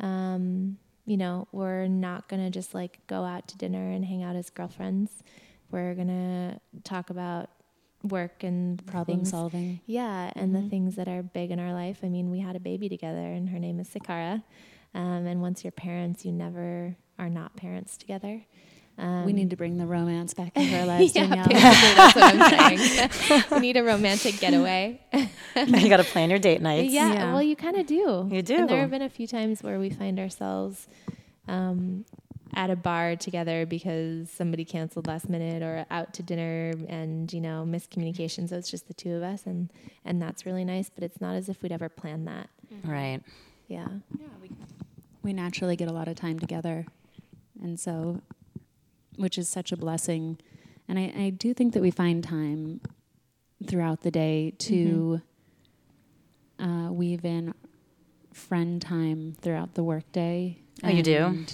um, 0.00 0.78
you 1.04 1.16
know, 1.16 1.46
we're 1.52 1.86
not 1.88 2.28
going 2.28 2.42
to 2.42 2.50
just 2.50 2.74
like 2.74 3.00
go 3.06 3.24
out 3.24 3.48
to 3.48 3.56
dinner 3.58 3.90
and 3.90 4.04
hang 4.04 4.22
out 4.22 4.36
as 4.36 4.48
girlfriends. 4.50 5.22
We're 5.70 5.94
going 5.94 6.08
to 6.08 6.60
talk 6.84 7.10
about 7.10 7.50
work 8.02 8.42
and 8.42 8.84
Problem 8.86 9.18
things. 9.18 9.30
solving. 9.30 9.80
Yeah, 9.86 10.32
and 10.34 10.54
the 10.54 10.62
things 10.68 10.96
that 10.96 11.08
are 11.08 11.22
big 11.22 11.50
in 11.50 11.58
our 11.60 11.72
life. 11.72 12.00
I 12.02 12.08
mean, 12.08 12.30
we 12.30 12.40
had 12.40 12.56
a 12.56 12.60
baby 12.60 12.88
together, 12.88 13.18
and 13.32 13.48
her 13.50 13.58
name 13.58 13.78
is 13.78 13.88
Sakara. 13.88 14.42
Um, 14.94 15.26
and 15.26 15.40
once 15.40 15.64
you're 15.64 15.70
parents, 15.72 16.24
you 16.24 16.32
never 16.32 16.96
are 17.18 17.30
not 17.30 17.56
parents 17.56 17.96
together. 17.96 18.44
Um, 19.02 19.24
we 19.26 19.32
need 19.32 19.50
to 19.50 19.56
bring 19.56 19.78
the 19.78 19.86
romance 19.86 20.32
back 20.32 20.56
into 20.56 20.78
our 20.78 20.86
lives, 20.92 21.14
yeah, 21.14 21.26
basically 21.26 21.54
that's 21.60 22.14
what 22.14 22.34
I'm 22.34 22.78
saying. 23.18 23.44
we 23.50 23.58
need 23.60 23.76
a 23.76 23.82
romantic 23.82 24.38
getaway. 24.38 25.00
you 25.56 25.88
got 25.88 25.96
to 25.96 26.04
plan 26.04 26.30
your 26.30 26.38
date 26.38 26.62
nights. 26.62 26.92
Yeah, 26.92 27.12
Yeah. 27.12 27.32
well, 27.32 27.42
you 27.42 27.56
kind 27.56 27.76
of 27.76 27.86
do. 27.86 28.28
You 28.30 28.42
do. 28.42 28.54
And 28.56 28.68
there 28.68 28.78
have 28.80 28.90
been 28.90 29.02
a 29.02 29.08
few 29.10 29.26
times 29.26 29.62
where 29.62 29.78
we 29.80 29.90
find 29.90 30.20
ourselves 30.20 30.86
um, 31.48 32.04
at 32.54 32.70
a 32.70 32.76
bar 32.76 33.16
together 33.16 33.66
because 33.66 34.30
somebody 34.30 34.64
canceled 34.64 35.06
last 35.08 35.28
minute, 35.28 35.62
or 35.62 35.84
out 35.90 36.12
to 36.14 36.22
dinner, 36.22 36.72
and 36.88 37.32
you 37.32 37.40
know, 37.40 37.64
miscommunication. 37.66 38.48
So 38.48 38.56
it's 38.56 38.70
just 38.70 38.86
the 38.88 38.94
two 38.94 39.14
of 39.14 39.22
us, 39.22 39.46
and 39.46 39.70
and 40.04 40.22
that's 40.22 40.46
really 40.46 40.64
nice. 40.64 40.90
But 40.90 41.02
it's 41.02 41.20
not 41.20 41.34
as 41.34 41.48
if 41.48 41.62
we'd 41.62 41.72
ever 41.72 41.88
planned 41.88 42.28
that. 42.28 42.48
Right. 42.84 43.20
Yeah. 43.68 43.88
Yeah. 44.18 44.26
We 44.40 44.50
we 45.22 45.32
naturally 45.32 45.76
get 45.76 45.88
a 45.88 45.92
lot 45.92 46.08
of 46.08 46.14
time 46.14 46.38
together. 46.38 46.84
And 47.62 47.78
so, 47.80 48.20
which 49.16 49.38
is 49.38 49.48
such 49.48 49.72
a 49.72 49.76
blessing. 49.76 50.38
And 50.88 50.98
I, 50.98 51.12
I 51.16 51.30
do 51.30 51.54
think 51.54 51.74
that 51.74 51.82
we 51.82 51.90
find 51.90 52.22
time 52.24 52.80
throughout 53.66 54.00
the 54.02 54.10
day 54.10 54.52
to 54.58 55.22
uh, 56.58 56.88
weave 56.90 57.24
in 57.24 57.54
friend 58.32 58.80
time 58.80 59.34
throughout 59.40 59.74
the 59.74 59.84
workday. 59.84 60.58
Oh, 60.82 60.88
you 60.88 61.02
do? 61.02 61.44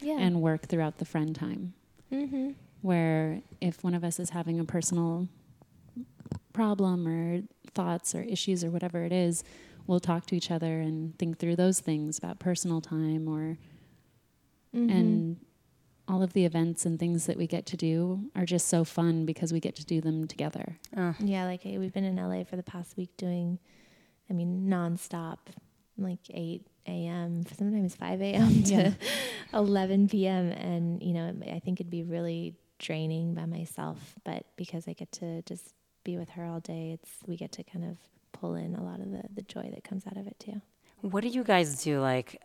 Yeah. 0.00 0.18
And 0.18 0.40
work 0.42 0.66
throughout 0.66 0.98
the 0.98 1.04
friend 1.04 1.34
time. 1.34 1.74
mm-hmm. 2.12 2.50
Where 2.82 3.40
if 3.60 3.82
one 3.82 3.94
of 3.94 4.04
us 4.04 4.20
is 4.20 4.30
having 4.30 4.60
a 4.60 4.64
personal 4.64 5.28
problem 6.52 7.06
or 7.08 7.42
thoughts 7.74 8.14
or 8.14 8.22
issues 8.22 8.62
or 8.64 8.70
whatever 8.70 9.02
it 9.02 9.12
is, 9.12 9.42
we'll 9.86 10.00
talk 10.00 10.26
to 10.26 10.36
each 10.36 10.50
other 10.50 10.80
and 10.80 11.18
think 11.18 11.38
through 11.38 11.56
those 11.56 11.80
things 11.80 12.18
about 12.18 12.38
personal 12.38 12.80
time 12.80 13.28
or 13.28 13.58
Mm-hmm. 14.74 14.90
and 14.90 15.36
all 16.08 16.22
of 16.22 16.32
the 16.32 16.44
events 16.44 16.86
and 16.86 16.98
things 16.98 17.26
that 17.26 17.36
we 17.36 17.46
get 17.46 17.66
to 17.66 17.76
do 17.76 18.30
are 18.36 18.44
just 18.46 18.68
so 18.68 18.84
fun 18.84 19.26
because 19.26 19.52
we 19.52 19.60
get 19.60 19.74
to 19.76 19.84
do 19.84 20.00
them 20.00 20.26
together. 20.26 20.78
Oh, 20.96 21.14
Yeah, 21.18 21.44
like 21.46 21.62
we've 21.64 21.92
been 21.92 22.04
in 22.04 22.16
LA 22.16 22.44
for 22.44 22.56
the 22.56 22.62
past 22.62 22.96
week 22.96 23.10
doing, 23.16 23.58
I 24.30 24.32
mean, 24.32 24.68
nonstop, 24.68 25.38
like 25.98 26.20
8 26.32 26.66
a.m., 26.86 27.44
sometimes 27.56 27.96
5 27.96 28.22
a.m. 28.22 28.62
to 28.64 28.72
Yeah. 28.72 28.92
11 29.52 30.08
p.m. 30.08 30.50
And, 30.50 31.02
you 31.02 31.12
know, 31.12 31.34
I 31.52 31.58
think 31.58 31.80
it'd 31.80 31.90
be 31.90 32.02
really 32.02 32.54
draining 32.78 33.34
by 33.34 33.46
myself, 33.46 34.14
but 34.24 34.44
because 34.56 34.86
I 34.86 34.92
get 34.92 35.10
to 35.12 35.42
just 35.42 35.74
be 36.04 36.16
with 36.18 36.30
her 36.30 36.44
all 36.44 36.60
day, 36.60 36.92
it's, 36.92 37.10
we 37.26 37.36
get 37.36 37.50
to 37.52 37.64
kind 37.64 37.84
of 37.84 37.96
pull 38.32 38.54
in 38.54 38.74
a 38.74 38.82
lot 38.82 39.00
of 39.00 39.10
the, 39.10 39.22
the 39.34 39.42
joy 39.42 39.70
that 39.74 39.82
comes 39.82 40.06
out 40.06 40.16
of 40.16 40.26
it 40.26 40.38
too. 40.38 40.60
What 41.00 41.22
do 41.22 41.28
you 41.28 41.42
guys 41.42 41.82
do? 41.82 42.00
Like, 42.00 42.40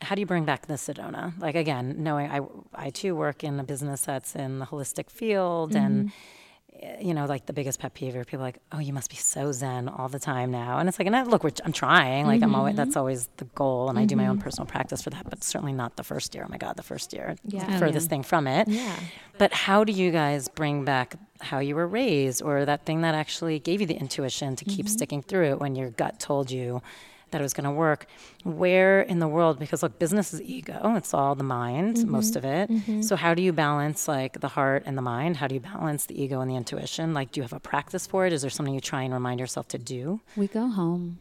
how 0.00 0.14
do 0.14 0.20
you 0.20 0.26
bring 0.26 0.44
back 0.44 0.66
the 0.66 0.74
Sedona? 0.74 1.38
Like, 1.40 1.54
again, 1.54 1.96
knowing 1.98 2.30
I, 2.30 2.40
I 2.74 2.90
too 2.90 3.14
work 3.14 3.42
in 3.42 3.58
a 3.58 3.64
business 3.64 4.02
that's 4.02 4.34
in 4.34 4.60
the 4.60 4.66
holistic 4.66 5.10
field 5.10 5.74
and, 5.74 6.06
mm-hmm. 6.06 6.84
eh, 6.84 7.00
you 7.00 7.14
know, 7.14 7.26
like 7.26 7.46
the 7.46 7.52
biggest 7.52 7.80
pet 7.80 7.94
peeve 7.94 8.14
are 8.14 8.24
people 8.24 8.44
like, 8.44 8.58
oh, 8.70 8.78
you 8.78 8.92
must 8.92 9.10
be 9.10 9.16
so 9.16 9.50
zen 9.50 9.88
all 9.88 10.08
the 10.08 10.20
time 10.20 10.50
now. 10.52 10.78
And 10.78 10.88
it's 10.88 10.98
like, 10.98 11.06
and 11.06 11.16
I, 11.16 11.24
look, 11.24 11.44
I'm 11.64 11.72
trying. 11.72 12.26
Like, 12.26 12.42
I'm 12.42 12.54
always, 12.54 12.72
mm-hmm. 12.72 12.84
that's 12.84 12.96
always 12.96 13.28
the 13.38 13.46
goal. 13.46 13.90
And 13.90 13.98
I 13.98 14.04
do 14.04 14.14
my 14.14 14.28
own 14.28 14.36
mm-hmm. 14.36 14.44
personal 14.44 14.66
practice 14.66 15.02
for 15.02 15.10
that, 15.10 15.28
but 15.28 15.42
certainly 15.42 15.72
not 15.72 15.96
the 15.96 16.04
first 16.04 16.34
year. 16.34 16.44
Oh 16.46 16.50
my 16.50 16.58
God, 16.58 16.76
the 16.76 16.84
first 16.84 17.12
year, 17.12 17.36
Yeah. 17.44 17.66
the 17.66 17.78
furthest 17.78 18.06
yeah. 18.06 18.10
thing 18.10 18.22
from 18.22 18.46
it. 18.46 18.68
Yeah. 18.68 18.94
But 19.36 19.52
how 19.52 19.82
do 19.82 19.92
you 19.92 20.12
guys 20.12 20.48
bring 20.48 20.84
back 20.84 21.16
how 21.40 21.58
you 21.58 21.74
were 21.74 21.86
raised 21.86 22.42
or 22.42 22.64
that 22.64 22.84
thing 22.86 23.02
that 23.02 23.14
actually 23.14 23.58
gave 23.58 23.80
you 23.80 23.86
the 23.86 23.94
intuition 23.96 24.56
to 24.56 24.64
keep 24.64 24.88
sticking 24.88 25.22
through 25.22 25.50
it 25.50 25.60
when 25.60 25.74
your 25.74 25.90
gut 25.90 26.18
told 26.20 26.50
you 26.50 26.82
that 27.30 27.40
it 27.40 27.42
was 27.44 27.52
going 27.52 27.64
to 27.64 27.70
work? 27.70 28.06
Where 28.44 29.00
in 29.00 29.18
the 29.18 29.28
world, 29.28 29.58
because 29.58 29.82
look, 29.82 29.98
business 29.98 30.32
is 30.32 30.42
ego, 30.42 30.94
it's 30.96 31.12
all 31.14 31.34
the 31.34 31.44
mind, 31.44 31.96
mm-hmm. 31.96 32.10
most 32.10 32.36
of 32.36 32.44
it. 32.44 32.70
Mm-hmm. 32.70 33.02
So, 33.02 33.16
how 33.16 33.34
do 33.34 33.42
you 33.42 33.52
balance 33.52 34.08
like 34.08 34.40
the 34.40 34.48
heart 34.48 34.82
and 34.86 34.96
the 34.96 35.02
mind? 35.02 35.36
How 35.36 35.46
do 35.46 35.54
you 35.54 35.60
balance 35.60 36.06
the 36.06 36.20
ego 36.20 36.40
and 36.40 36.50
the 36.50 36.56
intuition? 36.56 37.14
Like, 37.14 37.32
do 37.32 37.40
you 37.40 37.42
have 37.42 37.52
a 37.52 37.60
practice 37.60 38.06
for 38.06 38.26
it? 38.26 38.32
Is 38.32 38.42
there 38.42 38.50
something 38.50 38.74
you 38.74 38.80
try 38.80 39.02
and 39.02 39.12
remind 39.12 39.40
yourself 39.40 39.68
to 39.68 39.78
do? 39.78 40.20
We 40.36 40.46
go 40.48 40.68
home. 40.68 41.18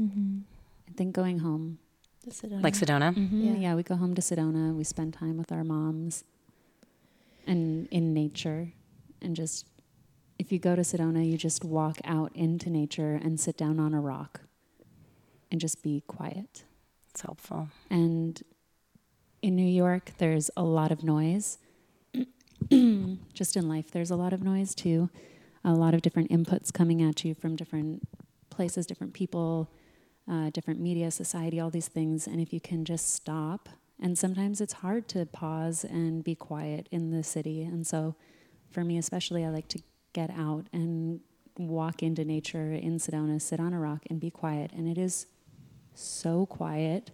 Mm-hmm. 0.00 0.38
I 0.88 0.92
think 0.92 1.14
going 1.14 1.38
home. 1.40 1.78
The 2.24 2.30
Sedona. 2.30 2.62
Like 2.62 2.74
Sedona? 2.74 3.14
Mhm, 3.14 3.44
Yeah. 3.44 3.52
Yeah. 3.52 3.74
we 3.74 3.82
go 3.82 3.96
home 3.96 4.14
to 4.14 4.22
Sedona. 4.22 4.74
We 4.74 4.84
spend 4.84 5.12
time 5.14 5.36
with 5.36 5.52
our 5.52 5.64
moms 5.64 6.24
and 7.46 7.86
in 7.90 8.14
nature. 8.14 8.72
And 9.20 9.36
just, 9.36 9.66
if 10.38 10.50
you 10.50 10.58
go 10.58 10.74
to 10.74 10.82
Sedona, 10.82 11.28
you 11.30 11.36
just 11.36 11.64
walk 11.64 11.98
out 12.04 12.32
into 12.34 12.70
nature 12.70 13.14
and 13.22 13.38
sit 13.38 13.56
down 13.56 13.78
on 13.78 13.92
a 13.94 14.00
rock 14.00 14.40
and 15.50 15.60
just 15.60 15.82
be 15.82 16.02
quiet. 16.06 16.64
It's 17.10 17.20
helpful. 17.20 17.68
And 17.90 18.42
in 19.44 19.54
New 19.56 19.66
York, 19.66 20.12
there's 20.18 20.50
a 20.56 20.62
lot 20.62 20.90
of 20.90 21.04
noise. 21.04 21.58
Just 22.70 23.56
in 23.56 23.68
life, 23.68 23.90
there's 23.90 24.10
a 24.10 24.16
lot 24.16 24.32
of 24.32 24.42
noise 24.42 24.74
too. 24.74 25.10
A 25.62 25.74
lot 25.74 25.92
of 25.92 26.02
different 26.02 26.30
inputs 26.30 26.72
coming 26.72 27.02
at 27.02 27.24
you 27.24 27.34
from 27.34 27.54
different 27.54 28.08
places, 28.48 28.86
different 28.86 29.12
people, 29.12 29.70
uh, 30.30 30.50
different 30.50 30.80
media, 30.80 31.10
society, 31.10 31.60
all 31.60 31.70
these 31.70 31.88
things. 31.88 32.26
And 32.26 32.40
if 32.40 32.52
you 32.52 32.60
can 32.60 32.84
just 32.84 33.12
stop, 33.12 33.68
and 34.00 34.16
sometimes 34.16 34.60
it's 34.60 34.74
hard 34.74 35.08
to 35.08 35.26
pause 35.26 35.84
and 35.84 36.24
be 36.24 36.34
quiet 36.34 36.88
in 36.90 37.10
the 37.10 37.22
city. 37.22 37.62
And 37.62 37.86
so, 37.86 38.16
for 38.70 38.82
me 38.82 38.98
especially, 38.98 39.44
I 39.44 39.50
like 39.50 39.68
to 39.68 39.82
get 40.14 40.30
out 40.30 40.66
and 40.72 41.20
walk 41.58 42.02
into 42.02 42.24
nature 42.24 42.72
in 42.72 42.98
Sedona, 42.98 43.40
sit 43.40 43.60
on 43.60 43.72
a 43.72 43.78
rock, 43.78 44.02
and 44.10 44.18
be 44.18 44.30
quiet. 44.30 44.72
And 44.72 44.88
it 44.88 44.98
is 44.98 45.26
so 45.94 46.46
quiet 46.46 47.10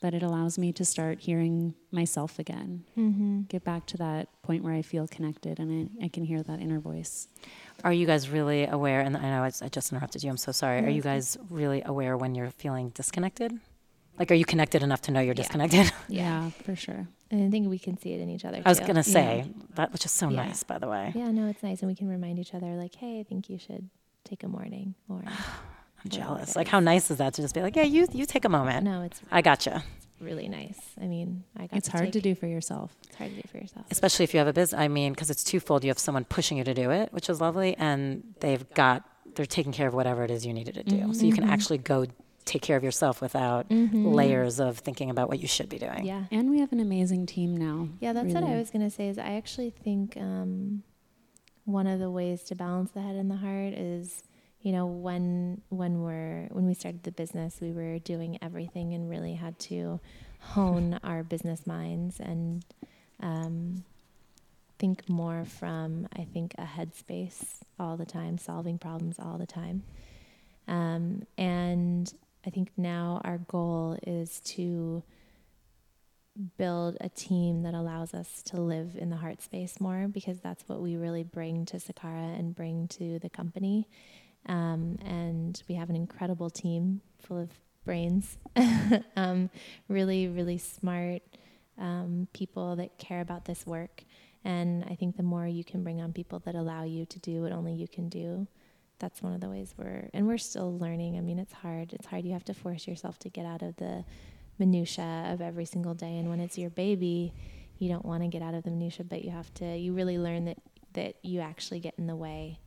that 0.00 0.14
it 0.14 0.22
allows 0.22 0.58
me 0.58 0.72
to 0.72 0.84
start 0.84 1.18
hearing 1.20 1.74
myself 1.90 2.38
again. 2.38 2.84
Mm-hmm. 2.96 3.42
Get 3.48 3.64
back 3.64 3.84
to 3.86 3.96
that 3.96 4.28
point 4.42 4.62
where 4.62 4.72
I 4.72 4.82
feel 4.82 5.08
connected 5.08 5.58
and 5.58 5.90
I, 6.00 6.04
I 6.04 6.08
can 6.08 6.22
hear 6.24 6.40
that 6.44 6.60
inner 6.60 6.78
voice. 6.78 7.26
Are 7.82 7.92
you 7.92 8.06
guys 8.06 8.28
really 8.28 8.64
aware? 8.66 9.00
And 9.00 9.16
I 9.16 9.22
know 9.22 9.42
I, 9.42 9.50
I 9.60 9.68
just 9.68 9.90
interrupted 9.92 10.22
you. 10.22 10.30
I'm 10.30 10.36
so 10.36 10.52
sorry. 10.52 10.84
Are 10.84 10.88
you 10.88 11.02
guys 11.02 11.36
really 11.50 11.82
aware 11.84 12.16
when 12.16 12.36
you're 12.36 12.50
feeling 12.50 12.90
disconnected? 12.90 13.58
Like, 14.20 14.30
are 14.30 14.34
you 14.34 14.44
connected 14.44 14.82
enough 14.84 15.02
to 15.02 15.10
know 15.10 15.18
you're 15.20 15.34
Yeah. 15.34 15.42
disconnected? 15.42 15.92
Yeah, 16.08 16.50
for 16.64 16.76
sure. 16.76 17.08
And 17.30 17.44
I 17.46 17.50
think 17.50 17.68
we 17.68 17.78
can 17.78 17.98
see 17.98 18.12
it 18.12 18.20
in 18.20 18.28
each 18.30 18.44
other. 18.44 18.62
I 18.64 18.68
was 18.68 18.78
too. 18.80 18.86
gonna 18.86 19.02
say 19.02 19.50
that, 19.74 19.92
which 19.92 20.04
is 20.04 20.12
so 20.12 20.28
Yeah. 20.28 20.44
nice, 20.46 20.62
by 20.62 20.78
the 20.78 20.88
way. 20.88 21.12
Yeah, 21.14 21.30
no, 21.30 21.46
it's 21.48 21.62
nice, 21.62 21.80
and 21.82 21.88
we 21.88 21.94
can 21.94 22.08
remind 22.08 22.38
each 22.38 22.54
other, 22.54 22.74
like, 22.74 22.94
"Hey, 22.94 23.20
I 23.20 23.22
think 23.22 23.50
you 23.50 23.58
should 23.58 23.90
take 24.24 24.42
a 24.44 24.48
morning." 24.48 24.94
Or 25.08 25.22
I'm 26.16 26.20
jealous. 26.20 26.50
it 26.50 26.56
Like, 26.56 26.68
how 26.68 26.80
nice 26.80 27.10
is 27.10 27.18
that 27.18 27.34
to 27.34 27.42
just 27.42 27.54
be 27.54 27.62
like, 27.62 27.76
yeah, 27.76 27.82
you 27.82 28.06
you 28.12 28.26
take 28.26 28.44
a 28.44 28.48
moment. 28.48 28.84
no, 28.84 29.02
it's 29.02 29.20
I 29.30 29.42
gotcha. 29.42 29.82
It's 29.96 30.06
really 30.20 30.48
nice. 30.48 30.78
I 31.00 31.06
mean, 31.06 31.44
I 31.56 31.66
got. 31.66 31.76
It's 31.78 31.88
hard 31.88 32.12
to 32.12 32.20
do 32.20 32.34
for 32.34 32.46
yourself. 32.46 32.94
It's 33.06 33.16
hard 33.16 33.30
to 33.30 33.36
do 33.42 33.48
for 33.50 33.58
yourself. 33.58 33.86
Especially 33.90 34.24
if 34.24 34.34
you 34.34 34.38
have 34.38 34.48
a 34.48 34.52
business. 34.52 34.78
I 34.78 34.88
mean, 34.88 35.12
because 35.12 35.30
it's 35.30 35.44
twofold. 35.44 35.84
You 35.84 35.90
have 35.90 35.98
someone 35.98 36.24
pushing 36.24 36.58
you 36.58 36.64
to 36.64 36.74
do 36.74 36.90
it, 36.90 37.12
which 37.12 37.28
is 37.28 37.40
lovely, 37.40 37.76
and 37.76 38.22
they've 38.40 38.68
got 38.74 39.04
they're 39.34 39.46
taking 39.46 39.72
care 39.72 39.86
of 39.86 39.94
whatever 39.94 40.24
it 40.24 40.30
is 40.30 40.44
you 40.44 40.52
needed 40.52 40.74
to 40.74 40.82
do. 40.82 41.14
So 41.14 41.24
you 41.24 41.32
can 41.32 41.44
actually 41.44 41.78
go 41.78 42.06
take 42.44 42.62
care 42.62 42.76
of 42.78 42.82
yourself 42.82 43.20
without 43.20 43.66
layers 43.70 44.58
of 44.58 44.78
thinking 44.78 45.10
about 45.10 45.28
what 45.28 45.38
you 45.38 45.46
should 45.46 45.68
be 45.68 45.78
doing. 45.78 46.04
Yeah, 46.06 46.24
And 46.32 46.50
we 46.50 46.60
have 46.60 46.72
an 46.72 46.80
amazing 46.80 47.26
team 47.26 47.54
now. 47.56 47.88
yeah. 48.00 48.12
That's 48.14 48.32
what 48.32 48.42
I 48.42 48.56
was 48.56 48.70
gonna 48.70 48.90
say. 48.90 49.08
Is 49.08 49.18
I 49.18 49.32
actually 49.36 49.70
think 49.70 50.16
um, 50.16 50.82
one 51.66 51.86
of 51.86 52.00
the 52.00 52.10
ways 52.10 52.42
to 52.44 52.54
balance 52.54 52.90
the 52.92 53.02
head 53.02 53.14
and 53.16 53.30
the 53.30 53.36
heart 53.36 53.74
is 53.74 54.22
you 54.68 54.74
know, 54.74 54.84
when 54.84 55.62
when 55.70 56.02
we're 56.02 56.46
when 56.50 56.66
we 56.66 56.74
started 56.74 57.02
the 57.02 57.10
business, 57.10 57.56
we 57.58 57.72
were 57.72 57.98
doing 58.00 58.38
everything 58.42 58.92
and 58.92 59.08
really 59.08 59.32
had 59.32 59.58
to 59.60 59.98
hone 60.40 61.00
our 61.02 61.22
business 61.22 61.66
minds 61.66 62.20
and 62.20 62.62
um, 63.22 63.82
think 64.78 65.08
more 65.08 65.46
from 65.46 66.06
I 66.14 66.24
think 66.24 66.54
a 66.58 66.66
headspace 66.66 67.60
all 67.80 67.96
the 67.96 68.04
time, 68.04 68.36
solving 68.36 68.76
problems 68.76 69.16
all 69.18 69.38
the 69.38 69.46
time. 69.46 69.84
Um, 70.66 71.22
and 71.38 72.12
I 72.46 72.50
think 72.50 72.70
now 72.76 73.22
our 73.24 73.38
goal 73.38 73.96
is 74.06 74.38
to 74.40 75.02
build 76.58 76.98
a 77.00 77.08
team 77.08 77.62
that 77.62 77.72
allows 77.72 78.12
us 78.12 78.42
to 78.42 78.60
live 78.60 78.96
in 78.96 79.08
the 79.08 79.16
heart 79.16 79.40
space 79.40 79.80
more 79.80 80.08
because 80.08 80.40
that's 80.40 80.68
what 80.68 80.82
we 80.82 80.96
really 80.96 81.22
bring 81.22 81.64
to 81.64 81.78
Sakara 81.78 82.38
and 82.38 82.54
bring 82.54 82.86
to 82.88 83.18
the 83.18 83.30
company. 83.30 83.88
Um, 84.46 84.98
and 85.04 85.60
we 85.68 85.74
have 85.74 85.90
an 85.90 85.96
incredible 85.96 86.50
team 86.50 87.00
full 87.18 87.38
of 87.38 87.50
brains, 87.84 88.38
um, 89.16 89.50
really, 89.88 90.28
really 90.28 90.58
smart 90.58 91.22
um, 91.78 92.28
people 92.32 92.76
that 92.76 92.98
care 92.98 93.20
about 93.20 93.44
this 93.44 93.66
work. 93.66 94.04
And 94.44 94.84
I 94.84 94.94
think 94.94 95.16
the 95.16 95.22
more 95.22 95.46
you 95.46 95.64
can 95.64 95.82
bring 95.82 96.00
on 96.00 96.12
people 96.12 96.38
that 96.40 96.54
allow 96.54 96.84
you 96.84 97.06
to 97.06 97.18
do 97.18 97.42
what 97.42 97.52
only 97.52 97.72
you 97.72 97.88
can 97.88 98.08
do, 98.08 98.46
that's 98.98 99.22
one 99.22 99.32
of 99.32 99.40
the 99.40 99.48
ways 99.48 99.74
we're, 99.76 100.08
and 100.12 100.26
we're 100.26 100.38
still 100.38 100.76
learning. 100.78 101.16
I 101.16 101.20
mean, 101.20 101.38
it's 101.38 101.52
hard. 101.52 101.92
It's 101.92 102.06
hard. 102.06 102.24
You 102.24 102.32
have 102.32 102.44
to 102.46 102.54
force 102.54 102.86
yourself 102.86 103.18
to 103.20 103.28
get 103.28 103.46
out 103.46 103.62
of 103.62 103.76
the 103.76 104.04
minutia 104.58 105.30
of 105.32 105.40
every 105.40 105.64
single 105.64 105.94
day. 105.94 106.18
And 106.18 106.28
when 106.28 106.40
it's 106.40 106.58
your 106.58 106.70
baby, 106.70 107.32
you 107.78 107.88
don't 107.88 108.04
want 108.04 108.22
to 108.22 108.28
get 108.28 108.42
out 108.42 108.54
of 108.54 108.64
the 108.64 108.70
minutia, 108.70 109.04
but 109.04 109.24
you 109.24 109.30
have 109.30 109.52
to. 109.54 109.76
You 109.76 109.92
really 109.92 110.18
learn 110.18 110.46
that 110.46 110.58
that 110.94 111.16
you 111.22 111.40
actually 111.40 111.80
get 111.80 111.94
in 111.98 112.06
the 112.06 112.16
way 112.16 112.58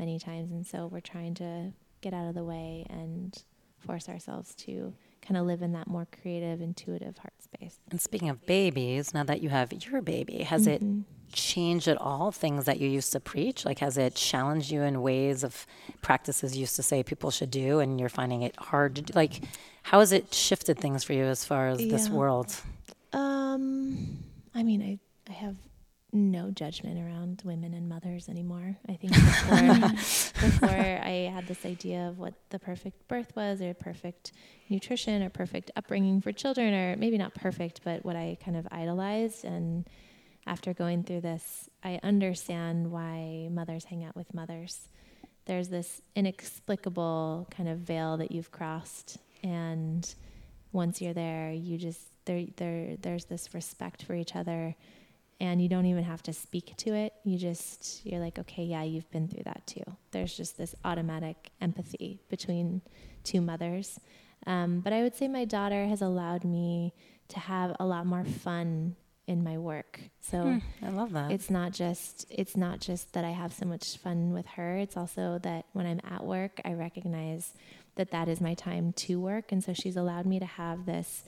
many 0.00 0.18
times, 0.18 0.50
and 0.50 0.66
so 0.66 0.88
we're 0.88 1.00
trying 1.00 1.34
to 1.34 1.72
get 2.00 2.12
out 2.12 2.26
of 2.26 2.34
the 2.34 2.42
way 2.42 2.86
and 2.90 3.44
force 3.78 4.08
ourselves 4.08 4.54
to 4.54 4.92
kind 5.22 5.36
of 5.36 5.46
live 5.46 5.62
in 5.62 5.72
that 5.72 5.86
more 5.86 6.06
creative, 6.20 6.60
intuitive 6.60 7.16
heart 7.18 7.34
space. 7.42 7.78
And 7.90 8.00
speaking 8.00 8.28
of 8.28 8.44
babies, 8.46 9.14
now 9.14 9.24
that 9.24 9.40
you 9.42 9.50
have 9.50 9.72
your 9.72 10.00
baby, 10.00 10.42
has 10.42 10.66
mm-hmm. 10.66 11.00
it 11.00 11.04
changed 11.32 11.88
at 11.88 11.98
all 11.98 12.32
things 12.32 12.64
that 12.64 12.80
you 12.80 12.88
used 12.88 13.12
to 13.12 13.20
preach? 13.20 13.64
Like, 13.64 13.78
has 13.78 13.96
it 13.98 14.14
challenged 14.14 14.70
you 14.70 14.82
in 14.82 15.02
ways 15.02 15.44
of 15.44 15.66
practices 16.02 16.56
you 16.56 16.60
used 16.60 16.76
to 16.76 16.82
say 16.82 17.02
people 17.02 17.30
should 17.30 17.50
do 17.50 17.78
and 17.80 18.00
you're 18.00 18.08
finding 18.08 18.42
it 18.42 18.56
hard 18.56 18.96
to 18.96 19.02
do? 19.02 19.12
Like, 19.14 19.42
how 19.82 20.00
has 20.00 20.12
it 20.12 20.32
shifted 20.34 20.78
things 20.78 21.04
for 21.04 21.12
you 21.12 21.24
as 21.24 21.44
far 21.44 21.68
as 21.68 21.80
yeah. 21.80 21.92
this 21.92 22.08
world? 22.08 22.54
Um, 23.12 24.18
I 24.54 24.62
mean, 24.62 24.82
I, 24.82 24.98
I 25.30 25.34
have 25.34 25.56
no 26.12 26.50
judgment 26.50 26.98
around 26.98 27.42
women 27.44 27.74
and 27.74 27.88
mothers 27.88 28.28
anymore. 28.28 28.76
I 28.88 28.94
think 28.94 29.12
before, 29.14 29.88
before 30.50 30.68
I 30.68 31.30
had 31.32 31.46
this 31.46 31.64
idea 31.64 32.08
of 32.08 32.18
what 32.18 32.34
the 32.50 32.58
perfect 32.58 33.06
birth 33.08 33.34
was, 33.36 33.60
or 33.60 33.74
perfect 33.74 34.32
nutrition, 34.68 35.22
or 35.22 35.30
perfect 35.30 35.70
upbringing 35.76 36.20
for 36.20 36.32
children, 36.32 36.74
or 36.74 36.96
maybe 36.96 37.18
not 37.18 37.34
perfect, 37.34 37.80
but 37.84 38.04
what 38.04 38.16
I 38.16 38.38
kind 38.44 38.56
of 38.56 38.66
idolized. 38.70 39.44
And 39.44 39.88
after 40.46 40.74
going 40.74 41.04
through 41.04 41.20
this, 41.20 41.68
I 41.84 42.00
understand 42.02 42.90
why 42.90 43.48
mothers 43.50 43.84
hang 43.84 44.04
out 44.04 44.16
with 44.16 44.32
mothers. 44.34 44.88
There's 45.46 45.68
this 45.68 46.00
inexplicable 46.14 47.48
kind 47.50 47.68
of 47.68 47.78
veil 47.78 48.16
that 48.18 48.30
you've 48.30 48.50
crossed, 48.50 49.18
and 49.42 50.12
once 50.72 51.00
you're 51.00 51.14
there, 51.14 51.50
you 51.52 51.78
just 51.78 52.00
there 52.24 52.44
there 52.56 52.96
there's 53.00 53.24
this 53.24 53.54
respect 53.54 54.02
for 54.02 54.14
each 54.14 54.36
other 54.36 54.76
and 55.40 55.60
you 55.60 55.68
don't 55.68 55.86
even 55.86 56.04
have 56.04 56.22
to 56.24 56.32
speak 56.32 56.76
to 56.78 56.94
it. 56.94 57.14
You 57.24 57.38
just, 57.38 58.04
you're 58.04 58.20
like, 58.20 58.38
okay, 58.38 58.62
yeah, 58.62 58.82
you've 58.82 59.10
been 59.10 59.26
through 59.26 59.44
that 59.44 59.66
too. 59.66 59.82
There's 60.10 60.36
just 60.36 60.58
this 60.58 60.74
automatic 60.84 61.50
empathy 61.60 62.20
between 62.28 62.82
two 63.24 63.40
mothers. 63.40 63.98
Um, 64.46 64.80
but 64.80 64.92
I 64.92 65.02
would 65.02 65.14
say 65.14 65.28
my 65.28 65.44
daughter 65.44 65.86
has 65.86 66.02
allowed 66.02 66.44
me 66.44 66.94
to 67.28 67.40
have 67.40 67.76
a 67.80 67.86
lot 67.86 68.06
more 68.06 68.24
fun 68.24 68.96
in 69.26 69.44
my 69.44 69.58
work. 69.58 70.00
So 70.20 70.42
hmm, 70.42 70.58
I 70.82 70.90
love 70.90 71.12
that. 71.12 71.30
It's 71.30 71.50
not 71.50 71.72
just 71.72 72.26
it's 72.30 72.56
not 72.56 72.80
just 72.80 73.12
that 73.12 73.24
I 73.24 73.30
have 73.30 73.52
so 73.52 73.64
much 73.64 73.96
fun 73.98 74.32
with 74.32 74.46
her. 74.48 74.76
It's 74.78 74.96
also 74.96 75.38
that 75.42 75.66
when 75.72 75.86
I'm 75.86 76.00
at 76.10 76.24
work, 76.24 76.60
I 76.64 76.72
recognize 76.72 77.54
that 77.94 78.10
that 78.10 78.28
is 78.28 78.40
my 78.40 78.54
time 78.54 78.92
to 78.94 79.20
work, 79.20 79.52
and 79.52 79.62
so 79.62 79.72
she's 79.72 79.96
allowed 79.96 80.26
me 80.26 80.40
to 80.40 80.46
have 80.46 80.84
this 80.84 81.24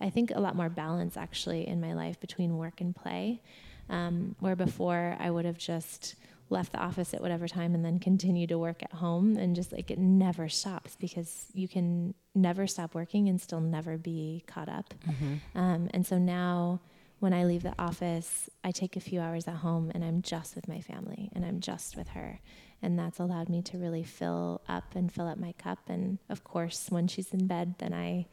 I 0.00 0.10
think 0.10 0.30
a 0.30 0.40
lot 0.40 0.56
more 0.56 0.68
balance 0.68 1.16
actually 1.16 1.66
in 1.66 1.80
my 1.80 1.94
life 1.94 2.20
between 2.20 2.56
work 2.56 2.80
and 2.80 2.94
play. 2.94 3.42
Um, 3.88 4.34
where 4.40 4.56
before 4.56 5.16
I 5.20 5.30
would 5.30 5.44
have 5.44 5.58
just 5.58 6.16
left 6.50 6.72
the 6.72 6.78
office 6.78 7.12
at 7.12 7.20
whatever 7.20 7.48
time 7.48 7.74
and 7.74 7.84
then 7.84 7.98
continue 7.98 8.46
to 8.46 8.58
work 8.58 8.82
at 8.82 8.92
home 8.92 9.36
and 9.36 9.56
just 9.56 9.72
like 9.72 9.90
it 9.90 9.98
never 9.98 10.48
stops 10.48 10.96
because 10.96 11.46
you 11.54 11.66
can 11.66 12.14
never 12.34 12.66
stop 12.66 12.94
working 12.94 13.28
and 13.28 13.40
still 13.40 13.60
never 13.60 13.96
be 13.96 14.44
caught 14.46 14.68
up. 14.68 14.94
Mm-hmm. 15.08 15.58
Um, 15.58 15.88
and 15.92 16.06
so 16.06 16.18
now 16.18 16.80
when 17.18 17.32
I 17.32 17.44
leave 17.44 17.62
the 17.62 17.74
office, 17.78 18.48
I 18.62 18.70
take 18.70 18.96
a 18.96 19.00
few 19.00 19.20
hours 19.20 19.48
at 19.48 19.56
home 19.56 19.90
and 19.94 20.04
I'm 20.04 20.22
just 20.22 20.54
with 20.54 20.68
my 20.68 20.80
family 20.80 21.30
and 21.34 21.44
I'm 21.44 21.60
just 21.60 21.96
with 21.96 22.08
her. 22.08 22.40
And 22.82 22.98
that's 22.98 23.18
allowed 23.18 23.48
me 23.48 23.62
to 23.62 23.78
really 23.78 24.04
fill 24.04 24.60
up 24.68 24.94
and 24.94 25.10
fill 25.10 25.26
up 25.26 25.38
my 25.38 25.52
cup. 25.52 25.78
And 25.88 26.18
of 26.28 26.44
course, 26.44 26.86
when 26.90 27.08
she's 27.08 27.32
in 27.32 27.46
bed, 27.46 27.76
then 27.78 27.94
I 27.94 28.26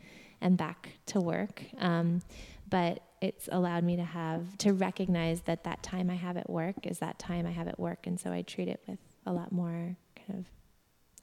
and 0.44 0.58
back 0.58 0.90
to 1.08 1.20
work. 1.20 1.64
Um, 1.80 2.22
but 2.70 3.02
it's 3.22 3.50
allowed 3.52 3.84
me 3.84 3.96
to 3.96 4.04
have 4.04 4.58
to 4.60 4.74
recognize 4.74 5.42
that 5.42 5.64
that 5.64 5.82
time 5.82 6.10
I 6.10 6.16
have 6.16 6.38
at 6.38 6.50
work 6.50 6.76
is 6.84 7.00
that 7.00 7.18
time 7.18 7.48
I 7.48 7.52
have 7.52 7.68
at 7.68 7.80
work, 7.80 8.06
and 8.06 8.20
so 8.20 8.32
I 8.32 8.42
treat 8.44 8.68
it 8.68 8.82
with 8.88 9.00
a 9.26 9.32
lot 9.32 9.52
more 9.52 9.96
kind 10.16 10.40
of, 10.40 10.46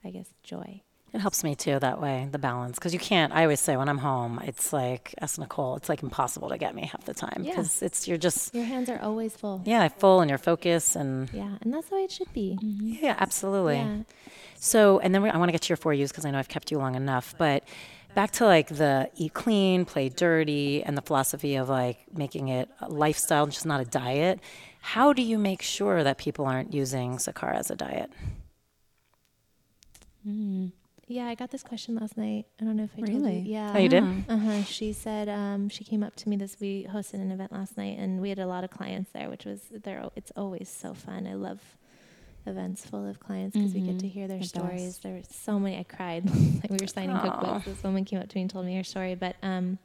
I 0.05 0.11
guess, 0.11 0.33
joy. 0.43 0.83
It 1.13 1.21
helps 1.21 1.43
me 1.43 1.57
too 1.57 1.77
that 1.81 2.01
way, 2.01 2.29
the 2.31 2.39
balance. 2.39 2.79
Because 2.79 2.93
you 2.93 3.01
can't, 3.01 3.33
I 3.33 3.43
always 3.43 3.59
say 3.59 3.77
when 3.77 3.89
I'm 3.89 3.99
home, 3.99 4.41
it's 4.45 4.73
like, 4.73 5.13
as 5.19 5.39
Nicole, 5.39 5.75
it's 5.75 5.89
like 5.89 6.05
impossible 6.05 6.51
to 6.51 6.57
get 6.57 6.73
me 6.73 6.87
half 6.87 7.05
the 7.05 7.15
time. 7.15 7.43
Because 7.43 7.83
yeah. 7.83 7.87
it's, 7.87 8.07
you're 8.07 8.17
just. 8.17 8.55
Your 8.55 8.65
hands 8.65 8.89
are 8.89 9.01
always 9.03 9.37
full. 9.37 9.61
Yeah, 9.65 9.89
full 9.89 10.21
and 10.21 10.29
your 10.29 10.39
focus 10.39 10.95
and. 10.95 11.29
Yeah, 11.33 11.57
and 11.63 11.75
that's 11.75 11.89
the 11.89 11.97
way 11.97 12.05
it 12.05 12.13
should 12.13 12.33
be. 12.33 12.57
Mm-hmm. 12.63 13.05
Yeah, 13.05 13.17
absolutely. 13.19 13.79
Yeah. 13.79 14.03
So, 14.55 15.01
and 15.01 15.13
then 15.13 15.23
we, 15.23 15.31
I 15.31 15.37
want 15.37 15.49
to 15.49 15.53
get 15.53 15.63
to 15.63 15.69
your 15.69 15.79
four 15.79 15.93
U's 15.93 16.13
because 16.13 16.25
I 16.25 16.31
know 16.31 16.39
I've 16.39 16.49
kept 16.49 16.71
you 16.71 16.79
long 16.79 16.95
enough. 16.95 17.35
But 17.37 17.65
back 18.15 18.31
to 18.33 18.45
like 18.45 18.69
the 18.69 19.11
eat 19.17 19.35
clean, 19.35 19.85
play 19.85 20.09
dirty, 20.09 20.83
and 20.83 20.97
the 20.97 21.03
philosophy 21.03 21.57
of 21.57 21.69
like 21.69 21.99
making 22.15 22.49
it 22.49 22.69
a 22.81 22.89
lifestyle, 22.89 23.47
just 23.47 23.67
not 23.67 23.81
a 23.81 23.85
diet. 23.85 24.41
How 24.81 25.13
do 25.13 25.23
you 25.23 25.39
make 25.39 25.63
sure 25.63 26.03
that 26.03 26.19
people 26.19 26.47
aren't 26.47 26.73
using 26.73 27.17
Sakara 27.17 27.57
as 27.57 27.71
a 27.71 27.77
diet? 27.77 28.11
Mm. 30.27 30.73
Yeah, 31.07 31.27
I 31.27 31.35
got 31.35 31.51
this 31.51 31.65
question 31.65 31.97
last 31.97 32.17
night. 32.17 32.47
I 32.61 32.65
don't 32.65 32.77
know 32.77 32.85
if 32.85 32.93
I 32.97 33.01
really? 33.01 33.21
told 33.21 33.47
you. 33.47 33.53
Yeah. 33.53 33.73
Oh, 33.75 33.79
you 33.79 33.89
did? 33.89 34.05
Uh-huh. 34.29 34.63
She 34.63 34.93
said 34.93 35.29
um, 35.29 35.69
she 35.69 35.83
came 35.83 36.05
up 36.05 36.15
to 36.17 36.29
me 36.29 36.37
this 36.37 36.61
week, 36.61 36.87
hosted 36.87 37.15
an 37.15 37.33
event 37.33 37.51
last 37.51 37.77
night, 37.77 37.99
and 37.99 38.21
we 38.21 38.29
had 38.29 38.39
a 38.39 38.47
lot 38.47 38.63
of 38.63 38.71
clients 38.71 39.11
there, 39.13 39.29
which 39.29 39.45
was 39.45 39.61
there. 39.83 40.09
It's 40.15 40.31
always 40.37 40.69
so 40.69 40.95
fun. 40.95 41.27
I 41.27 41.35
love 41.35 41.61
events 42.47 42.85
full 42.85 43.09
of 43.09 43.21
clients 43.21 43.57
because 43.57 43.73
mm-hmm. 43.73 43.87
we 43.87 43.93
get 43.93 44.01
to 44.01 44.07
mm-hmm. 44.07 44.19
hear 44.19 44.29
their 44.29 44.39
it 44.39 44.45
stories. 44.45 44.83
Does. 44.83 44.99
There 44.99 45.13
were 45.13 45.23
so 45.29 45.59
many. 45.59 45.79
I 45.79 45.83
cried 45.83 46.25
like 46.63 46.71
we 46.71 46.79
were 46.81 46.87
signing 46.87 47.17
Aww. 47.17 47.41
cookbooks. 47.41 47.65
This 47.65 47.83
woman 47.83 48.05
came 48.05 48.21
up 48.21 48.29
to 48.29 48.37
me 48.37 48.43
and 48.43 48.51
told 48.51 48.67
me 48.67 48.77
her 48.77 48.85
story. 48.85 49.15
But 49.15 49.37
um, 49.43 49.79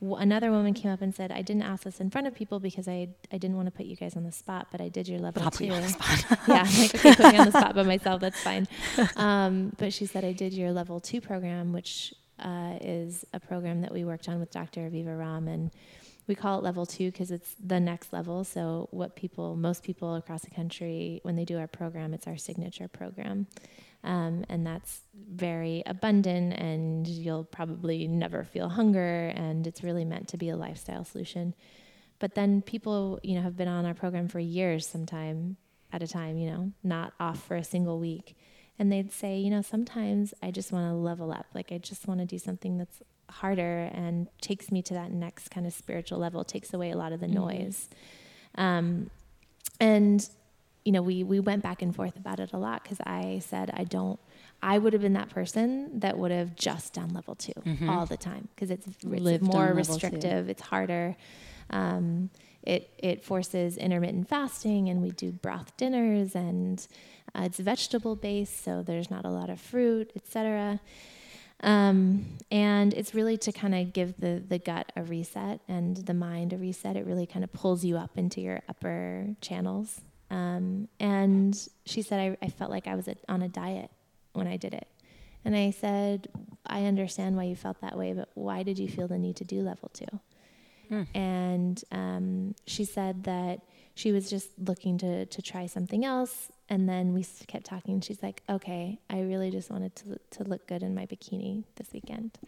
w- 0.00 0.20
another 0.20 0.50
woman 0.50 0.74
came 0.74 0.90
up 0.90 1.02
and 1.02 1.14
said, 1.14 1.32
"I 1.32 1.42
didn't 1.42 1.62
ask 1.62 1.84
this 1.84 2.00
in 2.00 2.10
front 2.10 2.26
of 2.26 2.34
people 2.34 2.60
because 2.60 2.88
I 2.88 3.08
I 3.32 3.38
didn't 3.38 3.56
want 3.56 3.66
to 3.66 3.72
put 3.72 3.86
you 3.86 3.96
guys 3.96 4.16
on 4.16 4.24
the 4.24 4.32
spot, 4.32 4.68
but 4.70 4.80
I 4.80 4.88
did 4.88 5.08
your 5.08 5.18
level 5.18 5.42
I'll 5.42 5.50
two. 5.50 5.58
Put 5.58 5.66
you 5.66 5.72
on 5.74 5.82
the 5.82 5.88
spot. 5.88 6.38
yeah, 6.48 6.64
I'm 6.66 6.78
like 6.78 6.94
okay, 6.94 7.14
put 7.14 7.32
me 7.32 7.38
on 7.38 7.46
the 7.46 7.58
spot 7.58 7.74
by 7.74 7.82
myself. 7.82 8.20
That's 8.20 8.40
fine. 8.40 8.68
Um, 9.16 9.72
but 9.78 9.92
she 9.92 10.06
said 10.06 10.24
I 10.24 10.32
did 10.32 10.52
your 10.52 10.72
level 10.72 11.00
two 11.00 11.20
program, 11.20 11.72
which 11.72 12.14
uh, 12.38 12.74
is 12.80 13.24
a 13.32 13.40
program 13.40 13.80
that 13.80 13.92
we 13.92 14.04
worked 14.04 14.28
on 14.28 14.38
with 14.38 14.50
Dr. 14.50 14.80
Aviva 14.80 15.16
Romm 15.16 15.48
and 15.48 15.70
we 16.26 16.34
call 16.34 16.58
it 16.58 16.64
level 16.64 16.86
two 16.86 17.10
because 17.10 17.30
it's 17.30 17.54
the 17.64 17.78
next 17.78 18.12
level. 18.12 18.44
So, 18.44 18.88
what 18.90 19.16
people, 19.16 19.56
most 19.56 19.82
people 19.82 20.14
across 20.14 20.42
the 20.42 20.50
country, 20.50 21.20
when 21.22 21.36
they 21.36 21.44
do 21.44 21.58
our 21.58 21.66
program, 21.66 22.14
it's 22.14 22.26
our 22.26 22.36
signature 22.36 22.88
program. 22.88 23.46
Um, 24.04 24.44
and 24.48 24.66
that's 24.66 25.00
very 25.14 25.82
abundant, 25.86 26.54
and 26.54 27.06
you'll 27.06 27.44
probably 27.44 28.06
never 28.06 28.44
feel 28.44 28.68
hunger, 28.68 29.32
and 29.34 29.66
it's 29.66 29.82
really 29.82 30.04
meant 30.04 30.28
to 30.28 30.36
be 30.36 30.48
a 30.48 30.56
lifestyle 30.56 31.04
solution. 31.04 31.54
But 32.18 32.34
then 32.34 32.62
people, 32.62 33.18
you 33.22 33.34
know, 33.34 33.42
have 33.42 33.56
been 33.56 33.68
on 33.68 33.84
our 33.84 33.94
program 33.94 34.28
for 34.28 34.38
years, 34.38 34.86
sometime 34.86 35.56
at 35.92 36.02
a 36.02 36.06
time, 36.06 36.36
you 36.38 36.50
know, 36.50 36.72
not 36.82 37.12
off 37.18 37.42
for 37.42 37.56
a 37.56 37.64
single 37.64 37.98
week. 37.98 38.36
And 38.78 38.92
they'd 38.92 39.12
say, 39.12 39.38
you 39.38 39.50
know, 39.50 39.62
sometimes 39.62 40.34
I 40.42 40.50
just 40.50 40.70
want 40.70 40.90
to 40.90 40.94
level 40.94 41.32
up. 41.32 41.46
Like, 41.54 41.72
I 41.72 41.78
just 41.78 42.06
want 42.06 42.20
to 42.20 42.26
do 42.26 42.38
something 42.38 42.76
that's 42.76 43.02
harder 43.28 43.90
and 43.92 44.28
takes 44.40 44.70
me 44.70 44.82
to 44.82 44.94
that 44.94 45.10
next 45.10 45.50
kind 45.50 45.66
of 45.66 45.72
spiritual 45.72 46.18
level, 46.18 46.44
takes 46.44 46.72
away 46.72 46.90
a 46.90 46.96
lot 46.96 47.12
of 47.12 47.20
the 47.20 47.26
mm-hmm. 47.26 47.36
noise. 47.36 47.88
Um, 48.56 49.10
and 49.80 50.28
you 50.84 50.92
know, 50.92 51.02
we 51.02 51.24
we 51.24 51.40
went 51.40 51.62
back 51.62 51.82
and 51.82 51.94
forth 51.94 52.16
about 52.16 52.38
it 52.38 52.52
a 52.52 52.58
lot 52.58 52.82
because 52.84 53.00
I 53.00 53.40
said 53.40 53.70
I 53.74 53.84
don't. 53.84 54.20
I 54.62 54.78
would 54.78 54.92
have 54.92 55.02
been 55.02 55.14
that 55.14 55.30
person 55.30 55.98
that 56.00 56.16
would 56.16 56.30
have 56.30 56.56
just 56.56 56.94
done 56.94 57.12
level 57.12 57.34
2 57.34 57.52
mm-hmm. 57.52 57.90
all 57.90 58.06
the 58.06 58.16
time 58.16 58.48
because 58.54 58.70
it's, 58.70 58.86
it's 58.86 59.42
more 59.42 59.72
restrictive. 59.74 60.48
It's 60.48 60.62
harder. 60.62 61.14
Um, 61.68 62.30
it 62.62 62.90
it 62.98 63.24
forces 63.24 63.76
intermittent 63.76 64.28
fasting, 64.28 64.88
and 64.88 65.02
we 65.02 65.10
do 65.10 65.32
broth 65.32 65.76
dinners, 65.76 66.34
and 66.34 66.86
uh, 67.34 67.42
it's 67.42 67.58
vegetable 67.58 68.16
based, 68.16 68.62
so 68.62 68.82
there's 68.82 69.10
not 69.10 69.24
a 69.24 69.30
lot 69.30 69.50
of 69.50 69.60
fruit, 69.60 70.10
etc. 70.14 70.80
Um, 71.62 72.26
and 72.50 72.92
it's 72.92 73.14
really 73.14 73.38
to 73.38 73.52
kind 73.52 73.74
of 73.74 73.92
give 73.92 74.20
the 74.20 74.42
the 74.46 74.58
gut 74.58 74.92
a 74.94 75.02
reset 75.02 75.60
and 75.68 75.96
the 75.96 76.14
mind 76.14 76.52
a 76.52 76.58
reset. 76.58 76.96
It 76.96 77.06
really 77.06 77.26
kind 77.26 77.44
of 77.44 77.52
pulls 77.52 77.84
you 77.84 77.96
up 77.96 78.18
into 78.18 78.40
your 78.40 78.60
upper 78.68 79.28
channels. 79.40 80.00
Um, 80.30 80.88
and 81.00 81.56
she 81.84 82.02
said, 82.02 82.20
I, 82.20 82.46
I 82.46 82.48
felt 82.48 82.70
like 82.70 82.86
I 82.86 82.94
was 82.94 83.08
a, 83.08 83.16
on 83.28 83.42
a 83.42 83.48
diet 83.48 83.90
when 84.32 84.46
I 84.46 84.56
did 84.56 84.74
it. 84.74 84.88
And 85.44 85.56
I 85.56 85.70
said, 85.70 86.28
I 86.66 86.86
understand 86.86 87.36
why 87.36 87.44
you 87.44 87.54
felt 87.54 87.80
that 87.80 87.96
way, 87.96 88.12
but 88.12 88.28
why 88.34 88.64
did 88.64 88.78
you 88.78 88.88
feel 88.88 89.06
the 89.06 89.18
need 89.18 89.36
to 89.36 89.44
do 89.44 89.62
level 89.62 89.90
two? 89.92 90.20
Mm. 90.90 91.06
And 91.14 91.84
um, 91.92 92.54
she 92.66 92.84
said 92.84 93.24
that 93.24 93.60
she 93.94 94.10
was 94.12 94.28
just 94.28 94.48
looking 94.58 94.98
to, 94.98 95.26
to 95.26 95.42
try 95.42 95.66
something 95.66 96.04
else. 96.04 96.50
And 96.68 96.88
then 96.88 97.12
we 97.12 97.24
kept 97.46 97.66
talking. 97.66 98.00
She's 98.00 98.22
like, 98.22 98.42
okay, 98.48 98.98
I 99.08 99.20
really 99.20 99.50
just 99.50 99.70
wanted 99.70 99.94
to, 99.96 100.18
to 100.32 100.44
look 100.44 100.66
good 100.66 100.82
in 100.82 100.94
my 100.94 101.06
bikini 101.06 101.64
this 101.76 101.92
weekend. 101.92 102.38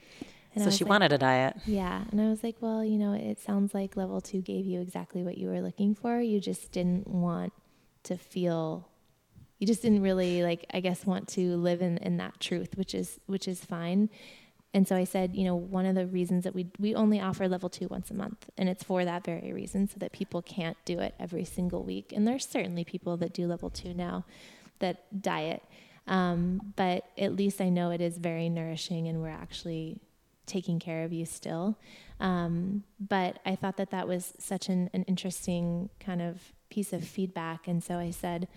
And 0.54 0.64
so 0.64 0.70
she 0.70 0.84
like, 0.84 0.90
wanted 0.90 1.12
a 1.12 1.18
diet. 1.18 1.56
Yeah. 1.66 2.02
And 2.10 2.20
I 2.20 2.28
was 2.28 2.42
like, 2.42 2.56
well, 2.60 2.84
you 2.84 2.98
know, 2.98 3.12
it 3.12 3.38
sounds 3.38 3.74
like 3.74 3.96
level 3.96 4.20
two 4.20 4.40
gave 4.40 4.66
you 4.66 4.80
exactly 4.80 5.22
what 5.22 5.38
you 5.38 5.48
were 5.48 5.60
looking 5.60 5.94
for. 5.94 6.20
You 6.20 6.40
just 6.40 6.72
didn't 6.72 7.06
want 7.06 7.52
to 8.04 8.16
feel 8.16 8.88
you 9.58 9.66
just 9.66 9.82
didn't 9.82 10.02
really 10.02 10.42
like 10.42 10.64
i 10.72 10.80
guess 10.80 11.04
want 11.04 11.28
to 11.28 11.56
live 11.56 11.82
in, 11.82 11.98
in 11.98 12.16
that 12.16 12.38
truth 12.40 12.76
which 12.76 12.94
is 12.94 13.20
which 13.26 13.48
is 13.48 13.64
fine 13.64 14.08
and 14.74 14.86
so 14.86 14.96
i 14.96 15.04
said 15.04 15.34
you 15.34 15.44
know 15.44 15.54
one 15.54 15.86
of 15.86 15.94
the 15.94 16.06
reasons 16.06 16.44
that 16.44 16.54
we 16.54 16.66
we 16.78 16.94
only 16.94 17.20
offer 17.20 17.48
level 17.48 17.68
two 17.68 17.88
once 17.88 18.10
a 18.10 18.14
month 18.14 18.50
and 18.56 18.68
it's 18.68 18.84
for 18.84 19.04
that 19.04 19.24
very 19.24 19.52
reason 19.52 19.88
so 19.88 19.94
that 19.98 20.12
people 20.12 20.42
can't 20.42 20.76
do 20.84 20.98
it 20.98 21.14
every 21.18 21.44
single 21.44 21.82
week. 21.82 22.12
And 22.14 22.26
there's 22.26 22.46
certainly 22.46 22.84
people 22.84 23.16
that 23.18 23.32
do 23.32 23.46
level 23.46 23.70
two 23.70 23.94
now 23.94 24.24
that 24.80 25.22
diet 25.22 25.62
um, 26.06 26.72
but 26.76 27.04
at 27.16 27.34
least 27.34 27.60
i 27.60 27.68
know 27.68 27.90
it 27.90 28.00
is 28.00 28.18
very 28.18 28.48
nourishing 28.48 29.08
and 29.08 29.20
we're 29.20 29.28
actually 29.28 30.00
taking 30.46 30.78
care 30.78 31.04
of 31.04 31.12
you 31.12 31.26
still. 31.26 31.78
Um, 32.20 32.84
but 32.98 33.38
i 33.46 33.54
thought 33.54 33.76
that 33.76 33.90
that 33.90 34.08
was 34.08 34.34
such 34.38 34.68
an, 34.68 34.90
an 34.92 35.04
interesting 35.04 35.90
kind 36.00 36.20
of 36.22 36.52
piece 36.70 36.92
of 36.92 37.04
feedback. 37.04 37.66
And 37.66 37.82
so 37.82 37.98
i 37.98 38.10
said 38.10 38.48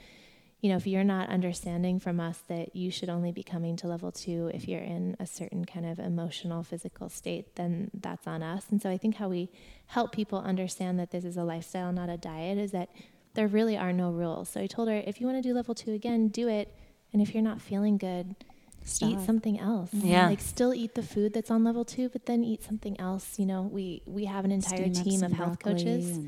you 0.62 0.70
know, 0.70 0.78
if 0.78 0.86
you're 0.86 1.03
not 1.03 1.28
understanding 1.30 1.99
from 1.99 2.20
us 2.20 2.38
that 2.47 2.76
you 2.76 2.91
should 2.91 3.09
only 3.09 3.32
be 3.32 3.41
coming 3.41 3.76
to 3.78 3.88
level 3.88 4.12
two 4.12 4.51
if 4.53 4.68
you're 4.68 4.80
in 4.80 5.18
a 5.20 5.26
certain 5.26 5.66
kind 5.66 5.88
of 5.88 5.97
emotional, 5.97 6.62
physical 6.62 7.09
state, 7.09 7.55
then 7.55 7.89
that's 7.95 8.28
on 8.28 8.43
us. 8.43 8.66
And 8.70 8.80
so 8.80 8.89
I 8.89 8.97
think 8.97 9.16
how 9.16 9.28
we 9.28 9.49
help 9.88 10.12
people 10.12 10.39
understand 10.39 10.99
that 10.99 11.09
this 11.09 11.26
is 11.26 11.36
a 11.36 11.43
lifestyle, 11.43 11.91
not 11.91 12.09
a 12.09 12.18
diet, 12.18 12.59
is 12.59 12.72
that 12.72 12.89
there 13.34 13.47
really 13.47 13.76
are 13.76 13.91
no 13.91 14.12
rules. 14.12 14.49
So 14.49 14.62
I 14.62 14.68
told 14.68 14.88
her, 14.88 15.01
if 15.05 15.20
you 15.20 15.26
want 15.26 15.41
to 15.41 15.47
do 15.47 15.53
level 15.53 15.74
two 15.74 15.93
again, 15.93 16.28
do 16.28 16.47
it. 16.47 16.76
And 17.12 17.24
if 17.24 17.34
you're 17.34 17.43
not 17.43 17.59
feeling 17.59 17.97
good, 17.97 18.36
Stop. 18.84 19.09
eat 19.09 19.20
something 19.22 19.59
else. 19.59 19.89
Mm-hmm. 19.91 20.07
Yeah. 20.07 20.28
Like 20.28 20.41
still 20.41 20.76
eat 20.76 20.93
the 20.93 21.03
food 21.03 21.34
that's 21.34 21.49
on 21.49 21.64
level 21.64 21.86
two, 21.86 22.09
but 22.09 22.28
then 22.28 22.43
eat 22.43 22.64
something 22.64 22.99
else. 22.99 23.39
You 23.39 23.47
know, 23.47 23.64
we, 23.64 24.03
we 24.05 24.26
have 24.26 24.45
an 24.45 24.51
entire 24.51 24.93
Steam 24.93 25.03
team 25.03 25.24
of 25.24 25.32
health 25.32 25.59
coaches 25.59 26.20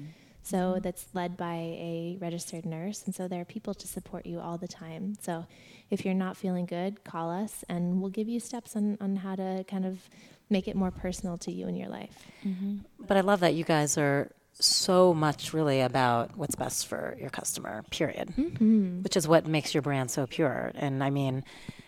so 0.43 0.57
mm-hmm. 0.57 0.79
that's 0.81 1.07
led 1.13 1.37
by 1.37 1.55
a 1.55 2.17
registered 2.21 2.65
nurse. 2.65 3.03
And 3.05 3.15
so 3.15 3.27
there 3.27 3.41
are 3.41 3.45
people 3.45 3.73
to 3.73 3.87
support 3.87 4.25
you 4.25 4.39
all 4.39 4.57
the 4.57 4.67
time. 4.67 5.15
So 5.21 5.45
if 5.89 6.05
you're 6.05 6.13
not 6.13 6.37
feeling 6.37 6.65
good, 6.65 7.03
call 7.03 7.31
us 7.31 7.63
and 7.69 8.01
we'll 8.01 8.11
give 8.11 8.27
you 8.27 8.39
steps 8.39 8.75
on, 8.75 8.97
on 8.99 9.15
how 9.15 9.35
to 9.35 9.65
kind 9.67 9.85
of 9.85 10.09
make 10.49 10.67
it 10.67 10.75
more 10.75 10.91
personal 10.91 11.37
to 11.39 11.51
you 11.51 11.67
in 11.67 11.75
your 11.75 11.89
life. 11.89 12.27
Mm-hmm. 12.45 12.79
But 13.07 13.17
I 13.17 13.21
love 13.21 13.39
that 13.39 13.55
you 13.55 13.63
guys 13.63 13.97
are 13.97 14.29
so 14.59 15.13
much 15.13 15.53
really 15.53 15.81
about 15.81 16.37
what's 16.37 16.55
best 16.55 16.87
for 16.87 17.17
your 17.19 17.29
customer, 17.29 17.83
period, 17.89 18.33
mm-hmm. 18.37 19.01
which 19.01 19.17
is 19.17 19.27
what 19.27 19.47
makes 19.47 19.73
your 19.73 19.81
brand 19.81 20.11
so 20.11 20.27
pure. 20.27 20.71
And 20.75 21.03
I 21.03 21.09
mean, 21.09 21.43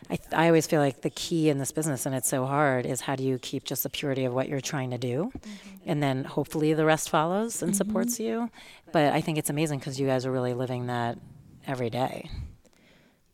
I, 0.10 0.18
th- 0.18 0.34
I 0.34 0.48
always 0.48 0.68
feel 0.68 0.82
like 0.82 1.02
the 1.02 1.10
key 1.10 1.50
in 1.50 1.58
this 1.58 1.72
business, 1.72 2.06
and 2.06 2.14
it's 2.14 2.30
so 2.30 2.46
hard, 2.46 2.86
is 2.86 3.02
how 3.02 3.16
do 3.16 3.24
you 3.24 3.40
keep 3.40 3.64
just 3.64 3.84
the 3.84 3.90
purity 3.90 4.26
of 4.26 4.34
what 4.34 4.48
you're 4.48 4.62
trying 4.62 4.92
to 4.92 4.98
do, 4.98 5.32
mm-hmm. 5.36 5.50
and 5.86 6.02
then 6.02 6.24
hopefully 6.24 6.74
the 6.74 6.86
rest 6.86 7.10
follows 7.10 7.62
and 7.62 7.72
mm-hmm. 7.72 7.78
supports 7.78 8.20
you. 8.20 8.50
But 8.92 9.14
I 9.14 9.22
think 9.22 9.38
it's 9.38 9.50
amazing 9.50 9.80
because 9.80 10.00
you 10.00 10.06
guys 10.06 10.26
are 10.26 10.32
really 10.32 10.54
living 10.54 10.88
that 10.88 11.18
every 11.66 11.90
day. 11.90 12.30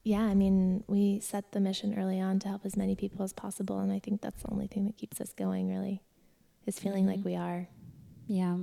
Yeah, 0.03 0.22
I 0.22 0.34
mean, 0.34 0.84
we 0.88 1.19
set 1.19 1.51
the 1.51 1.59
mission 1.59 1.97
early 1.99 2.19
on 2.19 2.39
to 2.39 2.47
help 2.47 2.65
as 2.65 2.76
many 2.78 2.95
people 2.95 3.24
as 3.24 3.34
possible, 3.34 3.80
and 3.80 3.91
I 3.91 3.99
think 3.99 4.22
that's 4.22 4.41
the 4.41 4.49
only 4.49 4.67
thing 4.67 4.86
that 4.86 4.97
keeps 4.97 5.19
us 5.19 5.34
going. 5.34 5.69
Really, 5.69 6.01
is 6.65 6.80
feeling 6.80 7.05
mm-hmm. 7.05 7.17
like 7.17 7.26
we 7.26 7.36
are. 7.36 7.67
Yeah, 8.28 8.57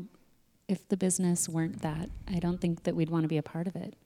if 0.66 0.88
the 0.88 0.96
business 0.96 1.48
weren't 1.48 1.82
that, 1.82 2.08
I 2.26 2.38
don't 2.38 2.60
think 2.60 2.84
that 2.84 2.96
we'd 2.96 3.10
want 3.10 3.24
to 3.24 3.28
be 3.28 3.36
a 3.36 3.42
part 3.42 3.66
of 3.66 3.76
it. 3.76 3.96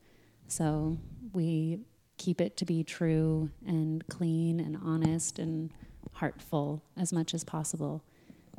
So 0.47 0.97
we 1.31 1.79
keep 2.23 2.39
it 2.39 2.55
to 2.55 2.63
be 2.63 2.85
true 2.85 3.49
and 3.67 4.07
clean 4.07 4.57
and 4.61 4.77
honest 4.81 5.39
and 5.39 5.73
heartful 6.13 6.81
as 6.95 7.11
much 7.11 7.33
as 7.33 7.43
possible 7.43 8.01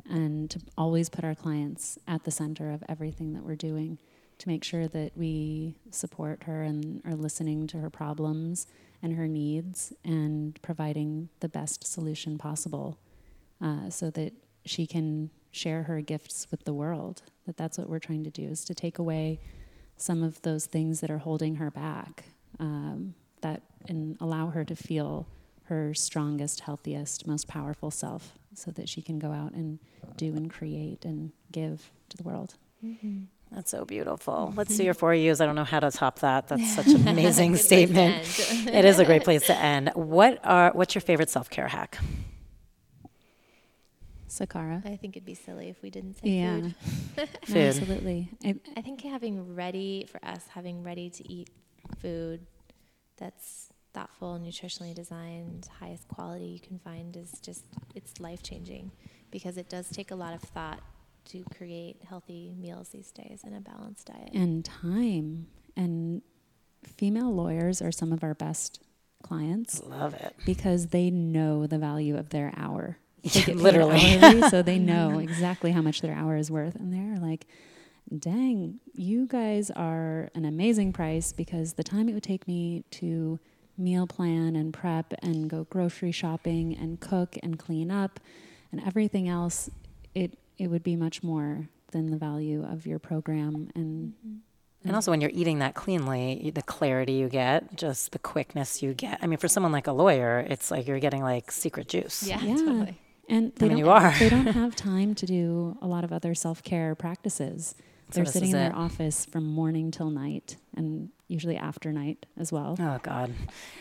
and 0.07 0.51
to 0.51 0.59
always 0.77 1.09
put 1.09 1.25
our 1.25 1.33
clients 1.33 1.97
at 2.07 2.23
the 2.25 2.29
center 2.29 2.69
of 2.69 2.83
everything 2.87 3.33
that 3.33 3.41
we're 3.41 3.55
doing 3.55 3.97
to 4.37 4.47
make 4.47 4.63
sure 4.63 4.87
that 4.87 5.11
we 5.15 5.73
support 5.89 6.43
her 6.43 6.61
and 6.61 7.01
are 7.05 7.15
listening 7.15 7.65
to 7.65 7.77
her 7.77 7.89
problems 7.89 8.67
and 9.01 9.13
her 9.13 9.27
needs 9.27 9.91
and 10.03 10.61
providing 10.61 11.27
the 11.39 11.49
best 11.49 11.87
solution 11.87 12.37
possible 12.37 12.99
uh, 13.63 13.89
so 13.89 14.11
that 14.11 14.31
she 14.63 14.85
can 14.85 15.31
share 15.49 15.81
her 15.83 16.01
gifts 16.01 16.45
with 16.51 16.65
the 16.65 16.73
world 16.73 17.23
that 17.47 17.57
that's 17.57 17.79
what 17.79 17.89
we're 17.89 17.97
trying 17.97 18.23
to 18.23 18.29
do 18.29 18.43
is 18.43 18.63
to 18.63 18.75
take 18.75 18.99
away 18.99 19.39
some 19.97 20.21
of 20.21 20.39
those 20.43 20.67
things 20.67 20.99
that 20.99 21.09
are 21.09 21.17
holding 21.17 21.55
her 21.55 21.71
back 21.71 22.25
um, 22.59 23.15
that 23.41 23.61
and 23.87 24.17
allow 24.19 24.47
her 24.47 24.63
to 24.65 24.75
feel 24.75 25.27
her 25.65 25.93
strongest, 25.93 26.61
healthiest, 26.61 27.27
most 27.27 27.47
powerful 27.47 27.91
self 27.91 28.37
so 28.53 28.71
that 28.71 28.87
she 28.87 29.01
can 29.01 29.19
go 29.19 29.31
out 29.31 29.53
and 29.53 29.79
do 30.15 30.35
and 30.35 30.49
create 30.49 31.05
and 31.05 31.31
give 31.51 31.91
to 32.09 32.17
the 32.17 32.23
world. 32.23 32.55
Mm-hmm. 32.83 33.23
That's 33.51 33.71
so 33.71 33.85
beautiful. 33.85 34.53
Let's 34.55 34.75
see 34.75 34.85
your 34.85 34.93
four 34.93 35.13
U's. 35.13 35.39
I 35.39 35.45
don't 35.45 35.55
know 35.55 35.63
how 35.63 35.79
to 35.79 35.91
top 35.91 36.19
that. 36.19 36.47
That's 36.47 36.75
such 36.75 36.87
an 36.87 37.07
amazing 37.07 37.55
statement. 37.57 38.23
it 38.67 38.85
is 38.85 38.99
a 38.99 39.05
great 39.05 39.23
place 39.23 39.45
to 39.47 39.55
end. 39.55 39.91
What 39.95 40.39
are 40.43 40.71
what's 40.73 40.93
your 40.93 41.01
favorite 41.01 41.29
self 41.29 41.49
care 41.49 41.67
hack? 41.67 41.99
Sakara. 44.27 44.85
I 44.85 44.97
think 44.97 45.15
it'd 45.15 45.25
be 45.25 45.35
silly 45.35 45.69
if 45.69 45.81
we 45.81 45.89
didn't 45.89 46.15
say 46.15 46.29
yeah. 46.29 46.61
food. 47.15 47.29
food. 47.45 47.57
Absolutely. 47.57 48.29
I, 48.43 48.55
I 48.75 48.81
think 48.81 49.01
having 49.01 49.55
ready 49.55 50.05
for 50.11 50.23
us, 50.25 50.41
having 50.49 50.83
ready 50.83 51.09
to 51.11 51.31
eat 51.31 51.49
food 52.01 52.45
that's 53.17 53.69
thoughtful, 53.93 54.39
nutritionally 54.43 54.93
designed, 54.93 55.69
highest 55.79 56.07
quality 56.07 56.45
you 56.45 56.59
can 56.59 56.79
find 56.79 57.15
is 57.15 57.39
just 57.41 57.63
it's 57.95 58.19
life 58.19 58.43
changing 58.43 58.91
because 59.31 59.57
it 59.57 59.69
does 59.69 59.89
take 59.89 60.11
a 60.11 60.15
lot 60.15 60.33
of 60.33 60.41
thought 60.41 60.81
to 61.25 61.43
create 61.55 61.97
healthy 62.07 62.53
meals 62.57 62.89
these 62.89 63.11
days 63.11 63.41
and 63.43 63.55
a 63.55 63.59
balanced 63.59 64.07
diet. 64.07 64.29
And 64.33 64.63
time. 64.63 65.47
And 65.75 66.21
female 66.83 67.33
lawyers 67.33 67.81
are 67.81 67.91
some 67.91 68.13
of 68.13 68.23
our 68.23 68.33
best 68.33 68.81
clients. 69.23 69.81
Love 69.83 70.13
it. 70.13 70.35
Because 70.45 70.87
they 70.87 71.09
know 71.09 71.65
the 71.67 71.79
value 71.79 72.17
of 72.17 72.29
their 72.29 72.53
hour. 72.55 72.97
Yeah, 73.25 73.55
literally. 73.55 74.19
Hourly, 74.19 74.49
so 74.49 74.61
they 74.61 74.77
know 74.93 75.17
exactly 75.17 75.71
how 75.71 75.81
much 75.81 76.01
their 76.01 76.13
hour 76.13 76.37
is 76.37 76.51
worth. 76.51 76.75
And 76.75 76.93
they're 76.93 77.19
like, 77.19 77.47
dang, 78.17 78.79
you 78.93 79.27
guys 79.27 79.71
are 79.71 80.29
an 80.35 80.45
amazing 80.45 80.93
price 80.93 81.33
because 81.33 81.73
the 81.73 81.83
time 81.83 82.07
it 82.09 82.13
would 82.13 82.23
take 82.23 82.47
me 82.47 82.83
to 82.91 83.39
meal 83.77 84.07
plan 84.07 84.55
and 84.55 84.73
prep 84.73 85.13
and 85.21 85.49
go 85.49 85.65
grocery 85.69 86.11
shopping 86.11 86.75
and 86.77 86.99
cook 86.99 87.37
and 87.43 87.59
clean 87.59 87.91
up 87.91 88.19
and 88.71 88.81
everything 88.85 89.27
else, 89.27 89.69
it 90.13 90.37
it 90.57 90.67
would 90.67 90.83
be 90.83 90.95
much 90.95 91.23
more 91.23 91.67
than 91.91 92.11
the 92.11 92.17
value 92.17 92.63
of 92.63 92.85
your 92.85 92.99
program 92.99 93.69
and 93.75 94.13
mm-hmm. 94.13 94.37
and 94.85 94.95
also 94.95 95.11
when 95.11 95.19
you're 95.19 95.31
eating 95.33 95.59
that 95.59 95.75
cleanly, 95.75 96.51
the 96.53 96.61
clarity 96.61 97.13
you 97.13 97.27
get, 97.27 97.75
just 97.75 98.11
the 98.11 98.19
quickness 98.19 98.81
you 98.81 98.93
get. 98.93 99.19
I 99.21 99.27
mean, 99.27 99.37
for 99.37 99.47
someone 99.47 99.71
like 99.71 99.87
a 99.87 99.91
lawyer, 99.91 100.45
it's 100.47 100.71
like 100.71 100.87
you're 100.87 100.99
getting 100.99 101.23
like 101.23 101.51
secret 101.51 101.87
juice. 101.87 102.23
Yeah, 102.23 102.41
yeah. 102.41 102.55
totally. 102.55 103.01
And 103.27 103.53
they 103.55 103.65
I 103.65 103.69
mean, 103.69 103.77
don't, 103.77 103.85
you 103.85 103.89
are. 103.89 104.13
they 104.19 104.29
don't 104.29 104.45
have 104.53 104.75
time 104.75 105.15
to 105.15 105.25
do 105.25 105.77
a 105.81 105.87
lot 105.87 106.03
of 106.03 106.13
other 106.13 106.35
self 106.35 106.63
care 106.63 106.95
practices. 106.95 107.75
They're 108.11 108.25
sitting 108.25 108.49
in 108.51 108.57
their 108.57 108.75
office 108.75 109.25
from 109.25 109.45
morning 109.45 109.91
till 109.91 110.09
night, 110.09 110.57
and 110.75 111.09
usually 111.27 111.57
after 111.57 111.91
night 111.91 112.25
as 112.37 112.51
well. 112.51 112.77
Oh 112.79 112.99
God. 113.01 113.33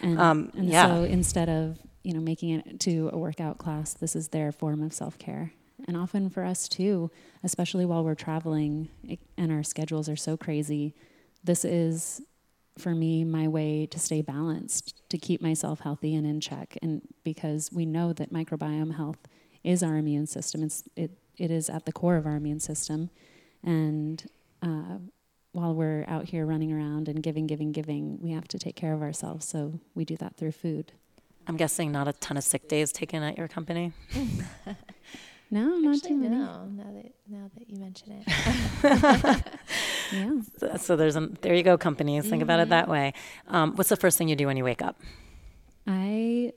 And, 0.02 0.18
um, 0.18 0.50
and 0.56 0.68
yeah. 0.68 0.86
so 0.86 1.04
instead 1.04 1.48
of 1.48 1.78
you 2.02 2.14
know 2.14 2.20
making 2.20 2.50
it 2.50 2.80
to 2.80 3.10
a 3.12 3.18
workout 3.18 3.58
class, 3.58 3.94
this 3.94 4.16
is 4.16 4.28
their 4.28 4.50
form 4.52 4.82
of 4.82 4.92
self 4.92 5.18
care. 5.18 5.52
And 5.86 5.96
often 5.96 6.30
for 6.30 6.44
us 6.44 6.68
too, 6.68 7.10
especially 7.42 7.84
while 7.84 8.04
we're 8.04 8.14
traveling 8.14 8.88
and 9.36 9.52
our 9.52 9.62
schedules 9.62 10.08
are 10.08 10.16
so 10.16 10.36
crazy, 10.36 10.94
this 11.42 11.64
is 11.64 12.22
for 12.78 12.94
me 12.94 13.24
my 13.24 13.46
way 13.46 13.86
to 13.86 13.98
stay 13.98 14.22
balanced, 14.22 15.08
to 15.10 15.18
keep 15.18 15.40
myself 15.40 15.80
healthy 15.80 16.14
and 16.14 16.26
in 16.26 16.40
check. 16.40 16.76
And 16.82 17.02
because 17.22 17.70
we 17.72 17.86
know 17.86 18.12
that 18.12 18.32
microbiome 18.32 18.96
health 18.96 19.18
is 19.62 19.82
our 19.82 19.96
immune 19.96 20.26
system, 20.26 20.62
it's, 20.62 20.82
it, 20.96 21.12
it 21.36 21.50
is 21.50 21.70
at 21.70 21.86
the 21.86 21.92
core 21.92 22.16
of 22.16 22.26
our 22.26 22.36
immune 22.36 22.60
system. 22.60 23.10
And 23.64 24.24
uh, 24.62 24.98
while 25.52 25.74
we're 25.74 26.04
out 26.08 26.26
here 26.26 26.44
running 26.46 26.72
around 26.72 27.08
and 27.08 27.22
giving, 27.22 27.46
giving, 27.46 27.72
giving, 27.72 28.18
we 28.20 28.30
have 28.32 28.46
to 28.48 28.58
take 28.58 28.76
care 28.76 28.92
of 28.92 29.02
ourselves. 29.02 29.46
So 29.46 29.80
we 29.94 30.04
do 30.04 30.16
that 30.18 30.36
through 30.36 30.52
food. 30.52 30.92
I'm 31.46 31.56
guessing 31.56 31.92
not 31.92 32.08
a 32.08 32.12
ton 32.14 32.36
of 32.36 32.44
sick 32.44 32.68
days 32.68 32.90
taken 32.92 33.22
at 33.22 33.36
your 33.38 33.48
company. 33.48 33.92
No, 35.50 35.76
not 35.76 35.96
Actually, 35.96 36.08
too 36.08 36.16
many. 36.16 36.36
no. 36.36 36.64
Now 36.64 36.90
that 36.94 37.12
now 37.28 37.50
that 37.56 37.70
you 37.70 37.78
mention 37.78 38.22
it, 38.26 38.26
Yeah. 40.12 40.40
So, 40.58 40.76
so 40.78 40.96
there's 40.96 41.14
a, 41.16 41.28
there 41.42 41.54
you 41.54 41.62
go, 41.62 41.78
companies. 41.78 42.28
Think 42.28 42.42
about 42.42 42.58
it 42.60 42.70
that 42.70 42.88
way. 42.88 43.12
Um, 43.46 43.76
what's 43.76 43.88
the 43.90 43.96
first 43.96 44.18
thing 44.18 44.26
you 44.28 44.34
do 44.36 44.46
when 44.46 44.56
you 44.56 44.64
wake 44.64 44.82
up? 44.82 45.00
I 45.86 46.54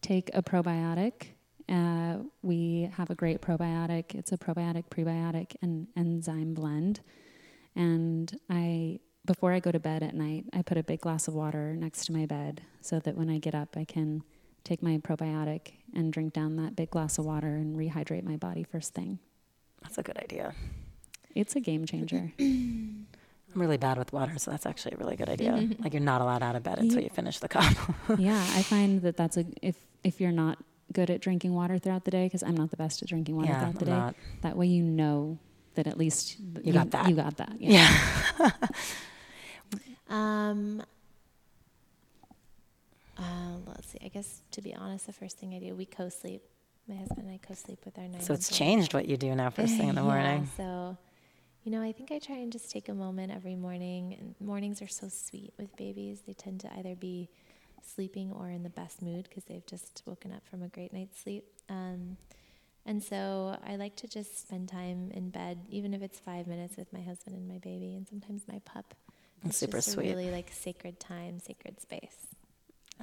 take 0.00 0.30
a 0.32 0.42
probiotic. 0.42 1.28
Uh, 1.68 2.18
we 2.42 2.90
have 2.96 3.10
a 3.10 3.14
great 3.14 3.40
probiotic. 3.40 4.14
It's 4.14 4.32
a 4.32 4.38
probiotic, 4.38 4.84
prebiotic, 4.90 5.56
and 5.62 5.88
enzyme 5.96 6.54
blend. 6.54 7.00
And 7.76 8.38
I, 8.48 9.00
before 9.24 9.52
I 9.52 9.60
go 9.60 9.70
to 9.70 9.78
bed 9.78 10.02
at 10.02 10.14
night, 10.14 10.46
I 10.52 10.62
put 10.62 10.78
a 10.78 10.82
big 10.82 11.00
glass 11.00 11.28
of 11.28 11.34
water 11.34 11.76
next 11.76 12.06
to 12.06 12.12
my 12.12 12.26
bed 12.26 12.62
so 12.80 12.98
that 13.00 13.16
when 13.16 13.28
I 13.28 13.38
get 13.38 13.54
up, 13.54 13.76
I 13.76 13.84
can 13.84 14.22
take 14.64 14.82
my 14.82 14.98
probiotic 14.98 15.72
and 15.94 16.12
drink 16.12 16.32
down 16.32 16.56
that 16.56 16.76
big 16.76 16.90
glass 16.90 17.18
of 17.18 17.24
water 17.24 17.56
and 17.56 17.76
rehydrate 17.76 18.24
my 18.24 18.36
body 18.36 18.64
first 18.64 18.94
thing. 18.94 19.18
That's 19.82 19.98
a 19.98 20.02
good 20.02 20.18
idea. 20.18 20.54
It's 21.34 21.54
a 21.56 21.60
game 21.60 21.86
changer. 21.86 22.32
I'm 22.38 23.06
really 23.54 23.78
bad 23.78 23.96
with 23.96 24.12
water, 24.12 24.38
so 24.38 24.50
that's 24.50 24.66
actually 24.66 24.94
a 24.94 24.98
really 24.98 25.16
good 25.16 25.28
idea. 25.28 25.52
like 25.78 25.94
you're 25.94 26.02
not 26.02 26.20
allowed 26.20 26.42
out 26.42 26.56
of 26.56 26.62
bed 26.62 26.78
until 26.78 27.00
you 27.00 27.08
finish 27.08 27.38
the 27.38 27.48
cup. 27.48 27.74
yeah, 28.18 28.44
I 28.54 28.62
find 28.62 29.02
that 29.02 29.16
that's 29.16 29.36
a 29.36 29.46
if 29.62 29.76
if 30.04 30.20
you're 30.20 30.32
not 30.32 30.58
good 30.92 31.10
at 31.10 31.20
drinking 31.20 31.54
water 31.54 31.78
throughout 31.78 32.04
the 32.04 32.10
day 32.10 32.26
because 32.26 32.42
I'm 32.42 32.56
not 32.56 32.70
the 32.70 32.76
best 32.76 33.02
at 33.02 33.08
drinking 33.08 33.36
water 33.36 33.48
yeah, 33.48 33.58
throughout 33.58 33.74
the 33.78 33.80
I'm 33.80 33.86
day. 33.86 33.98
not. 33.98 34.14
That 34.42 34.56
way 34.56 34.66
you 34.66 34.82
know 34.82 35.38
that 35.74 35.86
at 35.86 35.98
least 35.98 36.38
th- 36.54 36.66
You 36.66 36.72
got 36.72 36.90
that. 36.92 37.08
You 37.08 37.14
got 37.16 37.36
that. 37.36 37.52
Yeah. 37.58 37.96
Yeah. 38.40 38.50
um, 40.08 40.82
uh, 43.18 43.22
let's 43.66 43.88
see. 43.88 43.98
I 44.04 44.08
guess 44.08 44.42
to 44.52 44.62
be 44.62 44.74
honest, 44.74 45.06
the 45.06 45.12
first 45.12 45.38
thing 45.38 45.54
I 45.54 45.58
do, 45.58 45.74
we 45.74 45.84
co-sleep. 45.86 46.42
My 46.88 46.96
husband 46.96 47.26
and 47.26 47.30
I 47.32 47.38
co-sleep 47.46 47.80
with 47.84 47.98
our 47.98 48.08
nine. 48.08 48.20
so 48.20 48.32
it's 48.32 48.50
month 48.50 48.58
changed 48.58 48.94
what 48.94 49.06
you 49.06 49.16
do 49.18 49.34
now 49.34 49.50
first 49.50 49.76
thing 49.76 49.88
in 49.90 49.94
the 49.94 50.00
Yeah, 50.04 50.06
morning. 50.06 50.48
so, 50.56 50.96
you 51.64 51.70
know, 51.70 51.82
I 51.82 51.92
think 51.92 52.10
I 52.10 52.18
try 52.18 52.36
and 52.36 52.50
just 52.50 52.70
take 52.70 52.88
a 52.88 52.94
moment 52.94 53.30
every 53.30 53.56
morning. 53.56 54.16
And 54.18 54.34
mornings 54.40 54.80
are 54.80 54.88
so 54.88 55.08
sweet 55.10 55.52
with 55.58 55.76
babies. 55.76 56.22
They 56.26 56.32
tend 56.32 56.60
to 56.60 56.72
either 56.78 56.94
be 56.94 57.28
sleeping 57.88 58.32
or 58.32 58.48
in 58.50 58.62
the 58.62 58.70
best 58.70 59.02
mood 59.02 59.24
because 59.28 59.44
they've 59.44 59.66
just 59.66 60.02
woken 60.06 60.32
up 60.32 60.46
from 60.46 60.62
a 60.62 60.68
great 60.68 60.92
night's 60.92 61.18
sleep. 61.20 61.44
Um, 61.68 62.16
and 62.86 63.02
so 63.02 63.58
I 63.66 63.76
like 63.76 63.96
to 63.96 64.08
just 64.08 64.40
spend 64.46 64.68
time 64.68 65.10
in 65.12 65.30
bed, 65.30 65.58
even 65.68 65.92
if 65.94 66.02
it's 66.02 66.18
five 66.18 66.46
minutes 66.46 66.76
with 66.76 66.92
my 66.92 67.00
husband 67.02 67.36
and 67.36 67.46
my 67.48 67.58
baby, 67.58 67.94
and 67.94 68.06
sometimes 68.08 68.42
my 68.48 68.60
pup. 68.64 68.94
It's 69.44 69.56
super 69.58 69.78
just 69.78 69.92
sweet. 69.92 70.08
really 70.08 70.30
like 70.30 70.50
sacred 70.52 70.98
time, 70.98 71.38
sacred 71.38 71.80
space. 71.80 72.16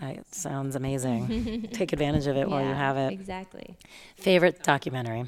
Uh, 0.02 0.08
it 0.08 0.34
sounds 0.36 0.76
amazing. 0.76 1.70
Take 1.74 1.94
advantage 1.94 2.28
of 2.28 2.36
it 2.36 2.50
while 2.50 2.62
you 2.66 2.74
have 2.74 2.98
it. 2.98 3.14
Exactly. 3.14 3.78
Favorite 4.18 4.62
documentary? 4.64 5.26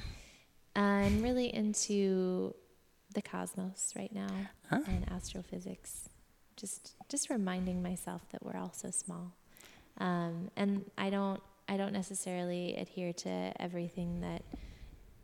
I'm 0.75 1.21
really 1.21 1.53
into 1.53 2.53
the 3.13 3.21
cosmos 3.21 3.93
right 3.95 4.13
now 4.13 4.27
Huh? 4.69 4.81
and 4.87 5.09
astrophysics. 5.11 6.09
Just 6.57 6.95
just 7.09 7.29
reminding 7.29 7.81
myself 7.81 8.23
that 8.31 8.43
we're 8.43 8.57
all 8.57 8.73
so 8.73 8.89
small. 8.91 9.33
Um, 9.99 10.49
and 10.55 10.85
I 10.97 11.09
don't 11.09 11.41
I 11.69 11.75
don't 11.77 11.93
necessarily 11.93 12.75
adhere 12.75 13.13
to 13.13 13.51
everything 13.59 14.21
that 14.21 14.43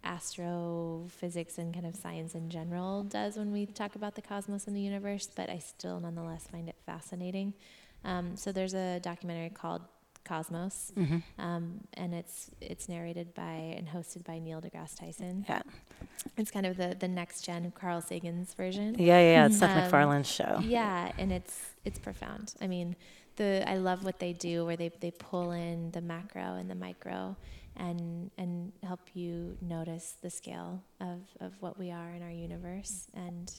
astrophysics 0.03 1.57
and 1.57 1.73
kind 1.73 1.85
of 1.85 1.95
science 1.95 2.35
in 2.35 2.49
general 2.49 3.03
does 3.03 3.37
when 3.37 3.51
we 3.51 3.65
talk 3.65 3.95
about 3.95 4.15
the 4.15 4.21
cosmos 4.21 4.67
and 4.67 4.75
the 4.75 4.81
universe, 4.81 5.29
but 5.33 5.49
I 5.49 5.59
still 5.59 5.99
nonetheless 5.99 6.47
find 6.51 6.67
it 6.69 6.75
fascinating. 6.85 7.53
Um, 8.03 8.35
so 8.35 8.51
there's 8.51 8.73
a 8.73 8.99
documentary 8.99 9.49
called 9.49 9.81
Cosmos, 10.25 10.91
Mm-hmm. 10.97 11.41
um, 11.41 11.81
and 11.95 12.13
it's 12.13 12.49
it's 12.61 12.87
narrated 12.87 13.33
by 13.33 13.75
and 13.77 13.87
hosted 13.87 14.23
by 14.23 14.39
Neil 14.39 14.61
deGrasse 14.61 14.97
Tyson. 14.97 15.45
Yeah. 15.49 15.61
It's 16.37 16.49
kind 16.51 16.65
of 16.65 16.77
the 16.77 16.95
the 16.97 17.09
next 17.09 17.41
gen 17.41 17.65
of 17.65 17.75
Carl 17.75 18.01
Sagan's 18.01 18.53
version. 18.53 18.95
Yeah, 18.97 19.19
yeah, 19.19 19.31
yeah. 19.31 19.45
It's 19.47 19.59
Seth 19.59 19.71
Um, 19.71 19.77
MacFarlane's 19.91 20.29
show. 20.31 20.59
Yeah, 20.63 21.11
and 21.17 21.31
it's 21.33 21.59
it's 21.83 21.99
profound. 21.99 22.53
I 22.61 22.67
mean, 22.67 22.95
the 23.35 23.63
I 23.67 23.77
love 23.77 24.03
what 24.03 24.19
they 24.19 24.33
do 24.33 24.65
where 24.65 24.77
they, 24.77 24.89
they 24.99 25.11
pull 25.11 25.51
in 25.51 25.91
the 25.91 26.01
macro 26.01 26.55
and 26.55 26.69
the 26.69 26.75
micro 26.75 27.35
and 27.75 28.29
and 28.37 28.71
help 28.83 29.01
you 29.13 29.57
notice 29.61 30.15
the 30.21 30.29
scale 30.29 30.83
of, 31.01 31.21
of 31.39 31.53
what 31.59 31.79
we 31.79 31.91
are 31.91 32.11
in 32.11 32.21
our 32.21 32.31
universe 32.31 33.07
and 33.13 33.51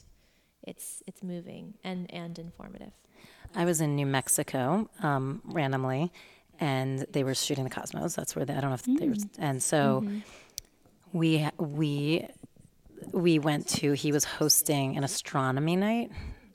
it's 0.63 1.03
it's 1.07 1.23
moving 1.23 1.75
and, 1.83 2.11
and 2.13 2.37
informative. 2.39 2.91
I 3.55 3.65
was 3.65 3.81
in 3.81 3.95
New 3.95 4.05
Mexico 4.05 4.89
um, 5.01 5.41
randomly, 5.45 6.11
and 6.59 7.05
they 7.11 7.23
were 7.23 7.35
shooting 7.35 7.63
the 7.63 7.69
Cosmos. 7.69 8.15
That's 8.15 8.35
where 8.35 8.45
they, 8.45 8.53
I 8.53 8.61
don't 8.61 8.71
know 8.71 8.75
if 8.75 8.99
they 8.99 9.07
were, 9.07 9.15
and 9.37 9.61
so 9.61 10.05
we 11.13 11.47
we 11.57 12.27
we 13.11 13.39
went 13.39 13.67
to. 13.67 13.93
He 13.93 14.11
was 14.11 14.25
hosting 14.25 14.97
an 14.97 15.03
astronomy 15.03 15.75
night 15.75 16.11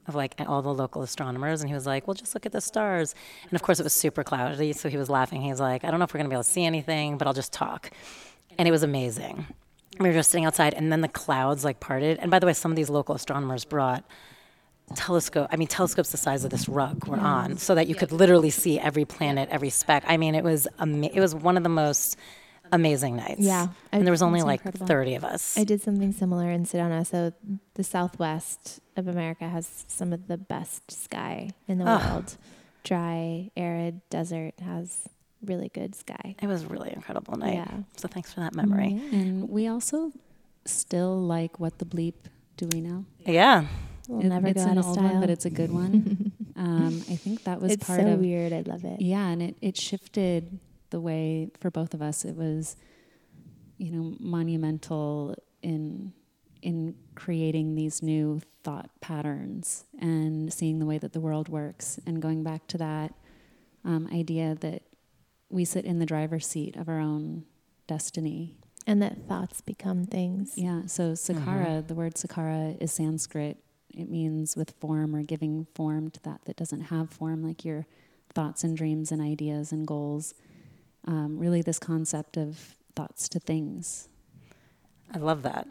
of 0.07 0.15
like 0.15 0.35
all 0.47 0.63
the 0.63 0.73
local 0.73 1.03
astronomers, 1.03 1.61
and 1.61 1.69
he 1.69 1.75
was 1.75 1.87
like, 1.87 2.07
"Well, 2.07 2.15
just 2.15 2.35
look 2.35 2.47
at 2.47 2.53
the 2.53 2.61
stars." 2.61 3.15
And 3.45 3.53
of 3.55 3.63
course, 3.63 3.81
it 3.81 3.85
was 3.85 3.93
super 3.93 4.25
cloudy, 4.25 4.73
so 4.73 4.89
he 4.89 4.97
was 4.97 5.11
laughing. 5.11 5.43
He 5.43 5.51
was 5.51 5.61
like, 5.61 5.85
"I 5.85 5.91
don't 5.91 5.99
know 5.99 6.05
if 6.05 6.15
we're 6.15 6.19
gonna 6.19 6.29
be 6.29 6.35
able 6.35 6.45
to 6.45 6.51
see 6.51 6.65
anything, 6.65 7.19
but 7.19 7.27
I'll 7.27 7.35
just 7.35 7.53
talk," 7.53 7.91
and 8.59 8.67
it 8.67 8.71
was 8.71 8.83
amazing. 8.83 9.47
We 9.99 10.09
were 10.09 10.15
just 10.15 10.31
sitting 10.31 10.47
outside, 10.47 10.75
and 10.75 10.91
then 10.91 11.01
the 11.01 11.09
clouds 11.09 11.65
like 11.65 11.81
parted. 11.81 12.19
And 12.19 12.31
by 12.31 12.39
the 12.39 12.47
way, 12.47 12.53
some 12.53 12.73
of 12.73 12.77
these 12.77 12.91
local 12.91 13.15
astronomers 13.15 13.65
brought 13.65 14.05
telescope 14.97 15.47
i 15.53 15.57
mean 15.57 15.69
telescopes 15.69 16.11
the 16.11 16.17
size 16.17 16.45
of 16.45 16.51
this 16.51 16.69
rug 16.69 17.07
were 17.07 17.19
on 17.19 17.57
so 17.57 17.75
that 17.75 17.87
you 17.87 17.95
could 17.95 18.11
literally 18.11 18.51
see 18.51 18.79
every 18.79 19.05
planet 19.05 19.49
every 19.51 19.71
speck 19.71 20.03
i 20.07 20.17
mean 20.17 20.35
it 20.35 20.43
was 20.43 20.67
it 20.81 21.21
was 21.21 21.35
one 21.35 21.57
of 21.57 21.63
the 21.63 21.69
most 21.69 22.17
amazing 22.73 23.17
nights 23.17 23.41
Yeah, 23.41 23.69
I- 23.93 23.97
and 23.97 24.07
there 24.07 24.13
was 24.13 24.23
only 24.23 24.43
like 24.43 24.61
incredible. 24.61 24.87
30 24.87 25.15
of 25.17 25.25
us 25.25 25.57
I 25.59 25.65
did 25.65 25.83
something 25.83 26.13
similar 26.13 26.51
in 26.51 26.65
Sedona. 26.65 27.07
So 27.07 27.33
the 27.75 27.85
southwest 27.85 28.81
of 28.97 29.09
America 29.09 29.49
has 29.49 29.85
some 29.89 30.13
of 30.13 30.27
the 30.29 30.37
best 30.39 30.91
sky 30.91 31.51
in 31.69 31.79
the 31.79 31.85
world. 31.85 32.37
Dry, 32.85 33.51
arid 33.57 34.01
desert 34.11 34.55
has 34.61 35.09
really 35.45 35.69
good 35.71 35.95
sky. 35.95 36.35
it 36.43 36.47
was 36.47 36.63
a 36.65 36.67
really 36.69 36.93
incredible 36.93 37.35
night 37.37 37.55
Yeah. 37.55 37.71
so 37.97 38.09
thanks 38.09 38.33
for 38.33 38.41
that 38.41 38.55
memory 38.55 39.01
And 39.13 39.49
we 39.49 39.69
also 39.69 40.13
still 40.67 41.19
like 41.19 41.59
what 41.59 41.79
the 41.79 41.87
bleep 41.87 42.15
do 42.57 42.69
we 42.73 42.81
know? 42.81 43.05
yeah, 43.27 43.67
We'll 44.09 44.21
It- 44.21 44.29
never 44.29 44.49
it's 44.49 44.65
go 44.65 44.71
an 44.71 44.77
out 44.77 44.79
of 44.79 44.87
old 44.87 44.95
style. 44.97 45.13
one, 45.13 45.21
but 45.21 45.31
it's 45.31 45.45
a 45.47 45.51
good 45.51 45.73
one. 45.73 46.33
um, 46.57 46.89
I 47.09 47.15
think 47.17 47.45
that 47.45 47.61
was 47.61 47.73
it's 47.73 47.87
part 47.87 48.01
so 48.01 48.07
of 48.09 48.19
weird. 48.21 48.53
I 48.53 48.63
love 48.63 48.85
it. 48.85 49.01
Yeah, 49.01 49.27
and 49.29 49.41
it, 49.41 49.57
it 49.63 49.77
shifted 49.77 50.59
the 50.91 51.01
way 51.01 51.51
for 51.59 51.71
both 51.71 51.95
of 51.95 52.03
us. 52.03 52.25
It 52.25 52.37
was, 52.37 52.77
you 53.79 53.91
know, 53.91 54.17
monumental 54.21 55.37
in 55.62 56.12
in 56.62 56.95
creating 57.15 57.75
these 57.75 58.03
new 58.03 58.41
thought 58.62 58.91
patterns 59.01 59.85
and 59.99 60.53
seeing 60.53 60.79
the 60.79 60.87
way 60.87 60.99
that 60.99 61.15
the 61.15 61.21
world 61.21 61.49
works 61.49 61.99
and 62.07 62.21
going 62.21 62.43
back 62.43 62.67
to 62.67 62.77
that 62.77 63.15
um, 63.85 64.07
idea 64.12 64.55
that 64.61 64.83
we 65.49 65.65
sit 65.65 65.85
in 65.85 65.99
the 65.99 66.07
driver's 66.07 66.47
seat 66.47 66.77
of 66.77 66.89
our 66.89 67.01
own 67.01 67.45
destiny. 67.87 68.57
And 68.87 69.03
that 69.03 69.27
thoughts 69.29 69.61
become 69.61 70.05
things. 70.05 70.55
Yeah. 70.57 70.87
So 70.87 71.12
sakara, 71.12 71.87
the 71.87 71.95
word 71.95 72.15
sakara 72.15 72.81
is 72.81 72.93
Sanskrit. 72.93 73.59
It 73.93 74.09
means 74.09 74.57
with 74.57 74.75
form 74.81 75.15
or 75.15 75.23
giving 75.23 75.67
form 75.75 76.11
to 76.11 76.23
that 76.23 76.45
that 76.45 76.57
doesn't 76.57 76.83
have 76.83 77.11
form, 77.11 77.43
like 77.43 77.65
your 77.65 77.87
thoughts 78.33 78.65
and 78.65 78.77
dreams 78.77 79.11
and 79.11 79.21
ideas 79.21 79.73
and 79.73 79.87
goals. 79.87 80.35
Um, 81.07 81.39
really, 81.39 81.63
this 81.63 81.79
concept 81.79 82.37
of 82.37 82.77
thoughts 82.95 83.29
to 83.31 83.41
things. 83.41 84.09
i 85.15 85.19
love 85.19 85.43
that 85.43 85.67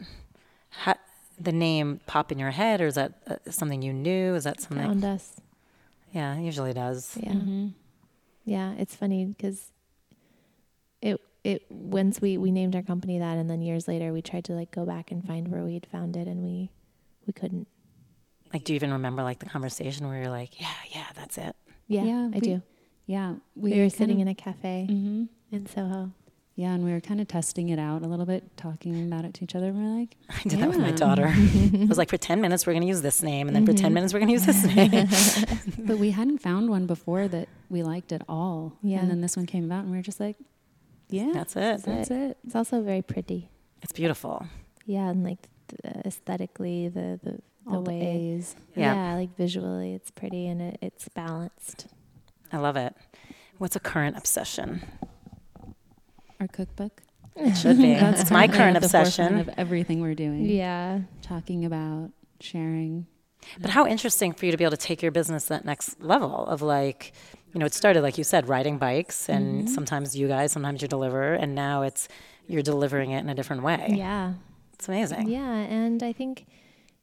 How, 0.70 0.94
the 1.38 1.52
name 1.52 2.00
pop 2.06 2.32
in 2.32 2.38
your 2.38 2.50
head 2.50 2.80
or 2.80 2.86
is 2.86 2.94
that 2.96 3.12
uh, 3.26 3.36
something 3.50 3.80
you 3.82 3.92
knew 3.92 4.34
is 4.34 4.44
that 4.44 4.60
something 4.60 4.84
Found 4.86 5.04
us. 5.04 5.40
yeah 6.12 6.38
usually 6.38 6.72
does 6.72 7.16
Yeah. 7.20 7.32
Mm-hmm. 7.32 7.68
Yeah, 8.44 8.72
it's 8.78 8.96
funny 8.96 9.24
because 9.26 9.70
it 11.00 11.20
it 11.44 11.62
once 11.70 12.20
we 12.20 12.36
we 12.36 12.50
named 12.50 12.74
our 12.74 12.82
company 12.82 13.18
that, 13.18 13.36
and 13.38 13.48
then 13.48 13.62
years 13.62 13.86
later 13.86 14.12
we 14.12 14.22
tried 14.22 14.44
to 14.46 14.52
like 14.54 14.70
go 14.72 14.84
back 14.84 15.10
and 15.12 15.24
find 15.24 15.48
where 15.48 15.62
we'd 15.62 15.86
found 15.86 16.16
it, 16.16 16.26
and 16.26 16.42
we 16.42 16.70
we 17.26 17.32
couldn't. 17.32 17.68
like 18.52 18.64
do 18.64 18.72
you 18.72 18.76
even 18.76 18.92
remember 18.92 19.22
like 19.22 19.38
the 19.38 19.46
conversation 19.46 20.08
where 20.08 20.20
you're 20.22 20.30
like 20.30 20.60
yeah 20.60 20.74
yeah 20.92 21.06
that's 21.14 21.38
it 21.38 21.54
Yeah, 21.86 22.04
Yeah, 22.04 22.24
I 22.34 22.34
we- 22.34 22.40
do. 22.40 22.62
Yeah, 23.10 23.34
We, 23.56 23.76
were 23.80 23.90
sitting 23.90 24.20
in 24.20 24.28
a 24.28 24.36
cafe 24.36 24.86
hmm 24.88 25.24
in 25.50 25.66
Soho. 25.66 26.12
Yeah, 26.54 26.74
and 26.74 26.84
we 26.84 26.92
were 26.92 27.00
kind 27.00 27.20
of 27.20 27.26
testing 27.26 27.70
it 27.70 27.78
out 27.78 28.02
a 28.02 28.06
little 28.06 28.24
bit, 28.24 28.56
talking 28.56 29.04
about 29.04 29.24
it 29.24 29.34
to 29.34 29.42
each 29.44 29.56
other. 29.56 29.72
We're 29.72 29.98
like, 29.98 30.16
I 30.30 30.42
did 30.48 30.60
that 30.60 30.68
with 30.68 30.78
my 30.78 30.92
daughter. 30.92 31.26
I 31.34 31.86
was 31.88 31.98
like, 31.98 32.08
for 32.08 32.16
10 32.18 32.40
minutes, 32.40 32.66
we're 32.68 32.72
going 32.72 32.82
to 32.82 32.86
use 32.88 33.02
this 33.02 33.20
name. 33.20 33.48
And 33.48 33.56
then 33.56 33.66
for 33.66 33.72
10 33.72 33.92
minutes, 33.92 34.12
we're 34.14 34.20
going 34.20 34.28
to 34.28 34.34
use 34.34 34.46
this 34.46 34.64
name. 34.64 35.08
but 35.88 35.98
we 35.98 36.12
hadn't 36.12 36.38
found 36.38 36.70
one 36.70 36.86
before 36.86 37.26
that 37.26 37.48
we 37.68 37.82
liked 37.82 38.12
at 38.12 38.22
all. 38.28 38.76
Yeah. 38.80 39.00
And 39.00 39.10
then 39.10 39.22
this 39.22 39.36
one 39.36 39.46
came 39.46 39.64
about, 39.64 39.80
and 39.82 39.90
we 39.90 39.96
were 39.96 40.02
just 40.04 40.20
like, 40.20 40.36
yeah, 41.08 41.30
That's 41.34 41.56
it. 41.56 41.82
that's 41.82 42.10
it. 42.12 42.38
It's 42.44 42.54
also 42.54 42.80
very 42.80 43.02
pretty. 43.02 43.50
It's 43.82 43.92
beautiful. 43.92 44.46
Yeah, 44.86 45.08
and 45.08 45.24
like 45.24 45.48
th- 45.82 45.96
aesthetically, 46.06 46.86
the 46.88 47.18
the 47.24 47.40
All 47.66 47.82
the 47.82 47.90
way- 47.90 48.34
A's. 48.36 48.54
Yeah. 48.76 48.94
Yeah. 48.94 49.14
like 49.16 49.36
visually, 49.36 49.94
it's 49.94 50.12
pretty 50.12 50.46
and 50.46 50.62
it, 50.62 50.78
it's 50.80 51.08
balanced. 51.08 51.88
I 52.52 52.58
love 52.58 52.76
it. 52.76 52.94
What's 53.58 53.76
a 53.76 53.80
current 53.80 54.16
obsession? 54.16 54.82
Our 56.40 56.48
cookbook. 56.48 57.02
It 57.36 57.54
should 57.56 57.78
be. 57.78 57.94
That's 58.00 58.22
it's 58.22 58.30
my 58.30 58.48
current 58.48 58.76
at 58.76 58.82
the 58.82 58.88
forefront 58.88 59.06
obsession. 59.08 59.38
of 59.40 59.50
everything 59.56 60.00
we're 60.00 60.14
doing. 60.14 60.46
Yeah. 60.46 61.00
Talking 61.22 61.64
about 61.64 62.10
sharing. 62.40 63.06
But 63.60 63.70
how 63.70 63.86
interesting 63.86 64.32
for 64.32 64.44
you 64.46 64.52
to 64.52 64.58
be 64.58 64.64
able 64.64 64.76
to 64.76 64.82
take 64.82 65.00
your 65.02 65.12
business 65.12 65.46
that 65.46 65.64
next 65.64 66.00
level 66.02 66.46
of 66.46 66.60
like, 66.60 67.12
you 67.54 67.60
know, 67.60 67.66
it 67.66 67.72
started 67.74 68.02
like 68.02 68.18
you 68.18 68.24
said, 68.24 68.48
riding 68.48 68.78
bikes, 68.78 69.28
and 69.28 69.64
Mm-hmm. 69.64 69.74
sometimes 69.74 70.14
you 70.16 70.28
guys, 70.28 70.52
sometimes 70.52 70.82
you 70.82 70.88
deliver, 70.88 71.32
and 71.34 71.54
now 71.54 71.82
it's 71.82 72.08
you're 72.46 72.62
delivering 72.62 73.12
it 73.12 73.20
in 73.20 73.28
a 73.28 73.34
different 73.34 73.62
way. 73.62 73.94
Yeah. 73.96 74.34
It's 74.74 74.88
amazing. 74.88 75.28
Yeah, 75.28 75.50
and 75.52 76.02
I 76.02 76.12
think 76.12 76.46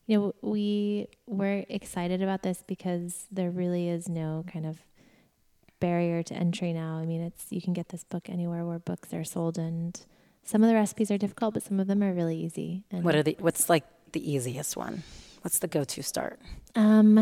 you 0.07 0.18
know 0.19 0.36
we 0.41 1.07
we're 1.28 1.64
excited 1.69 2.22
about 2.22 2.41
this 2.44 2.64
because 2.68 3.26
there 3.32 3.49
really 3.52 3.88
is 3.90 4.07
no 4.10 4.44
kind 4.52 4.65
of 4.65 4.78
barrier 5.80 6.24
to 6.24 6.34
entry 6.34 6.74
now. 6.74 6.98
I 6.98 7.06
mean, 7.06 7.22
it's 7.22 7.45
you 7.49 7.62
can 7.62 7.74
get 7.74 7.90
this 7.90 8.04
book 8.04 8.30
anywhere 8.30 8.66
where 8.66 8.80
books 8.80 9.14
are 9.14 9.24
sold, 9.24 9.58
and 9.58 9.99
some 10.44 10.64
of 10.64 10.70
the 10.70 10.76
recipes 10.76 11.12
are 11.12 11.18
difficult, 11.18 11.54
but 11.54 11.64
some 11.64 11.80
of 11.80 11.88
them 11.88 12.04
are 12.04 12.14
really 12.14 12.38
easy. 12.38 12.84
And 12.91 13.04
What 13.04 13.16
are 13.16 13.24
the 13.24 13.36
what's 13.40 13.70
like 13.70 13.86
the 14.12 14.32
easiest 14.32 14.78
one? 14.78 15.04
What's 15.41 15.60
the 15.60 15.68
go-to 15.68 16.02
start? 16.04 16.40
Um, 16.76 17.16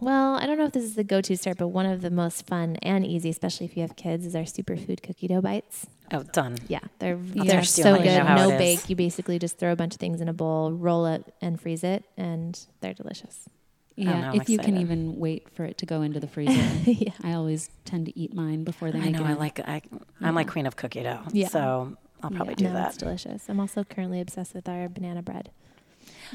well, 0.00 0.34
I 0.34 0.46
don't 0.46 0.58
know 0.58 0.66
if 0.66 0.72
this 0.72 0.82
is 0.84 0.94
the 0.94 1.04
go-to 1.04 1.36
start, 1.36 1.56
but 1.56 1.68
one 1.68 1.86
of 1.86 2.02
the 2.02 2.10
most 2.10 2.46
fun 2.46 2.76
and 2.82 3.06
easy, 3.06 3.30
especially 3.30 3.64
if 3.66 3.76
you 3.76 3.82
have 3.82 3.96
kids, 3.96 4.26
is 4.26 4.34
our 4.36 4.42
superfood 4.42 5.02
cookie 5.02 5.28
dough 5.28 5.40
bites. 5.40 5.86
Oh, 6.12 6.22
done. 6.22 6.58
Yeah, 6.68 6.80
they're 6.98 7.18
Yeah. 7.32 7.44
they're 7.44 7.62
so 7.64 7.92
let 7.92 8.00
me 8.02 8.08
know 8.08 8.24
good. 8.26 8.34
No 8.34 8.50
it 8.50 8.54
is. 8.54 8.58
bake. 8.80 8.90
You 8.90 8.96
basically 8.96 9.38
just 9.38 9.56
throw 9.58 9.72
a 9.72 9.76
bunch 9.76 9.94
of 9.94 10.00
things 10.00 10.20
in 10.20 10.28
a 10.28 10.34
bowl, 10.34 10.72
roll 10.72 11.06
it, 11.06 11.32
and 11.40 11.58
freeze 11.58 11.82
it, 11.84 12.04
and 12.18 12.58
they're 12.80 12.92
delicious. 12.94 13.48
Yeah, 13.96 14.32
know, 14.32 14.34
if 14.34 14.48
you 14.48 14.58
can 14.58 14.76
even 14.78 15.18
wait 15.18 15.48
for 15.50 15.64
it 15.64 15.78
to 15.78 15.86
go 15.86 16.02
into 16.02 16.18
the 16.20 16.26
freezer. 16.26 16.62
yeah. 16.90 17.12
I 17.22 17.34
always 17.34 17.70
tend 17.84 18.06
to 18.06 18.18
eat 18.18 18.34
mine 18.34 18.64
before 18.64 18.90
they 18.90 18.98
I 18.98 19.02
make 19.06 19.12
know. 19.16 19.24
it. 19.24 19.28
I 19.28 19.32
like. 19.34 19.60
I, 19.60 19.82
I'm 20.20 20.34
like 20.34 20.48
queen 20.48 20.66
of 20.66 20.76
cookie 20.76 21.02
dough. 21.02 21.20
Yeah. 21.32 21.48
So 21.48 21.96
I'll 22.22 22.30
probably 22.30 22.54
do 22.54 22.64
no, 22.64 22.72
that. 22.72 22.88
it's 22.88 22.96
delicious. 22.96 23.48
I'm 23.48 23.60
also 23.60 23.84
currently 23.84 24.20
obsessed 24.20 24.54
with 24.54 24.68
our 24.68 24.88
banana 24.88 25.22
bread. 25.22 25.50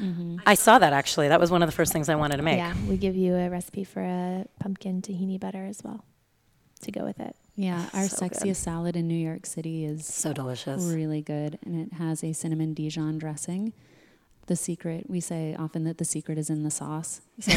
Mm-hmm. 0.00 0.36
I 0.46 0.54
saw 0.54 0.78
that 0.78 0.92
actually. 0.92 1.28
That 1.28 1.40
was 1.40 1.50
one 1.50 1.62
of 1.62 1.68
the 1.68 1.74
first 1.74 1.92
things 1.92 2.08
I 2.08 2.14
wanted 2.14 2.36
to 2.36 2.42
make. 2.42 2.58
Yeah, 2.58 2.74
we 2.88 2.96
give 2.96 3.16
you 3.16 3.34
a 3.34 3.50
recipe 3.50 3.84
for 3.84 4.00
a 4.02 4.46
pumpkin 4.60 5.02
tahini 5.02 5.40
butter 5.40 5.64
as 5.64 5.82
well 5.82 6.04
to 6.82 6.92
go 6.92 7.04
with 7.04 7.18
it. 7.20 7.34
Yeah, 7.56 7.88
our 7.92 8.06
So 8.06 8.24
sexiest 8.28 8.42
good. 8.44 8.56
salad 8.56 8.96
in 8.96 9.08
New 9.08 9.16
York 9.16 9.44
City 9.44 9.84
is 9.84 10.06
So 10.06 10.32
delicious. 10.32 10.84
really 10.84 11.20
good, 11.22 11.58
and 11.66 11.80
it 11.80 11.94
has 11.94 12.22
a 12.22 12.32
cinnamon 12.32 12.72
Dijon 12.74 13.18
dressing. 13.18 13.72
The 14.48 14.56
secret, 14.56 15.08
we 15.08 15.20
say 15.20 15.54
often 15.58 15.84
that 15.84 15.98
the 15.98 16.06
secret 16.06 16.38
is 16.38 16.48
in 16.50 16.62
the 16.62 16.70
sauce. 16.70 17.20
So, 17.40 17.52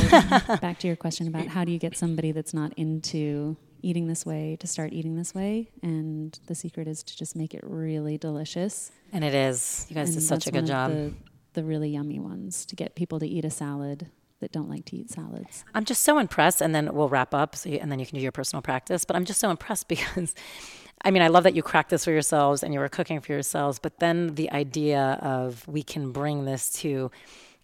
back 0.57 0.77
to 0.79 0.87
your 0.87 0.95
question 0.95 1.27
about 1.27 1.47
how 1.47 1.65
do 1.65 1.71
you 1.71 1.79
get 1.79 1.97
somebody 1.97 2.31
that's 2.31 2.53
not 2.53 2.73
into 2.77 3.57
eating 3.81 4.07
this 4.07 4.25
way 4.25 4.57
to 4.59 4.67
start 4.67 4.93
eating 4.93 5.15
this 5.15 5.33
way? 5.33 5.71
And 5.81 6.37
the 6.47 6.53
secret 6.53 6.87
is 6.87 7.01
to 7.03 7.17
just 7.17 7.35
make 7.35 7.53
it 7.53 7.61
really 7.63 8.17
delicious. 8.17 8.91
And 9.11 9.23
it 9.23 9.33
is. 9.33 9.87
You 9.89 9.95
guys 9.95 10.09
and 10.09 10.19
did 10.19 10.27
such 10.27 10.47
a 10.47 10.51
good 10.51 10.67
job. 10.67 10.91
The, 10.91 11.13
the 11.53 11.63
really 11.63 11.89
yummy 11.89 12.19
ones 12.19 12.65
to 12.67 12.75
get 12.75 12.93
people 12.95 13.19
to 13.19 13.27
eat 13.27 13.45
a 13.45 13.49
salad 13.49 14.09
that 14.41 14.51
don't 14.51 14.69
like 14.69 14.85
to 14.85 14.97
eat 14.97 15.09
salads. 15.09 15.63
I'm 15.73 15.85
just 15.85 16.03
so 16.03 16.19
impressed, 16.19 16.61
and 16.61 16.75
then 16.75 16.93
we'll 16.93 17.09
wrap 17.09 17.33
up, 17.33 17.55
so 17.55 17.69
you, 17.69 17.77
and 17.77 17.91
then 17.91 17.99
you 17.99 18.05
can 18.05 18.17
do 18.17 18.21
your 18.21 18.31
personal 18.31 18.61
practice. 18.61 19.05
But 19.05 19.15
I'm 19.15 19.23
just 19.25 19.39
so 19.39 19.49
impressed 19.49 19.87
because, 19.95 20.35
I 21.03 21.11
mean, 21.11 21.21
I 21.21 21.27
love 21.27 21.43
that 21.43 21.55
you 21.55 21.63
cracked 21.63 21.89
this 21.89 22.05
for 22.05 22.11
yourselves 22.11 22.63
and 22.63 22.73
you 22.73 22.79
were 22.79 22.89
cooking 22.89 23.19
for 23.21 23.31
yourselves. 23.31 23.79
But 23.79 23.99
then 23.99 24.35
the 24.35 24.51
idea 24.51 25.19
of 25.21 25.67
we 25.67 25.83
can 25.83 26.11
bring 26.11 26.45
this 26.45 26.71
to 26.73 27.11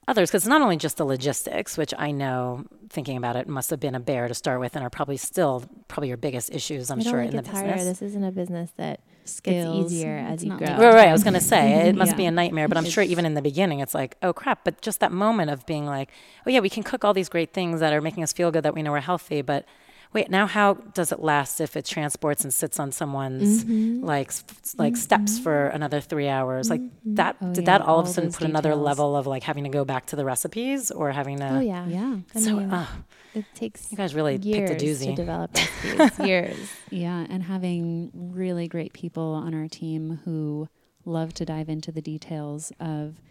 others, 0.07 0.29
because 0.29 0.43
it's 0.43 0.49
not 0.49 0.61
only 0.61 0.77
just 0.77 0.97
the 0.97 1.05
logistics, 1.05 1.77
which 1.77 1.93
I 1.97 2.11
know, 2.11 2.65
thinking 2.89 3.17
about 3.17 3.35
it, 3.35 3.47
must 3.47 3.69
have 3.69 3.79
been 3.79 3.93
a 3.93 3.99
bear 3.99 4.27
to 4.27 4.33
start 4.33 4.59
with, 4.61 4.75
and 4.75 4.83
are 4.83 4.89
probably 4.89 5.17
still 5.17 5.65
probably 5.89 6.07
your 6.07 6.17
biggest 6.17 6.53
issues. 6.53 6.89
I'm 6.89 7.01
sure 7.01 7.19
in 7.19 7.31
the 7.31 7.41
gets 7.41 7.49
business. 7.49 7.69
harder. 7.69 7.83
This 7.83 8.01
isn't 8.01 8.23
a 8.23 8.31
business 8.31 8.71
that 8.77 9.01
Scales. 9.25 9.83
gets 9.83 9.93
easier 9.93 10.15
as 10.15 10.35
It's 10.35 10.43
you 10.45 10.57
grow. 10.57 10.67
Right, 10.67 10.93
right. 10.93 11.07
I 11.09 11.11
was 11.11 11.23
going 11.23 11.33
to 11.33 11.41
say 11.41 11.89
it 11.89 11.95
must 11.95 12.15
be 12.15 12.25
a 12.25 12.31
nightmare, 12.31 12.69
but 12.69 12.77
I'm 12.77 12.85
sure 12.85 13.03
even 13.03 13.25
in 13.25 13.33
the 13.33 13.41
beginning, 13.41 13.81
it's 13.81 13.93
like, 13.93 14.15
oh 14.23 14.31
crap. 14.31 14.63
But 14.63 14.81
just 14.81 15.01
that 15.01 15.11
moment 15.11 15.51
of 15.51 15.65
being 15.65 15.85
like, 15.85 16.09
oh 16.45 16.49
yeah, 16.49 16.61
we 16.61 16.69
can 16.69 16.83
cook 16.83 17.03
all 17.03 17.13
these 17.13 17.27
great 17.27 17.51
things 17.53 17.81
that 17.81 17.91
are 17.91 17.99
making 17.99 18.23
us 18.23 18.31
feel 18.31 18.49
good 18.49 18.63
that 18.63 18.73
we 18.73 18.81
know 18.81 18.93
we're 18.93 19.01
healthy, 19.01 19.41
but 19.41 19.65
wait, 20.13 20.29
now 20.29 20.45
how 20.47 20.73
does 20.73 21.11
it 21.11 21.19
last 21.19 21.59
if 21.61 21.75
it 21.77 21.85
transports 21.85 22.43
and 22.43 22.53
sits 22.53 22.79
on 22.79 22.91
someone's 22.91 23.63
Mm-hmm. 23.63 24.03
like 24.05 24.27
s- 24.29 24.43
like 24.77 24.95
steps 24.97 25.37
for 25.39 25.67
another 25.67 26.01
three 26.01 26.27
hours? 26.27 26.69
Like 26.69 26.81
that 27.05 27.35
Oh, 27.41 27.53
did 27.53 27.61
yeah, 27.67 27.77
that 27.77 27.81
all, 27.87 27.99
of 27.99 28.07
a 28.07 28.09
sudden 28.09 28.29
those 28.29 28.37
put 28.37 28.47
another 28.49 28.75
level 28.75 29.15
of 29.15 29.27
like 29.27 29.43
having 29.43 29.63
to 29.65 29.69
go 29.69 29.85
back 29.85 30.05
to 30.07 30.15
the 30.15 30.25
recipes 30.25 30.91
or 30.91 31.11
having 31.11 31.37
to? 31.39 31.57
Oh 31.57 31.59
yeah, 31.59 31.85
Yeah. 31.87 32.17
I 32.35 32.39
So 32.39 32.55
mean, 32.57 32.71
uh, 32.71 32.87
it 33.33 33.45
takes 33.53 33.91
you 33.91 33.97
guys 33.97 34.15
really 34.15 34.37
years 34.37 34.69
picked 34.71 34.81
a 34.81 34.85
doozy 34.85 35.05
to 35.09 35.15
develop 35.15 35.53
recipes. 35.97 36.27
years. 36.27 36.57
Yeah, 36.89 37.25
and 37.29 37.43
having 37.43 38.11
really 38.13 38.67
great 38.67 38.93
people 38.93 39.33
on 39.33 39.53
our 39.53 39.67
team 39.67 40.19
who 40.25 40.67
love 41.05 41.33
to 41.35 41.45
dive 41.45 41.69
into 41.69 41.91
the 41.91 42.01
details 42.01 42.71
of 42.79 43.21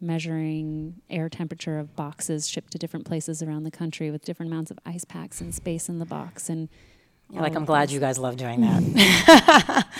measuring 0.00 0.94
air 1.10 1.28
temperature 1.28 1.78
of 1.78 1.94
boxes 1.96 2.48
shipped 2.48 2.72
to 2.72 2.78
different 2.78 3.04
places 3.06 3.42
around 3.42 3.64
the 3.64 3.70
country 3.70 4.10
with 4.10 4.24
different 4.24 4.50
amounts 4.50 4.70
of 4.70 4.78
ice 4.86 5.04
packs 5.04 5.40
and 5.40 5.54
space 5.54 5.88
in 5.88 5.98
the 5.98 6.06
box 6.06 6.48
and 6.48 6.68
You're 7.30 7.42
like 7.42 7.54
I'm 7.54 7.64
glad 7.64 7.90
you 7.90 8.00
guys 8.00 8.18
love 8.18 8.36
doing 8.36 8.60
that. 8.62 9.86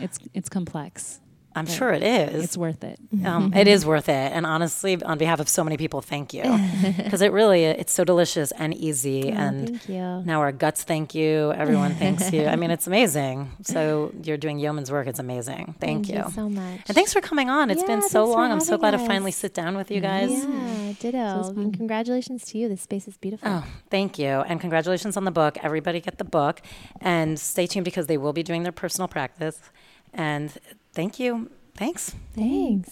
It's 0.00 0.18
it's 0.32 0.48
complex. 0.48 1.20
I'm 1.60 1.66
But 1.66 1.74
sure 1.74 1.92
it 1.92 2.02
is. 2.02 2.44
It's 2.44 2.56
worth 2.56 2.82
it. 2.82 2.98
Um, 3.24 3.52
it 3.54 3.68
is 3.68 3.86
worth 3.86 4.08
it, 4.08 4.32
and 4.32 4.44
honestly, 4.46 5.00
on 5.02 5.18
behalf 5.18 5.38
of 5.40 5.48
so 5.48 5.62
many 5.62 5.76
people, 5.76 6.00
thank 6.00 6.34
you, 6.34 6.42
because 6.96 7.20
it 7.22 7.32
really 7.32 7.64
it's 7.64 7.92
so 7.92 8.02
delicious 8.02 8.50
and 8.52 8.74
easy, 8.74 9.30
Oh, 9.32 9.36
and 9.36 9.68
thank 9.68 9.88
you. 9.88 10.22
now 10.24 10.40
our 10.40 10.52
guts 10.52 10.82
thank 10.84 11.14
you. 11.14 11.52
Everyone 11.52 11.94
thanks 11.94 12.32
you. 12.32 12.46
I 12.46 12.56
mean, 12.56 12.70
it's 12.70 12.86
amazing. 12.92 13.50
So 13.62 14.12
you're 14.22 14.36
doing 14.38 14.58
yeoman's 14.58 14.90
work. 14.90 15.06
It's 15.06 15.18
amazing. 15.18 15.74
Thank, 15.80 16.08
you. 16.08 16.24
so 16.34 16.48
much. 16.48 16.80
and 16.88 16.94
thanks 16.94 17.12
for 17.12 17.20
coming 17.20 17.50
on. 17.50 17.70
It's 17.70 17.82
Yeah, 17.82 17.86
been 17.88 18.02
so 18.02 18.24
long. 18.24 18.50
I'm 18.50 18.60
so 18.60 18.76
glad 18.78 18.92
to 18.92 18.98
finally 18.98 19.32
sit 19.32 19.54
down 19.54 19.76
with 19.76 19.90
you 19.90 20.00
guys. 20.00 20.30
Yeah, 20.32 20.92
ditto. 20.98 21.42
fun. 21.44 21.58
and 21.58 21.76
congratulations 21.76 22.44
to 22.46 22.58
you. 22.58 22.68
This 22.68 22.82
space 22.82 23.06
is 23.06 23.16
beautiful. 23.18 23.48
Oh, 23.48 23.64
thank 23.90 24.18
you. 24.18 24.28
And 24.28 24.60
congratulations 24.60 25.16
on 25.16 25.24
the 25.24 25.30
book. 25.30 25.58
Everybody 25.62 26.00
get 26.00 26.18
the 26.18 26.24
book 26.24 26.62
and 27.00 27.38
stay 27.38 27.66
tuned 27.66 27.84
because 27.84 28.06
they 28.06 28.16
will 28.16 28.32
be 28.32 28.42
doing 28.42 28.62
their 28.62 28.72
personal 28.72 29.08
practice. 29.08 29.60
And 30.14 30.52
thank 30.92 31.18
you. 31.18 31.50
Thanks. 31.76 32.14
Thanks. 32.34 32.90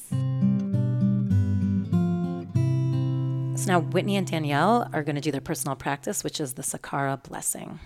So 3.61 3.73
now 3.73 3.81
Whitney 3.81 4.17
and 4.17 4.27
Danielle 4.27 4.89
are 4.93 5.03
going 5.03 5.17
to 5.17 5.21
do 5.21 5.33
their 5.33 5.41
personal 5.41 5.77
practice, 5.77 6.23
which 6.23 6.41
is 6.41 6.55
the 6.55 6.63
Sakara 6.63 7.23
blessing. 7.23 7.81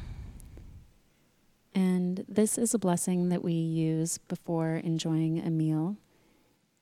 And 1.74 2.24
this 2.28 2.58
is 2.58 2.74
a 2.74 2.78
blessing 2.78 3.30
that 3.30 3.42
we 3.42 3.54
use 3.54 4.18
before 4.18 4.76
enjoying 4.76 5.38
a 5.38 5.50
meal. 5.50 5.96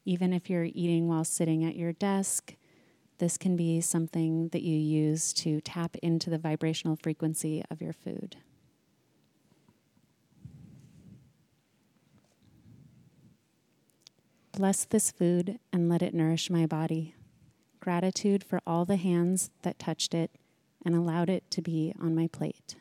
Even 0.04 0.32
if 0.32 0.50
you're 0.50 0.64
eating 0.64 1.06
while 1.06 1.24
sitting 1.24 1.64
at 1.64 1.76
your 1.76 1.92
desk, 1.92 2.56
this 3.18 3.36
can 3.36 3.54
be 3.54 3.80
something 3.80 4.48
that 4.48 4.62
you 4.62 4.76
use 4.76 5.32
to 5.34 5.60
tap 5.60 5.94
into 6.02 6.30
the 6.30 6.38
vibrational 6.38 6.96
frequency 7.00 7.62
of 7.70 7.80
your 7.80 7.92
food. 7.92 8.36
Bless 14.60 14.84
this 14.84 15.10
food 15.10 15.58
and 15.72 15.88
let 15.88 16.02
it 16.02 16.12
nourish 16.12 16.50
my 16.50 16.66
body. 16.66 17.14
Gratitude 17.80 18.44
for 18.44 18.60
all 18.66 18.84
the 18.84 18.96
hands 18.96 19.50
that 19.62 19.78
touched 19.78 20.12
it 20.12 20.32
and 20.84 20.94
allowed 20.94 21.30
it 21.30 21.50
to 21.52 21.62
be 21.62 21.94
on 21.98 22.14
my 22.14 22.26
plate. 22.26 22.76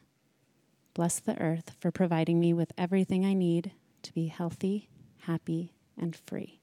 Bless 0.93 1.21
the 1.21 1.39
earth 1.39 1.77
for 1.79 1.89
providing 1.89 2.37
me 2.37 2.51
with 2.51 2.73
everything 2.77 3.25
I 3.25 3.33
need 3.33 3.71
to 4.01 4.11
be 4.11 4.27
healthy, 4.27 4.89
happy, 5.19 5.71
and 5.97 6.17
free. 6.27 6.59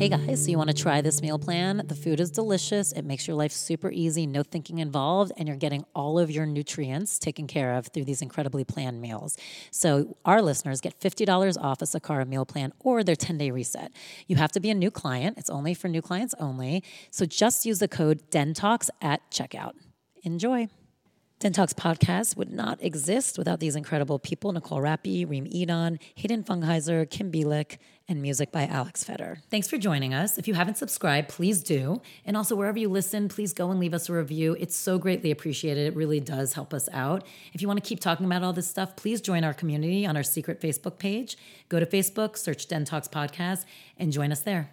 Hey 0.00 0.08
guys, 0.08 0.42
so 0.46 0.50
you 0.50 0.56
want 0.56 0.70
to 0.70 0.82
try 0.82 1.02
this 1.02 1.20
meal 1.20 1.38
plan? 1.38 1.82
The 1.84 1.94
food 1.94 2.20
is 2.20 2.30
delicious. 2.30 2.90
It 2.92 3.04
makes 3.04 3.28
your 3.28 3.36
life 3.36 3.52
super 3.52 3.90
easy, 3.90 4.26
no 4.26 4.42
thinking 4.42 4.78
involved, 4.78 5.30
and 5.36 5.46
you're 5.46 5.58
getting 5.58 5.84
all 5.94 6.18
of 6.18 6.30
your 6.30 6.46
nutrients 6.46 7.18
taken 7.18 7.46
care 7.46 7.74
of 7.74 7.88
through 7.88 8.04
these 8.06 8.22
incredibly 8.22 8.64
planned 8.64 9.02
meals. 9.02 9.36
So, 9.70 10.16
our 10.24 10.40
listeners 10.40 10.80
get 10.80 10.98
$50 10.98 11.58
off 11.60 11.82
a 11.82 11.84
Sakara 11.84 12.26
meal 12.26 12.46
plan 12.46 12.72
or 12.78 13.04
their 13.04 13.14
10 13.14 13.36
day 13.36 13.50
reset. 13.50 13.92
You 14.26 14.36
have 14.36 14.52
to 14.52 14.60
be 14.60 14.70
a 14.70 14.74
new 14.74 14.90
client, 14.90 15.36
it's 15.36 15.50
only 15.50 15.74
for 15.74 15.88
new 15.88 16.00
clients 16.00 16.34
only. 16.40 16.82
So, 17.10 17.26
just 17.26 17.66
use 17.66 17.78
the 17.78 17.86
code 17.86 18.22
DENTALKS 18.30 18.88
at 19.02 19.30
checkout. 19.30 19.72
Enjoy. 20.22 20.68
Den 21.40 21.54
Talks 21.54 21.72
podcast 21.72 22.36
would 22.36 22.52
not 22.52 22.84
exist 22.84 23.38
without 23.38 23.60
these 23.60 23.74
incredible 23.74 24.18
people 24.18 24.52
Nicole 24.52 24.82
Rappi, 24.82 25.26
Reem 25.26 25.46
Edon, 25.46 25.98
Hayden 26.16 26.44
Fungheiser, 26.44 27.08
Kim 27.08 27.32
Bielik, 27.32 27.78
and 28.10 28.20
music 28.20 28.52
by 28.52 28.66
Alex 28.66 29.04
Fetter. 29.04 29.38
Thanks 29.50 29.68
for 29.68 29.78
joining 29.78 30.12
us. 30.12 30.36
If 30.36 30.48
you 30.48 30.54
haven't 30.54 30.76
subscribed, 30.76 31.28
please 31.28 31.62
do. 31.62 32.02
And 32.24 32.36
also, 32.36 32.56
wherever 32.56 32.78
you 32.78 32.88
listen, 32.88 33.28
please 33.28 33.52
go 33.52 33.70
and 33.70 33.78
leave 33.78 33.94
us 33.94 34.08
a 34.08 34.12
review. 34.12 34.56
It's 34.58 34.76
so 34.76 34.98
greatly 34.98 35.30
appreciated. 35.30 35.86
It 35.86 35.96
really 35.96 36.20
does 36.20 36.54
help 36.54 36.74
us 36.74 36.88
out. 36.92 37.24
If 37.52 37.62
you 37.62 37.68
want 37.68 37.82
to 37.82 37.88
keep 37.88 38.00
talking 38.00 38.26
about 38.26 38.42
all 38.42 38.52
this 38.52 38.68
stuff, 38.68 38.96
please 38.96 39.20
join 39.20 39.44
our 39.44 39.54
community 39.54 40.04
on 40.04 40.16
our 40.16 40.22
secret 40.22 40.60
Facebook 40.60 40.98
page. 40.98 41.38
Go 41.68 41.80
to 41.80 41.86
Facebook, 41.86 42.36
search 42.36 42.66
Den 42.66 42.84
Talks 42.84 43.08
Podcast, 43.08 43.64
and 43.96 44.12
join 44.12 44.32
us 44.32 44.40
there. 44.40 44.70